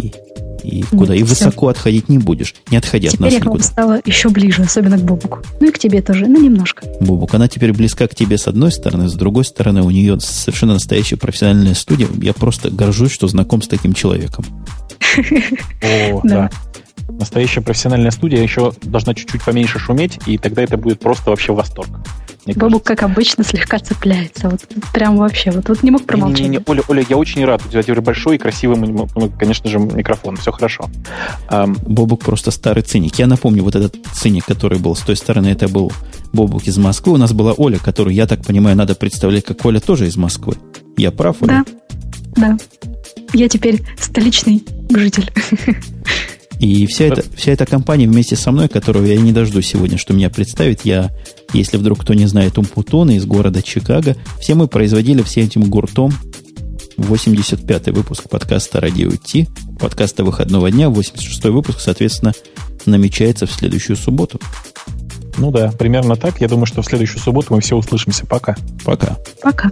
и 0.70 0.84
куда? 0.84 1.14
Нет, 1.14 1.22
и 1.22 1.24
высоко 1.24 1.68
все. 1.68 1.72
отходить 1.72 2.10
не 2.10 2.18
будешь. 2.18 2.56
Не 2.70 2.78
отходи 2.78 3.08
теперь 3.08 3.16
от 3.16 3.20
нас 3.20 3.34
я 3.34 3.40
никуда. 3.40 3.64
стала 3.64 4.02
еще 4.06 4.30
ближе, 4.30 4.64
особенно 4.64 4.98
к 4.98 5.02
Бобуку. 5.02 5.40
Ну 5.60 5.68
и 5.68 5.72
к 5.72 5.80
тебе 5.80 6.02
тоже, 6.02 6.28
ну 6.28 6.42
немножко. 6.42 6.86
Бобук, 7.02 7.34
она 7.34 7.48
теперь 7.48 7.74
близка 7.74 8.08
к 8.08 8.16
тебе 8.16 8.38
с 8.38 8.48
одной 8.48 8.72
стороны, 8.72 9.10
с 9.10 9.14
другой 9.14 9.46
стороны 9.46 9.82
у 9.82 9.90
нее 9.90 10.20
совершенно 10.20 10.74
настоящая 10.74 11.18
профессиональная 11.18 11.74
студия. 11.74 12.08
Я 12.22 12.34
просто 12.34 12.70
горжусь, 12.70 13.12
что 13.12 13.28
знаком 13.28 13.62
с 13.62 13.68
таким 13.68 13.94
человеком. 13.94 14.46
О, 15.82 16.22
да. 16.24 16.50
Настоящая 17.10 17.62
профессиональная 17.62 18.12
студия 18.12 18.42
еще 18.42 18.72
должна 18.84 19.14
чуть-чуть 19.14 19.44
поменьше 19.44 19.80
шуметь, 19.80 20.20
и 20.26 20.38
тогда 20.38 20.62
это 20.62 20.78
будет 20.78 21.00
просто 21.00 21.32
вообще 21.32 21.54
восторг. 21.54 21.90
Бобук, 22.46 22.84
как 22.84 23.04
обычно, 23.04 23.44
слегка 23.44 23.80
цепляется. 23.80 24.50
Вот 24.50 24.62
прям 24.94 25.18
вообще, 25.18 25.52
вот, 25.52 25.70
вот 25.70 25.84
не 25.84 25.92
мог 25.92 26.06
промолчать. 26.06 26.42
Не, 26.42 26.50
не, 26.50 26.58
не, 26.58 26.64
Оля, 26.66 26.82
Оля, 26.88 27.06
я 27.08 27.18
очень 27.18 27.46
рад. 27.46 27.62
У 27.66 27.70
тебя 27.70 27.84
теперь 27.84 28.02
большой 28.02 28.36
и 28.36 28.40
красивый, 28.40 29.08
конечно 29.38 29.70
же, 29.70 29.80
микрофон. 29.80 30.38
Все 30.38 30.52
хорошо. 30.52 30.90
Um, 31.50 31.78
Бобук 31.86 32.24
просто 32.24 32.52
старый 32.52 32.84
циник. 32.84 33.16
Я 33.16 33.28
напомню, 33.28 33.64
вот 33.64 33.76
этот 33.76 33.96
циник, 34.14 34.46
который 34.46 34.80
был 34.80 34.96
с 34.96 35.02
той 35.02 35.16
стороны, 35.16 35.48
это 35.48 35.68
был 35.68 35.92
Бобук 36.34 36.66
из 36.68 36.78
Москвы. 36.78 37.14
У 37.14 37.18
нас 37.18 37.34
была 37.34 37.54
Оля, 37.54 37.78
которую, 37.78 38.14
я 38.14 38.26
так 38.26 38.46
понимаю, 38.46 38.76
надо 38.76 38.96
представлять 38.96 39.46
как 39.46 39.66
Оля 39.66 39.80
тоже 39.80 40.08
из 40.08 40.18
Москвы. 40.18 40.56
Я 40.98 41.12
прав, 41.12 41.38
Оля? 41.42 41.66
Да, 42.36 42.58
да. 42.58 42.58
Я 43.34 43.48
теперь 43.48 43.82
столичный 44.00 44.64
житель. 44.90 45.32
И 46.60 46.86
вся 46.88 47.06
эта, 47.06 47.24
вся 47.36 47.54
эта 47.54 47.66
компания 47.66 48.08
вместе 48.08 48.36
со 48.36 48.52
мной, 48.52 48.68
которую 48.68 49.08
я 49.08 49.16
не 49.16 49.32
дожду 49.32 49.62
сегодня, 49.62 49.98
что 49.98 50.14
меня 50.14 50.30
представит, 50.30 50.82
я, 50.84 51.10
если 51.54 51.78
вдруг 51.78 52.02
кто 52.02 52.14
не 52.14 52.26
знает, 52.26 52.58
Умпутона 52.58 53.12
из 53.12 53.26
города 53.26 53.62
Чикаго, 53.62 54.18
все 54.40 54.56
мы 54.56 54.68
производили 54.68 55.22
всем 55.22 55.46
этим 55.46 55.64
гуртом 55.70 56.14
85-й 56.98 57.92
выпуск 57.94 58.30
подкаста 58.30 58.82
«Радио 58.82 59.12
Ти», 59.12 59.48
подкаста 59.80 60.26
выходного 60.26 60.70
дня, 60.70 60.88
86-й 60.88 61.50
выпуск, 61.50 61.80
соответственно, 61.80 62.34
намечается 62.86 63.46
в 63.46 63.52
следующую 63.52 63.96
субботу. 63.96 64.40
Ну 65.38 65.52
да, 65.52 65.72
примерно 65.72 66.18
так. 66.18 66.42
Я 66.42 66.50
думаю, 66.50 66.66
что 66.66 66.82
в 66.82 66.86
следующую 66.86 67.22
субботу 67.22 67.54
мы 67.54 67.62
все 67.62 67.78
услышимся. 67.78 68.26
Пока. 68.26 68.58
Пока. 68.84 69.18
Пока. 69.42 69.70